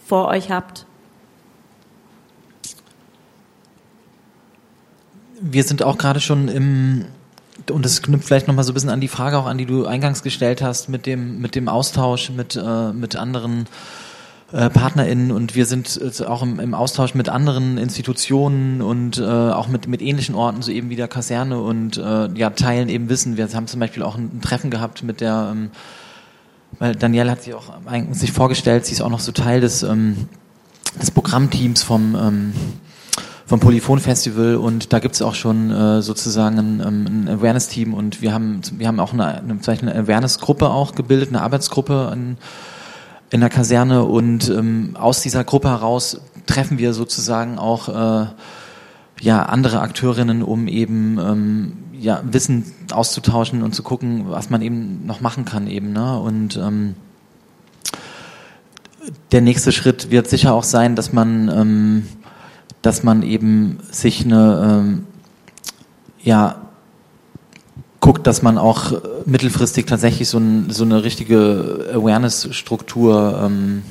vor 0.05 0.27
euch 0.27 0.51
habt? 0.51 0.85
Wir 5.39 5.63
sind 5.63 5.81
auch 5.81 5.97
gerade 5.97 6.19
schon 6.19 6.49
im, 6.49 7.05
und 7.71 7.83
das 7.83 8.01
knüpft 8.01 8.27
vielleicht 8.27 8.47
nochmal 8.47 8.63
so 8.63 8.71
ein 8.71 8.73
bisschen 8.75 8.89
an 8.89 9.01
die 9.01 9.07
Frage 9.07 9.37
auch 9.37 9.47
an, 9.47 9.57
die 9.57 9.65
du 9.65 9.85
eingangs 9.85 10.21
gestellt 10.21 10.61
hast, 10.61 10.89
mit 10.89 11.05
dem, 11.05 11.41
mit 11.41 11.55
dem 11.55 11.67
Austausch 11.67 12.29
mit, 12.29 12.55
äh, 12.55 12.93
mit 12.93 13.15
anderen 13.15 13.61
äh, 13.61 13.67
PartnerInnen 14.69 15.31
und 15.31 15.55
wir 15.55 15.65
sind 15.65 15.99
äh, 16.01 16.25
auch 16.25 16.43
im, 16.43 16.59
im, 16.59 16.73
Austausch 16.73 17.15
mit 17.15 17.29
anderen 17.29 17.77
Institutionen 17.77 18.81
und 18.81 19.17
äh, 19.17 19.23
auch 19.23 19.67
mit, 19.67 19.87
mit 19.87 20.01
ähnlichen 20.01 20.35
Orten, 20.35 20.61
so 20.61 20.71
eben 20.71 20.89
wie 20.89 20.97
der 20.97 21.07
Kaserne 21.07 21.61
und 21.61 21.97
äh, 21.97 22.29
ja, 22.33 22.49
teilen 22.49 22.89
eben 22.89 23.07
Wissen. 23.07 23.37
Wir 23.37 23.47
haben 23.53 23.67
zum 23.67 23.79
Beispiel 23.79 24.03
auch 24.03 24.17
ein, 24.17 24.29
ein 24.33 24.41
Treffen 24.41 24.69
gehabt 24.69 25.03
mit 25.03 25.21
der, 25.21 25.49
ähm, 25.51 25.71
weil 26.79 26.95
Danielle 26.95 27.31
hat 27.31 27.43
sich 27.43 27.53
auch 27.53 27.73
sich 28.11 28.33
vorgestellt, 28.33 28.85
sie 28.85 28.93
ist 28.93 29.01
auch 29.01 29.09
noch 29.09 29.21
so 29.21 29.31
Teil 29.31 29.61
des, 29.61 29.83
ähm, 29.83 30.27
des 30.99 31.11
Programmteams 31.11 31.83
vom 31.83 32.15
ähm, 32.15 32.53
vom 33.45 33.59
Polyphon 33.59 33.99
Festival 33.99 34.55
und 34.55 34.93
da 34.93 34.99
gibt 34.99 35.15
es 35.15 35.21
auch 35.21 35.35
schon 35.35 35.71
äh, 35.71 36.01
sozusagen 36.01 36.57
ein, 36.57 36.79
ähm, 36.79 37.05
ein 37.05 37.27
Awareness-Team 37.27 37.93
und 37.93 38.21
wir 38.21 38.33
haben 38.33 38.61
wir 38.77 38.87
haben 38.87 38.99
auch 39.01 39.11
eine, 39.11 39.41
eine, 39.41 39.59
eine 39.67 39.95
Awareness-Gruppe 39.95 40.69
auch 40.69 40.95
gebildet, 40.95 41.29
eine 41.29 41.41
Arbeitsgruppe 41.41 42.07
an 42.09 42.37
in 43.31 43.39
der 43.39 43.49
Kaserne 43.49 44.03
und 44.03 44.49
ähm, 44.49 44.95
aus 44.99 45.21
dieser 45.21 45.43
Gruppe 45.43 45.69
heraus 45.69 46.21
treffen 46.45 46.77
wir 46.77 46.93
sozusagen 46.93 47.57
auch 47.57 47.87
äh, 47.89 48.27
ja 49.21 49.43
andere 49.43 49.81
Akteurinnen, 49.81 50.43
um 50.43 50.67
eben 50.67 51.17
ähm, 51.17 51.73
ja 51.93 52.21
Wissen 52.25 52.65
auszutauschen 52.91 53.63
und 53.63 53.73
zu 53.73 53.83
gucken, 53.83 54.25
was 54.27 54.49
man 54.49 54.61
eben 54.61 55.05
noch 55.05 55.21
machen 55.21 55.45
kann 55.45 55.67
eben 55.67 55.93
ne? 55.93 56.19
Und 56.19 56.57
ähm, 56.57 56.95
der 59.31 59.41
nächste 59.41 59.71
Schritt 59.71 60.11
wird 60.11 60.29
sicher 60.29 60.53
auch 60.53 60.63
sein, 60.63 60.95
dass 60.95 61.13
man, 61.13 61.49
ähm, 61.49 62.07
dass 62.81 63.03
man 63.03 63.23
eben 63.23 63.79
sich 63.89 64.25
eine, 64.25 64.81
ähm, 64.83 65.07
ja, 66.21 66.61
guckt, 68.01 68.27
dass 68.27 68.41
man 68.41 68.57
auch 68.57 68.91
mittelfristig 69.25 69.85
tatsächlich 69.85 70.27
so, 70.27 70.39
ein, 70.39 70.69
so 70.69 70.83
eine 70.83 71.03
richtige 71.03 71.91
Awareness-Struktur, 71.93 73.41
ähm, 73.45 73.83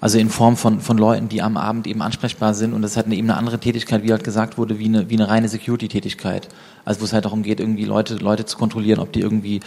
also 0.00 0.18
in 0.18 0.30
Form 0.30 0.56
von, 0.56 0.80
von 0.80 0.96
Leuten, 0.96 1.28
die 1.28 1.42
am 1.42 1.56
Abend 1.56 1.86
eben 1.86 2.02
ansprechbar 2.02 2.54
sind 2.54 2.72
und 2.72 2.82
das 2.82 2.96
hat 2.96 3.06
eine, 3.06 3.16
eben 3.16 3.28
eine 3.28 3.38
andere 3.38 3.58
Tätigkeit, 3.58 4.02
wie 4.02 4.10
halt 4.10 4.24
gesagt 4.24 4.58
wurde, 4.58 4.78
wie 4.78 4.86
eine, 4.86 5.10
wie 5.10 5.14
eine 5.14 5.28
reine 5.28 5.48
Security-Tätigkeit. 5.48 6.48
Also 6.84 7.00
wo 7.00 7.04
es 7.04 7.12
halt 7.12 7.24
darum 7.24 7.42
geht, 7.42 7.60
irgendwie 7.60 7.84
Leute, 7.84 8.16
Leute 8.16 8.44
zu 8.44 8.56
kontrollieren, 8.56 9.00
ob 9.00 9.12
die 9.12 9.20
irgendwie 9.20 9.60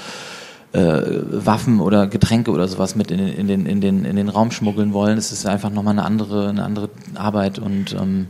äh, 0.73 1.01
Waffen 1.31 1.79
oder 1.79 2.07
Getränke 2.07 2.51
oder 2.51 2.67
sowas 2.67 2.95
mit 2.95 3.11
in, 3.11 3.19
in, 3.19 3.47
den, 3.47 3.65
in, 3.65 3.81
den, 3.81 4.03
in 4.03 4.15
den 4.15 4.29
Raum 4.29 4.51
schmuggeln 4.51 4.93
wollen. 4.93 5.17
Es 5.17 5.31
ist 5.31 5.45
einfach 5.45 5.69
nochmal 5.69 5.93
eine 5.93 6.03
andere, 6.03 6.49
eine 6.49 6.63
andere 6.63 6.89
Arbeit 7.15 7.59
und 7.59 7.93
ähm, 7.93 8.27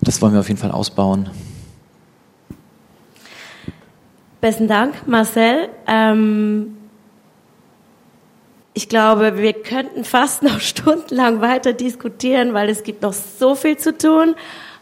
das 0.00 0.20
wollen 0.20 0.32
wir 0.32 0.40
auf 0.40 0.48
jeden 0.48 0.60
Fall 0.60 0.70
ausbauen. 0.70 1.30
Besten 4.42 4.66
Dank, 4.66 5.06
Marcel. 5.06 5.68
Ähm, 5.86 6.76
ich 8.74 8.88
glaube, 8.88 9.38
wir 9.38 9.52
könnten 9.52 10.02
fast 10.02 10.42
noch 10.42 10.58
stundenlang 10.60 11.40
weiter 11.40 11.72
diskutieren, 11.72 12.52
weil 12.52 12.68
es 12.68 12.82
gibt 12.82 13.02
noch 13.02 13.12
so 13.12 13.54
viel 13.54 13.76
zu 13.76 13.96
tun. 13.96 14.34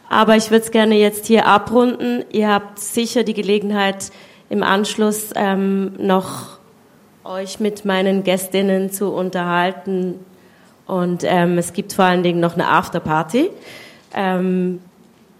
Aber 0.08 0.34
ich 0.36 0.50
würde 0.50 0.64
es 0.64 0.70
gerne 0.70 0.94
jetzt 0.94 1.26
hier 1.26 1.46
abrunden. 1.46 2.24
Ihr 2.32 2.48
habt 2.48 2.78
sicher 2.78 3.22
die 3.22 3.34
Gelegenheit, 3.34 4.12
im 4.48 4.62
Anschluss 4.62 5.28
ähm, 5.36 5.92
noch 5.98 6.58
euch 7.22 7.60
mit 7.60 7.84
meinen 7.84 8.24
Gästinnen 8.24 8.90
zu 8.90 9.12
unterhalten. 9.12 10.24
Und 10.86 11.22
ähm, 11.22 11.58
es 11.58 11.74
gibt 11.74 11.92
vor 11.92 12.06
allen 12.06 12.22
Dingen 12.22 12.40
noch 12.40 12.54
eine 12.54 12.66
Afterparty. 12.66 13.50
Ähm, 14.14 14.80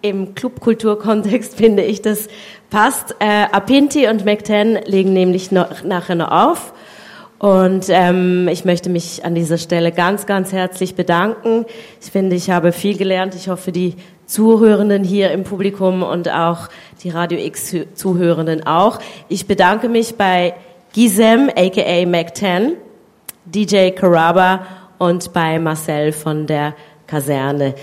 Im 0.03 0.35
Clubkulturkontext 0.35 1.55
finde 1.57 1.83
ich, 1.83 2.03
das 2.03 2.29
passt. 2.71 3.17
Äh, 3.19 3.47
Apinti 3.53 4.09
und 4.09 4.25
McTen 4.25 4.79
legen 4.85 5.13
nämlich 5.13 5.53
noch, 5.53 5.83
nachher 5.85 6.15
noch 6.15 6.31
auf. 6.31 6.73
Und 7.39 7.87
ähm, 7.89 8.49
ich 8.49 8.67
möchte 8.67 8.91
mich 8.91 9.25
an 9.25 9.35
dieser 9.35 9.57
Stelle 9.57 9.93
ganz, 9.93 10.27
ganz 10.27 10.53
herzlich 10.53 10.95
bedanken. 10.95 11.65
Ich 11.99 12.11
finde, 12.11 12.37
ich 12.37 12.51
habe 12.51 12.71
viel 12.71 12.99
gelernt. 12.99 13.35
Ich 13.35 13.49
hoffe, 13.49 13.73
die 13.73 13.97
Zuhörenden 14.27 15.05
hier 15.05 15.31
im 15.31 15.45
Publikum 15.45 16.03
und 16.03 16.31
auch 16.31 16.69
die 17.03 17.09
Radio 17.09 17.39
X 17.39 17.75
Zuhörenden 17.95 18.67
auch. 18.67 18.99
Ich 19.29 19.47
bedanke 19.47 19.89
mich 19.89 20.17
bei 20.17 20.55
Gizem, 20.93 21.49
aka 21.49 22.05
Mac10, 22.05 22.73
DJ 23.47 23.91
Caraba 23.91 24.67
und 24.99 25.33
bei 25.33 25.59
Marcel 25.59 26.13
von 26.13 26.47
der 26.47 26.75
Kaserne. 27.07 27.75